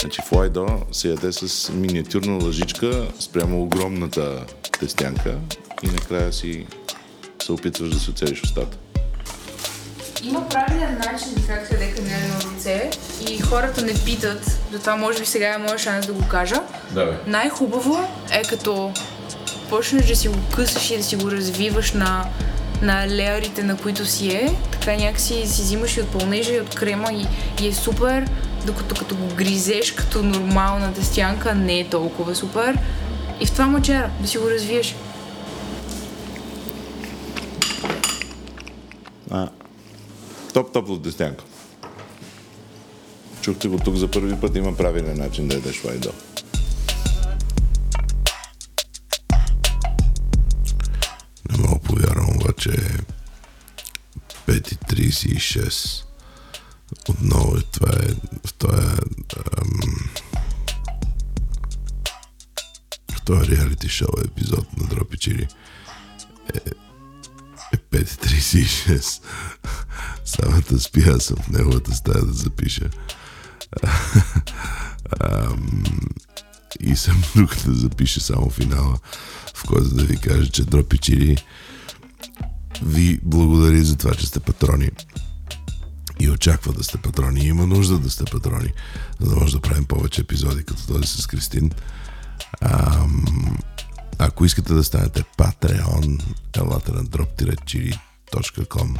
Значи 0.01 0.23
в 0.23 0.33
Лайдо 0.33 0.67
се 0.93 1.09
яде 1.09 1.33
с 1.33 1.73
миниатюрна 1.73 2.45
лъжичка 2.45 3.09
спрямо 3.21 3.63
огромната 3.63 4.47
тестянка 4.81 5.39
и 5.83 5.87
накрая 5.87 6.33
си 6.33 6.67
се 7.43 7.53
опитваш 7.53 7.91
да 7.91 8.01
се 8.01 8.11
оцелиш 8.11 8.43
устата. 8.43 8.77
Има 10.23 10.49
правилен 10.49 10.99
начин 10.99 11.47
как 11.47 11.67
се 11.67 11.75
и 11.75 11.95
хората 13.49 13.83
не 13.83 13.95
питат, 13.95 14.59
затова 14.73 14.97
може 14.97 15.19
би 15.19 15.27
сега 15.27 15.55
е 15.55 15.59
моят 15.59 15.81
шанс 15.81 16.07
да 16.07 16.13
го 16.13 16.29
кажа. 16.29 16.57
Да, 16.91 17.05
бе. 17.05 17.13
Най-хубаво 17.27 18.09
е 18.31 18.43
като 18.43 18.93
почнеш 19.69 20.07
да 20.07 20.17
си 20.17 20.29
го 20.29 20.39
късаш 20.55 20.91
и 20.91 20.97
да 20.97 21.03
си 21.03 21.17
го 21.17 21.31
развиваш 21.31 21.93
на, 21.93 22.25
на 22.83 23.09
леерите, 23.09 23.63
на 23.63 23.77
които 23.77 24.07
си 24.07 24.29
е. 24.29 24.57
Така 24.73 24.97
някакси 24.97 25.47
си 25.47 25.63
взимаш 25.63 25.97
и 25.97 26.01
от 26.01 26.09
пълнежа 26.09 26.55
и 26.55 26.61
от 26.61 26.75
крема 26.75 27.13
и, 27.13 27.27
и 27.65 27.69
е 27.69 27.75
супер, 27.75 28.27
докато 28.67 28.95
като 28.95 29.17
го 29.17 29.27
гризеш 29.35 29.93
като 29.93 30.23
нормална 30.23 30.95
тестянка 30.95 31.55
не 31.55 31.81
е 31.81 31.89
толкова 31.89 32.35
супер. 32.35 32.79
И 33.41 33.47
в 33.47 33.53
това 33.53 33.67
мъчера, 33.67 34.11
да 34.21 34.29
си 34.29 34.39
го 34.39 34.51
развиеш. 34.51 34.97
А, 39.31 39.49
топ 40.55 40.73
топ 40.73 40.89
от 40.89 41.03
тестянка. 41.03 41.45
Чухте 43.47 43.69
го 43.69 43.79
тук 43.79 43.97
за 43.97 44.11
първи 44.11 44.41
път, 44.41 44.57
има 44.57 44.77
правилен 44.77 45.19
начин 45.19 45.49
да 45.49 45.55
ядеш 45.55 45.85
лайдо. 45.85 46.13
Не 51.51 51.59
мога 51.59 51.79
повярвам, 51.79 52.37
обаче 52.37 52.71
5.36 54.47 56.05
отново 57.09 57.57
е, 57.57 57.61
това 57.61 57.93
е 57.93 58.09
в 58.47 58.55
този 58.55 58.83
ам, 59.59 60.11
в 63.13 63.23
този 63.25 63.51
реалити 63.51 63.89
шоу 63.89 64.21
епизод 64.25 64.77
на 64.77 64.89
Дропи 64.89 65.19
Чили. 65.19 65.49
Е, 66.55 66.59
е 67.73 67.77
5.36 67.77 69.23
Самата 70.25 70.81
спи, 70.81 71.01
аз 71.01 71.25
съм 71.25 71.37
в 71.37 71.49
неговата 71.49 71.95
стая 71.95 72.25
да 72.25 72.33
запиша 72.33 72.91
и 76.81 76.97
съм 76.97 77.23
тук 77.33 77.57
да 77.67 77.75
запиша 77.75 78.21
само 78.21 78.51
финала 78.51 78.99
в 79.55 79.65
който 79.67 79.95
да 79.95 80.05
ви 80.05 80.17
кажа, 80.17 80.51
че 80.51 80.65
Дропи 80.65 80.99
Чили 80.99 81.37
ви 82.83 83.21
благодари 83.23 83.83
за 83.83 83.97
това, 83.97 84.15
че 84.15 84.27
сте 84.27 84.41
патрони 84.41 84.91
и 86.21 86.31
очаква 86.31 86.73
да 86.73 86.85
сте 86.85 86.99
патрони. 86.99 87.41
И 87.41 87.49
има 87.49 87.67
нужда 87.67 87.99
да 87.99 88.11
сте 88.11 88.25
патрони, 88.25 88.73
за 89.21 89.31
да 89.31 89.37
може 89.37 89.53
да 89.53 89.61
правим 89.61 89.85
повече 89.85 90.21
епизоди 90.21 90.65
като 90.65 90.87
този 90.87 91.07
с 91.07 91.27
Кристин. 91.27 91.71
Ам, 92.61 93.59
ако 94.19 94.45
искате 94.45 94.73
да 94.73 94.85
станете 94.85 95.25
Patreon, 95.39 96.23
елате 96.57 96.93
на 96.93 97.05
drop-chili.com 97.05 98.99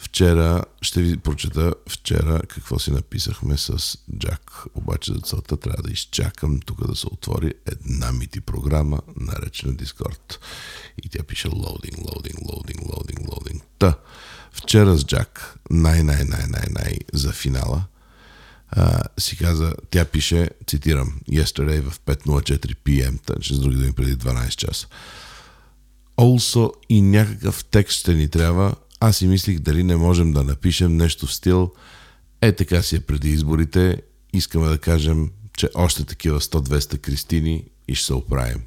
Вчера, 0.04 0.64
ще 0.82 1.02
ви 1.02 1.16
прочета 1.16 1.74
вчера 1.88 2.40
какво 2.48 2.78
си 2.78 2.90
написахме 2.90 3.56
с 3.56 3.98
Джак. 4.18 4.64
Обаче 4.74 5.12
за 5.12 5.20
целта 5.20 5.56
трябва 5.56 5.82
да 5.82 5.92
изчакам 5.92 6.60
тук 6.60 6.86
да 6.86 6.96
се 6.96 7.06
отвори 7.06 7.54
една 7.66 8.12
мити 8.12 8.40
програма, 8.40 9.00
наречена 9.16 9.72
Discord. 9.72 10.38
И 11.04 11.08
тя 11.08 11.22
пише 11.22 11.48
loading, 11.48 11.96
loading, 11.96 12.36
loading, 12.44 12.80
loading, 12.82 13.26
loading. 13.28 13.60
Та, 13.78 13.98
вчера 14.52 14.96
с 14.96 15.04
Джак, 15.04 15.58
най-най-най-най-най 15.70 16.98
за 17.12 17.32
финала, 17.32 17.84
а, 18.70 19.02
си 19.18 19.36
каза, 19.36 19.74
тя 19.90 20.04
пише, 20.04 20.50
цитирам, 20.66 21.20
yesterday 21.30 21.90
в 21.90 22.00
5.04 22.00 22.76
PM, 22.86 23.42
с 23.54 23.58
други 23.58 23.76
думи 23.76 23.92
преди 23.92 24.16
12 24.16 24.48
часа. 24.48 24.86
Also 26.16 26.72
и 26.88 27.02
някакъв 27.02 27.64
текст 27.64 28.00
ще 28.00 28.14
ни 28.14 28.28
трябва. 28.28 28.74
Аз 29.00 29.16
си 29.16 29.26
мислих 29.26 29.58
дали 29.58 29.82
не 29.82 29.96
можем 29.96 30.32
да 30.32 30.44
напишем 30.44 30.96
нещо 30.96 31.26
в 31.26 31.34
стил 31.34 31.72
е 32.40 32.52
така 32.52 32.82
си 32.82 32.96
е 32.96 33.00
преди 33.00 33.30
изборите. 33.30 34.02
Искаме 34.32 34.68
да 34.68 34.78
кажем, 34.78 35.30
че 35.56 35.70
още 35.74 36.04
такива 36.04 36.40
100-200 36.40 36.98
Кристини 36.98 37.64
и 37.88 37.94
ще 37.94 38.06
се 38.06 38.14
оправим. 38.14 38.62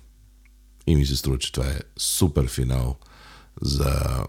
И 0.88 0.96
ми 0.96 1.06
се 1.06 1.16
струва, 1.16 1.38
че 1.38 1.52
това 1.52 1.68
е 1.68 1.80
супер 1.98 2.48
финал 2.48 2.98
за 3.62 4.20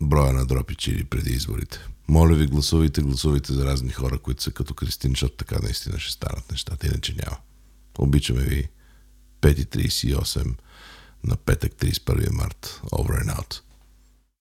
броя 0.00 0.32
на 0.32 0.46
дропичи 0.46 1.04
преди 1.04 1.32
изборите. 1.32 1.78
Моля 2.08 2.34
ви, 2.34 2.46
гласувайте, 2.46 3.02
гласувайте 3.02 3.52
за 3.52 3.64
разни 3.64 3.90
хора, 3.90 4.18
които 4.18 4.42
са 4.42 4.50
като 4.50 4.74
Кристин, 4.74 5.10
защото 5.10 5.36
така 5.36 5.58
наистина 5.62 5.98
ще 5.98 6.12
станат 6.12 6.50
нещата, 6.50 6.86
иначе 6.86 7.14
няма. 7.24 7.36
Обичаме 7.98 8.42
ви 8.42 8.68
5.38 9.42 10.54
на 11.24 11.36
петък 11.36 11.72
31 11.72 12.32
март. 12.32 12.80
Over 12.84 13.24
and 13.24 13.36
out. 13.36 13.60